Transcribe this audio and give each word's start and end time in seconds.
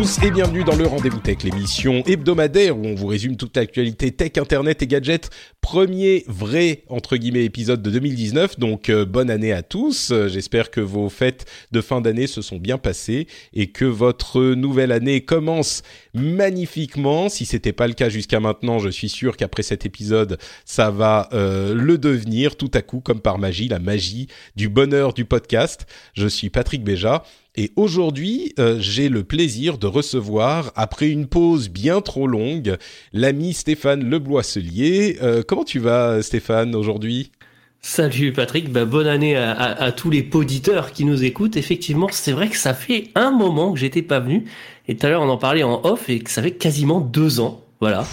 Tous 0.00 0.22
et 0.22 0.30
bienvenue 0.30 0.64
dans 0.64 0.76
le 0.76 0.86
Rendez-vous 0.86 1.18
Tech, 1.18 1.42
l'émission 1.42 2.02
hebdomadaire 2.06 2.74
où 2.74 2.86
on 2.86 2.94
vous 2.94 3.06
résume 3.06 3.36
toute 3.36 3.54
l'actualité 3.54 4.10
tech, 4.10 4.38
internet 4.38 4.82
et 4.82 4.86
gadgets. 4.86 5.28
Premier 5.60 6.24
vrai, 6.26 6.84
entre 6.88 7.18
guillemets, 7.18 7.44
épisode 7.44 7.82
de 7.82 7.90
2019, 7.90 8.58
donc 8.58 8.88
euh, 8.88 9.04
bonne 9.04 9.28
année 9.28 9.52
à 9.52 9.62
tous. 9.62 10.10
Euh, 10.10 10.26
J'espère 10.26 10.70
que 10.70 10.80
vos 10.80 11.10
fêtes 11.10 11.44
de 11.70 11.82
fin 11.82 12.00
d'année 12.00 12.26
se 12.26 12.40
sont 12.40 12.56
bien 12.56 12.78
passées 12.78 13.26
et 13.52 13.66
que 13.66 13.84
votre 13.84 14.40
nouvelle 14.54 14.92
année 14.92 15.20
commence 15.20 15.82
magnifiquement. 16.14 17.28
Si 17.28 17.44
c'était 17.44 17.74
pas 17.74 17.86
le 17.86 17.92
cas 17.92 18.08
jusqu'à 18.08 18.40
maintenant, 18.40 18.78
je 18.78 18.88
suis 18.88 19.10
sûr 19.10 19.36
qu'après 19.36 19.62
cet 19.62 19.84
épisode, 19.84 20.38
ça 20.64 20.90
va 20.90 21.28
euh, 21.34 21.74
le 21.74 21.98
devenir 21.98 22.56
tout 22.56 22.70
à 22.72 22.80
coup, 22.80 23.00
comme 23.00 23.20
par 23.20 23.36
magie, 23.36 23.68
la 23.68 23.80
magie 23.80 24.28
du 24.56 24.70
bonheur 24.70 25.12
du 25.12 25.26
podcast. 25.26 25.86
Je 26.14 26.26
suis 26.26 26.48
Patrick 26.48 26.84
Béja 26.84 27.22
et 27.56 27.72
aujourd'hui, 27.76 28.52
euh, 28.58 28.76
j'ai 28.80 29.08
le 29.08 29.24
plaisir 29.24 29.76
de 29.78 29.86
recevoir, 29.86 30.72
après 30.76 31.08
une 31.08 31.26
pause 31.26 31.68
bien 31.68 32.00
trop 32.00 32.26
longue, 32.26 32.76
l'ami 33.12 33.52
Stéphane 33.54 34.08
Lebloisselier. 34.08 35.18
Euh, 35.22 35.42
comment 35.46 35.64
tu 35.64 35.78
vas, 35.80 36.22
Stéphane, 36.22 36.74
aujourd'hui? 36.74 37.32
Salut 37.82 38.32
Patrick, 38.32 38.70
bah, 38.70 38.84
bonne 38.84 39.06
année 39.06 39.36
à, 39.36 39.52
à- 39.52 39.84
à 39.84 39.92
tous 39.92 40.10
les 40.10 40.22
poditeurs 40.22 40.92
qui 40.92 41.04
nous 41.04 41.24
écoutent. 41.24 41.56
Effectivement, 41.56 42.08
c'est 42.12 42.32
vrai 42.32 42.48
que 42.48 42.56
ça 42.56 42.74
fait 42.74 43.08
un 43.14 43.30
moment 43.30 43.72
que 43.72 43.78
j'étais 43.78 44.02
pas 44.02 44.20
venu. 44.20 44.44
Et 44.86 44.96
tout 44.96 45.06
à 45.06 45.10
l'heure, 45.10 45.22
on 45.22 45.28
en 45.30 45.38
parlait 45.38 45.62
en 45.62 45.80
off 45.84 46.08
et 46.10 46.18
que 46.20 46.30
ça 46.30 46.42
fait 46.42 46.50
quasiment 46.52 47.00
deux 47.00 47.40
ans. 47.40 47.64
Voilà. 47.80 48.06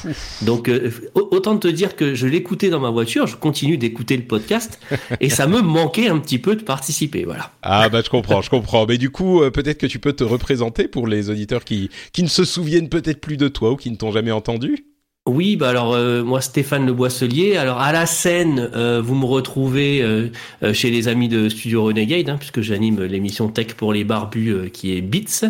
Donc, 0.44 0.70
euh, 0.70 0.92
au- 1.14 1.28
autant 1.32 1.58
te 1.58 1.68
dire 1.68 1.96
que 1.98 2.16
je 2.16 2.26
l'écoutais 2.26 2.70
dans 2.70 2.80
ma 2.80 2.90
voiture, 2.90 3.28
je 3.28 3.36
continue 3.36 3.78
d'écouter 3.78 4.16
le 4.16 4.24
podcast 4.24 4.80
et 5.20 5.30
ça 5.30 5.46
me 5.46 5.62
manquait 5.62 6.08
un 6.08 6.20
petit 6.20 6.40
peu 6.40 6.56
de 6.56 6.64
participer. 6.64 7.26
Voilà. 7.26 7.52
Ah 7.64 7.90
bah 7.90 8.02
je 8.04 8.09
comprends, 8.09 8.42
je 8.42 8.50
comprends. 8.50 8.86
Mais 8.86 8.98
du 8.98 9.09
coup, 9.09 9.42
euh, 9.42 9.52
peut-être 9.52 9.78
que 9.80 9.88
tu 9.88 10.00
peux 10.00 10.14
te 10.14 10.24
représenter 10.24 10.88
pour 10.88 11.06
les 11.06 11.30
auditeurs 11.30 11.66
qui, 11.66 11.90
qui 12.14 12.24
ne 12.24 12.30
se 12.30 12.46
souviennent 12.46 12.90
peut-être 12.90 13.19
plus 13.19 13.36
de 13.38 13.50
toi 13.50 13.72
ou 13.72 13.75
qui 13.75 13.91
ne 13.91 13.97
t'ont 13.97 14.12
jamais 14.12 14.31
entendu? 14.31 14.86
Oui, 15.28 15.58
bah 15.58 15.68
alors 15.68 15.94
euh, 15.94 16.24
moi 16.24 16.40
Stéphane 16.40 16.86
Le 16.86 16.94
Boisselier. 16.94 17.58
Alors 17.58 17.82
à 17.82 17.92
la 17.92 18.06
scène, 18.06 18.70
euh, 18.74 19.02
vous 19.04 19.14
me 19.14 19.26
retrouvez 19.26 20.02
euh, 20.02 20.30
chez 20.72 20.90
les 20.90 21.10
amis 21.10 21.28
de 21.28 21.50
Studio 21.50 21.84
Renegade, 21.84 22.30
hein, 22.30 22.38
puisque 22.38 22.62
j'anime 22.62 23.04
l'émission 23.04 23.50
Tech 23.50 23.74
pour 23.76 23.92
les 23.92 24.06
barbus 24.06 24.72
qui 24.72 24.96
est 24.96 25.02
Beats 25.02 25.50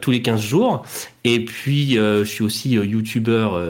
tous 0.00 0.10
les 0.10 0.22
15 0.22 0.40
jours. 0.40 0.82
Et 1.22 1.44
puis 1.44 1.92
je 1.94 2.24
suis 2.24 2.42
aussi 2.42 2.70
youtubeur. 2.70 3.60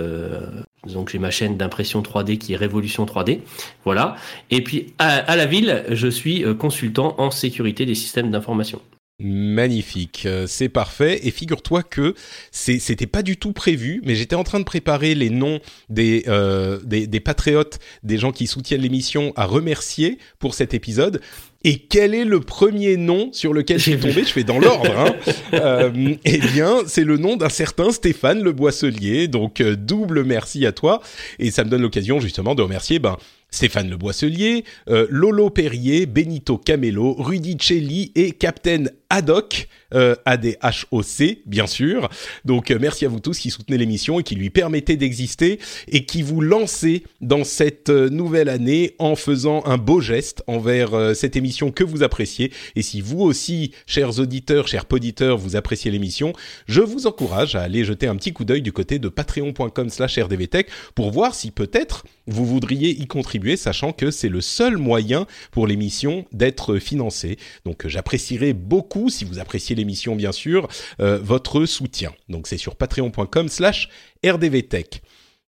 donc 0.91 1.11
j'ai 1.11 1.19
ma 1.19 1.31
chaîne 1.31 1.59
d'impression 1.59 2.01
3D 2.01 2.39
qui 2.39 2.55
est 2.55 2.57
Révolution 2.57 3.05
3D. 3.05 3.41
Voilà. 3.85 4.17
Et 4.51 4.65
puis 4.65 4.95
à, 4.99 5.37
la 5.37 5.45
ville, 5.45 5.85
je 5.91 6.09
suis 6.09 6.45
consultant 6.59 7.15
en 7.19 7.31
sécurité 7.31 7.85
des 7.85 7.95
systèmes 7.95 8.31
d'information. 8.31 8.81
Magnifique, 9.21 10.25
euh, 10.27 10.47
c'est 10.47 10.69
parfait. 10.69 11.21
Et 11.25 11.31
figure-toi 11.31 11.83
que 11.83 12.15
c'était 12.51 13.07
pas 13.07 13.23
du 13.23 13.37
tout 13.37 13.53
prévu, 13.53 14.01
mais 14.05 14.15
j'étais 14.15 14.37
en 14.37 14.45
train 14.45 14.59
de 14.59 14.65
préparer 14.65 15.15
les 15.15 15.31
noms 15.31 15.61
des, 15.89 16.25
euh, 16.29 16.81
des, 16.85 17.07
des 17.07 17.21
patriotes, 17.21 17.79
des 18.03 18.19
gens 18.19 18.33
qui 18.33 18.47
soutiennent 18.47 18.81
l'émission 18.81 19.33
à 19.37 19.45
remercier 19.45 20.19
pour 20.39 20.55
cet 20.55 20.75
épisode. 20.75 21.21
Et 21.63 21.77
quel 21.77 22.15
est 22.15 22.25
le 22.25 22.41
premier 22.41 22.97
nom 22.97 23.29
sur 23.33 23.53
lequel 23.53 23.79
J'ai 23.79 23.99
tombé? 23.99 24.25
Je 24.25 24.33
fais 24.33 24.45
dans 24.45 24.59
l'ordre. 24.59 24.91
Hein. 24.99 25.15
Euh, 25.53 26.15
eh 26.25 26.39
bien, 26.39 26.79
c'est 26.87 27.03
le 27.03 27.17
nom 27.17 27.37
d'un 27.37 27.49
certain 27.49 27.91
Stéphane 27.91 28.41
Le 28.43 28.53
Boisselier. 28.53 29.27
Donc, 29.27 29.61
euh, 29.61 29.75
double 29.75 30.25
merci 30.25 30.65
à 30.65 30.71
toi. 30.71 31.03
Et 31.41 31.51
ça 31.51 31.65
me 31.65 31.71
donne 31.71 31.83
l'occasion 31.83 32.21
justement 32.21 32.55
de 32.55 32.63
remercier 32.63 33.01
ben, 33.01 33.17
Stéphane 33.51 33.91
Le 33.91 33.97
Boisselier, 33.97 34.65
euh, 34.89 35.07
Lolo 35.11 35.51
Perrier, 35.51 36.07
Benito 36.07 36.57
Camelo, 36.57 37.15
Rudy 37.15 37.57
Celli 37.61 38.13
et 38.15 38.31
Captain 38.31 38.85
Haddock, 39.11 39.69
euh, 39.93 40.15
A-D-H-O-C, 40.25 41.43
bien 41.47 41.67
sûr. 41.67 42.09
Donc, 42.45 42.71
euh, 42.71 42.79
merci 42.81 43.05
à 43.05 43.09
vous 43.09 43.21
tous 43.21 43.39
qui 43.39 43.51
soutenez 43.51 43.77
l'émission 43.77 44.21
et 44.21 44.23
qui 44.23 44.37
lui 44.37 44.51
permettez 44.51 44.97
d'exister 44.97 45.59
et 45.89 46.05
qui 46.05 46.23
vous 46.23 46.41
lancez 46.41 47.03
dans 47.21 47.45
cette 47.45 47.91
euh, 47.91 48.09
nouvelle 48.09 48.49
année 48.49 48.95
en 48.99 49.17
faisant 49.17 49.65
un 49.67 49.79
beau 49.79 50.01
geste 50.01 50.43
envers 50.47 50.95
euh, 50.95 51.15
cette 51.15 51.37
émission 51.37 51.73
que 51.73 51.85
vous 51.85 52.03
appréciez. 52.03 52.53
Et 52.77 52.83
si 52.83 53.01
vous 53.01 53.21
aussi, 53.21 53.73
chers 53.87 54.21
auditeurs, 54.21 54.69
chers 54.69 54.87
poditeurs, 54.87 55.39
vous 55.39 55.57
appréciez 55.57 55.91
l'émission, 55.91 56.33
je 56.67 56.81
vous 56.81 57.07
encourage 57.07 57.57
à 57.57 57.63
aller 57.63 57.85
jeter 57.85 58.07
un 58.07 58.17
petit 58.17 58.33
coup 58.33 58.45
d'œil 58.45 58.63
du 58.63 58.73
côté 58.73 58.99
de 58.99 59.09
patreon.com 59.09 59.91
slash 59.91 60.19
rdvtech 60.19 60.69
pour 60.95 61.11
voir 61.11 61.35
si 61.35 61.51
peut-être 61.51 62.05
vous 62.27 62.47
voudriez 62.47 62.91
y 62.91 63.07
contribuer, 63.07 63.57
sachant 63.57 63.93
que 63.93 64.11
c'est 64.11 64.29
le 64.29 64.41
seul 64.41 64.77
moyen 64.77 65.27
pour 65.51 65.67
l'émission 65.67 66.27
d'être 66.33 66.77
financée. 66.77 67.39
Donc 67.65 67.87
j'apprécierais 67.87 68.53
beaucoup, 68.53 69.00
si 69.09 69.25
vous 69.25 69.39
appréciez 69.39 69.75
l'émission 69.75 70.17
bien 70.17 70.33
sûr, 70.33 70.69
euh, 71.01 71.19
votre 71.19 71.65
soutien. 71.65 72.13
Donc 72.29 72.47
c'est 72.47 72.59
sur 72.59 72.77
patreon.com 72.77 73.49
slash 73.49 73.89
rdvtech. 74.25 75.03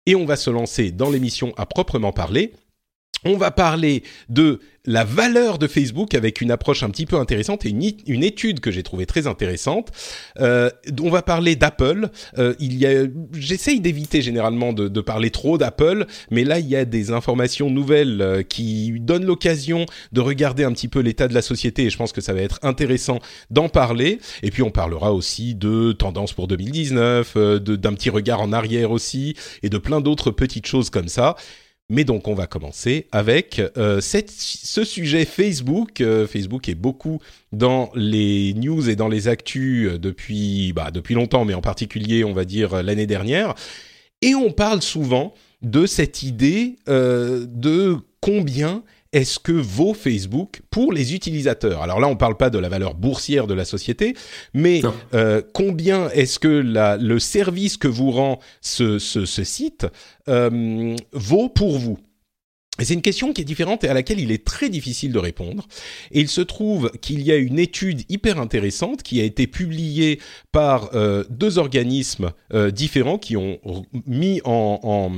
Et 0.07 0.15
on 0.15 0.25
va 0.25 0.37
se 0.37 0.51
lancer 0.51 0.93
dans 0.93 1.11
l'émission 1.11 1.53
à 1.57 1.67
proprement 1.67 2.13
parler. 2.13 2.53
On 3.25 3.37
va 3.37 3.51
parler 3.51 4.03
de 4.29 4.61
la 4.87 5.05
valeur 5.05 5.59
de 5.59 5.67
Facebook 5.67 6.15
avec 6.15 6.41
une 6.41 6.51
approche 6.51 6.83
un 6.83 6.91
petit 6.91 7.05
peu 7.05 7.17
intéressante 7.17 7.67
et 7.67 7.69
une, 7.69 8.25
étude 8.25 8.61
que 8.61 8.71
j'ai 8.71 8.83
trouvée 8.83 9.05
très 9.05 9.27
intéressante. 9.27 9.91
Euh, 10.41 10.71
on 11.03 11.11
va 11.11 11.21
parler 11.21 11.55
d'Apple. 11.55 12.09
Euh, 12.39 12.55
il 12.61 12.79
y 12.79 12.87
a, 12.87 13.05
j'essaye 13.35 13.81
d'éviter 13.81 14.23
généralement 14.23 14.73
de, 14.73 15.01
parler 15.01 15.31
trop 15.31 15.59
d'Apple, 15.59 16.07
mais 16.31 16.45
là 16.45 16.59
il 16.59 16.67
y 16.67 16.77
a 16.77 16.85
des 16.85 17.11
informations 17.11 17.71
nouvelles 17.71 18.23
euh, 18.23 18.43
qui 18.43 18.99
donnent 19.01 19.25
l'occasion 19.25 19.87
de 20.13 20.21
regarder 20.21 20.65
un 20.65 20.73
petit 20.73 20.89
peu 20.89 21.01
l'état 21.01 21.29
de 21.29 21.35
la 21.35 21.43
société 21.43 21.85
et 21.85 21.91
je 21.91 21.97
pense 21.97 22.13
que 22.13 22.21
ça 22.21 22.33
va 22.33 22.41
être 22.41 22.59
intéressant 22.63 23.19
d'en 23.51 23.69
parler. 23.69 24.19
Et 24.43 24.51
puis 24.51 24.63
on 24.63 24.71
parlera 24.71 25.13
aussi 25.13 25.55
de 25.55 25.93
tendances 25.93 26.33
pour 26.33 26.49
2019, 26.49 27.33
euh, 27.37 27.59
d'un 27.59 27.93
petit 27.95 28.11
regard 28.11 28.41
en 28.41 28.53
arrière 28.53 28.91
aussi 28.91 29.37
et 29.63 29.69
de 29.69 29.79
plein 29.79 30.01
d'autres 30.01 30.31
petites 30.31 30.67
choses 30.67 30.91
comme 30.91 31.09
ça. 31.09 31.37
Mais 31.91 32.05
donc 32.05 32.29
on 32.29 32.35
va 32.35 32.47
commencer 32.47 33.09
avec 33.11 33.61
euh, 33.77 34.01
ce 34.01 34.85
sujet 34.85 35.25
Facebook. 35.25 36.01
Euh, 36.01 36.25
Facebook 36.29 36.69
est 36.69 36.77
beaucoup 36.77 37.19
dans 37.51 37.91
les 37.97 38.55
news 38.55 38.89
et 38.89 38.95
dans 38.95 39.09
les 39.09 39.27
actus 39.27 39.89
euh, 39.89 39.99
depuis 39.99 40.73
bah, 40.73 40.93
depuis 40.93 41.17
longtemps, 41.17 41.45
mais 41.45 41.53
en 41.53 41.61
particulier 41.61 42.23
on 42.23 42.33
va 42.33 42.45
dire 42.45 42.85
l'année 42.85 43.09
dernière. 43.09 43.57
Et 44.23 44.37
on 44.37 44.53
parle 44.53 44.83
souvent 44.83 45.35
de 45.63 45.85
cette 45.85 46.23
idée 46.23 46.77
de 46.87 47.97
combien 48.21 48.85
est-ce 49.13 49.39
que 49.39 49.53
vaut 49.53 49.95
Facebook 49.95 50.63
pour 50.71 50.93
les 50.93 51.15
utilisateurs? 51.15 51.83
Alors 51.83 52.01
là, 52.01 52.07
on 52.09 52.13
ne 52.13 52.17
parle 52.17 52.37
pas 52.37 52.51
de 52.51 52.59
la 52.59 52.69
valeur 52.69 52.95
boursière 52.95 53.47
de 53.47 53.55
la 53.55 53.65
société, 53.65 54.15
mais 54.55 54.83
euh, 55.15 55.43
combien 55.53 56.09
est-ce 56.11 56.39
que 56.39 56.49
la, 56.49 56.97
le 56.97 57.19
service 57.19 57.77
que 57.77 57.89
vous 57.89 58.11
rend 58.11 58.39
ce, 58.61 58.99
ce, 58.99 59.25
ce 59.25 59.45
site 59.45 59.87
euh, 60.29 60.95
vaut 61.13 61.49
pour 61.49 61.79
vous? 61.79 61.99
C'est 62.85 62.95
une 62.95 63.03
question 63.03 63.33
qui 63.33 63.43
est 63.43 63.45
différente 63.45 63.85
et 63.85 63.89
à 63.89 63.95
laquelle 63.95 64.21
il 64.21 64.33
est 64.33 64.45
très 64.45 64.69
difficile 64.69 65.13
de 65.13 65.19
répondre. 65.19 65.67
Et 66.13 66.21
il 66.21 66.29
se 66.29 66.41
trouve 66.41 66.91
qu'il 67.01 67.23
y 67.23 67.33
a 67.33 67.37
une 67.37 67.59
étude 67.59 68.03
hyper 68.09 68.41
intéressante 68.41 69.03
qui 69.03 69.21
a 69.21 69.25
été 69.25 69.47
publiée 69.47 70.21
par 70.53 70.95
euh, 70.95 71.25
deux 71.31 71.59
organismes 71.59 72.31
euh, 72.55 72.71
différents 72.71 73.19
qui 73.19 73.37
ont 73.37 73.59
mis 74.07 74.41
en, 74.45 75.11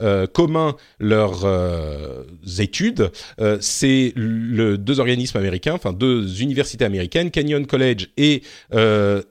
euh, 0.00 0.26
commun 0.26 0.76
leurs 0.98 1.46
études. 2.58 3.10
c'est 3.60 4.12
deux 4.16 5.00
organismes 5.00 5.38
américains, 5.38 5.74
enfin 5.74 5.92
deux 5.92 6.42
universités 6.42 6.84
américaines, 6.84 7.30
Canyon 7.30 7.66
College 7.66 8.08
et 8.16 8.42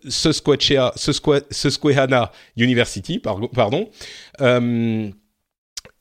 Susquehanna 0.10 2.32
University, 2.58 3.20
pardon 3.20 3.90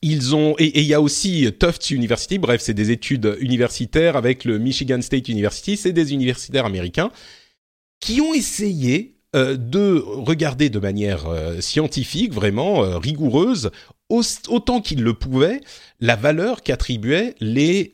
ils 0.01 0.35
ont 0.35 0.55
et 0.59 0.79
il 0.79 0.85
y 0.85 0.93
a 0.93 1.01
aussi 1.01 1.51
Tufts 1.59 1.91
University. 1.91 2.37
Bref, 2.37 2.61
c'est 2.61 2.73
des 2.73 2.91
études 2.91 3.37
universitaires 3.39 4.15
avec 4.15 4.45
le 4.45 4.59
Michigan 4.59 5.01
State 5.01 5.27
University. 5.29 5.77
C'est 5.77 5.93
des 5.93 6.13
universitaires 6.13 6.65
américains 6.65 7.11
qui 7.99 8.21
ont 8.21 8.33
essayé 8.33 9.17
euh, 9.35 9.57
de 9.57 10.01
regarder 10.05 10.69
de 10.69 10.79
manière 10.79 11.27
euh, 11.27 11.59
scientifique, 11.59 12.33
vraiment 12.33 12.83
euh, 12.83 12.97
rigoureuse, 12.97 13.71
autant 14.09 14.79
qu'ils 14.79 15.03
le 15.03 15.13
pouvaient, 15.13 15.59
la 15.99 16.15
valeur 16.15 16.63
qu'attribuaient 16.63 17.35
les 17.41 17.91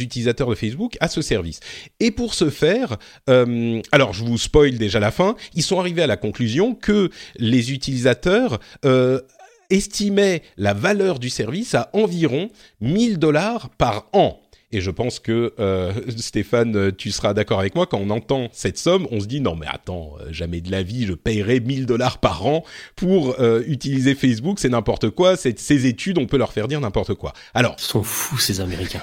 utilisateurs 0.00 0.48
de 0.48 0.56
Facebook 0.56 0.96
à 0.98 1.06
ce 1.06 1.22
service. 1.22 1.60
Et 2.00 2.10
pour 2.10 2.34
ce 2.34 2.50
faire, 2.50 2.96
alors 3.28 4.12
je 4.12 4.24
vous 4.24 4.38
spoil 4.38 4.76
déjà 4.76 4.98
la 4.98 5.12
fin, 5.12 5.36
ils 5.54 5.62
sont 5.62 5.78
arrivés 5.78 6.02
à 6.02 6.08
la 6.08 6.16
conclusion 6.16 6.74
que 6.74 7.10
les 7.36 7.70
utilisateurs 7.70 8.58
estimait 9.72 10.42
la 10.56 10.74
valeur 10.74 11.18
du 11.18 11.30
service 11.30 11.74
à 11.74 11.90
environ 11.92 12.48
1000 12.80 13.18
dollars 13.18 13.70
par 13.70 14.08
an. 14.12 14.41
Et 14.72 14.80
je 14.80 14.90
pense 14.90 15.20
que 15.20 15.52
euh, 15.60 15.92
Stéphane, 16.16 16.92
tu 16.92 17.10
seras 17.10 17.34
d'accord 17.34 17.60
avec 17.60 17.74
moi 17.74 17.86
quand 17.86 17.98
on 17.98 18.10
entend 18.10 18.48
cette 18.52 18.78
somme, 18.78 19.06
on 19.10 19.20
se 19.20 19.26
dit 19.26 19.40
non 19.40 19.54
mais 19.54 19.66
attends, 19.68 20.14
euh, 20.20 20.28
jamais 20.30 20.60
de 20.60 20.70
la 20.70 20.82
vie, 20.82 21.06
je 21.06 21.12
paierai 21.12 21.60
1000 21.60 21.86
dollars 21.86 22.18
par 22.18 22.46
an 22.46 22.64
pour 22.96 23.36
euh, 23.40 23.62
utiliser 23.66 24.14
Facebook, 24.14 24.58
c'est 24.58 24.70
n'importe 24.70 25.10
quoi. 25.10 25.36
Ces 25.36 25.86
études, 25.86 26.18
on 26.18 26.26
peut 26.26 26.38
leur 26.38 26.52
faire 26.52 26.68
dire 26.68 26.80
n'importe 26.80 27.14
quoi. 27.14 27.32
Alors, 27.54 27.76
ils 27.78 27.84
sont 27.84 28.02
fous 28.02 28.38
ces 28.38 28.60
Américains. 28.60 29.02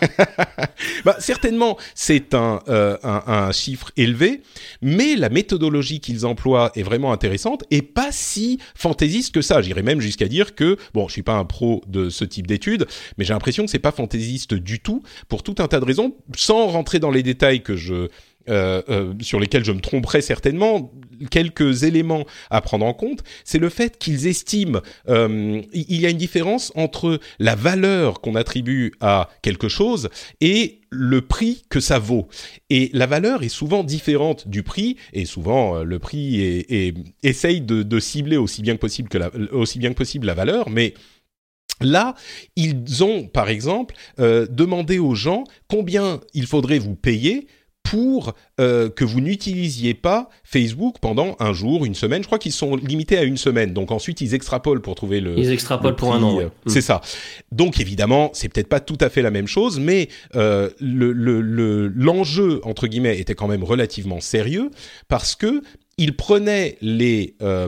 bah, 1.05 1.15
certainement, 1.19 1.77
c'est 1.93 2.33
un, 2.33 2.61
un, 2.67 3.23
un 3.27 3.51
chiffre 3.51 3.91
élevé, 3.97 4.41
mais 4.81 5.15
la 5.15 5.29
méthodologie 5.29 5.99
qu'ils 5.99 6.25
emploient 6.25 6.71
est 6.75 6.83
vraiment 6.83 7.11
intéressante 7.11 7.63
et 7.71 7.81
pas 7.81 8.11
si 8.11 8.59
fantaisiste 8.75 9.33
que 9.33 9.41
ça. 9.41 9.61
J'irais 9.61 9.83
même 9.83 10.01
jusqu'à 10.01 10.27
dire 10.27 10.55
que 10.55 10.77
bon, 10.93 11.07
je 11.07 11.13
suis 11.13 11.23
pas 11.23 11.35
un 11.35 11.45
pro 11.45 11.81
de 11.87 12.09
ce 12.09 12.25
type 12.25 12.47
d'études, 12.47 12.87
mais 13.17 13.25
j'ai 13.25 13.33
l'impression 13.33 13.65
que 13.65 13.71
c'est 13.71 13.79
pas 13.79 13.91
fantaisiste 13.91 14.53
du 14.53 14.79
tout 14.79 15.03
pour 15.27 15.43
tout 15.43 15.58
un 15.59 15.67
tas 15.67 15.79
de 15.79 15.85
raisons, 15.85 16.15
sans 16.35 16.67
rentrer 16.67 16.99
dans 16.99 17.11
les 17.11 17.23
détails 17.23 17.61
que 17.61 17.75
je 17.75 18.09
euh, 18.49 18.81
euh, 18.89 19.13
sur 19.21 19.39
lesquels 19.39 19.63
je 19.63 19.71
me 19.71 19.79
tromperais 19.79 20.21
certainement, 20.21 20.91
quelques 21.29 21.83
éléments 21.83 22.25
à 22.49 22.61
prendre 22.61 22.83
en 22.83 22.93
compte, 22.93 23.19
c'est 23.43 23.59
le 23.59 23.69
fait 23.69 23.99
qu'ils 23.99 24.25
estiment, 24.25 24.79
euh, 25.07 25.61
il 25.71 26.01
y 26.01 26.07
a 26.07 26.09
une 26.09 26.17
différence 26.17 26.71
entre 26.75 27.19
la 27.37 27.53
valeur 27.53 28.21
qu'on 28.21 28.33
attribue 28.33 28.93
à 29.01 29.29
quelque 29.43 29.67
chose 29.67 30.09
et 30.41 30.79
le 30.89 31.21
prix 31.21 31.63
que 31.69 31.79
ça 31.79 31.99
vaut. 31.99 32.27
Et 32.71 32.89
la 32.93 33.05
valeur 33.05 33.43
est 33.43 33.49
souvent 33.49 33.83
différente 33.83 34.47
du 34.47 34.63
prix, 34.63 34.95
et 35.13 35.25
souvent 35.25 35.83
le 35.83 35.99
prix 35.99 36.65
essaye 37.21 37.61
de, 37.61 37.99
cibler 37.99 38.37
aussi 38.37 38.63
bien 38.63 38.77
que 38.77 39.93
possible 39.93 40.25
la 40.25 40.33
valeur, 40.33 40.69
mais 40.71 40.95
Là, 41.81 42.15
ils 42.55 43.03
ont, 43.03 43.27
par 43.27 43.49
exemple, 43.49 43.95
euh, 44.19 44.47
demandé 44.49 44.99
aux 44.99 45.15
gens 45.15 45.43
combien 45.67 46.19
il 46.33 46.45
faudrait 46.45 46.79
vous 46.79 46.95
payer 46.95 47.47
pour 47.89 48.35
euh, 48.59 48.89
que 48.89 49.03
vous 49.03 49.19
n'utilisiez 49.19 49.95
pas 49.95 50.29
Facebook 50.43 50.97
pendant 51.01 51.35
un 51.39 51.53
jour, 51.53 51.85
une 51.85 51.95
semaine. 51.95 52.21
Je 52.21 52.27
crois 52.27 52.37
qu'ils 52.37 52.51
sont 52.51 52.75
limités 52.75 53.17
à 53.17 53.23
une 53.23 53.37
semaine. 53.37 53.73
Donc 53.73 53.91
ensuite, 53.91 54.21
ils 54.21 54.35
extrapolent 54.35 54.81
pour 54.81 54.93
trouver 54.93 55.21
le. 55.21 55.37
Ils 55.39 55.51
extrapolent 55.51 55.95
pour 55.95 56.13
un 56.13 56.21
an. 56.21 56.39
Euh, 56.39 56.49
c'est 56.67 56.81
ça. 56.81 57.01
Donc 57.51 57.79
évidemment, 57.79 58.29
c'est 58.33 58.49
peut-être 58.49 58.69
pas 58.69 58.79
tout 58.79 58.97
à 59.01 59.09
fait 59.09 59.23
la 59.23 59.31
même 59.31 59.47
chose, 59.47 59.79
mais 59.79 60.09
euh, 60.35 60.69
le 60.79 61.87
l'enjeu 61.87 62.61
entre 62.63 62.85
guillemets 62.85 63.17
était 63.19 63.33
quand 63.33 63.47
même 63.47 63.63
relativement 63.63 64.19
sérieux 64.19 64.69
parce 65.07 65.35
que 65.35 65.63
il 65.99 66.15
prenait 66.15 66.77
les, 66.81 67.35
euh, 67.41 67.67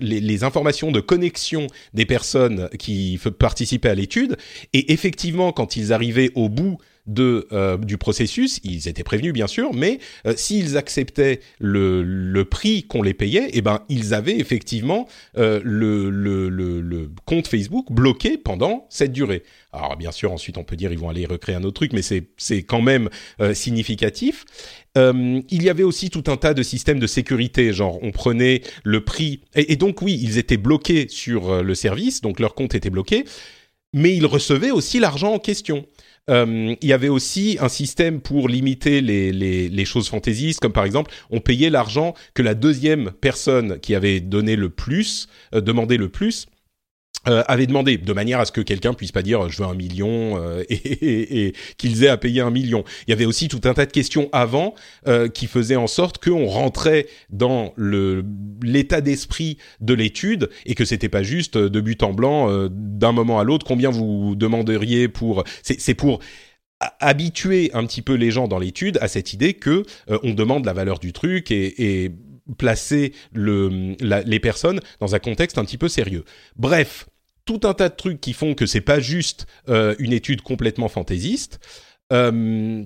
les, 0.00 0.20
les, 0.20 0.44
informations 0.44 0.92
de 0.92 1.00
connexion 1.00 1.66
des 1.94 2.04
personnes 2.04 2.68
qui 2.78 3.18
participaient 3.38 3.88
à 3.88 3.94
l'étude, 3.94 4.36
et 4.74 4.92
effectivement, 4.92 5.50
quand 5.50 5.76
ils 5.76 5.92
arrivaient 5.92 6.30
au 6.34 6.48
bout 6.50 6.78
euh, 7.18 7.76
du 7.78 7.98
processus, 7.98 8.60
ils 8.62 8.88
étaient 8.88 9.02
prévenus 9.02 9.32
bien 9.32 9.46
sûr, 9.46 9.72
mais 9.74 9.98
euh, 10.26 10.34
s'ils 10.36 10.76
acceptaient 10.76 11.40
le, 11.58 12.02
le 12.02 12.44
prix 12.44 12.84
qu'on 12.84 13.02
les 13.02 13.14
payait, 13.14 13.48
eh 13.52 13.62
ben 13.62 13.82
ils 13.88 14.14
avaient 14.14 14.38
effectivement 14.38 15.08
euh, 15.36 15.60
le, 15.64 16.10
le, 16.10 16.48
le, 16.48 17.10
compte 17.24 17.48
Facebook 17.48 17.90
bloqué 17.90 18.36
pendant 18.36 18.86
cette 18.90 19.12
durée. 19.12 19.42
Alors 19.72 19.96
bien 19.96 20.12
sûr, 20.12 20.30
ensuite 20.32 20.58
on 20.58 20.64
peut 20.64 20.76
dire 20.76 20.92
ils 20.92 20.98
vont 20.98 21.08
aller 21.08 21.26
recréer 21.26 21.54
un 21.54 21.64
autre 21.64 21.76
truc, 21.76 21.92
mais 21.92 22.02
c'est 22.02 22.62
quand 22.62 22.82
même 22.82 23.08
significatif. 23.54 24.44
Il 24.96 25.62
y 25.62 25.70
avait 25.70 25.82
aussi 25.82 26.10
tout 26.10 26.24
un 26.26 26.36
tas 26.36 26.54
de 26.54 26.62
systèmes 26.62 26.98
de 26.98 27.06
sécurité, 27.06 27.72
genre 27.72 27.98
on 28.02 28.10
prenait 28.10 28.62
le 28.84 29.04
prix 29.04 29.40
et, 29.54 29.76
donc 29.76 30.02
oui, 30.02 30.18
ils 30.20 30.38
étaient 30.38 30.56
bloqués 30.56 31.06
sur 31.08 31.62
le 31.62 31.74
service, 31.74 32.20
donc 32.20 32.40
leur 32.40 32.54
compte 32.54 32.74
était 32.74 32.90
bloqué, 32.90 33.24
mais 33.92 34.14
ils 34.14 34.26
recevaient 34.26 34.70
aussi 34.70 34.98
l'argent 34.98 35.32
en 35.32 35.38
question. 35.38 35.86
Euh, 36.30 36.74
il 36.80 36.88
y 36.88 36.92
avait 36.92 37.08
aussi 37.08 37.58
un 37.60 37.68
système 37.68 38.20
pour 38.20 38.48
limiter 38.48 39.00
les, 39.00 39.84
choses 39.84 40.08
fantaisistes, 40.08 40.60
comme 40.60 40.72
par 40.72 40.84
exemple, 40.84 41.10
on 41.30 41.40
payait 41.40 41.70
l'argent 41.70 42.14
que 42.34 42.42
la 42.42 42.54
deuxième 42.54 43.10
personne 43.20 43.80
qui 43.80 43.94
avait 43.94 44.20
donné 44.20 44.56
le 44.56 44.70
plus, 44.70 45.28
euh, 45.54 45.60
demandé 45.60 45.96
le 45.96 46.08
plus, 46.08 46.46
euh, 47.28 47.42
avait 47.48 47.66
demandé 47.66 47.98
de 47.98 48.12
manière 48.14 48.40
à 48.40 48.46
ce 48.46 48.52
que 48.52 48.62
quelqu'un 48.62 48.94
puisse 48.94 49.12
pas 49.12 49.22
dire 49.22 49.50
je 49.50 49.62
veux 49.62 49.68
un 49.68 49.74
million 49.74 50.38
euh, 50.38 50.62
et, 50.70 51.46
et, 51.46 51.52
qu'ils 51.76 52.02
aient 52.02 52.08
à 52.08 52.16
payer 52.16 52.40
un 52.40 52.50
million. 52.50 52.82
Il 53.06 53.10
y 53.10 53.12
avait 53.12 53.26
aussi 53.26 53.48
tout 53.48 53.60
un 53.64 53.74
tas 53.74 53.84
de 53.84 53.92
questions 53.92 54.30
avant 54.32 54.74
euh, 55.06 55.28
qui 55.28 55.46
faisaient 55.46 55.76
en 55.76 55.86
sorte 55.86 56.24
qu'on 56.24 56.46
rentrait 56.46 57.06
dans 57.28 57.74
le 57.76 58.24
l'état 58.62 59.02
d'esprit 59.02 59.58
de 59.80 59.92
l'étude 59.92 60.48
et 60.64 60.74
que 60.74 60.86
c'était 60.86 61.10
pas 61.10 61.22
juste 61.22 61.58
de 61.58 61.80
but 61.80 62.02
en 62.02 62.14
blanc 62.14 62.48
d'un 62.70 63.12
moment 63.12 63.38
à 63.38 63.44
l'autre 63.44 63.66
combien 63.66 63.90
vous 63.90 64.34
demanderiez 64.34 65.08
pour 65.08 65.44
c'est 65.62 65.94
pour 65.94 66.20
habituer 67.00 67.70
un 67.74 67.84
petit 67.84 68.02
peu 68.02 68.14
les 68.14 68.30
gens 68.30 68.48
dans 68.48 68.58
l'étude 68.58 68.98
à 69.02 69.08
cette 69.08 69.32
idée 69.34 69.54
que 69.54 69.84
on 70.22 70.32
demande 70.32 70.64
la 70.64 70.72
valeur 70.72 70.98
du 70.98 71.12
truc 71.12 71.50
et, 71.50 72.04
et 72.04 72.12
placer 72.58 73.12
le, 73.32 73.96
les 74.00 74.40
personnes 74.40 74.80
dans 75.00 75.14
un 75.14 75.18
contexte 75.18 75.58
un 75.58 75.64
petit 75.64 75.78
peu 75.78 75.88
sérieux. 75.88 76.24
Bref, 76.56 77.06
tout 77.44 77.60
un 77.64 77.74
tas 77.74 77.88
de 77.88 77.96
trucs 77.96 78.20
qui 78.20 78.32
font 78.32 78.54
que 78.54 78.66
c'est 78.66 78.80
pas 78.80 79.00
juste 79.00 79.46
euh, 79.68 79.94
une 79.98 80.12
étude 80.12 80.42
complètement 80.42 80.88
fantaisiste. 80.88 81.58
Euh, 82.12 82.84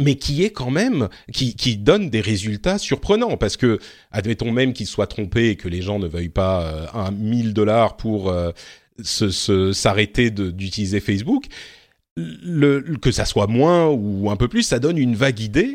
mais 0.00 0.14
qui 0.14 0.42
est 0.42 0.50
quand 0.50 0.70
même 0.70 1.10
qui, 1.34 1.76
donne 1.76 2.08
des 2.08 2.22
résultats 2.22 2.78
surprenants 2.78 3.36
parce 3.36 3.58
que 3.58 3.78
admettons 4.10 4.50
même 4.50 4.72
qu'il 4.72 4.86
soit 4.86 5.06
trompé 5.06 5.50
et 5.50 5.56
que 5.56 5.68
les 5.68 5.82
gens 5.82 5.98
ne 5.98 6.06
veuillent 6.06 6.30
pas 6.30 6.62
euh, 6.62 6.86
un 6.94 7.10
1000 7.10 7.52
dollars 7.52 7.98
pour 7.98 8.34
s'arrêter 9.02 10.30
d'utiliser 10.30 11.00
Facebook 11.00 11.44
que 12.16 13.10
ça 13.10 13.26
soit 13.26 13.46
moins 13.46 13.88
ou 13.88 14.30
un 14.30 14.36
peu 14.36 14.48
plus 14.48 14.62
ça 14.62 14.78
donne 14.78 14.96
une 14.96 15.14
vague 15.14 15.40
idée 15.40 15.74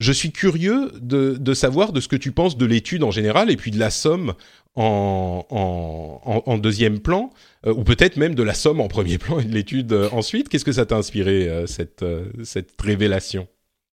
je 0.00 0.12
suis 0.12 0.32
curieux 0.32 0.90
de, 1.00 1.54
savoir 1.54 1.92
de 1.92 2.00
ce 2.00 2.08
que 2.08 2.16
tu 2.16 2.32
penses 2.32 2.56
de 2.56 2.66
l'étude 2.66 3.02
en 3.04 3.10
général 3.10 3.50
et 3.50 3.56
puis 3.56 3.70
de 3.70 3.78
la 3.78 3.90
somme 3.90 4.34
en, 4.74 5.46
en, 5.50 6.42
en, 6.46 6.58
deuxième 6.58 6.98
plan, 6.98 7.30
euh, 7.64 7.72
ou 7.72 7.84
peut-être 7.84 8.16
même 8.16 8.34
de 8.34 8.42
la 8.42 8.54
somme 8.54 8.80
en 8.80 8.88
premier 8.88 9.18
plan 9.18 9.38
et 9.38 9.44
de 9.44 9.54
l'étude 9.54 9.92
euh, 9.92 10.08
ensuite. 10.10 10.48
Qu'est-ce 10.48 10.64
que 10.64 10.72
ça 10.72 10.84
t'a 10.84 10.96
inspiré, 10.96 11.48
euh, 11.48 11.66
cette 11.66 12.80
révélation? 12.80 13.46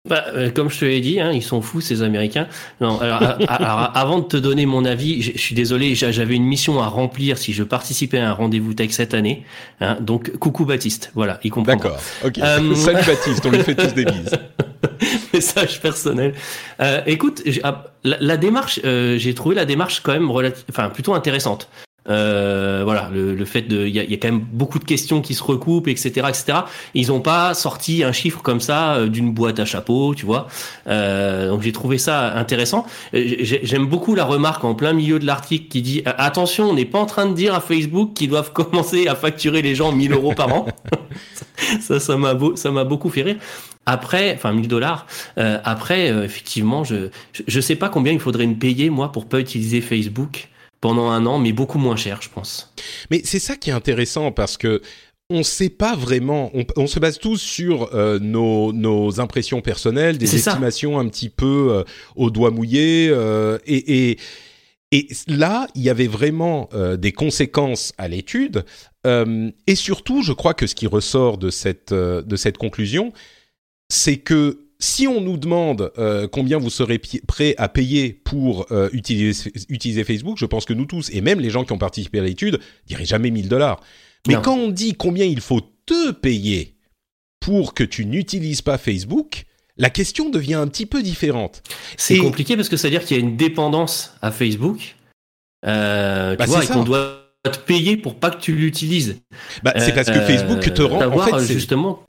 Bah, 0.07 0.25
comme 0.55 0.69
je 0.69 0.79
te 0.79 0.85
l'ai 0.85 1.01
dit, 1.01 1.19
hein, 1.19 1.31
ils 1.31 1.43
sont 1.43 1.61
fous 1.61 1.81
ces 1.81 2.01
Américains. 2.01 2.47
Non, 2.81 2.99
alors, 2.99 3.37
alors, 3.47 3.91
avant 3.93 4.19
de 4.19 4.25
te 4.25 4.37
donner 4.37 4.65
mon 4.65 4.85
avis, 4.85 5.21
je, 5.21 5.37
suis 5.37 5.55
désolé, 5.55 5.95
j'avais 5.95 6.35
une 6.35 6.45
mission 6.45 6.81
à 6.81 6.87
remplir 6.87 7.37
si 7.37 7.53
je 7.53 7.63
participais 7.63 8.19
à 8.19 8.29
un 8.29 8.33
rendez-vous 8.33 8.73
tech 8.73 8.91
cette 8.91 9.13
année. 9.13 9.43
Hein, 9.81 9.97
donc, 10.01 10.31
coucou 10.37 10.65
Baptiste, 10.65 11.11
voilà, 11.15 11.39
il 11.43 11.51
comprend. 11.51 11.75
D'accord. 11.75 11.99
Ok. 12.25 12.37
Salut 12.75 13.05
Baptiste, 13.05 13.45
on 13.45 13.51
lui 13.51 13.63
fait 13.63 13.75
tous 13.75 13.93
des 13.93 14.05
bises. 14.05 14.31
Message 15.33 15.81
personnel. 15.81 16.33
Euh, 16.81 17.01
écoute, 17.05 17.43
ah, 17.63 17.85
la, 18.03 18.17
la, 18.19 18.37
démarche, 18.37 18.79
euh, 18.85 19.17
j'ai 19.17 19.33
trouvé 19.33 19.55
la 19.55 19.65
démarche 19.65 20.01
quand 20.01 20.13
même 20.13 20.31
relative, 20.31 20.63
enfin 20.69 20.89
plutôt 20.89 21.13
intéressante. 21.13 21.69
Euh, 22.09 22.81
voilà, 22.83 23.09
le, 23.13 23.35
le, 23.35 23.45
fait 23.45 23.63
de, 23.63 23.85
il 23.85 23.95
y 23.95 23.99
a, 23.99 24.03
y 24.03 24.13
a, 24.13 24.17
quand 24.17 24.29
même 24.29 24.45
beaucoup 24.51 24.79
de 24.79 24.85
questions 24.85 25.21
qui 25.21 25.33
se 25.33 25.43
recoupent, 25.43 25.87
etc., 25.87 26.09
etc. 26.29 26.59
Ils 26.93 27.11
ont 27.11 27.19
pas 27.19 27.53
sorti 27.53 28.03
un 28.03 28.11
chiffre 28.11 28.41
comme 28.41 28.61
ça 28.61 28.95
euh, 28.95 29.07
d'une 29.07 29.33
boîte 29.33 29.59
à 29.59 29.65
chapeau, 29.65 30.15
tu 30.15 30.25
vois. 30.25 30.47
Euh, 30.87 31.49
donc 31.49 31.61
j'ai 31.61 31.71
trouvé 31.71 31.97
ça 31.97 32.33
intéressant. 32.35 32.85
Euh, 33.13 33.23
j'aime 33.41 33.87
beaucoup 33.87 34.15
la 34.15 34.25
remarque 34.25 34.63
en 34.63 34.75
plein 34.75 34.93
milieu 34.93 35.19
de 35.19 35.25
l'article 35.25 35.67
qui 35.67 35.81
dit 35.81 36.01
attention, 36.05 36.69
on 36.69 36.73
n'est 36.73 36.85
pas 36.85 36.99
en 36.99 37.05
train 37.05 37.25
de 37.25 37.33
dire 37.33 37.53
à 37.53 37.61
Facebook 37.61 38.13
qu'ils 38.13 38.29
doivent 38.29 38.53
commencer 38.53 39.07
à 39.07 39.15
facturer 39.15 39.61
les 39.61 39.75
gens 39.75 39.91
1000 39.91 40.13
euros 40.13 40.33
par 40.33 40.53
an. 40.53 40.67
ça, 41.81 41.99
ça 41.99 42.17
m'a 42.17 42.37
ça 42.55 42.71
m'a 42.71 42.83
beaucoup 42.83 43.09
fait 43.09 43.23
rire. 43.23 43.37
Après, 43.87 44.33
enfin 44.35 44.51
1000 44.51 44.67
dollars. 44.67 45.07
Euh, 45.37 45.59
après, 45.63 46.11
euh, 46.11 46.25
effectivement, 46.25 46.83
je, 46.83 47.09
je 47.47 47.59
sais 47.61 47.75
pas 47.75 47.87
combien 47.87 48.11
il 48.11 48.19
faudrait 48.19 48.45
me 48.45 48.55
payer 48.55 48.89
moi 48.89 49.13
pour 49.13 49.25
pas 49.25 49.39
utiliser 49.39 49.79
Facebook 49.79 50.49
pendant 50.81 51.09
un 51.09 51.25
an, 51.25 51.39
mais 51.39 51.51
beaucoup 51.51 51.79
moins 51.79 51.95
cher, 51.95 52.21
je 52.21 52.29
pense. 52.29 52.73
Mais 53.11 53.21
c'est 53.23 53.39
ça 53.39 53.55
qui 53.55 53.69
est 53.69 53.73
intéressant 53.73 54.31
parce 54.31 54.57
que 54.57 54.81
on 55.29 55.39
ne 55.39 55.43
sait 55.43 55.69
pas 55.69 55.95
vraiment. 55.95 56.51
On, 56.77 56.87
se 56.87 56.99
base 56.99 57.19
tous 57.19 57.37
sur 57.37 57.93
euh, 57.93 58.17
nos, 58.17 58.71
nos, 58.71 59.19
impressions 59.19 59.59
personnelles, 59.59 60.17
des 60.17 60.35
estimations 60.35 60.99
un 60.99 61.07
petit 61.09 61.27
peu 61.27 61.83
au 62.15 62.29
doigt 62.29 62.51
mouillé, 62.51 63.13
et, 63.65 64.11
et 64.11 64.17
et 64.93 65.09
là, 65.27 65.67
il 65.75 65.81
y 65.81 65.89
avait 65.89 66.07
vraiment 66.07 66.69
des 66.97 67.11
conséquences 67.11 67.93
à 67.97 68.07
l'étude. 68.07 68.63
et 69.05 69.75
surtout, 69.75 70.23
je 70.23 70.31
crois 70.31 70.53
que 70.53 70.65
ce 70.65 70.75
qui 70.75 70.87
ressort 70.87 71.37
de 71.37 71.49
cette, 71.49 71.93
de 71.93 72.35
cette 72.37 72.57
conclusion, 72.57 73.11
c'est 73.89 74.15
que 74.15 74.66
si 74.79 75.07
on 75.07 75.21
nous 75.21 75.37
demande 75.37 75.91
euh, 75.97 76.27
combien 76.27 76.57
vous 76.57 76.69
serez 76.69 77.01
prêt 77.27 77.55
à 77.57 77.67
payer 77.67 78.13
pour 78.13 78.67
euh, 78.71 78.89
utiliser, 78.93 79.51
utiliser, 79.69 80.03
Facebook, 80.03 80.37
je 80.37 80.45
pense 80.45 80.65
que 80.65 80.73
nous 80.73 80.85
tous, 80.85 81.09
et 81.11 81.21
même 81.21 81.39
les 81.39 81.49
gens 81.49 81.63
qui 81.63 81.73
ont 81.73 81.77
participé 81.77 82.19
à 82.19 82.23
l'étude, 82.23 82.59
diraient 82.85 83.05
jamais 83.05 83.31
1000 83.31 83.49
dollars. 83.49 83.81
Mais 84.27 84.35
quand 84.41 84.55
on 84.55 84.69
dit 84.69 84.93
combien 84.93 85.25
il 85.25 85.41
faut 85.41 85.61
te 85.85 86.11
payer 86.11 86.75
pour 87.39 87.73
que 87.73 87.83
tu 87.83 88.05
n'utilises 88.05 88.61
pas 88.61 88.77
Facebook, 88.77 89.45
la 89.77 89.89
question 89.89 90.29
devient 90.29 90.55
un 90.55 90.67
petit 90.67 90.85
peu 90.85 91.01
différente. 91.01 91.63
C'est 91.95 92.17
compliqué 92.17 92.55
parce 92.55 92.69
que 92.69 92.77
ça 92.77 92.87
veut 92.87 92.91
dire 92.91 93.05
qu'il 93.05 93.17
y 93.17 93.19
a 93.19 93.23
une 93.23 93.37
dépendance 93.37 94.13
à 94.21 94.31
Facebook. 94.31 94.95
Euh, 95.65 96.31
tu 96.31 96.37
bah, 96.37 96.45
vois, 96.45 96.63
et 96.63 96.67
qu'on 96.67 96.83
doit 96.83 97.23
te 97.43 97.57
payer 97.59 97.97
pour 97.97 98.15
pas 98.15 98.31
que 98.31 98.41
tu 98.41 98.53
l'utilises. 98.53 99.21
Bah, 99.63 99.73
c'est 99.77 99.93
parce 99.93 100.09
que 100.09 100.19
Facebook 100.19 100.73
te 100.73 100.81
rend. 100.81 101.01
En 101.01 101.19
fait, 101.19 101.53
justement 101.53 102.06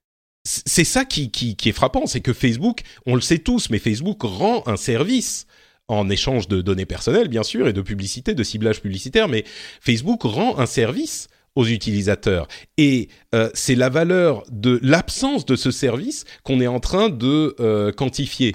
c'est 0.48 0.84
ça 0.84 1.04
qui, 1.04 1.30
est 1.62 1.72
frappant, 1.72 2.06
c'est 2.06 2.20
que 2.20 2.32
Facebook, 2.32 2.80
on 3.06 3.14
le 3.14 3.20
sait 3.20 3.38
tous, 3.38 3.68
mais 3.68 3.78
Facebook 3.78 4.22
rend 4.22 4.62
un 4.66 4.76
service 4.76 5.46
en 5.88 6.08
échange 6.08 6.48
de 6.48 6.62
données 6.62 6.86
personnelles, 6.86 7.28
bien 7.28 7.42
sûr, 7.42 7.68
et 7.68 7.72
de 7.72 7.82
publicité, 7.82 8.34
de 8.34 8.42
ciblage 8.42 8.80
publicitaire, 8.80 9.28
mais 9.28 9.44
Facebook 9.80 10.22
rend 10.22 10.58
un 10.58 10.66
service 10.66 11.28
aux 11.54 11.66
utilisateurs. 11.66 12.46
Et 12.76 13.08
euh, 13.34 13.50
c'est 13.52 13.74
la 13.74 13.88
valeur 13.88 14.44
de 14.50 14.78
l'absence 14.82 15.44
de 15.44 15.56
ce 15.56 15.70
service 15.70 16.24
qu'on 16.44 16.60
est 16.60 16.66
en 16.66 16.80
train 16.80 17.08
de 17.08 17.54
euh, 17.60 17.92
quantifier. 17.92 18.54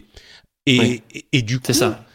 Et, 0.66 1.02
et, 1.34 1.42
du 1.42 1.60
coup, 1.60 1.74
ça 1.74 2.06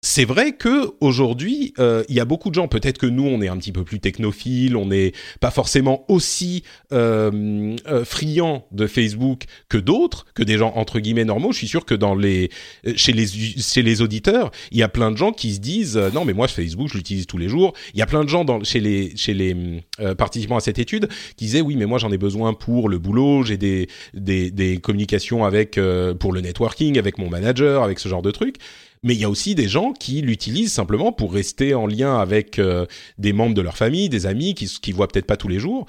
c'est 0.00 0.24
vrai 0.24 0.52
que 0.52 0.92
aujourd'hui, 1.00 1.74
euh, 1.80 2.04
il 2.08 2.14
y 2.14 2.20
a 2.20 2.24
beaucoup 2.24 2.50
de 2.50 2.54
gens. 2.54 2.68
Peut-être 2.68 2.98
que 2.98 3.06
nous, 3.06 3.26
on 3.26 3.42
est 3.42 3.48
un 3.48 3.56
petit 3.56 3.72
peu 3.72 3.82
plus 3.82 3.98
technophile, 3.98 4.76
on 4.76 4.86
n'est 4.86 5.12
pas 5.40 5.50
forcément 5.50 6.04
aussi 6.06 6.62
euh, 6.92 7.74
euh, 7.88 8.04
friand 8.04 8.64
de 8.70 8.86
Facebook 8.86 9.46
que 9.68 9.76
d'autres, 9.76 10.26
que 10.34 10.44
des 10.44 10.56
gens 10.56 10.72
entre 10.76 11.00
guillemets 11.00 11.24
normaux. 11.24 11.50
Je 11.50 11.58
suis 11.58 11.68
sûr 11.68 11.84
que 11.84 11.96
dans 11.96 12.14
les 12.14 12.48
chez 12.94 13.12
les 13.12 13.26
chez 13.26 13.82
les 13.82 14.00
auditeurs, 14.00 14.52
il 14.70 14.78
y 14.78 14.84
a 14.84 14.88
plein 14.88 15.10
de 15.10 15.16
gens 15.16 15.32
qui 15.32 15.52
se 15.52 15.58
disent 15.58 15.96
non, 16.14 16.24
mais 16.24 16.32
moi 16.32 16.46
Facebook, 16.46 16.88
je 16.92 16.96
l'utilise 16.96 17.26
tous 17.26 17.38
les 17.38 17.48
jours. 17.48 17.72
Il 17.92 17.98
y 17.98 18.02
a 18.02 18.06
plein 18.06 18.22
de 18.22 18.28
gens 18.28 18.44
dans 18.44 18.62
chez 18.62 18.78
les 18.78 19.16
chez 19.16 19.34
les 19.34 19.82
participants 20.16 20.56
à 20.56 20.60
cette 20.60 20.78
étude 20.78 21.08
qui 21.36 21.46
disaient 21.46 21.60
oui, 21.60 21.74
mais 21.74 21.86
moi 21.86 21.98
j'en 21.98 22.12
ai 22.12 22.18
besoin 22.18 22.54
pour 22.54 22.88
le 22.88 22.98
boulot. 22.98 23.42
J'ai 23.42 23.56
des, 23.56 23.88
des 24.14 24.52
des 24.52 24.78
communications 24.78 25.44
avec 25.44 25.78
pour 26.20 26.32
le 26.32 26.40
networking, 26.40 27.00
avec 27.00 27.18
mon 27.18 27.28
manager, 27.28 27.82
avec 27.82 27.98
ce 27.98 28.08
genre 28.08 28.22
de 28.22 28.30
trucs 28.30 28.58
mais 29.02 29.14
il 29.14 29.20
y 29.20 29.24
a 29.24 29.30
aussi 29.30 29.54
des 29.54 29.68
gens 29.68 29.92
qui 29.92 30.20
l'utilisent 30.22 30.72
simplement 30.72 31.12
pour 31.12 31.32
rester 31.32 31.74
en 31.74 31.86
lien 31.86 32.18
avec 32.18 32.58
euh, 32.58 32.86
des 33.18 33.32
membres 33.32 33.54
de 33.54 33.62
leur 33.62 33.76
famille, 33.76 34.08
des 34.08 34.26
amis 34.26 34.54
qui 34.54 34.66
qui 34.66 34.92
voient 34.92 35.08
peut-être 35.08 35.26
pas 35.26 35.36
tous 35.36 35.48
les 35.48 35.58
jours. 35.58 35.86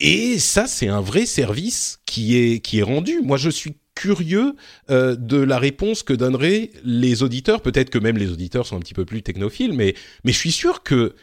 Et 0.00 0.38
ça, 0.38 0.66
c'est 0.66 0.88
un 0.88 1.00
vrai 1.00 1.24
service 1.24 2.00
qui 2.04 2.36
est 2.36 2.82
rendu. 2.82 3.20
Moi, 3.22 3.36
je 3.36 3.48
suis 3.48 3.76
curieux 3.94 4.56
euh, 4.90 5.16
de 5.16 5.38
la 5.38 5.58
réponse 5.58 6.02
que 6.02 6.12
donneraient 6.12 6.70
les 6.84 7.22
auditeurs. 7.22 7.60
Peut-être 7.60 7.90
que 7.90 7.98
même 7.98 8.16
les 8.16 8.30
auditeurs 8.30 8.66
sont 8.66 8.76
un 8.76 8.80
petit 8.80 8.94
peu 8.94 9.04
plus 9.04 9.22
technophiles, 9.22 9.72
mais 9.72 9.94
mais 10.24 10.32
je 10.32 10.38
suis 10.38 10.52
sûr 10.52 10.82
que 10.82 11.14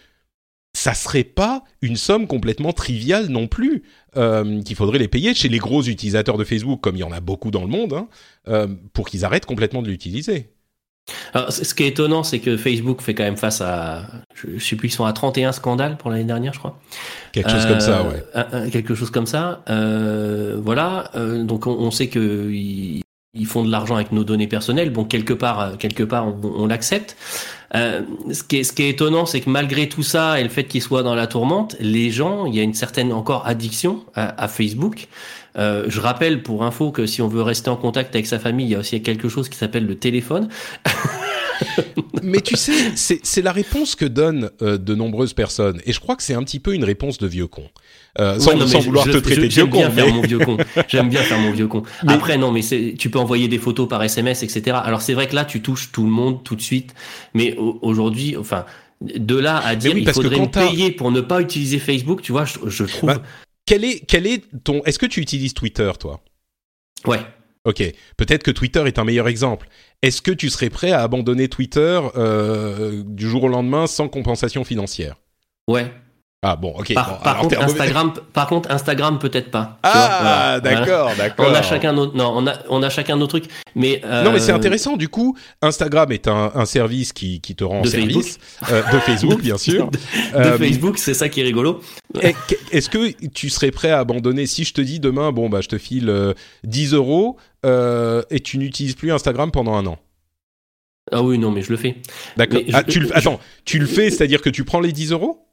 ça 0.74 0.94
serait 0.94 1.26
pas 1.26 1.64
une 1.82 1.98
somme 1.98 2.28
complètement 2.28 2.72
triviale 2.72 3.28
non 3.28 3.48
plus 3.48 3.84
euh, 4.16 4.62
qu'il 4.62 4.76
faudrait 4.78 5.00
les 5.00 5.10
payer 5.10 5.34
chez 5.34 5.50
les 5.50 5.58
gros 5.58 5.84
utilisateurs 5.84 6.38
de 6.38 6.46
Facebook, 6.46 6.80
comme 6.80 6.96
il 6.96 7.00
y 7.00 7.04
en 7.04 7.12
a 7.12 7.20
beaucoup 7.20 7.52
dans 7.52 7.64
le 7.64 7.68
monde, 7.68 7.94
hein, 8.46 8.68
pour 8.94 9.10
qu'ils 9.10 9.26
arrêtent 9.26 9.46
complètement 9.46 9.82
de 9.82 9.90
l'utiliser. 9.90 10.51
Alors, 11.34 11.52
ce 11.52 11.74
qui 11.74 11.84
est 11.84 11.88
étonnant, 11.88 12.24
c'est 12.24 12.40
que 12.40 12.58
Facebook 12.58 13.02
fait 13.02 13.14
quand 13.14 13.24
même 13.24 13.38
face 13.38 13.62
à, 13.62 14.04
je, 14.34 14.60
sais 14.60 14.76
plus, 14.76 14.90
ils 14.90 14.92
sont 14.92 15.06
à 15.06 15.14
31 15.14 15.52
scandales 15.52 15.98
pour 15.98 16.10
l'année 16.10 16.24
dernière, 16.24 16.54
je 16.54 16.60
crois. 16.60 16.80
Quelque 17.32 17.50
chose 17.50 17.66
comme 17.66 17.80
ça, 17.80 18.04
ouais. 18.04 18.70
quelque 18.72 18.96
chose 18.96 19.12
comme 19.12 19.26
ça. 19.26 19.64
Euh, 19.70 20.58
voilà. 20.62 21.10
Euh, 21.16 21.44
donc 21.44 21.68
on, 21.68 21.72
on, 21.72 21.92
sait 21.92 22.08
que 22.08 22.50
ils, 22.52 23.02
ils 23.34 23.46
font 23.46 23.64
de 23.64 23.72
l'argent 23.72 23.96
avec 23.96 24.12
nos 24.12 24.24
données 24.24 24.48
personnelles. 24.48 24.92
Bon, 24.92 25.06
quelque 25.06 25.34
part, 25.34 25.78
quelque 25.78 26.04
part, 26.04 26.28
on, 26.28 26.40
on 26.44 26.68
l'accepte. 26.68 27.16
Euh, 27.74 28.02
ce, 28.32 28.44
qui 28.44 28.58
est, 28.58 28.64
ce 28.64 28.74
qui 28.74 28.84
est 28.84 28.90
étonnant, 28.90 29.26
c'est 29.26 29.40
que 29.40 29.50
malgré 29.50 29.88
tout 29.88 30.04
ça 30.04 30.40
et 30.40 30.44
le 30.44 30.50
fait 30.50 30.66
qu'ils 30.66 30.82
soient 30.82 31.04
dans 31.04 31.16
la 31.16 31.28
tourmente, 31.28 31.76
les 31.80 32.12
gens, 32.12 32.46
il 32.46 32.56
y 32.56 32.60
a 32.60 32.64
une 32.64 32.74
certaine 32.74 33.14
encore 33.14 33.48
addiction 33.48 34.04
à, 34.14 34.44
à 34.44 34.48
Facebook. 34.48 35.08
Euh, 35.58 35.86
je 35.88 36.00
rappelle 36.00 36.44
pour 36.44 36.64
info 36.64 36.92
que 36.92 37.06
si 37.06 37.22
on 37.22 37.28
veut 37.28 37.42
rester 37.42 37.70
en 37.70 37.76
contact 37.76 38.16
avec 38.16 38.28
sa 38.28 38.40
famille, 38.40 38.68
il 38.68 38.72
y 38.72 38.76
a 38.76 38.80
aussi 38.80 39.02
quelque 39.02 39.30
chose 39.30 39.50
qui 39.50 39.58
s'appelle 39.58 39.86
le 39.86 39.96
téléphone. 39.96 40.50
Mais 42.24 42.42
tu 42.42 42.56
sais, 42.56 42.74
c'est 42.96 43.42
la 43.42 43.52
réponse 43.52 43.96
que 43.96 44.06
donnent 44.06 44.50
euh, 44.62 44.78
de 44.78 44.96
nombreuses 44.96 45.34
personnes. 45.34 45.82
Et 45.86 45.94
je 45.94 46.00
crois 46.00 46.16
que 46.16 46.24
c'est 46.24 46.34
un 46.34 46.44
petit 46.44 46.60
peu 46.60 46.74
une 46.74 46.84
réponse 46.84 47.18
de 47.18 47.28
vieux 47.28 47.48
con. 47.48 47.64
Euh, 48.20 48.40
sans, 48.40 48.56
vouloir 48.80 49.06
te 49.06 49.18
traiter 49.18 49.48
de 49.48 49.48
vieux 49.48 49.66
con. 49.68 49.80
J'aime 49.80 49.90
bien 49.90 50.04
faire 50.04 50.14
mon 50.14 50.22
vieux 50.22 50.40
con. 50.40 50.58
J'aime 50.88 51.10
bien 51.10 51.22
faire 51.22 51.40
mon 51.40 51.52
vieux 51.52 51.68
con. 51.68 51.84
Après, 52.08 52.38
non, 52.38 52.52
mais 52.52 52.62
tu 52.98 53.10
peux 53.10 53.20
envoyer 53.20 53.48
des 53.48 53.58
photos 53.58 53.88
par 53.88 54.04
SMS, 54.04 54.44
etc. 54.44 54.78
Alors 54.84 55.02
c'est 55.02 55.14
vrai 55.14 55.28
que 55.28 55.36
là, 55.36 55.46
tu 55.46 55.62
touches 55.62 55.92
tout 55.92 56.04
le 56.04 56.12
monde 56.12 56.44
tout 56.44 56.56
de 56.56 56.62
suite. 56.62 56.94
Mais 57.34 57.56
aujourd'hui, 57.82 58.38
enfin, 58.38 58.66
de 59.02 59.36
là 59.36 59.58
à 59.58 59.76
dire 59.76 59.94
qu'il 59.94 60.12
faudrait 60.12 60.40
me 60.40 60.48
payer 60.48 60.92
pour 60.92 61.12
ne 61.12 61.22
pas 61.22 61.42
utiliser 61.42 61.80
Facebook, 61.80 62.22
tu 62.22 62.32
vois, 62.32 62.46
je, 62.46 62.84
trouve. 62.84 63.10
Bah, 63.10 63.22
quel 63.66 63.84
est, 63.84 64.06
quel 64.06 64.28
est 64.28 64.44
ton. 64.64 64.84
Est-ce 64.84 65.00
que 65.00 65.06
tu 65.06 65.22
utilises 65.22 65.54
Twitter, 65.54 65.92
toi? 66.00 66.24
Ouais. 67.06 67.20
Ok, 67.64 67.84
peut-être 68.18 68.42
que 68.42 68.52
Twitter 68.52 68.84
est 68.88 68.98
un 68.98 69.04
meilleur 69.04 69.28
exemple. 69.28 69.68
Est-ce 70.02 70.22
que 70.24 70.32
tu 70.32 70.50
serais 70.50 70.72
prêt 70.72 70.92
à 70.92 71.04
abandonner 71.04 71.48
Twitter 71.48 72.02
euh, 72.16 73.04
du 73.06 73.30
jour 73.30 73.44
au 73.44 73.48
lendemain 73.48 73.86
sans 73.86 74.10
compensation 74.10 74.64
financière? 74.64 75.16
Ouais. 75.68 75.92
Ah 76.44 76.56
bon, 76.56 76.74
ok. 76.76 76.96
Par, 76.96 77.38
contre, 77.38 77.62
Instagram, 77.62 78.14
par 78.34 78.48
contre, 78.48 78.72
Instagram 78.72 79.20
peut-être 79.20 79.52
pas. 79.52 79.78
Ah, 79.84 80.60
d'accord, 80.60 81.12
d'accord. 81.16 81.46
On 81.48 81.54
a 81.54 81.62
chacun 81.62 81.94
notre, 81.94 82.18
non, 82.18 82.34
on 82.36 82.48
a, 82.48 82.54
on 82.68 82.82
a 82.82 82.90
chacun 82.90 83.16
nos 83.16 83.28
trucs, 83.28 83.46
mais 83.76 84.02
euh... 84.04 84.24
non, 84.24 84.32
mais 84.32 84.40
c'est 84.40 84.52
intéressant. 84.52 84.98
Du 84.98 85.08
coup, 85.08 85.38
Instagram 85.62 86.12
est 86.12 86.28
un, 86.28 86.52
un 86.56 86.66
service 86.66 87.14
qui, 87.14 87.42
qui 87.42 87.54
te 87.54 87.64
rend 87.64 87.82
de 87.82 87.88
service 87.90 88.40
euh, 88.72 88.82
de 88.92 88.98
Facebook, 89.02 89.40
bien 89.40 89.58
sûr. 89.60 89.92
de, 89.92 90.00
euh, 90.34 90.58
Facebook, 90.58 90.98
c'est 90.98 91.14
ça 91.14 91.30
qui 91.30 91.42
est 91.42 91.44
rigolo. 91.44 91.80
Est-ce 92.72 92.90
que 92.90 93.12
tu 93.28 93.52
serais 93.52 93.70
prêt 93.70 93.92
à 93.92 94.00
abandonner 94.00 94.48
si 94.48 94.64
je 94.64 94.74
te 94.74 94.82
dis 94.82 95.00
demain, 95.00 95.32
bon 95.32 95.48
bah, 95.48 95.62
je 95.62 95.68
te 95.68 95.78
file 95.78 96.34
10 96.64 96.94
euh, 96.94 96.98
euros 96.98 97.38
euh, 97.68 98.24
et 98.32 98.40
tu 98.40 98.58
n'utilises 98.58 98.96
plus 98.96 99.12
Instagram 99.12 99.52
pendant 99.52 99.76
un 99.76 99.86
an? 99.86 100.00
Ah 101.12 101.22
oui, 101.22 101.38
non, 101.38 101.52
mais 101.52 101.62
je 101.62 101.70
le 101.70 101.78
fais. 101.78 101.98
D'accord. 102.36 102.62
Ah, 102.74 102.84
tu 102.84 103.08
attends, 103.14 103.40
tu 103.64 103.78
le 103.78 103.86
fais, 103.86 104.10
c'est-à-dire 104.10 104.42
que 104.42 104.50
tu 104.50 104.64
prends 104.64 104.80
les 104.80 104.92
10 104.92 105.12
euros? 105.12 105.46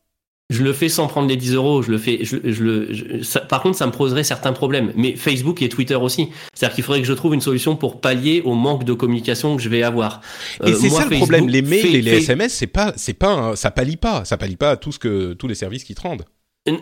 Je 0.51 0.63
le 0.63 0.73
fais 0.73 0.89
sans 0.89 1.09
prendre 1.09 1.29
les 1.29 1.37
10 1.37 1.55
euros. 1.55 1.83
Je 1.83 1.91
le 1.91 1.99
fais. 1.99 2.21
Je, 2.23 2.37
je 2.43 2.65
le. 2.65 3.49
par 3.49 3.61
contre, 3.61 3.77
ça 3.77 3.87
me 3.87 3.93
poserait 3.93 4.25
certains 4.25 4.55
problèmes. 4.55 4.93
Mais 4.97 5.15
Facebook 5.15 5.61
et 5.61 5.69
Twitter 5.69 5.95
aussi. 5.95 6.31
C'est-à-dire 6.55 6.75
qu'il 6.75 6.85
faudrait 6.85 7.03
que 7.03 7.07
je 7.07 7.13
trouve 7.13 7.35
une 7.35 7.43
solution 7.43 7.77
pour 7.77 8.01
pallier 8.01 8.41
au 8.45 8.55
manque 8.55 8.85
de 8.85 8.95
communication 8.95 9.57
que 9.57 9.63
je 9.63 9.69
vais 9.69 9.83
avoir. 9.83 10.23
Et 10.65 10.71
euh, 10.71 10.75
c'est 10.75 10.89
ça 10.89 11.05
le 11.05 11.17
problème. 11.17 11.49
Les 11.49 11.61
mails 11.61 11.95
et 11.95 12.01
les 12.01 12.17
SMS, 12.17 12.55
c'est 12.55 12.67
pas, 12.67 12.95
c'est 12.97 13.13
pas, 13.13 13.57
ça 13.57 13.71
pallie 13.71 13.99
pas. 13.99 14.25
Ça 14.25 14.39
pallie 14.39 14.57
pas 14.57 14.71
à 14.71 14.77
tout 14.77 14.91
ce 14.91 14.99
que 14.99 15.35
tous 15.35 15.49
les 15.49 15.55
services 15.55 15.85
qui 15.85 15.95
te 15.95 16.01
rendent. 16.01 16.25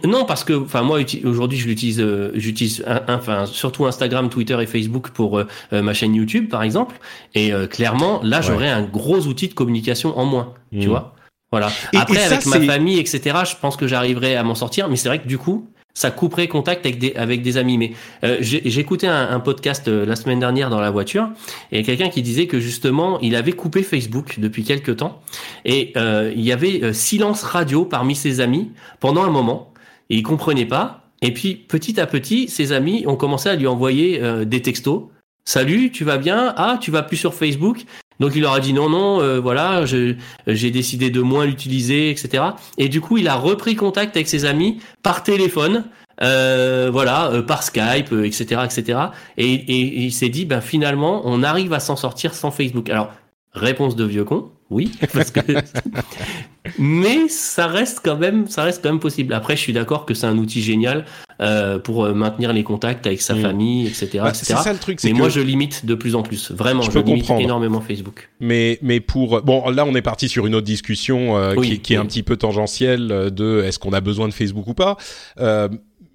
Non, 0.04 0.24
parce 0.24 0.42
que, 0.42 0.52
enfin, 0.52 0.82
moi 0.82 1.00
aujourd'hui, 1.24 1.58
je 1.58 1.68
l'utilise, 1.68 2.00
euh, 2.00 2.32
j'utilise, 2.34 2.84
enfin, 3.08 3.46
surtout 3.46 3.86
Instagram, 3.86 4.30
Twitter 4.30 4.56
et 4.60 4.66
Facebook 4.66 5.10
pour 5.10 5.38
euh, 5.38 5.46
ma 5.70 5.92
chaîne 5.92 6.14
YouTube, 6.14 6.48
par 6.48 6.62
exemple. 6.62 6.98
Et 7.34 7.50
clairement, 7.68 8.20
là, 8.22 8.40
j'aurais 8.40 8.68
un 8.68 8.82
gros 8.82 9.26
outil 9.26 9.48
de 9.48 9.54
communication 9.54 10.16
en 10.16 10.24
moins. 10.24 10.54
Tu 10.72 10.86
mmh. 10.86 10.90
vois. 10.90 11.15
Voilà. 11.58 11.72
Après, 11.94 12.22
avec 12.22 12.44
ma 12.44 12.60
famille, 12.60 12.98
etc., 12.98 13.20
je 13.48 13.56
pense 13.58 13.76
que 13.76 13.86
j'arriverai 13.86 14.36
à 14.36 14.42
m'en 14.42 14.54
sortir. 14.54 14.90
Mais 14.90 14.96
c'est 14.96 15.08
vrai 15.08 15.20
que 15.20 15.26
du 15.26 15.38
coup, 15.38 15.66
ça 15.94 16.10
couperait 16.10 16.46
contact 16.46 16.84
avec 16.84 16.98
des, 16.98 17.14
avec 17.14 17.40
des 17.40 17.56
amis. 17.56 17.78
Mais 17.78 17.92
euh, 18.22 18.42
écouté 18.42 19.08
un, 19.08 19.30
un, 19.30 19.40
podcast 19.40 19.88
euh, 19.88 20.04
la 20.04 20.14
semaine 20.14 20.38
dernière 20.38 20.68
dans 20.68 20.80
la 20.80 20.90
voiture 20.90 21.30
et 21.72 21.82
quelqu'un 21.82 22.10
qui 22.10 22.20
disait 22.20 22.46
que 22.46 22.60
justement, 22.60 23.18
il 23.20 23.34
avait 23.34 23.52
coupé 23.52 23.82
Facebook 23.82 24.38
depuis 24.38 24.62
quelques 24.62 24.98
temps 24.98 25.22
et 25.64 25.92
euh, 25.96 26.30
il 26.36 26.42
y 26.42 26.52
avait 26.52 26.84
euh, 26.84 26.92
silence 26.92 27.42
radio 27.42 27.86
parmi 27.86 28.14
ses 28.14 28.40
amis 28.40 28.72
pendant 29.00 29.24
un 29.24 29.30
moment 29.30 29.72
et 30.10 30.16
il 30.16 30.22
comprenait 30.22 30.66
pas. 30.66 31.08
Et 31.22 31.32
puis 31.32 31.54
petit 31.54 31.98
à 31.98 32.06
petit, 32.06 32.48
ses 32.48 32.72
amis 32.72 33.04
ont 33.06 33.16
commencé 33.16 33.48
à 33.48 33.56
lui 33.56 33.66
envoyer 33.66 34.20
des 34.44 34.60
textos. 34.60 35.04
Salut, 35.46 35.90
tu 35.90 36.04
vas 36.04 36.18
bien? 36.18 36.52
Ah, 36.58 36.76
tu 36.78 36.90
vas 36.90 37.02
plus 37.02 37.16
sur 37.16 37.32
Facebook? 37.32 37.86
Donc 38.20 38.32
il 38.34 38.42
leur 38.42 38.52
a 38.52 38.60
dit 38.60 38.72
non, 38.72 38.88
non, 38.88 39.20
euh, 39.20 39.40
voilà, 39.40 39.84
j'ai 39.86 40.70
décidé 40.70 41.10
de 41.10 41.20
moins 41.20 41.46
l'utiliser, 41.46 42.10
etc. 42.10 42.44
Et 42.78 42.88
du 42.88 43.00
coup, 43.00 43.18
il 43.18 43.28
a 43.28 43.34
repris 43.34 43.76
contact 43.76 44.16
avec 44.16 44.28
ses 44.28 44.44
amis 44.44 44.80
par 45.02 45.22
téléphone 45.22 45.84
euh, 46.22 46.88
voilà, 46.90 47.30
euh, 47.30 47.42
par 47.42 47.62
Skype, 47.62 48.12
etc., 48.12 48.62
etc. 48.64 48.98
Et, 49.36 49.52
et, 49.52 50.04
il 50.04 50.12
s'est 50.12 50.30
dit, 50.30 50.46
ben 50.46 50.60
finalement, 50.62 51.22
on 51.24 51.42
arrive 51.42 51.74
à 51.74 51.80
s'en 51.80 51.96
sortir 51.96 52.32
sans 52.32 52.50
Facebook. 52.50 52.88
Alors, 52.88 53.10
réponse 53.52 53.96
de 53.96 54.04
vieux 54.04 54.24
con, 54.24 54.50
oui, 54.68 54.90
parce 55.12 55.30
que 55.30 55.40
mais 56.78 57.28
ça 57.28 57.68
reste 57.68 58.00
quand 58.02 58.16
même, 58.16 58.48
ça 58.48 58.64
reste 58.64 58.82
quand 58.82 58.90
même 58.90 59.00
possible. 59.00 59.32
Après, 59.32 59.54
je 59.54 59.60
suis 59.60 59.72
d'accord 59.72 60.06
que 60.06 60.14
c'est 60.14 60.26
un 60.26 60.36
outil 60.38 60.60
génial 60.60 61.04
euh, 61.40 61.78
pour 61.78 62.04
euh, 62.04 62.14
maintenir 62.14 62.52
les 62.52 62.64
contacts 62.64 63.06
avec 63.06 63.22
sa 63.22 63.34
mm. 63.34 63.42
famille, 63.42 63.86
etc., 63.86 64.08
bah, 64.14 64.30
etc. 64.30 64.56
Ça, 64.62 64.72
le 64.72 64.78
truc, 64.78 64.98
mais 65.04 65.12
moi, 65.12 65.28
je 65.28 65.40
limite 65.40 65.86
de 65.86 65.94
plus 65.94 66.16
en 66.16 66.22
plus. 66.22 66.50
Vraiment, 66.50 66.82
je, 66.82 66.98
limite 66.98 67.30
énormément 67.30 67.80
Facebook. 67.80 68.28
Mais 68.40 68.78
mais 68.82 68.98
pour 68.98 69.40
bon, 69.42 69.70
là, 69.70 69.84
on 69.84 69.94
est 69.94 70.02
parti 70.02 70.28
sur 70.28 70.46
une 70.46 70.56
autre 70.56 70.66
discussion 70.66 71.36
euh, 71.36 71.54
qui, 71.54 71.78
qui, 71.78 71.94
est 71.94 71.98
un 71.98 72.06
petit 72.06 72.24
peu 72.24 72.36
tangentielle 72.36 73.30
de 73.32 73.62
est-ce 73.64 73.78
qu'on 73.78 73.92
a 73.92 74.00
besoin 74.00 74.26
de 74.26 74.34
Facebook 74.34 74.66
ou 74.66 74.74
pas. 74.74 74.96
Euh, 75.38 75.68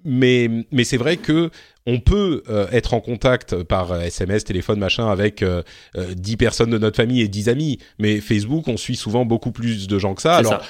mais 0.04 0.48
mais 0.70 0.84
c'est 0.84 0.96
vrai 0.96 1.16
que 1.16 1.50
on 1.86 2.00
peut 2.00 2.42
euh, 2.48 2.66
être 2.70 2.94
en 2.94 3.00
contact 3.00 3.62
par 3.64 4.00
SMS, 4.00 4.44
téléphone, 4.44 4.78
machin, 4.78 5.08
avec 5.08 5.42
euh, 5.42 5.62
10 5.96 6.32
euh, 6.32 6.36
personnes 6.36 6.70
de 6.70 6.78
notre 6.78 6.96
famille 6.96 7.20
et 7.22 7.28
10 7.28 7.48
amis. 7.48 7.78
Mais 7.98 8.20
Facebook, 8.20 8.68
on 8.68 8.76
suit 8.76 8.96
souvent 8.96 9.24
beaucoup 9.24 9.50
plus 9.50 9.88
de 9.88 9.98
gens 9.98 10.14
que 10.14 10.22
ça. 10.22 10.36
Alors, 10.36 10.62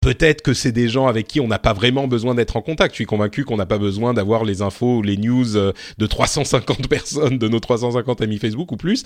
Peut-être 0.00 0.42
que 0.42 0.54
c'est 0.54 0.70
des 0.70 0.88
gens 0.88 1.08
avec 1.08 1.26
qui 1.26 1.40
on 1.40 1.48
n'a 1.48 1.58
pas 1.58 1.72
vraiment 1.72 2.06
besoin 2.06 2.36
d'être 2.36 2.56
en 2.56 2.62
contact. 2.62 2.94
Je 2.94 2.98
suis 2.98 3.04
convaincu 3.04 3.44
qu'on 3.44 3.56
n'a 3.56 3.66
pas 3.66 3.78
besoin 3.78 4.14
d'avoir 4.14 4.44
les 4.44 4.62
infos, 4.62 5.02
les 5.02 5.16
news 5.16 5.56
euh, 5.56 5.72
de 5.98 6.06
350 6.06 6.88
personnes, 6.88 7.36
de 7.36 7.48
nos 7.48 7.58
350 7.58 8.20
amis 8.20 8.38
Facebook 8.38 8.70
ou 8.70 8.76
plus. 8.76 9.02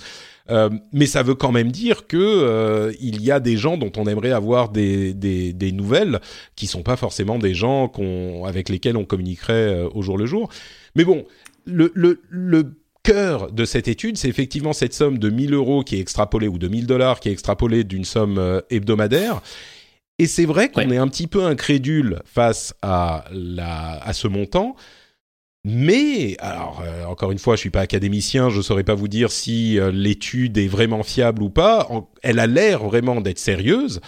Euh, 0.51 0.69
mais 0.91 1.07
ça 1.07 1.23
veut 1.23 1.33
quand 1.33 1.51
même 1.51 1.71
dire 1.71 2.05
que 2.05 2.17
euh, 2.17 2.93
il 2.99 3.23
y 3.23 3.31
a 3.31 3.39
des 3.39 3.57
gens 3.57 3.77
dont 3.77 3.91
on 3.97 4.05
aimerait 4.05 4.31
avoir 4.31 4.69
des, 4.69 5.15
des, 5.15 5.51
des 5.51 5.71
nouvelles, 5.71 6.19
qui 6.55 6.67
sont 6.67 6.83
pas 6.83 6.95
forcément 6.95 7.39
des 7.39 7.55
gens 7.55 7.87
qu'on, 7.87 8.45
avec 8.45 8.69
lesquels 8.69 8.95
on 8.95 9.05
communiquerait 9.05 9.53
euh, 9.53 9.89
au 9.95 10.03
jour 10.03 10.17
le 10.17 10.27
jour. 10.27 10.49
Mais 10.95 11.05
bon, 11.05 11.25
le, 11.65 11.91
le, 11.95 12.21
le 12.29 12.75
cœur 13.01 13.51
de 13.51 13.65
cette 13.65 13.87
étude, 13.87 14.17
c'est 14.17 14.29
effectivement 14.29 14.73
cette 14.73 14.93
somme 14.93 15.17
de 15.17 15.29
1000 15.29 15.55
euros 15.55 15.83
qui 15.83 15.95
est 15.95 15.99
extrapolée 15.99 16.47
ou 16.47 16.59
de 16.59 16.67
1000 16.67 16.85
dollars 16.85 17.19
qui 17.19 17.29
est 17.29 17.33
extrapolée 17.33 17.83
d'une 17.83 18.05
somme 18.05 18.61
hebdomadaire 18.69 19.41
et 20.19 20.27
c'est 20.27 20.45
vrai 20.45 20.69
qu'on 20.69 20.89
est 20.89 20.97
un 20.97 21.07
petit 21.07 21.27
peu 21.27 21.43
incrédule 21.43 22.21
face 22.25 22.73
à, 22.81 23.25
la, 23.31 24.01
à 24.03 24.13
ce 24.13 24.27
montant. 24.27 24.75
Mais, 25.65 26.35
alors, 26.39 26.83
euh, 26.85 27.05
encore 27.05 27.31
une 27.31 27.39
fois, 27.39 27.55
je 27.55 27.61
suis 27.61 27.69
pas 27.69 27.79
académicien, 27.81 28.49
je 28.49 28.61
saurais 28.61 28.83
pas 28.83 28.95
vous 28.95 29.07
dire 29.07 29.31
si 29.31 29.79
euh, 29.79 29.91
l'étude 29.91 30.57
est 30.57 30.67
vraiment 30.67 31.03
fiable 31.03 31.41
ou 31.41 31.49
pas. 31.49 31.87
elle 32.21 32.39
a 32.39 32.47
l'air 32.47 32.83
vraiment 32.83 33.21
d'être 33.21 33.39
sérieuse. 33.39 34.01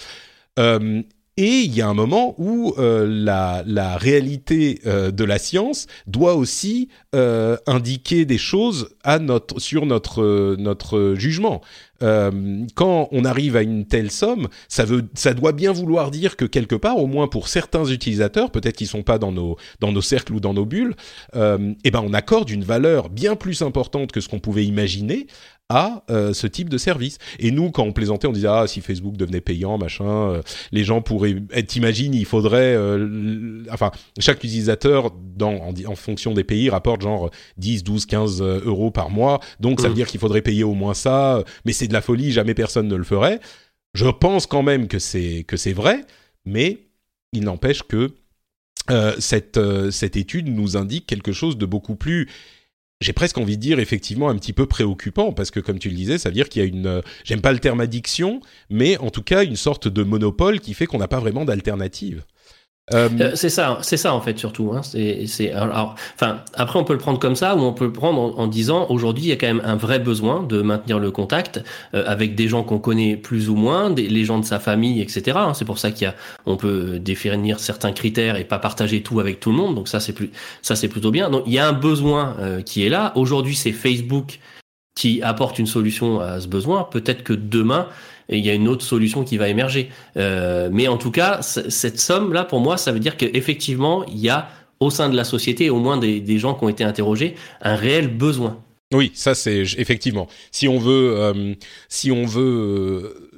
Euh, 0.60 1.02
et 1.38 1.62
il 1.62 1.76
y 1.76 1.82
a 1.82 1.88
un 1.88 1.94
moment 1.94 2.34
où 2.38 2.74
euh, 2.78 3.06
la, 3.10 3.62
la, 3.66 3.98
réalité 3.98 4.80
euh, 4.86 5.12
de 5.12 5.26
la 5.26 5.38
science 5.38 5.86
doit 6.08 6.36
aussi 6.36 6.88
euh, 7.14 7.58
indiquer 7.68 8.24
des 8.24 8.38
choses 8.38 8.96
à 9.04 9.20
notre, 9.20 9.60
sur 9.60 9.86
notre, 9.86 10.56
notre 10.58 11.16
jugement. 11.18 11.62
quand 12.00 13.08
on 13.12 13.26
arrive 13.26 13.56
à 13.56 13.64
une 13.64 13.86
telle 13.86 14.12
somme, 14.12 14.48
ça, 14.70 14.86
veut, 14.86 15.04
ça 15.14 15.34
doit 15.34 15.52
bien 15.52 15.74
vouloir 15.74 16.10
dire 16.10 16.38
que 16.38 16.46
quelque 16.46 16.76
part, 16.76 17.00
au 17.00 17.08
moins 17.08 17.28
pour 17.28 17.48
certains 17.48 17.86
utilisateurs, 17.86 18.52
peut-être 18.52 18.78
qu'ils 18.78 18.88
sont 18.88 19.04
pas 19.04 19.18
dans 19.18 19.32
nos, 19.32 19.58
dans 19.80 19.92
nos 19.92 20.02
cercles 20.02 20.34
ou 20.34 20.40
dans 20.40 20.54
nos 20.54 20.66
bulles, 20.66 20.96
eh 21.34 21.92
ben 21.92 22.02
on 22.04 22.14
accorde 22.14 22.50
une 22.50 22.64
valeur 22.64 23.10
bien 23.10 23.36
plus 23.36 23.62
importante 23.62 24.12
que 24.12 24.22
ce 24.22 24.30
qu'on 24.30 24.40
pouvait 24.40 24.66
imaginer 24.66 25.28
à 25.70 26.04
euh, 26.12 26.34
ce 26.34 26.46
type 26.48 26.70
de 26.70 26.78
service. 26.78 27.18
Et 27.40 27.52
nous, 27.52 27.72
quand 27.72 27.84
on 27.84 27.92
plaisantait, 27.92 28.28
on 28.28 28.32
disait 28.32 28.48
ah 28.48 28.68
si 28.68 28.82
Facebook 28.82 29.18
devenait 29.18 29.42
payant, 29.42 29.78
machin, 29.78 30.06
euh, 30.06 30.42
les 30.72 30.84
gens 30.84 31.02
pourraient. 31.02 31.36
T'imagines, 31.68 32.14
il 32.14 32.26
faudrait, 32.26 32.76
euh, 32.76 33.64
enfin 33.72 33.92
chaque 34.20 34.44
utilisateur 34.44 35.12
dans 35.12 35.56
en, 35.56 35.74
en, 35.88 35.96
fonction 35.96 36.34
des 36.34 36.44
pays 36.44 36.70
rapporte 36.70 37.02
genre 37.02 37.32
10, 37.58 37.84
12, 37.84 38.06
15 38.06 38.42
euros 38.42 38.92
par 38.92 39.10
mois. 39.10 39.40
Donc 39.60 39.82
ça 39.82 39.88
veut 39.88 39.94
mmh. 39.94 39.96
dire 39.96 40.08
qu'il 40.08 40.20
faudrait 40.20 40.42
payer 40.42 40.64
au 40.64 40.74
moins 40.74 40.94
ça. 40.94 41.44
Mais 41.66 41.74
c'est 41.74 41.88
de 41.88 41.94
la 41.94 42.02
folie, 42.02 42.32
jamais 42.32 42.54
personne 42.54 42.88
ne 42.88 42.96
le 42.96 43.04
ferait. 43.04 43.40
Je 43.96 44.08
pense 44.08 44.46
quand 44.46 44.64
même 44.64 44.88
que 44.88 45.00
c'est 45.00 45.46
que 45.48 45.58
c'est 45.58 45.74
vrai, 45.74 46.06
mais 46.46 46.88
il 47.34 47.44
n'empêche 47.44 47.84
que 47.84 48.14
cette 49.18 49.60
cette 49.90 50.16
étude 50.16 50.48
nous 50.48 50.78
indique 50.78 51.08
quelque 51.08 51.32
chose 51.32 51.58
de 51.58 51.66
beaucoup 51.66 51.96
plus 51.96 52.30
j'ai 53.06 53.14
presque 53.14 53.38
envie 53.38 53.56
de 53.56 53.62
dire 53.62 53.80
effectivement 53.80 54.30
un 54.30 54.36
petit 54.36 54.52
peu 54.52 54.66
préoccupant 54.66 55.32
parce 55.32 55.52
que 55.52 55.60
comme 55.60 55.78
tu 55.78 55.90
le 55.90 55.96
disais, 55.96 56.18
ça 56.18 56.30
veut 56.30 56.34
dire 56.34 56.50
qu'il 56.50 56.64
y 56.64 56.66
a 56.66 56.68
une, 56.68 56.88
euh, 56.88 57.02
j'aime 57.24 57.40
pas 57.40 57.54
le 57.54 57.60
terme 57.60 57.80
addiction, 57.80 58.42
mais 58.72 58.98
en 58.98 59.12
tout 59.12 59.22
cas 59.22 59.44
une 59.44 59.56
sorte 59.56 59.88
de 59.88 60.02
monopole 60.02 60.60
qui 60.60 60.74
fait 60.74 60.88
qu'on 60.88 60.98
n'a 60.98 61.08
pas 61.08 61.20
vraiment 61.20 61.46
d'alternative. 61.46 62.24
Euh, 62.94 63.10
euh, 63.20 63.32
c'est 63.34 63.50
ça, 63.50 63.80
c'est 63.82 63.98
ça 63.98 64.14
en 64.14 64.22
fait 64.22 64.38
surtout. 64.38 64.72
Hein. 64.74 64.82
C'est, 64.84 65.56
enfin, 65.56 66.44
après 66.54 66.78
on 66.78 66.84
peut 66.84 66.94
le 66.94 67.00
prendre 67.00 67.18
comme 67.18 67.36
ça 67.36 67.56
ou 67.56 67.62
on 67.62 67.74
peut 67.74 67.86
le 67.86 67.94
prendre 67.94 68.38
en, 68.38 68.46
disant 68.46 68.86
aujourd'hui 68.90 69.24
il 69.24 69.30
y 69.30 69.32
a 69.32 69.38
quand 69.38 69.48
même 69.48 69.64
un 69.66 69.76
vrai 69.76 69.98
besoin 69.98 70.44
de 70.44 70.62
maintenir 70.62 71.00
le 71.00 71.10
contact 71.10 71.64
euh, 71.96 72.04
avec 72.06 72.36
des 72.36 72.48
gens 72.48 72.62
qu'on 72.62 72.78
connaît 72.78 73.18
plus 73.18 73.50
ou 73.50 73.56
moins, 73.56 73.90
des, 73.90 74.08
les 74.08 74.24
gens 74.24 74.38
de 74.38 74.46
sa 74.46 74.60
famille, 74.60 75.02
etc. 75.02 75.36
Hein. 75.36 75.54
C'est 75.56 75.66
pour 75.66 75.80
ça 75.80 75.90
qu'il 75.90 76.06
y 76.06 76.08
a, 76.08 76.14
on 76.46 76.58
peut 76.58 77.00
définir 77.00 77.60
certains 77.60 77.92
critères 77.92 78.36
et 78.36 78.44
pas 78.44 78.60
partager 78.60 79.02
tout 79.02 79.20
avec 79.20 79.40
tout 79.40 79.50
le 79.50 79.58
monde. 79.58 79.74
Donc 79.74 79.88
ça 79.88 80.00
c'est 80.00 80.14
plus, 80.14 80.30
ça 80.62 80.76
c'est 80.76 80.90
plutôt 80.90 81.10
bien. 81.10 81.32
Donc 81.32 81.44
il 81.48 81.54
y 81.54 81.60
a 81.60 81.68
un 81.68 81.74
besoin 81.74 82.36
qui 82.66 82.86
est 82.86 82.90
là. 82.90 83.14
Aujourd'hui 83.16 83.56
c'est 83.56 83.72
Facebook 83.72 84.40
qui 84.96 85.24
apporte 85.24 85.58
une 85.58 85.66
solution 85.66 86.20
à 86.20 86.40
ce 86.40 86.48
besoin. 86.48 86.84
Peut-être 86.84 87.24
que 87.24 87.34
demain 87.34 87.88
il 88.30 88.46
y 88.46 88.50
a 88.50 88.54
une 88.54 88.68
autre 88.68 88.84
solution 88.84 89.24
qui 89.24 89.38
va 89.38 89.50
émerger. 89.50 89.90
Euh, 90.18 90.70
mais 90.72 90.88
en 90.88 90.98
tout 90.98 91.12
cas, 91.12 91.42
cette 91.42 92.00
somme-là, 92.00 92.46
pour 92.46 92.60
moi, 92.60 92.78
ça 92.78 92.92
veut 92.92 93.00
dire 93.00 93.18
qu'effectivement, 93.18 94.06
il 94.06 94.18
y 94.18 94.30
a 94.30 94.50
au 94.80 94.90
sein 94.90 95.10
de 95.10 95.16
la 95.16 95.24
société, 95.24 95.70
au 95.70 95.80
moins 95.80 95.98
des, 95.98 96.38
gens 96.38 96.54
qui 96.54 96.64
ont 96.64 96.70
été 96.70 96.84
interrogés, 96.84 97.36
un 97.62 97.76
réel 97.76 98.08
besoin. 98.08 98.60
Oui, 98.94 99.12
ça 99.14 99.34
c'est 99.36 99.62
effectivement. 99.78 100.28
Si 100.52 100.68
on 100.68 100.78
veut, 100.78 101.16
euh, 101.18 101.54
si 101.90 102.12
on 102.12 102.26
veut 102.26 103.34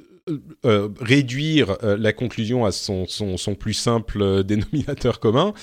euh, 0.66 0.88
réduire 1.00 1.78
la 1.82 2.12
conclusion 2.12 2.66
à 2.66 2.72
son, 2.72 3.06
son, 3.06 3.36
son 3.36 3.54
plus 3.54 3.72
simple 3.72 4.44
dénominateur 4.44 5.20
commun, 5.20 5.54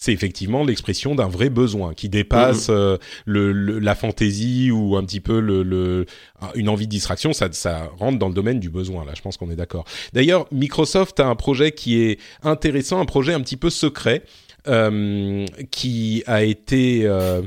c'est 0.00 0.14
effectivement 0.14 0.64
l'expression 0.64 1.14
d'un 1.14 1.28
vrai 1.28 1.50
besoin 1.50 1.92
qui 1.92 2.08
dépasse 2.08 2.70
mhm. 2.70 2.74
euh, 2.74 2.96
le, 3.26 3.52
la 3.78 3.94
fantaisie 3.94 4.70
ou 4.70 4.96
un 4.96 5.04
petit 5.04 5.20
peu 5.20 5.40
le, 5.40 6.06
une 6.54 6.70
envie 6.70 6.86
de 6.86 6.90
distraction. 6.90 7.34
Ça, 7.34 7.52
ça 7.52 7.90
rentre 7.98 8.18
dans 8.18 8.28
le 8.28 8.34
domaine 8.34 8.58
du 8.58 8.70
besoin. 8.70 9.04
Là, 9.04 9.12
je 9.14 9.20
pense 9.20 9.36
qu'on 9.36 9.50
est 9.50 9.56
d'accord. 9.56 9.84
D'ailleurs, 10.14 10.46
Microsoft 10.52 11.20
a 11.20 11.26
un 11.26 11.36
projet 11.36 11.72
qui 11.72 12.00
est 12.00 12.18
intéressant, 12.42 12.98
un 12.98 13.04
projet 13.04 13.34
un 13.34 13.40
petit 13.42 13.58
peu 13.58 13.68
secret 13.68 14.22
euh, 14.68 15.44
qui 15.70 16.22
a 16.26 16.44
été 16.44 17.02
euh, 17.04 17.42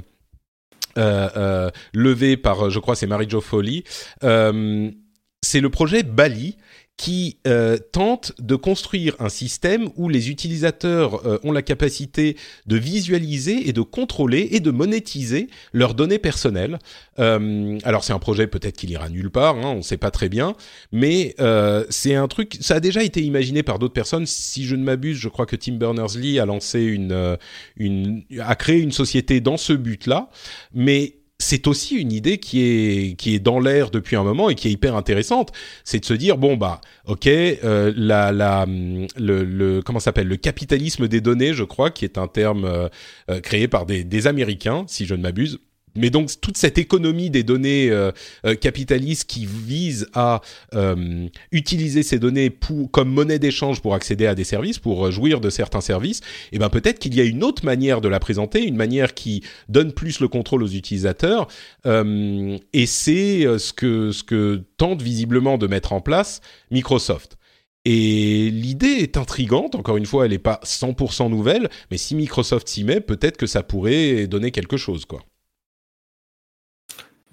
levé 1.96 2.38
par, 2.38 2.70
je 2.70 2.78
crois, 2.78 2.96
c'est 2.96 3.08
Marie-Jo 3.08 3.42
Foley. 3.42 3.84
c'est 4.22 5.60
le 5.60 5.70
projet 5.72 6.04
Bali 6.04 6.56
qui 6.98 7.38
euh, 7.48 7.78
tente 7.92 8.34
de 8.40 8.56
construire 8.56 9.16
un 9.20 9.30
système 9.30 9.90
où 9.96 10.10
les 10.10 10.30
utilisateurs 10.30 11.26
euh, 11.26 11.40
ont 11.44 11.52
la 11.52 11.64
capacité 11.64 12.38
de 12.68 12.78
visualiser 12.78 13.68
et 13.68 13.74
de 13.74 13.82
contrôler 13.82 14.50
et 14.52 14.60
de 14.60 14.70
monétiser 14.70 15.48
leurs 15.74 15.96
données 15.96 16.20
personnelles. 16.20 16.78
Euh, 17.20 17.80
alors 17.84 18.04
c'est 18.04 18.14
un 18.14 18.20
projet 18.20 18.48
peut-être 18.48 18.78
qu'il 18.78 18.92
ira 18.92 19.10
nulle 19.10 19.32
part, 19.32 19.58
hein, 19.58 19.72
on 19.74 19.78
ne 19.78 19.82
sait 19.82 19.98
pas 19.98 20.12
très 20.12 20.30
bien, 20.30 20.56
mais 20.92 21.36
euh, 21.40 21.84
c'est 21.90 22.16
un 22.16 22.28
truc, 22.28 22.58
ça 22.62 22.76
a 22.76 22.80
déjà 22.80 23.04
été 23.04 23.22
imaginé 23.22 23.64
par 23.64 23.80
d'autres 23.80 23.94
personnes. 23.94 24.28
Si 24.28 24.66
je 24.66 24.76
ne 24.76 24.84
m'abuse, 24.84 25.18
je 25.18 25.30
crois 25.30 25.48
que 25.48 25.56
Tim 25.56 25.74
Berners-Lee 25.74 26.40
a 26.40 26.46
lancé 26.46 26.82
une, 26.82 27.12
euh, 27.12 27.38
une, 27.76 28.24
a 28.40 28.56
créé 28.56 28.80
une 28.80 28.92
société 28.92 29.42
dans 29.42 29.58
ce 29.58 29.74
but-là, 29.74 30.30
mais 30.74 31.16
c'est 31.44 31.68
aussi 31.68 31.96
une 31.96 32.12
idée 32.12 32.38
qui 32.40 32.62
est 32.62 33.16
qui 33.16 33.36
est 33.36 33.40
dans 33.40 33.60
l'air 33.60 33.92
depuis 33.92 34.16
un 34.16 34.24
moment 34.24 34.50
et 34.50 34.56
qui 34.56 34.68
est 34.68 34.72
hyper 34.72 34.96
intéressante. 34.96 35.52
C'est 35.84 36.00
de 36.00 36.06
se 36.06 36.14
dire 36.14 36.38
bon 36.38 36.58
bah 36.58 36.82
ok 37.06 37.28
euh, 37.28 37.94
la 37.96 38.32
la 38.32 38.66
le, 38.66 39.44
le 39.44 39.82
comment 39.82 40.00
s'appelle 40.00 40.28
le 40.28 40.38
capitalisme 40.38 41.08
des 41.08 41.22
données, 41.22 41.54
je 41.54 41.64
crois, 41.64 41.92
qui 41.92 42.06
est 42.06 42.18
un 42.18 42.28
terme 42.28 42.66
euh, 42.66 42.90
euh, 43.30 43.40
créé 43.42 43.68
par 43.68 43.86
des, 43.86 44.04
des 44.04 44.28
Américains, 44.28 44.86
si 44.88 45.06
je 45.06 45.16
ne 45.16 45.22
m'abuse 45.22 45.60
mais 45.96 46.10
donc 46.10 46.30
toute 46.42 46.58
cette 46.58 46.78
économie 46.78 47.30
des 47.30 47.44
données 47.44 47.90
euh, 47.90 48.12
euh, 48.46 48.56
capitalistes 48.56 49.30
qui 49.30 49.46
vise 49.46 50.08
à 50.14 50.42
euh, 50.74 51.28
utiliser 51.52 52.04
ces 52.04 52.20
données 52.20 52.50
pour, 52.50 52.90
comme 52.92 53.10
monnaie 53.10 53.40
d'échange 53.40 53.82
pour 53.82 53.96
accéder 53.96 54.26
à 54.26 54.36
des 54.36 54.44
services, 54.44 54.80
pour 54.80 55.12
jouir 55.12 55.40
de 55.40 55.50
certains 55.50 55.82
services, 55.82 56.20
et 56.52 56.56
eh 56.56 56.60
ben 56.60 56.70
peut-être 56.70 57.00
qu'il 57.00 57.16
y 57.16 57.22
a 57.22 57.24
une 57.24 57.44
autre 57.44 57.66
manière 57.66 58.02
de 58.02 58.08
la 58.08 58.20
présenter, 58.20 58.64
une 58.64 58.76
manière 58.76 59.14
qui 59.14 59.44
donne 59.70 59.92
plus 59.92 60.20
le 60.20 60.28
contrôle 60.28 60.64
aux 60.64 60.68
utilisateurs. 60.68 61.48
et 61.86 62.86
c'est 62.86 63.46
ce 63.58 63.74
que 63.74 64.12
ce 64.12 64.24
que 64.24 64.64
tente 64.78 65.02
visiblement 65.02 65.58
de 65.58 65.68
mettre 65.68 65.94
en 65.94 66.02
place 66.02 66.42
Microsoft. 66.72 67.38
Et 67.86 68.50
l'idée 68.50 69.00
est 69.02 69.18
intrigante, 69.18 69.76
encore 69.76 69.98
une 69.98 70.06
fois, 70.06 70.26
elle 70.26 70.32
n'est 70.32 70.40
pas 70.40 70.62
100% 70.64 71.30
nouvelle, 71.30 71.70
mais 71.92 71.98
si 71.98 72.16
Microsoft 72.16 72.68
s'y 72.70 72.84
met, 72.86 73.02
peut-être 73.02 73.36
que 73.38 73.46
ça 73.46 73.62
pourrait 73.62 74.28
donner 74.28 74.52
quelque 74.52 74.78
chose, 74.78 75.06
quoi. 75.06 75.22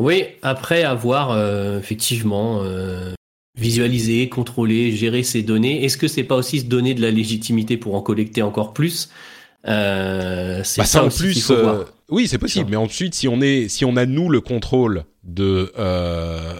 Oui, 0.00 0.24
après 0.40 0.82
avoir 0.82 1.30
euh, 1.30 1.78
effectivement 1.78 2.62
euh, 2.62 3.12
visualisé, 3.58 4.30
contrôlé, 4.30 4.92
géré 4.92 5.22
ces 5.22 5.42
données, 5.42 5.84
est-ce 5.84 5.98
que 5.98 6.08
c'est 6.08 6.24
pas 6.24 6.36
aussi 6.36 6.60
se 6.60 6.64
donner 6.64 6.94
de 6.94 7.02
la 7.02 7.10
légitimité 7.10 7.76
pour 7.76 7.94
en 7.94 8.00
collecter 8.00 8.40
encore 8.40 8.72
plus? 8.72 9.10
Euh, 9.68 10.62
c'est 10.64 10.80
bah, 10.80 10.86
ça 10.86 11.04
en 11.04 11.08
aussi 11.08 11.18
qu'il 11.18 11.32
plus, 11.32 11.42
faut 11.42 11.56
voir. 11.56 11.84
oui, 12.08 12.28
c'est 12.28 12.38
possible. 12.38 12.70
Mais 12.70 12.78
ensuite, 12.78 13.14
si 13.14 13.28
on 13.28 13.42
est, 13.42 13.68
si 13.68 13.84
on 13.84 13.94
a 13.96 14.06
nous 14.06 14.30
le 14.30 14.40
contrôle 14.40 15.04
de 15.22 15.70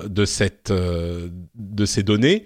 de 0.06 0.24
cette 0.26 0.70
de 0.70 1.84
ces 1.86 2.02
données 2.02 2.44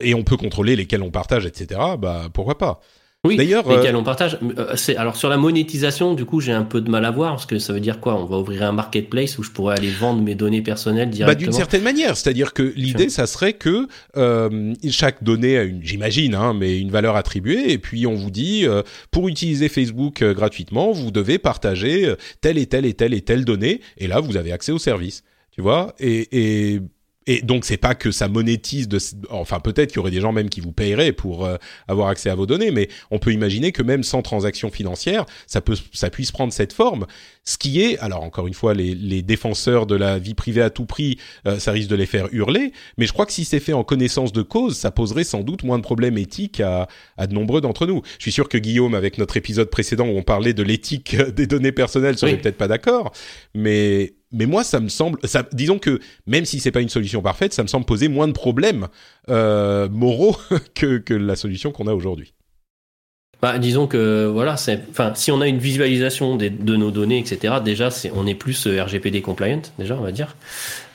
et 0.00 0.12
on 0.12 0.22
peut 0.22 0.36
contrôler 0.36 0.76
lesquelles 0.76 1.02
on 1.02 1.10
partage, 1.10 1.46
etc. 1.46 1.80
Bah 1.98 2.28
pourquoi 2.34 2.58
pas? 2.58 2.82
Oui, 3.26 3.36
D'ailleurs, 3.36 3.68
lesquels 3.68 3.94
euh, 3.94 3.98
on 3.98 4.02
partage. 4.02 4.38
Euh, 4.56 4.74
c'est- 4.76 4.96
alors 4.96 5.14
sur 5.14 5.28
la 5.28 5.36
monétisation, 5.36 6.14
du 6.14 6.24
coup, 6.24 6.40
j'ai 6.40 6.52
un 6.52 6.62
peu 6.62 6.80
de 6.80 6.90
mal 6.90 7.04
à 7.04 7.10
voir 7.10 7.32
parce 7.32 7.44
que 7.44 7.58
ça 7.58 7.74
veut 7.74 7.80
dire 7.80 8.00
quoi? 8.00 8.14
On 8.18 8.24
va 8.24 8.38
ouvrir 8.38 8.62
un 8.62 8.72
marketplace 8.72 9.36
où 9.38 9.42
je 9.42 9.50
pourrais 9.50 9.76
aller 9.76 9.90
vendre 9.90 10.22
mes 10.22 10.34
données 10.34 10.62
personnelles 10.62 11.10
Bah, 11.10 11.14
directement? 11.14 11.50
d'une 11.50 11.52
certaine 11.52 11.82
manière, 11.82 12.16
c'est-à-dire 12.16 12.54
que 12.54 12.62
l'idée, 12.76 13.10
ça 13.10 13.26
serait 13.26 13.52
que 13.52 13.88
euh, 14.16 14.72
chaque 14.88 15.22
donnée 15.22 15.58
a 15.58 15.64
une, 15.64 15.82
j'imagine, 15.84 16.34
hein, 16.34 16.54
mais 16.58 16.78
une 16.80 16.90
valeur 16.90 17.14
attribuée, 17.14 17.70
et 17.70 17.76
puis 17.78 18.06
on 18.06 18.14
vous 18.14 18.30
dit, 18.30 18.64
euh, 18.64 18.82
pour 19.10 19.28
utiliser 19.28 19.68
Facebook 19.68 20.22
euh, 20.22 20.32
gratuitement, 20.32 20.90
vous 20.90 21.10
devez 21.10 21.36
partager 21.38 22.06
euh, 22.06 22.16
telle 22.40 22.56
et 22.56 22.64
telle 22.64 22.86
et 22.86 22.94
telle 22.94 23.12
et 23.12 23.20
telle 23.20 23.44
donnée, 23.44 23.82
et 23.98 24.06
là, 24.06 24.20
vous 24.20 24.38
avez 24.38 24.50
accès 24.50 24.72
au 24.72 24.78
service, 24.78 25.24
tu 25.50 25.60
vois, 25.60 25.94
et, 26.00 26.74
et 26.74 26.80
et 27.30 27.42
donc 27.42 27.64
c'est 27.64 27.76
pas 27.76 27.94
que 27.94 28.10
ça 28.10 28.26
monétise 28.26 28.88
de, 28.88 28.98
enfin 29.30 29.60
peut-être 29.60 29.90
qu'il 29.90 29.98
y 29.98 30.00
aurait 30.00 30.10
des 30.10 30.20
gens 30.20 30.32
même 30.32 30.48
qui 30.48 30.60
vous 30.60 30.72
paieraient 30.72 31.12
pour 31.12 31.44
euh, 31.44 31.56
avoir 31.86 32.08
accès 32.08 32.28
à 32.28 32.34
vos 32.34 32.44
données, 32.44 32.72
mais 32.72 32.88
on 33.12 33.20
peut 33.20 33.32
imaginer 33.32 33.70
que 33.70 33.84
même 33.84 34.02
sans 34.02 34.20
transaction 34.20 34.68
financière, 34.70 35.26
ça 35.46 35.60
peut, 35.60 35.76
ça 35.92 36.10
puisse 36.10 36.32
prendre 36.32 36.52
cette 36.52 36.72
forme. 36.72 37.06
Ce 37.44 37.56
qui 37.56 37.80
est, 37.82 37.98
alors 37.98 38.24
encore 38.24 38.48
une 38.48 38.54
fois, 38.54 38.74
les, 38.74 38.94
les 38.96 39.22
défenseurs 39.22 39.86
de 39.86 39.94
la 39.94 40.18
vie 40.18 40.34
privée 40.34 40.60
à 40.60 40.70
tout 40.70 40.86
prix, 40.86 41.18
euh, 41.46 41.60
ça 41.60 41.70
risque 41.70 41.88
de 41.88 41.94
les 41.94 42.06
faire 42.06 42.26
hurler, 42.32 42.72
mais 42.98 43.06
je 43.06 43.12
crois 43.12 43.26
que 43.26 43.32
si 43.32 43.44
c'est 43.44 43.60
fait 43.60 43.72
en 43.74 43.84
connaissance 43.84 44.32
de 44.32 44.42
cause, 44.42 44.76
ça 44.76 44.90
poserait 44.90 45.24
sans 45.24 45.42
doute 45.42 45.62
moins 45.62 45.78
de 45.78 45.84
problèmes 45.84 46.18
éthiques 46.18 46.60
à, 46.60 46.88
à 47.16 47.26
de 47.28 47.34
nombreux 47.34 47.60
d'entre 47.60 47.86
nous. 47.86 48.02
Je 48.18 48.22
suis 48.24 48.32
sûr 48.32 48.48
que 48.48 48.58
Guillaume, 48.58 48.94
avec 48.96 49.18
notre 49.18 49.36
épisode 49.36 49.70
précédent 49.70 50.06
où 50.06 50.16
on 50.18 50.22
parlait 50.22 50.52
de 50.52 50.64
l'éthique 50.64 51.16
des 51.16 51.46
données 51.46 51.72
personnelles, 51.72 52.18
serait 52.18 52.32
Oui. 52.32 52.38
peut-être 52.38 52.58
pas 52.58 52.68
d'accord, 52.68 53.12
mais 53.54 54.14
mais 54.32 54.46
moi 54.46 54.64
ça 54.64 54.80
me 54.80 54.88
semble, 54.88 55.18
ça, 55.24 55.44
disons 55.52 55.78
que 55.78 56.00
même 56.26 56.44
si 56.44 56.60
c'est 56.60 56.70
pas 56.70 56.80
une 56.80 56.88
solution 56.88 57.22
parfaite, 57.22 57.52
ça 57.52 57.62
me 57.62 57.68
semble 57.68 57.86
poser 57.86 58.08
moins 58.08 58.28
de 58.28 58.32
problèmes 58.32 58.88
euh, 59.28 59.88
moraux 59.88 60.36
que 60.74 60.98
que 60.98 61.14
la 61.14 61.36
solution 61.36 61.72
qu'on 61.72 61.86
a 61.86 61.94
aujourd'hui. 61.94 62.34
Bah, 63.42 63.58
disons 63.58 63.86
que 63.86 64.26
voilà, 64.26 64.58
c'est, 64.58 64.82
enfin, 64.90 65.12
si 65.14 65.32
on 65.32 65.40
a 65.40 65.46
une 65.48 65.56
visualisation 65.58 66.36
des, 66.36 66.50
de 66.50 66.76
nos 66.76 66.90
données, 66.90 67.18
etc. 67.18 67.54
Déjà, 67.64 67.90
c'est, 67.90 68.12
on 68.14 68.26
est 68.26 68.34
plus 68.34 68.66
euh, 68.66 68.82
RGPD 68.84 69.22
compliant, 69.22 69.62
déjà, 69.78 69.96
on 69.98 70.02
va 70.02 70.12
dire. 70.12 70.36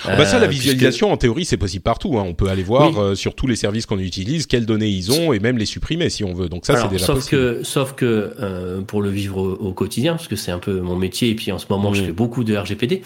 Ah 0.07 0.15
bah 0.15 0.25
ça, 0.25 0.37
la 0.37 0.45
Euh, 0.45 0.47
puisque- 0.49 0.61
visualisation, 0.65 1.11
en 1.11 1.17
théorie, 1.17 1.45
c'est 1.45 1.57
possible 1.57 1.81
partout. 1.81 2.19
Hein. 2.19 2.23
On 2.27 2.35
peut 2.35 2.47
aller 2.47 2.61
voir 2.61 2.91
Oui. 2.91 2.95
euh, 2.99 3.15
sur 3.15 3.33
tous 3.33 3.47
les 3.47 3.55
services 3.55 3.87
qu'on 3.87 3.97
utilise 3.97 4.45
quelles 4.45 4.67
données 4.67 4.89
ils 4.89 5.11
ont 5.11 5.33
et 5.33 5.39
même 5.39 5.57
les 5.57 5.65
supprimer 5.65 6.11
si 6.11 6.23
on 6.23 6.35
veut. 6.35 6.47
Donc 6.47 6.67
ça, 6.67 6.75
c'est 6.79 6.87
déjà 6.89 7.07
sauf 7.07 7.15
possible. 7.15 7.41
que, 7.41 7.63
sauf 7.63 7.93
que 7.93 8.35
euh, 8.39 8.81
pour 8.81 9.01
le 9.01 9.09
vivre 9.09 9.37
au, 9.37 9.53
au 9.53 9.71
quotidien, 9.73 10.13
parce 10.13 10.27
que 10.27 10.35
c'est 10.35 10.51
un 10.51 10.59
peu 10.59 10.79
mon 10.81 10.95
métier, 10.97 11.29
et 11.31 11.35
puis 11.35 11.51
en 11.51 11.57
ce 11.57 11.65
moment, 11.69 11.95
je 11.95 12.03
fais 12.03 12.11
beaucoup 12.11 12.43
de 12.43 12.55
RGPD. 12.55 13.01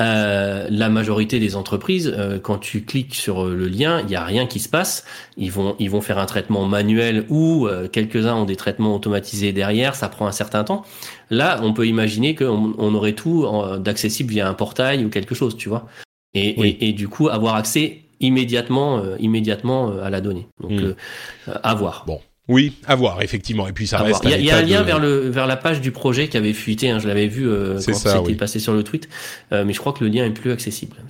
Euh, 0.00 0.66
la 0.68 0.90
majorité 0.90 1.38
des 1.40 1.56
entreprises, 1.56 2.12
euh, 2.14 2.38
quand 2.38 2.58
tu 2.58 2.84
cliques 2.84 3.14
sur 3.14 3.46
euh, 3.46 3.54
le 3.54 3.66
lien, 3.66 4.02
il 4.02 4.10
y 4.10 4.14
a 4.14 4.22
rien 4.24 4.46
qui 4.46 4.60
se 4.60 4.68
passe. 4.68 5.06
Ils 5.38 5.50
vont, 5.50 5.74
ils 5.78 5.88
vont 5.88 6.02
faire 6.02 6.18
un 6.18 6.26
traitement 6.26 6.66
manuel 6.66 7.24
ou 7.30 7.66
euh, 7.66 7.88
quelques-uns 7.88 8.34
ont 8.34 8.44
des 8.44 8.56
traitements 8.56 8.94
automatisés 8.94 9.52
derrière. 9.54 9.94
Ça 9.94 10.08
prend 10.10 10.26
un 10.26 10.32
certain 10.32 10.64
temps. 10.64 10.84
Là, 11.30 11.60
on 11.62 11.72
peut 11.72 11.86
imaginer 11.86 12.34
qu'on 12.34 12.74
on 12.76 12.94
aurait 12.94 13.14
tout 13.14 13.46
d'accessible 13.78 14.32
via 14.32 14.46
un 14.48 14.54
portail 14.54 15.02
ou 15.04 15.08
quelque 15.08 15.34
chose, 15.34 15.56
tu 15.56 15.70
vois. 15.70 15.86
Et, 16.34 16.54
Oui. 16.58 16.76
et, 16.80 16.88
et 16.90 16.92
du 16.92 17.08
coup, 17.08 17.28
avoir 17.30 17.54
accès 17.54 18.02
immédiatement, 18.20 18.98
euh, 18.98 19.16
immédiatement 19.18 19.90
euh, 19.90 20.04
à 20.04 20.10
la 20.10 20.20
donnée. 20.20 20.46
Donc, 20.60 20.72
Mm. 20.72 20.84
euh, 21.48 21.54
à 21.62 21.74
voir. 21.74 22.04
Bon. 22.06 22.20
Oui, 22.48 22.74
à 22.86 22.94
voir, 22.94 23.22
effectivement. 23.22 23.66
Et 23.66 23.72
puis 23.72 23.88
ça 23.88 23.98
À 23.98 24.02
reste. 24.04 24.20
Il 24.24 24.30
y 24.30 24.34
a, 24.34 24.38
y 24.38 24.50
un 24.52 24.62
lien 24.62 24.80
de- 24.82 24.86
vers 24.86 25.00
le 25.00 25.28
vers 25.30 25.48
la 25.48 25.56
page 25.56 25.80
du 25.80 25.90
projet 25.90 26.28
qui 26.28 26.36
avait 26.36 26.52
fuité. 26.52 26.90
hein, 26.90 27.00
je 27.00 27.08
l'avais 27.08 27.26
vu 27.26 27.48
euh, 27.48 27.80
C'est 27.80 27.90
quand 27.90 27.98
c'était 27.98 28.18
oui. 28.18 28.34
passé 28.34 28.60
sur 28.60 28.72
le 28.72 28.84
tweet, 28.84 29.08
Euh, 29.52 29.64
mais 29.66 29.72
je 29.72 29.80
crois 29.80 29.92
que 29.92 30.04
le 30.04 30.10
lien 30.10 30.24
est 30.24 30.30
plus 30.30 30.52
accessible. 30.52 30.96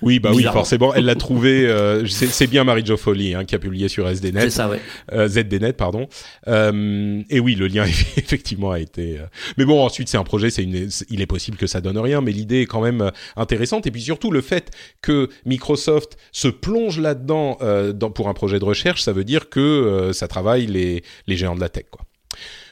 Oui, 0.00 0.18
bah 0.20 0.30
oui, 0.32 0.44
forcément. 0.44 0.94
Elle 0.94 1.04
l'a 1.04 1.14
trouvé. 1.16 1.66
euh, 1.66 2.06
c'est 2.06 2.28
c'est 2.28 2.46
bien 2.46 2.64
Marie 2.64 2.86
Jo 2.86 2.96
hein, 3.34 3.44
qui 3.44 3.54
a 3.54 3.58
publié 3.58 3.88
sur 3.88 4.06
C'est 4.06 4.14
SDNet, 4.14 4.48
ça, 4.50 4.68
ouais. 4.70 4.80
euh, 5.12 5.28
ZDNet, 5.28 5.72
pardon. 5.74 6.08
Euh, 6.46 7.20
et 7.28 7.40
oui, 7.40 7.54
le 7.54 7.66
lien 7.66 7.84
effectivement 8.16 8.70
a 8.70 8.78
été. 8.80 9.18
euh, 9.18 9.24
Mais 9.58 9.64
bon, 9.64 9.84
ensuite 9.84 10.08
c'est 10.08 10.16
un 10.18 10.24
projet, 10.24 10.48
c'est 10.50 10.62
une. 10.62 10.88
c'est- 10.90 11.06
Il 11.10 11.20
est 11.20 11.26
possible 11.26 11.56
que 11.58 11.66
ça 11.66 11.80
donne 11.80 11.98
rien, 11.98 12.20
mais 12.20 12.32
l'idée 12.32 12.60
est 12.62 12.66
quand 12.66 12.80
même 12.80 13.10
intéressante. 13.36 13.86
Et 13.86 13.90
puis 13.90 14.00
surtout 14.00 14.30
le 14.30 14.40
fait 14.40 14.70
que 15.02 15.28
Microsoft 15.44 16.16
se 16.32 16.48
plonge 16.48 16.98
là-dedans 16.98 17.58
euh, 17.60 17.92
dans- 17.92 18.10
pour 18.10 18.28
un 18.28 18.34
projet 18.34 18.58
de 18.58 18.64
recherche, 18.64 19.02
ça 19.02 19.12
veut 19.12 19.24
dire 19.24 19.50
que 19.50 19.60
euh, 19.60 20.12
ça 20.12 20.28
travaille 20.28 20.66
les 20.66 20.77
les 21.26 21.36
géants 21.36 21.56
de 21.56 21.60
la 21.60 21.68
tech, 21.68 21.86
quoi. 21.90 22.02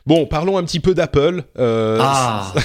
Bon, 0.07 0.25
parlons 0.27 0.57
un 0.57 0.63
petit 0.65 0.79
peu 0.79 0.95
d'Apple. 0.95 1.43
Euh, 1.59 1.99
Ah, 2.01 2.53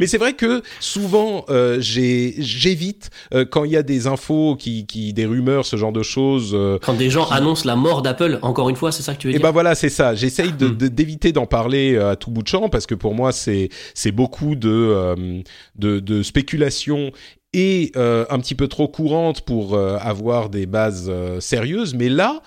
mais 0.00 0.06
c'est 0.06 0.18
vrai 0.18 0.32
que 0.34 0.62
souvent 0.80 1.44
euh, 1.48 1.78
j'évite 1.80 3.10
euh, 3.32 3.44
quand 3.44 3.64
il 3.64 3.70
y 3.70 3.76
a 3.76 3.82
des 3.82 4.06
infos 4.06 4.56
qui, 4.56 4.86
qui 4.86 5.12
des 5.12 5.24
rumeurs, 5.24 5.64
ce 5.64 5.76
genre 5.76 5.92
de 5.92 6.02
choses. 6.02 6.56
quand 6.82 6.94
des 6.94 7.10
gens 7.10 7.28
annoncent 7.30 7.66
la 7.66 7.76
mort 7.76 8.02
d'Apple, 8.02 8.38
encore 8.42 8.68
une 8.68 8.76
fois, 8.76 8.92
c'est 8.92 9.02
ça 9.02 9.14
que 9.14 9.20
tu 9.20 9.28
veux 9.28 9.34
et 9.34 9.38
dire 9.38 9.42
ben 9.42 9.52
voilà, 9.52 9.74
c'est 9.74 9.88
ça. 9.88 10.14
J'essaye 10.14 10.52
de- 10.52 10.68
Hmm. 10.68 10.76
de- 10.76 10.88
d'éviter 10.88 11.32
d'en 11.32 11.46
parler 11.46 11.96
à 11.98 12.16
tout 12.16 12.30
bout 12.30 12.42
de 12.42 12.48
champ 12.48 12.68
parce 12.68 12.86
que 12.86 12.94
pour 12.94 13.14
moi 13.14 13.32
c'est 13.32 13.68
c'est 13.94 14.12
beaucoup 14.12 14.54
de 14.54 15.42
de, 15.76 16.00
de 16.00 16.22
spéculation 16.22 17.12
et 17.54 17.92
euh, 17.96 18.24
un 18.30 18.38
petit 18.38 18.54
peu 18.54 18.66
trop 18.66 18.88
courante 18.88 19.42
pour 19.42 19.74
euh, 19.74 19.98
avoir 20.00 20.48
des 20.48 20.64
bases 20.66 21.06
euh, 21.10 21.38
sérieuses. 21.38 21.94
Mais 21.94 22.08
là, 22.08 22.40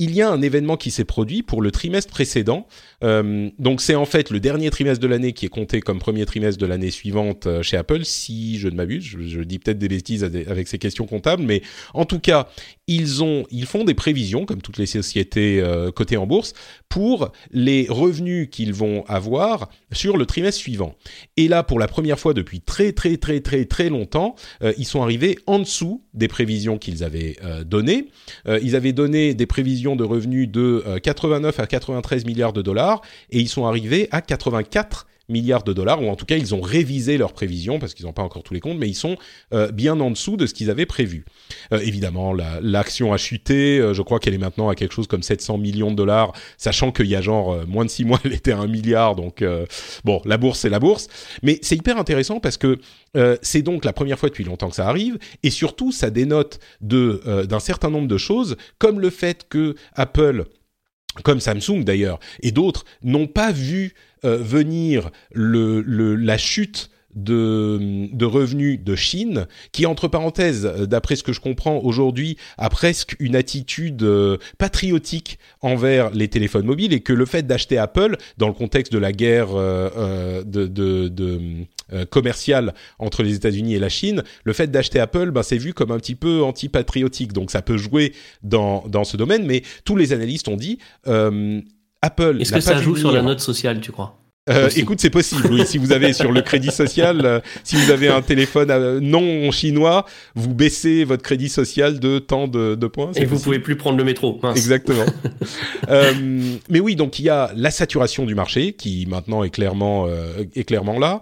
il 0.00 0.14
y 0.14 0.22
a 0.22 0.30
un 0.30 0.40
événement 0.40 0.78
qui 0.78 0.90
s'est 0.90 1.04
produit 1.04 1.42
pour 1.42 1.60
le 1.60 1.70
trimestre 1.70 2.10
précédent. 2.10 2.66
Euh, 3.04 3.50
donc 3.58 3.82
c'est 3.82 3.94
en 3.94 4.06
fait 4.06 4.30
le 4.30 4.40
dernier 4.40 4.70
trimestre 4.70 5.02
de 5.02 5.06
l'année 5.06 5.34
qui 5.34 5.44
est 5.44 5.50
compté 5.50 5.82
comme 5.82 5.98
premier 5.98 6.24
trimestre 6.24 6.58
de 6.58 6.64
l'année 6.64 6.90
suivante 6.90 7.46
euh, 7.46 7.62
chez 7.62 7.76
Apple, 7.76 8.06
si 8.06 8.58
je 8.58 8.68
ne 8.68 8.76
m'abuse. 8.76 9.04
Je, 9.04 9.40
dis 9.42 9.58
peut-être 9.58 9.78
des 9.78 9.88
bêtises 9.88 10.24
avec- 10.24 10.68
ces 10.68 10.78
questions 10.78 11.04
comptables, 11.04 11.42
mais 11.42 11.60
en 11.92 12.06
tout 12.06 12.18
cas, 12.18 12.48
ils 12.86 13.22
ont, 13.22 13.44
ils 13.50 13.66
font 13.66 13.84
des 13.84 13.92
prévisions 13.92 14.46
comme 14.46 14.62
toutes 14.62 14.78
les 14.78 14.86
sociétés 14.86 15.60
euh, 15.60 15.90
cotées 15.90 16.16
en 16.16 16.26
bourse 16.26 16.54
pour 16.88 17.32
les 17.50 17.86
revenus 17.90 18.48
qu'ils 18.50 18.72
vont 18.72 19.04
avoir 19.06 19.68
sur 19.92 20.16
le 20.16 20.24
trimestre 20.24 20.62
suivant. 20.62 20.94
Et 21.36 21.46
là, 21.46 21.62
pour 21.62 21.78
la 21.78 21.88
première 21.88 22.18
fois 22.18 22.32
depuis 22.32 22.62
très 22.62 22.92
très 22.92 23.18
très 23.18 23.40
très 23.40 23.66
très 23.66 23.90
longtemps, 23.90 24.34
ils 24.78 24.86
sont 24.86 25.02
arrivés 25.02 25.38
en 25.46 25.58
dessous 25.58 26.02
des 26.14 26.26
prévisions 26.26 26.78
qu'ils 26.78 27.04
avaient 27.04 27.36
données. 27.64 28.08
Ils 28.46 28.74
avaient 28.74 28.92
donné 28.92 29.34
des 29.34 29.46
prévisions 29.46 29.89
de 29.96 30.04
revenus 30.04 30.48
de 30.48 30.82
euh, 30.86 30.98
89 30.98 31.60
à 31.60 31.66
93 31.66 32.24
milliards 32.24 32.52
de 32.52 32.62
dollars 32.62 33.02
et 33.30 33.40
ils 33.40 33.48
sont 33.48 33.66
arrivés 33.66 34.08
à 34.10 34.20
84 34.20 35.06
milliards 35.30 35.62
de 35.62 35.72
dollars, 35.72 36.02
ou 36.02 36.08
en 36.08 36.16
tout 36.16 36.26
cas 36.26 36.36
ils 36.36 36.54
ont 36.54 36.60
révisé 36.60 37.16
leurs 37.18 37.32
prévisions 37.32 37.78
parce 37.78 37.94
qu'ils 37.94 38.06
n'ont 38.06 38.12
pas 38.12 38.22
encore 38.22 38.42
tous 38.42 38.54
les 38.54 38.60
comptes, 38.60 38.78
mais 38.78 38.88
ils 38.88 38.94
sont 38.94 39.16
euh, 39.54 39.70
bien 39.72 39.98
en 40.00 40.10
dessous 40.10 40.36
de 40.36 40.46
ce 40.46 40.54
qu'ils 40.54 40.70
avaient 40.70 40.86
prévu. 40.86 41.24
Euh, 41.72 41.78
évidemment, 41.80 42.32
la- 42.32 42.60
l'action 42.60 43.12
a 43.12 43.16
chuté, 43.16 43.78
euh, 43.78 43.94
je 43.94 44.02
crois 44.02 44.18
qu'elle 44.20 44.34
est 44.34 44.38
maintenant 44.38 44.68
à 44.68 44.74
quelque 44.74 44.92
chose 44.92 45.06
comme 45.06 45.22
700 45.22 45.58
millions 45.58 45.90
de 45.90 45.96
dollars, 45.96 46.32
sachant 46.58 46.92
qu'il 46.92 47.06
y 47.06 47.16
a 47.16 47.20
genre 47.22 47.52
euh, 47.52 47.64
moins 47.66 47.84
de 47.84 47.90
six 47.90 48.04
mois 48.04 48.20
elle 48.24 48.32
était 48.34 48.52
à 48.52 48.58
un 48.58 48.66
milliard, 48.66 49.16
donc 49.16 49.42
euh, 49.42 49.66
bon, 50.04 50.20
la 50.24 50.36
bourse 50.36 50.58
c'est 50.60 50.68
la 50.68 50.78
bourse, 50.80 51.08
mais 51.42 51.58
c'est 51.62 51.76
hyper 51.76 51.96
intéressant 51.98 52.40
parce 52.40 52.56
que 52.56 52.78
euh, 53.16 53.36
c'est 53.42 53.62
donc 53.62 53.84
la 53.84 53.92
première 53.92 54.18
fois 54.18 54.28
depuis 54.28 54.44
longtemps 54.44 54.68
que 54.68 54.76
ça 54.76 54.88
arrive, 54.88 55.18
et 55.42 55.50
surtout 55.50 55.92
ça 55.92 56.10
dénote 56.10 56.58
d'un 56.80 57.60
certain 57.60 57.90
nombre 57.90 58.08
de 58.08 58.18
choses, 58.18 58.56
comme 58.78 59.00
le 59.00 59.10
fait 59.10 59.46
que 59.48 59.74
Apple 59.94 60.44
comme 61.22 61.40
Samsung 61.40 61.84
d'ailleurs, 61.84 62.20
et 62.42 62.52
d'autres, 62.52 62.84
n'ont 63.02 63.26
pas 63.26 63.52
vu 63.52 63.94
euh, 64.24 64.36
venir 64.36 65.10
le, 65.32 65.80
le, 65.82 66.14
la 66.14 66.38
chute 66.38 66.90
de, 67.14 68.08
de 68.12 68.24
revenus 68.24 68.80
de 68.82 68.94
Chine, 68.94 69.46
qui 69.72 69.86
entre 69.86 70.08
parenthèses, 70.08 70.66
euh, 70.66 70.86
d'après 70.86 71.16
ce 71.16 71.22
que 71.22 71.32
je 71.32 71.40
comprends 71.40 71.78
aujourd'hui, 71.78 72.36
a 72.58 72.68
presque 72.68 73.16
une 73.18 73.36
attitude 73.36 74.02
euh, 74.02 74.36
patriotique 74.58 75.38
envers 75.60 76.10
les 76.10 76.28
téléphones 76.28 76.66
mobiles, 76.66 76.92
et 76.92 77.00
que 77.00 77.12
le 77.12 77.26
fait 77.26 77.46
d'acheter 77.46 77.78
Apple, 77.78 78.16
dans 78.38 78.46
le 78.46 78.54
contexte 78.54 78.92
de 78.92 78.98
la 78.98 79.12
guerre 79.12 79.48
euh, 79.52 80.44
de, 80.44 80.66
de, 80.66 81.08
de 81.08 81.40
commerciale 82.10 82.72
entre 83.00 83.24
les 83.24 83.34
États-Unis 83.34 83.74
et 83.74 83.80
la 83.80 83.88
Chine, 83.88 84.22
le 84.44 84.52
fait 84.52 84.70
d'acheter 84.70 85.00
Apple, 85.00 85.32
ben, 85.32 85.42
c'est 85.42 85.58
vu 85.58 85.74
comme 85.74 85.90
un 85.90 85.98
petit 85.98 86.14
peu 86.14 86.42
anti-patriotique, 86.42 87.32
donc 87.32 87.50
ça 87.50 87.62
peut 87.62 87.76
jouer 87.76 88.12
dans, 88.44 88.84
dans 88.86 89.02
ce 89.02 89.16
domaine, 89.16 89.44
mais 89.44 89.62
tous 89.84 89.96
les 89.96 90.12
analystes 90.12 90.46
ont 90.46 90.56
dit 90.56 90.78
Apple. 91.04 92.40
Est-ce 92.40 92.52
que 92.52 92.60
ça 92.60 92.80
joue 92.80 92.94
sur 92.94 93.10
la 93.10 93.22
note 93.22 93.40
sociale, 93.40 93.80
tu 93.80 93.90
crois? 93.90 94.19
Euh, 94.48 94.70
écoute, 94.74 95.00
c'est 95.00 95.10
possible. 95.10 95.48
Oui, 95.50 95.66
si 95.66 95.76
vous 95.76 95.92
avez 95.92 96.14
sur 96.14 96.32
le 96.32 96.40
crédit 96.40 96.70
social, 96.70 97.20
euh, 97.24 97.40
si 97.62 97.76
vous 97.76 97.90
avez 97.90 98.08
un 98.08 98.22
téléphone 98.22 98.70
euh, 98.70 98.98
non 99.00 99.50
chinois, 99.50 100.06
vous 100.34 100.54
baissez 100.54 101.04
votre 101.04 101.22
crédit 101.22 101.50
social 101.50 102.00
de 102.00 102.18
tant 102.18 102.48
de, 102.48 102.74
de 102.74 102.86
points. 102.86 103.12
Et 103.16 103.26
vous 103.26 103.38
pouvez 103.38 103.58
plus 103.58 103.76
prendre 103.76 103.98
le 103.98 104.04
métro. 104.04 104.40
Exactement. 104.54 105.04
euh, 105.90 106.12
mais 106.70 106.80
oui, 106.80 106.96
donc 106.96 107.18
il 107.18 107.26
y 107.26 107.28
a 107.28 107.52
la 107.54 107.70
saturation 107.70 108.24
du 108.24 108.34
marché 108.34 108.72
qui 108.72 109.06
maintenant 109.08 109.44
est 109.44 109.50
clairement 109.50 110.08
est 110.54 110.64
clairement 110.64 110.98
là. 110.98 111.20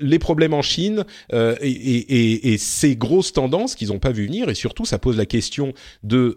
les 0.00 0.18
problèmes 0.18 0.54
en 0.54 0.62
Chine 0.62 1.04
et, 1.32 1.36
et, 1.62 2.52
et, 2.52 2.58
ces 2.58 2.96
grosses 2.96 3.32
tendances 3.32 3.74
qu'ils 3.74 3.88
n'ont 3.88 3.98
pas 3.98 4.10
vu 4.10 4.26
venir 4.26 4.48
et 4.48 4.54
surtout 4.54 4.84
ça 4.84 4.98
pose 4.98 5.16
la 5.16 5.26
question 5.26 5.72
de 6.02 6.36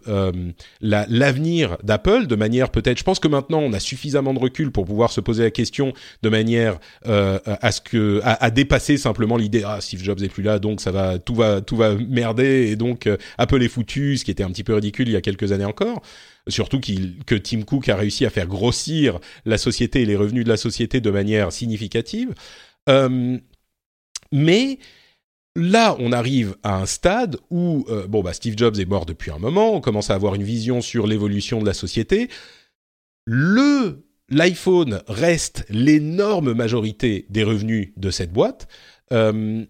l'avenir 0.80 1.76
d'Apple 1.82 2.26
de 2.26 2.36
manière 2.36 2.70
peut-être. 2.70 2.98
Je 2.98 3.04
pense 3.04 3.18
que 3.18 3.28
maintenant 3.28 3.60
on 3.60 3.72
a 3.72 3.80
suffisamment 3.80 4.32
de 4.32 4.38
recul 4.38 4.70
pour 4.70 4.84
pouvoir 4.84 5.10
se 5.10 5.20
poser 5.20 5.42
la 5.42 5.50
question 5.50 5.92
de 6.22 6.28
manière 6.28 6.78
euh, 7.06 7.38
à 7.44 7.72
ce 7.72 7.80
que 7.80 8.20
à, 8.24 8.50
dépasser 8.50 8.96
simplement 8.96 9.36
l'idée 9.36 9.62
ah 9.64 9.80
Steve 9.80 10.02
Jobs 10.02 10.22
est 10.22 10.28
plus 10.28 10.42
là 10.42 10.58
donc 10.58 10.80
ça 10.80 10.90
va 10.90 11.18
tout 11.18 11.34
va 11.34 11.60
tout 11.60 11.76
va 11.76 11.94
merder 11.94 12.68
et 12.70 12.76
donc 12.76 13.06
euh, 13.06 13.16
Apple 13.38 13.62
est 13.62 13.68
foutu 13.68 14.16
ce 14.16 14.24
qui 14.24 14.30
était 14.30 14.42
un 14.42 14.50
petit 14.50 14.64
peu 14.64 14.74
ridicule 14.74 15.08
il 15.08 15.12
y 15.12 15.16
a 15.16 15.20
quelques 15.20 15.52
années 15.52 15.64
encore 15.64 16.02
surtout 16.48 16.80
que 16.80 17.34
Tim 17.34 17.62
Cook 17.62 17.88
a 17.88 17.96
réussi 17.96 18.24
à 18.24 18.30
faire 18.30 18.46
grossir 18.46 19.18
la 19.44 19.58
société 19.58 20.02
et 20.02 20.06
les 20.06 20.16
revenus 20.16 20.44
de 20.44 20.48
la 20.48 20.56
société 20.56 21.00
de 21.00 21.10
manière 21.10 21.52
significative 21.52 22.34
euh, 22.88 23.38
mais 24.32 24.78
Là, 25.60 25.96
on 25.98 26.12
arrive 26.12 26.54
à 26.62 26.76
un 26.76 26.86
stade 26.86 27.36
où 27.50 27.84
bon 28.08 28.22
bah 28.22 28.32
Steve 28.32 28.54
Jobs 28.56 28.78
est 28.78 28.84
mort 28.84 29.06
depuis 29.06 29.32
un 29.32 29.38
moment, 29.38 29.74
on 29.74 29.80
commence 29.80 30.08
à 30.08 30.14
avoir 30.14 30.36
une 30.36 30.44
vision 30.44 30.80
sur 30.80 31.08
l'évolution 31.08 31.60
de 31.60 31.66
la 31.66 31.74
société. 31.74 32.28
Le 33.30 34.07
l'iPhone 34.28 35.02
reste 35.08 35.64
l'énorme 35.68 36.52
majorité 36.52 37.26
des 37.30 37.44
revenus 37.44 37.92
de 37.96 38.10
cette 38.10 38.32
boîte. 38.32 38.68
Euh, 39.12 39.64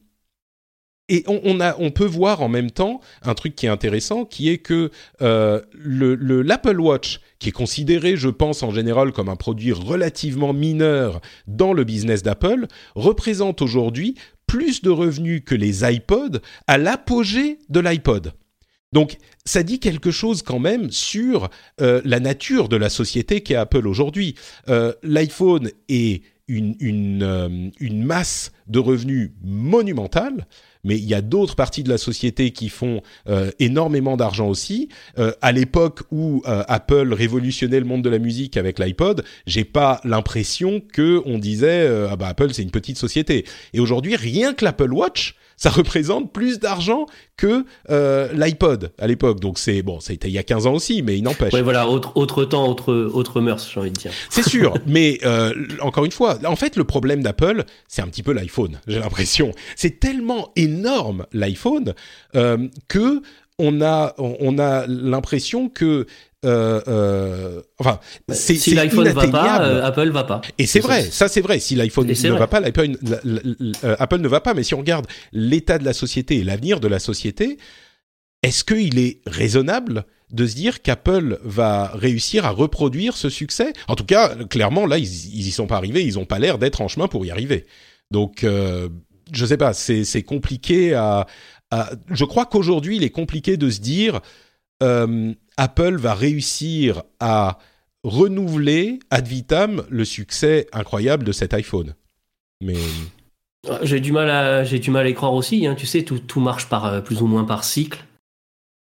et 1.10 1.24
on, 1.26 1.90
peut 1.90 2.04
voir 2.04 2.42
en 2.42 2.50
même 2.50 2.70
temps 2.70 3.00
un 3.22 3.32
truc 3.32 3.54
qui 3.54 3.64
est 3.64 3.70
intéressant, 3.70 4.26
qui 4.26 4.50
est 4.50 4.58
que 4.58 4.90
euh, 5.22 5.62
le, 5.72 6.42
l'Apple 6.42 6.78
Watch, 6.78 7.20
qui 7.38 7.48
est 7.48 7.52
considéré, 7.52 8.18
je 8.18 8.28
pense, 8.28 8.62
en 8.62 8.70
général 8.70 9.12
comme 9.12 9.30
un 9.30 9.36
produit 9.36 9.72
relativement 9.72 10.52
mineur 10.52 11.22
dans 11.46 11.72
le 11.72 11.84
business 11.84 12.22
d'Apple, 12.22 12.66
représente 12.94 13.62
aujourd'hui 13.62 14.16
plus 14.46 14.82
de 14.82 14.90
revenus 14.90 15.42
que 15.46 15.54
les 15.54 15.90
iPods 15.90 16.40
à 16.66 16.76
l'apogée 16.76 17.58
de 17.70 17.80
l'iPod. 17.80 18.34
Donc, 18.92 19.18
ça 19.44 19.62
dit 19.62 19.80
quelque 19.80 20.10
chose 20.10 20.42
quand 20.42 20.58
même 20.58 20.90
sur 20.90 21.50
euh, 21.80 22.00
la 22.04 22.20
nature 22.20 22.68
de 22.68 22.76
la 22.76 22.88
société 22.88 23.42
qu'est 23.42 23.54
Apple 23.54 23.86
aujourd'hui. 23.86 24.34
Euh, 24.68 24.92
L'iPhone 25.02 25.70
est 25.88 26.22
une, 26.46 27.22
euh, 27.22 27.68
une, 27.78 28.02
masse 28.02 28.52
de 28.68 28.78
revenus 28.78 29.32
monumentale, 29.44 30.46
mais 30.82 30.96
il 30.96 31.04
y 31.04 31.12
a 31.12 31.20
d'autres 31.20 31.54
parties 31.54 31.82
de 31.82 31.90
la 31.90 31.98
société 31.98 32.52
qui 32.52 32.70
font 32.70 33.02
énormément 33.58 34.16
d'argent 34.16 34.48
aussi. 34.48 34.88
À 35.42 35.52
l'époque 35.52 36.02
où 36.10 36.40
Apple 36.46 37.12
révolutionnait 37.12 37.80
le 37.80 37.84
monde 37.84 38.02
de 38.02 38.08
la 38.08 38.18
musique 38.18 38.56
avec 38.56 38.78
l'iPod, 38.78 39.24
j'ai 39.46 39.64
pas 39.64 40.00
l'impression 40.04 40.80
que 40.80 41.20
on 41.26 41.38
disait 41.38 41.86
ah 42.08 42.16
bah 42.16 42.28
Apple 42.28 42.54
c'est 42.54 42.62
une 42.62 42.70
petite 42.70 42.96
société. 42.96 43.44
Et 43.74 43.80
aujourd'hui, 43.80 44.16
rien 44.16 44.54
que 44.54 44.64
l'Apple 44.64 44.92
Watch 44.94 45.34
ça 45.58 45.68
représente 45.68 46.32
plus 46.32 46.58
d'argent 46.58 47.04
que 47.36 47.66
euh, 47.90 48.32
l'iPod 48.32 48.92
à 48.98 49.06
l'époque. 49.06 49.40
Donc 49.40 49.58
c'est 49.58 49.82
bon, 49.82 50.00
c'était 50.00 50.28
il 50.28 50.34
y 50.34 50.38
a 50.38 50.42
15 50.42 50.66
ans 50.66 50.74
aussi, 50.74 51.02
mais 51.02 51.18
il 51.18 51.22
n'empêche. 51.22 51.52
Oui, 51.52 51.60
voilà, 51.60 51.86
autre, 51.88 52.16
autre 52.16 52.44
temps, 52.46 52.66
autre, 52.66 52.94
autre 53.12 53.42
mœurs, 53.42 53.68
j'ai 53.70 53.80
envie 53.80 53.90
de 53.90 53.96
dire. 53.96 54.12
C'est 54.30 54.48
sûr, 54.48 54.74
mais 54.86 55.18
euh, 55.24 55.52
encore 55.80 56.06
une 56.06 56.12
fois, 56.12 56.38
en 56.46 56.56
fait, 56.56 56.76
le 56.76 56.84
problème 56.84 57.22
d'Apple, 57.22 57.64
c'est 57.88 58.00
un 58.00 58.06
petit 58.06 58.22
peu 58.22 58.32
l'iPhone, 58.32 58.80
j'ai 58.86 59.00
l'impression. 59.00 59.52
C'est 59.76 60.00
tellement 60.00 60.52
énorme 60.56 61.26
l'iPhone 61.32 61.94
euh, 62.36 62.68
que 62.86 63.20
on 63.58 63.82
a 63.82 64.14
on 64.18 64.56
a 64.60 64.86
l'impression 64.86 65.68
que 65.68 66.06
euh, 66.44 66.80
euh, 66.86 67.62
enfin, 67.78 67.98
bah, 68.28 68.34
c'est 68.34 68.54
si 68.54 68.74
l'iPhone 68.74 69.08
va 69.08 69.26
pas, 69.26 69.62
euh, 69.62 69.84
Apple 69.84 70.10
va 70.10 70.22
pas. 70.22 70.40
Et 70.56 70.66
c'est 70.66 70.78
vrai, 70.80 71.02
ça 71.02 71.26
c'est 71.26 71.40
vrai. 71.40 71.58
Si 71.58 71.74
l'iPhone 71.74 72.06
ne 72.06 72.38
va 72.38 72.46
pas, 72.46 72.60
euh, 72.62 73.96
Apple 73.98 74.20
ne 74.20 74.28
va 74.28 74.40
pas. 74.40 74.54
Mais 74.54 74.62
si 74.62 74.74
on 74.74 74.78
regarde 74.78 75.06
l'état 75.32 75.78
de 75.78 75.84
la 75.84 75.92
société 75.92 76.36
et 76.36 76.44
l'avenir 76.44 76.78
de 76.78 76.86
la 76.86 77.00
société, 77.00 77.58
est-ce 78.44 78.62
qu'il 78.62 78.98
est 78.98 79.20
raisonnable 79.26 80.04
de 80.30 80.46
se 80.46 80.54
dire 80.54 80.80
qu'Apple 80.82 81.40
va 81.42 81.90
réussir 81.94 82.44
à 82.46 82.50
reproduire 82.50 83.16
ce 83.16 83.30
succès? 83.30 83.72
En 83.88 83.96
tout 83.96 84.04
cas, 84.04 84.36
clairement, 84.48 84.86
là, 84.86 84.98
ils, 84.98 85.34
ils 85.34 85.48
y 85.48 85.50
sont 85.50 85.66
pas 85.66 85.76
arrivés. 85.76 86.04
Ils 86.04 86.20
ont 86.20 86.26
pas 86.26 86.38
l'air 86.38 86.58
d'être 86.58 86.82
en 86.82 86.88
chemin 86.88 87.08
pour 87.08 87.26
y 87.26 87.32
arriver. 87.32 87.66
Donc, 88.12 88.44
je 88.44 89.46
sais 89.46 89.56
pas. 89.56 89.72
C'est 89.72 90.22
compliqué 90.22 90.94
à, 90.94 91.26
à. 91.72 91.90
Je 92.10 92.24
crois 92.24 92.46
qu'aujourd'hui, 92.46 92.96
il 92.96 93.02
est 93.02 93.10
compliqué 93.10 93.56
de 93.56 93.68
se 93.70 93.80
dire. 93.80 94.20
Apple 95.58 95.96
va 95.96 96.14
réussir 96.14 97.02
à 97.20 97.58
renouveler 98.04 99.00
ad 99.10 99.26
vitam 99.26 99.82
le 99.90 100.04
succès 100.04 100.68
incroyable 100.72 101.24
de 101.24 101.32
cet 101.32 101.52
iPhone. 101.52 101.94
Mais 102.62 102.76
j'ai 103.82 104.00
du 104.00 104.12
mal 104.12 104.30
à 104.30 104.64
j'ai 104.64 104.78
du 104.78 104.90
mal 104.90 105.04
à 105.04 105.08
y 105.08 105.14
croire 105.14 105.34
aussi. 105.34 105.66
Hein. 105.66 105.74
Tu 105.74 105.84
sais, 105.84 106.04
tout, 106.04 106.20
tout 106.20 106.40
marche 106.40 106.68
par 106.68 106.86
euh, 106.86 107.00
plus 107.00 107.22
ou 107.22 107.26
moins 107.26 107.44
par 107.44 107.64
cycle. 107.64 108.04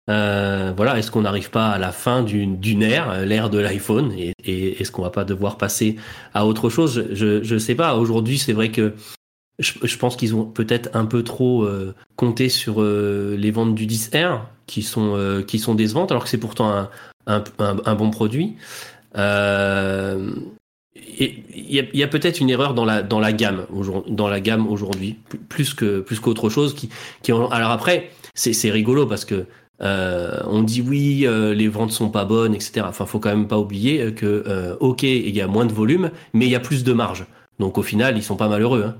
Euh, 0.09 0.71
voilà, 0.77 0.97
est-ce 0.97 1.11
qu'on 1.11 1.23
n'arrive 1.23 1.49
pas 1.49 1.69
à 1.69 1.77
la 1.77 1.91
fin 1.91 2.23
d'une 2.23 2.81
ère, 2.81 3.09
euh, 3.09 3.25
l'ère 3.25 3.49
de 3.49 3.57
l'iPhone, 3.57 4.13
et, 4.17 4.33
est-ce 4.79 4.89
qu'on 4.89 5.01
va 5.01 5.09
pas 5.09 5.25
devoir 5.25 5.57
passer 5.57 5.97
à 6.33 6.45
autre 6.45 6.69
chose? 6.69 7.07
Je 7.11 7.43
je 7.43 7.57
sais 7.57 7.75
pas. 7.75 7.95
Aujourd'hui, 7.95 8.37
c'est 8.37 8.53
vrai 8.53 8.71
que 8.71 8.93
je, 9.59 9.97
pense 9.97 10.15
qu'ils 10.15 10.35
ont 10.35 10.45
peut-être 10.45 10.89
un 10.93 11.05
peu 11.05 11.23
trop 11.23 11.67
compté 12.15 12.47
sur 12.47 12.83
les 12.83 13.51
ventes 13.51 13.73
du 13.73 13.87
10R 13.87 14.41
qui 14.67 14.83
sont 14.83 15.15
euh, 15.15 15.41
qui 15.41 15.57
sont 15.57 15.73
décevantes 15.73 16.11
alors 16.11 16.23
que 16.23 16.29
c'est 16.29 16.37
pourtant 16.37 16.69
un, 16.69 16.89
un, 17.25 17.43
un, 17.59 17.95
bon 17.95 18.11
produit. 18.11 18.55
Euh, 19.17 20.31
il 21.19 21.43
y 21.69 22.01
a, 22.01 22.05
a 22.05 22.07
peut-être 22.07 22.39
une 22.39 22.49
erreur 22.49 22.73
dans 22.73 22.85
la 22.85 23.01
dans 23.01 23.19
la 23.19 23.33
gamme 23.33 23.65
dans 24.07 24.27
la 24.27 24.39
gamme 24.39 24.67
aujourd'hui 24.67 25.17
plus 25.49 25.73
que 25.73 25.99
plus 26.01 26.19
qu'autre 26.19 26.49
chose 26.49 26.73
qui 26.73 26.89
qui 27.23 27.31
alors 27.31 27.71
après 27.71 28.11
c'est 28.35 28.53
c'est 28.53 28.69
rigolo 28.69 29.05
parce 29.05 29.25
que 29.25 29.45
euh, 29.81 30.39
on 30.45 30.63
dit 30.63 30.81
oui 30.81 31.25
euh, 31.25 31.53
les 31.53 31.67
ventes 31.67 31.91
sont 31.91 32.09
pas 32.09 32.25
bonnes 32.25 32.55
etc 32.55 32.81
enfin 32.87 33.05
faut 33.05 33.19
quand 33.19 33.29
même 33.29 33.47
pas 33.47 33.59
oublier 33.59 34.13
que 34.13 34.43
euh, 34.47 34.75
ok 34.79 35.03
il 35.03 35.35
y 35.35 35.41
a 35.41 35.47
moins 35.47 35.65
de 35.65 35.73
volume 35.73 36.11
mais 36.33 36.45
il 36.45 36.51
y 36.51 36.55
a 36.55 36.59
plus 36.59 36.83
de 36.83 36.93
marge 36.93 37.25
donc 37.59 37.77
au 37.77 37.83
final 37.83 38.17
ils 38.17 38.23
sont 38.23 38.37
pas 38.37 38.49
malheureux 38.49 38.85
hein. 38.87 38.95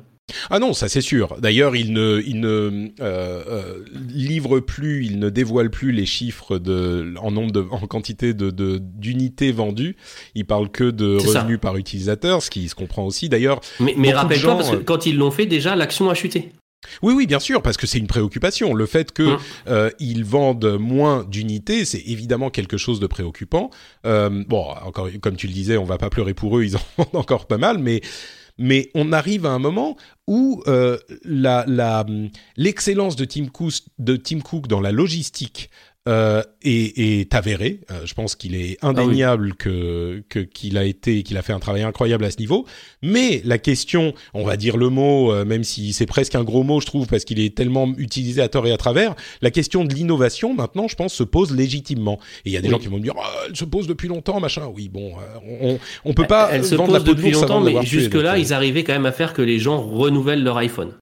Ah 0.49 0.59
non, 0.59 0.73
ça 0.73 0.89
c'est 0.89 1.01
sûr. 1.01 1.37
D'ailleurs, 1.39 1.75
il 1.75 1.93
ne, 1.93 2.21
il 2.25 2.41
ne 2.41 2.47
euh, 2.47 3.43
euh, 3.49 3.85
livre 4.09 4.59
plus, 4.59 5.05
il 5.05 5.19
ne 5.19 5.29
dévoile 5.29 5.69
plus 5.69 5.91
les 5.91 6.05
chiffres 6.05 6.57
de, 6.57 7.13
en 7.17 7.31
nombre 7.31 7.51
de, 7.51 7.65
en 7.71 7.87
quantité 7.87 8.33
de, 8.33 8.51
d'unités 8.79 9.51
vendues. 9.51 9.95
Il 10.35 10.45
parle 10.45 10.69
que 10.69 10.91
de 10.91 11.17
revenus 11.17 11.59
par 11.59 11.77
utilisateur, 11.77 12.41
ce 12.41 12.49
qui 12.49 12.67
se 12.67 12.75
comprend 12.75 13.05
aussi. 13.05 13.29
D'ailleurs, 13.29 13.61
mais, 13.79 13.93
mais 13.97 14.13
rappelle-toi 14.13 14.55
parce 14.55 14.71
que 14.71 14.75
quand 14.77 15.05
ils 15.05 15.17
l'ont 15.17 15.31
fait, 15.31 15.45
déjà 15.45 15.75
l'action 15.75 16.09
a 16.09 16.13
chuté. 16.13 16.51
Oui, 17.01 17.13
oui, 17.13 17.27
bien 17.27 17.39
sûr, 17.39 17.61
parce 17.61 17.77
que 17.77 17.87
c'est 17.87 17.97
une 17.97 18.07
préoccupation. 18.07 18.73
Le 18.73 18.85
fait 18.85 19.11
qu'ils 19.11 19.25
hum. 19.25 19.39
euh, 19.67 19.89
vendent 20.23 20.77
moins 20.79 21.23
d'unités, 21.23 21.85
c'est 21.85 22.03
évidemment 22.05 22.49
quelque 22.49 22.77
chose 22.77 22.99
de 22.99 23.07
préoccupant. 23.07 23.69
Euh, 24.05 24.43
bon, 24.47 24.65
encore, 24.83 25.09
comme 25.21 25.35
tu 25.35 25.47
le 25.47 25.53
disais, 25.53 25.77
on 25.77 25.85
va 25.85 25.97
pas 25.97 26.09
pleurer 26.09 26.33
pour 26.33 26.57
eux, 26.57 26.63
ils 26.63 26.75
en 26.75 26.81
vendent 26.97 27.15
encore 27.15 27.47
pas 27.47 27.57
mal, 27.57 27.77
mais 27.77 28.01
mais 28.58 28.89
on 28.96 29.12
arrive 29.12 29.46
à 29.46 29.50
un 29.50 29.60
moment 29.60 29.98
où 30.28 30.63
euh, 30.67 30.98
l'excellence 32.56 33.15
Tim 33.26 33.48
Cook, 33.48 33.74
de 34.00 34.15
Tim 34.15 34.39
Cook 34.39 34.67
dans 34.67 34.82
la 34.82 34.91
logistique 34.91 35.70
euh, 36.08 36.41
est, 36.63 37.34
avéré. 37.36 37.82
Euh, 37.91 38.06
je 38.06 38.13
pense 38.13 38.36
qu'il 38.36 38.56
est 38.56 38.78
indéniable 38.82 39.52
ah 39.54 39.63
que 39.63 40.24
qu'il 40.54 40.78
a 40.78 40.86
été, 40.86 41.22
qu'il 41.24 41.38
a 41.38 41.41
fait 41.41 41.54
un 41.54 41.60
travail 41.60 41.84
incroyable 41.84 42.24
à 42.24 42.32
ce 42.32 42.38
niveau. 42.38 42.65
Mais 43.04 43.41
la 43.43 43.58
question, 43.58 44.13
on 44.34 44.46
va 44.46 44.56
dire 44.56 44.78
le 44.78 44.89
mot, 44.89 45.34
euh, 45.34 45.43
même 45.43 45.65
si 45.65 45.91
c'est 45.91 46.06
presque 46.06 46.36
un 46.36 46.43
gros 46.43 46.63
mot, 46.63 46.80
je 46.80 46.86
trouve, 46.86 47.08
parce 47.08 47.26
qu'il 47.26 47.39
est 47.39 47.56
tellement 47.56 47.93
utilisé 47.98 48.41
à 48.41 48.48
tort 48.48 48.65
et 48.67 48.72
à 48.72 48.78
travers. 48.78 49.15
La 49.41 49.52
question 49.52 49.84
de 49.84 49.93
l'innovation, 49.93 50.54
maintenant, 50.54 50.88
je 50.88 50.96
pense, 50.96 51.13
se 51.13 51.24
pose 51.24 51.54
légitimement. 51.54 52.20
Et 52.46 52.50
il 52.50 52.52
y 52.54 52.58
a 52.58 52.62
des 52.62 52.70
gens 52.70 52.80
qui 52.80 52.88
vont 52.88 52.98
me 52.98 53.04
dire, 53.04 53.15
oh, 53.17 53.46
elle 53.50 53.56
se 53.56 53.65
pose 53.65 53.88
depuis 53.88 54.08
longtemps, 54.08 54.39
machin. 54.39 54.72
Oui, 54.74 54.89
bon, 54.89 55.13
on 55.62 55.78
on 56.06 56.13
peut 56.13 56.26
pas 56.26 56.50
elle, 56.52 56.63
se 56.63 56.76
pose 56.76 57.04
depuis 57.04 57.32
longtemps, 57.32 57.60
mais 57.62 57.86
jusque 57.86 58.15
là, 58.15 58.38
ils 58.38 58.54
arrivaient 58.54 58.84
quand 58.84 58.93
même 58.93 59.06
à 59.06 59.12
faire 59.12 59.34
que 59.34 59.41
les 59.41 59.60
gens 59.60 59.82
renouvellent 59.82 60.43
leur 60.43 60.58
iPhone. 60.58 60.93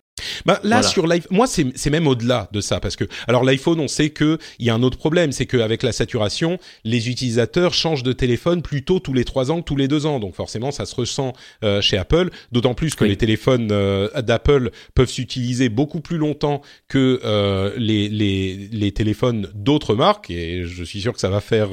Bah, 0.46 0.60
là, 0.64 0.84
sur 0.84 1.08
l'iPhone, 1.08 1.36
moi, 1.36 1.48
c'est 1.48 1.90
même 1.90 2.08
au-delà 2.08 2.50
de 2.52 2.62
ça, 2.62 2.80
parce 2.80 2.96
que, 2.96 3.06
alors 3.28 3.44
l'iPhone, 3.44 3.80
on 3.80 3.88
sait 3.88 4.12
qu'il 4.12 4.38
y 4.60 4.70
a 4.70 4.74
un 4.74 4.84
autre 4.84 4.98
problème, 4.98 5.32
c'est 5.32 5.46
qu'avec 5.46 5.84
la 5.84 5.92
saturation, 5.92 6.58
les 6.84 7.10
utilisateurs 7.10 7.74
changent 7.74 8.04
de 8.04 8.14
téléphone 8.14 8.62
plutôt 8.62 9.00
tous 9.00 9.14
les 9.14 9.24
trois 9.24 9.52
ans 9.52 9.62
que 9.62 9.66
tous 9.66 9.76
les 9.76 9.88
deux 9.88 10.06
ans. 10.06 10.20
Donc 10.20 10.36
forcément, 10.36 10.72
ça 10.72 10.86
se 10.86 10.96
ressent 10.96 11.34
euh, 11.64 11.82
chez 11.82 11.98
Apple, 11.98 12.30
d'autant 12.52 12.74
plus 12.74 12.96
que 12.96 13.04
les 13.04 13.16
téléphones 13.18 13.70
euh, 13.72 14.10
d'Apple 14.22 14.72
peuvent 14.94 15.10
s'utiliser 15.10 15.70
beaucoup 15.70 16.02
plus 16.02 16.18
longtemps 16.18 16.62
que 16.88 17.20
euh, 17.24 17.72
les, 17.78 18.10
les, 18.10 18.70
les 18.72 18.92
téléphones 18.92 19.50
d'autres 19.54 19.96
marques, 19.96 20.30
et 20.30 20.64
je 20.66 20.84
suis 20.84 21.02
sûr 21.02 21.14
que 21.14 21.20
ça 21.20 21.30
va 21.30 21.42
faire 21.42 21.70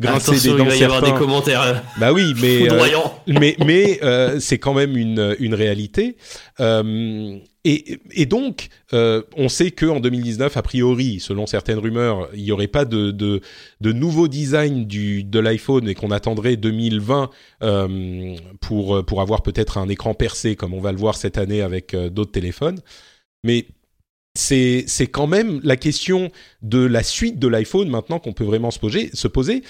grincer 0.00 0.40
des 0.40 0.48
dents 0.56 0.64
il 0.64 0.70
va 0.70 0.76
y 0.76 0.84
avoir 0.84 1.02
des 1.02 1.12
commentaires. 1.12 1.82
Bah 1.98 2.12
oui, 2.12 2.34
mais 2.40 2.68
mais 3.26 3.56
mais 3.64 4.00
c'est 4.40 4.58
quand 4.58 4.74
même 4.74 4.96
une 4.96 5.36
une 5.38 5.54
réalité. 5.54 6.16
Euh, 6.60 7.38
et, 7.64 7.98
et, 8.10 8.26
donc, 8.26 8.68
euh, 8.92 9.22
on 9.36 9.48
sait 9.48 9.70
que 9.70 9.86
en 9.86 9.98
2019, 9.98 10.54
a 10.56 10.62
priori, 10.62 11.18
selon 11.18 11.46
certaines 11.46 11.78
rumeurs, 11.78 12.28
il 12.34 12.42
n'y 12.42 12.52
aurait 12.52 12.68
pas 12.68 12.84
de, 12.84 13.10
de, 13.10 13.40
de 13.80 13.92
nouveau 13.92 14.28
design 14.28 14.84
du, 14.84 15.24
de 15.24 15.38
l'iPhone 15.38 15.88
et 15.88 15.94
qu'on 15.94 16.10
attendrait 16.10 16.56
2020 16.56 17.30
euh, 17.62 18.36
pour, 18.60 19.04
pour 19.06 19.22
avoir 19.22 19.42
peut-être 19.42 19.78
un 19.78 19.88
écran 19.88 20.12
percé, 20.12 20.56
comme 20.56 20.74
on 20.74 20.80
va 20.80 20.92
le 20.92 20.98
voir 20.98 21.16
cette 21.16 21.38
année 21.38 21.62
avec 21.62 21.94
euh, 21.94 22.10
d'autres 22.10 22.32
téléphones. 22.32 22.80
Mais 23.44 23.66
c'est, 24.36 24.84
c'est 24.86 25.06
quand 25.06 25.26
même 25.26 25.60
la 25.62 25.76
question 25.76 26.30
de 26.60 26.84
la 26.84 27.02
suite 27.02 27.38
de 27.38 27.48
l'iPhone 27.48 27.88
maintenant 27.88 28.18
qu'on 28.18 28.32
peut 28.32 28.44
vraiment 28.44 28.72
se 28.72 28.78
poser, 28.78 29.10
se 29.14 29.28
poser. 29.28 29.62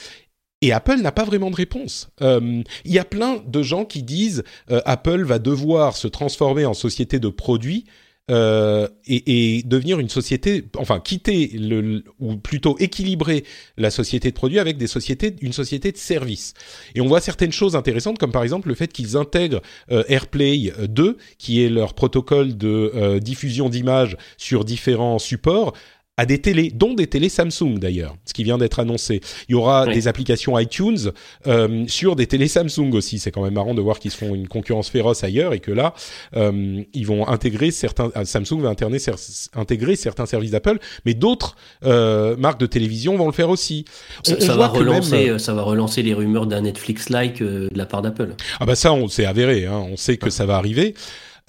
Et 0.64 0.72
Apple 0.72 0.96
n'a 1.02 1.12
pas 1.12 1.24
vraiment 1.24 1.50
de 1.50 1.56
réponse. 1.56 2.08
Euh, 2.22 2.62
il 2.86 2.92
y 2.92 2.98
a 2.98 3.04
plein 3.04 3.42
de 3.46 3.62
gens 3.62 3.84
qui 3.84 4.02
disent 4.02 4.44
euh, 4.70 4.80
Apple 4.86 5.22
va 5.22 5.38
devoir 5.38 5.94
se 5.94 6.08
transformer 6.08 6.64
en 6.64 6.72
société 6.72 7.18
de 7.18 7.28
produits 7.28 7.84
euh, 8.30 8.88
et, 9.06 9.62
devenir 9.66 10.00
une 10.00 10.08
société, 10.08 10.64
enfin 10.78 11.00
quitter 11.00 11.50
le, 11.52 12.02
ou 12.18 12.36
plutôt 12.36 12.78
équilibrer 12.78 13.44
la 13.76 13.90
société 13.90 14.30
de 14.30 14.34
produits 14.34 14.58
avec 14.58 14.78
des 14.78 14.86
sociétés, 14.86 15.36
une 15.42 15.52
société 15.52 15.92
de 15.92 15.98
services. 15.98 16.54
Et 16.94 17.02
on 17.02 17.06
voit 17.06 17.20
certaines 17.20 17.52
choses 17.52 17.76
intéressantes, 17.76 18.16
comme 18.16 18.32
par 18.32 18.42
exemple 18.42 18.68
le 18.68 18.74
fait 18.74 18.90
qu'ils 18.90 19.18
intègrent 19.18 19.60
AirPlay 19.90 20.72
2, 20.88 21.18
qui 21.36 21.62
est 21.62 21.68
leur 21.68 21.92
protocole 21.92 22.56
de 22.56 23.18
diffusion 23.18 23.68
d'images 23.68 24.16
sur 24.38 24.64
différents 24.64 25.18
supports, 25.18 25.74
à 26.16 26.26
des 26.26 26.40
télés, 26.40 26.70
dont 26.72 26.94
des 26.94 27.08
télés 27.08 27.28
Samsung 27.28 27.78
d'ailleurs, 27.78 28.16
ce 28.24 28.32
qui 28.32 28.44
vient 28.44 28.58
d'être 28.58 28.78
annoncé. 28.78 29.20
Il 29.48 29.52
y 29.52 29.54
aura 29.54 29.86
des 29.86 30.06
applications 30.06 30.56
iTunes 30.58 31.10
euh, 31.46 31.84
sur 31.88 32.14
des 32.14 32.26
télés 32.26 32.46
Samsung 32.46 32.92
aussi. 32.92 33.18
C'est 33.18 33.32
quand 33.32 33.42
même 33.42 33.54
marrant 33.54 33.74
de 33.74 33.80
voir 33.80 33.98
qu'ils 33.98 34.12
se 34.12 34.18
font 34.18 34.34
une 34.34 34.46
concurrence 34.46 34.88
féroce 34.88 35.24
ailleurs 35.24 35.54
et 35.54 35.58
que 35.58 35.72
là, 35.72 35.92
euh, 36.36 36.82
ils 36.92 37.06
vont 37.06 37.26
intégrer 37.26 37.72
certains. 37.72 38.12
Euh, 38.16 38.24
Samsung 38.24 38.60
va 38.60 38.70
intégrer 38.70 39.96
certains 39.96 40.26
services 40.26 40.52
d'Apple, 40.52 40.78
mais 41.04 41.14
d'autres 41.14 41.56
euh, 41.84 42.36
marques 42.36 42.60
de 42.60 42.66
télévision 42.66 43.16
vont 43.16 43.26
le 43.26 43.32
faire 43.32 43.50
aussi. 43.50 43.84
On, 44.28 44.40
ça, 44.40 44.56
va 44.56 44.68
relancer, 44.68 45.30
euh, 45.30 45.38
ça 45.38 45.52
va 45.52 45.62
relancer 45.62 46.02
les 46.02 46.14
rumeurs 46.14 46.46
d'un 46.46 46.60
Netflix-like 46.62 47.42
euh, 47.42 47.68
de 47.70 47.78
la 47.78 47.86
part 47.86 48.02
d'Apple. 48.02 48.34
Ah 48.60 48.66
bah 48.66 48.76
ça, 48.76 48.92
on 48.92 49.08
s'est 49.08 49.26
avéré. 49.26 49.66
Hein. 49.66 49.84
On 49.90 49.96
sait 49.96 50.16
que 50.16 50.30
ça 50.30 50.46
va 50.46 50.56
arriver. 50.56 50.94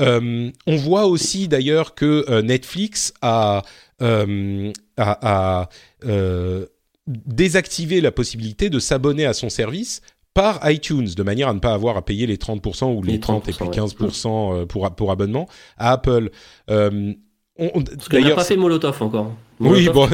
Euh, 0.02 0.52
on 0.68 0.76
voit 0.76 1.06
aussi 1.06 1.48
d'ailleurs 1.48 1.96
que 1.96 2.42
Netflix 2.42 3.14
a 3.22 3.62
euh, 4.02 4.72
à, 4.98 5.70
euh, 6.06 6.66
désactiver 7.08 8.02
la 8.02 8.12
possibilité 8.12 8.70
de 8.70 8.80
s'abonner 8.80 9.26
à 9.26 9.34
son 9.34 9.50
service 9.50 10.02
par 10.34 10.60
iTunes, 10.70 11.08
de 11.16 11.24
manière 11.24 11.48
à 11.48 11.54
ne 11.54 11.60
pas 11.60 11.74
avoir 11.74 11.96
à 11.96 12.04
payer 12.04 12.28
les 12.28 12.38
30% 12.38 12.94
ou 12.94 13.02
les, 13.02 13.20
30 13.20 13.48
et 13.48 13.54
puis 13.54 13.66
15% 13.66 14.28
euh, 14.28 14.66
pour, 14.66 14.94
pour 14.94 15.12
abonnement 15.12 15.48
à 15.78 15.94
Apple. 15.94 16.30
Euh, 16.70 17.14
on, 17.58 17.70
Parce 17.70 18.10
qu'on 18.10 18.20
n'a 18.20 18.36
pas 18.36 18.44
fait 18.44 18.58
Molotov 18.58 19.02
encore 19.02 19.32
oui, 19.60 19.90
bon, 19.90 20.10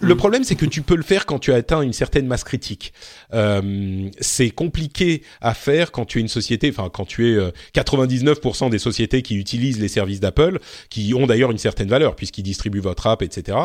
le 0.00 0.16
problème 0.16 0.44
c'est 0.44 0.56
que 0.56 0.66
tu 0.66 0.82
peux 0.82 0.96
le 0.96 1.02
faire 1.02 1.26
quand 1.26 1.38
tu 1.38 1.52
as 1.52 1.56
atteint 1.56 1.82
une 1.82 1.92
certaine 1.92 2.26
masse 2.26 2.44
critique. 2.44 2.92
Euh, 3.32 4.08
c'est 4.20 4.50
compliqué 4.50 5.22
à 5.40 5.54
faire 5.54 5.92
quand 5.92 6.04
tu 6.04 6.18
es 6.18 6.20
une 6.20 6.28
société, 6.28 6.70
enfin 6.70 6.90
quand 6.92 7.04
tu 7.04 7.28
es 7.28 7.38
99% 7.74 8.66
euh, 8.66 8.70
des 8.70 8.78
sociétés 8.78 9.22
qui 9.22 9.36
utilisent 9.36 9.80
les 9.80 9.88
services 9.88 10.20
d'Apple, 10.20 10.58
qui 10.88 11.14
ont 11.14 11.26
d'ailleurs 11.26 11.50
une 11.50 11.58
certaine 11.58 11.88
valeur 11.88 12.16
puisqu'ils 12.16 12.42
distribuent 12.42 12.80
votre 12.80 13.06
app, 13.06 13.22
etc. 13.22 13.58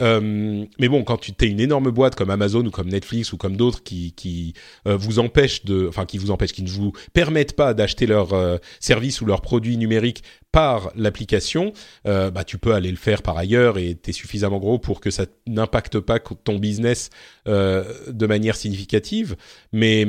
Euh, 0.00 0.64
mais 0.78 0.88
bon, 0.88 1.04
quand 1.04 1.18
tu 1.18 1.32
es 1.40 1.46
une 1.46 1.60
énorme 1.60 1.90
boîte 1.90 2.14
comme 2.14 2.30
Amazon 2.30 2.64
ou 2.64 2.70
comme 2.70 2.88
Netflix 2.88 3.32
ou 3.32 3.36
comme 3.36 3.56
d'autres 3.56 3.82
qui, 3.82 4.12
qui 4.12 4.54
euh, 4.86 4.96
vous 4.96 5.18
empêchent 5.18 5.64
de, 5.64 5.86
enfin 5.88 6.06
qui 6.06 6.18
vous 6.18 6.30
empêchent, 6.30 6.52
qui 6.52 6.62
ne 6.62 6.68
vous 6.68 6.92
permettent 7.12 7.56
pas 7.56 7.74
d'acheter 7.74 8.06
leurs 8.06 8.32
euh, 8.32 8.56
services 8.80 9.20
ou 9.20 9.26
leurs 9.26 9.40
produits 9.40 9.76
numériques 9.76 10.22
par 10.52 10.92
l'application, 10.94 11.72
bah 12.04 12.44
tu 12.46 12.58
peux 12.58 12.74
aller 12.74 12.92
le 12.92 12.96
faire 12.96 13.22
par 13.22 13.36
ailleurs 13.36 13.76
et 13.76 13.98
tu 14.00 14.10
es 14.10 14.12
suffisamment 14.12 14.60
gros 14.64 14.78
pour 14.78 15.00
que 15.00 15.10
ça 15.10 15.26
n'impacte 15.46 16.00
pas 16.00 16.18
ton 16.18 16.58
business 16.58 17.10
euh, 17.46 17.84
de 18.08 18.26
manière 18.26 18.56
significative. 18.56 19.36
Mais, 19.72 20.04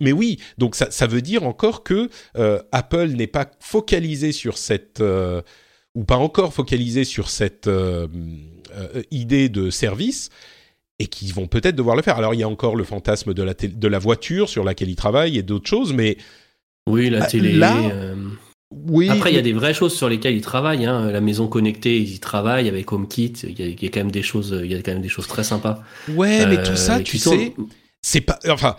mais 0.00 0.12
oui, 0.12 0.38
donc 0.58 0.74
ça, 0.74 0.90
ça 0.90 1.06
veut 1.06 1.22
dire 1.22 1.44
encore 1.44 1.82
que 1.82 2.10
euh, 2.36 2.60
Apple 2.72 3.08
n'est 3.08 3.26
pas 3.26 3.50
focalisé 3.60 4.32
sur 4.32 4.58
cette 4.58 5.00
euh, 5.00 5.40
ou 5.94 6.04
pas 6.04 6.16
encore 6.16 6.52
focalisé 6.52 7.04
sur 7.04 7.30
cette 7.30 7.70
idée 9.10 9.48
de 9.48 9.70
service 9.70 10.28
et 10.98 11.06
qui 11.06 11.32
vont 11.32 11.46
peut-être 11.46 11.74
devoir 11.74 11.96
le 11.96 12.02
faire. 12.02 12.18
Alors 12.18 12.34
il 12.34 12.40
y 12.40 12.42
a 12.42 12.48
encore 12.48 12.76
le 12.76 12.84
fantasme 12.84 13.32
de 13.32 13.42
la, 13.42 13.54
de 13.54 13.88
la 13.88 13.98
voiture 13.98 14.50
sur 14.50 14.62
laquelle 14.62 14.90
ils 14.90 14.96
travaillent 14.96 15.38
et 15.38 15.42
d'autres 15.42 15.68
choses, 15.68 15.94
mais 15.94 16.18
oui, 16.86 17.08
la 17.08 17.26
télé. 17.26 17.52
Là, 17.54 17.74
oui. 18.72 19.08
Après, 19.10 19.30
il 19.30 19.36
y 19.36 19.38
a 19.38 19.42
des 19.42 19.52
vraies 19.52 19.74
choses 19.74 19.94
sur 19.94 20.08
lesquelles 20.08 20.34
ils 20.34 20.42
travaillent. 20.42 20.86
Hein. 20.86 21.10
La 21.10 21.20
maison 21.20 21.46
connectée, 21.46 21.98
ils 21.98 22.14
y 22.14 22.18
travaillent 22.18 22.68
avec 22.68 22.92
HomeKit. 22.92 23.32
Il 23.44 23.60
y, 23.60 23.86
a, 23.86 23.88
quand 23.88 24.00
même 24.00 24.10
des 24.10 24.22
choses, 24.22 24.58
il 24.62 24.70
y 24.70 24.74
a 24.74 24.78
quand 24.82 24.92
même 24.92 25.02
des 25.02 25.08
choses 25.08 25.28
très 25.28 25.44
sympas. 25.44 25.82
Ouais, 26.08 26.46
mais 26.46 26.62
tout 26.62 26.76
ça, 26.76 26.96
euh, 26.96 27.02
tu 27.02 27.18
sais, 27.18 27.54
c'est 28.02 28.20
pas, 28.20 28.38
enfin, 28.48 28.76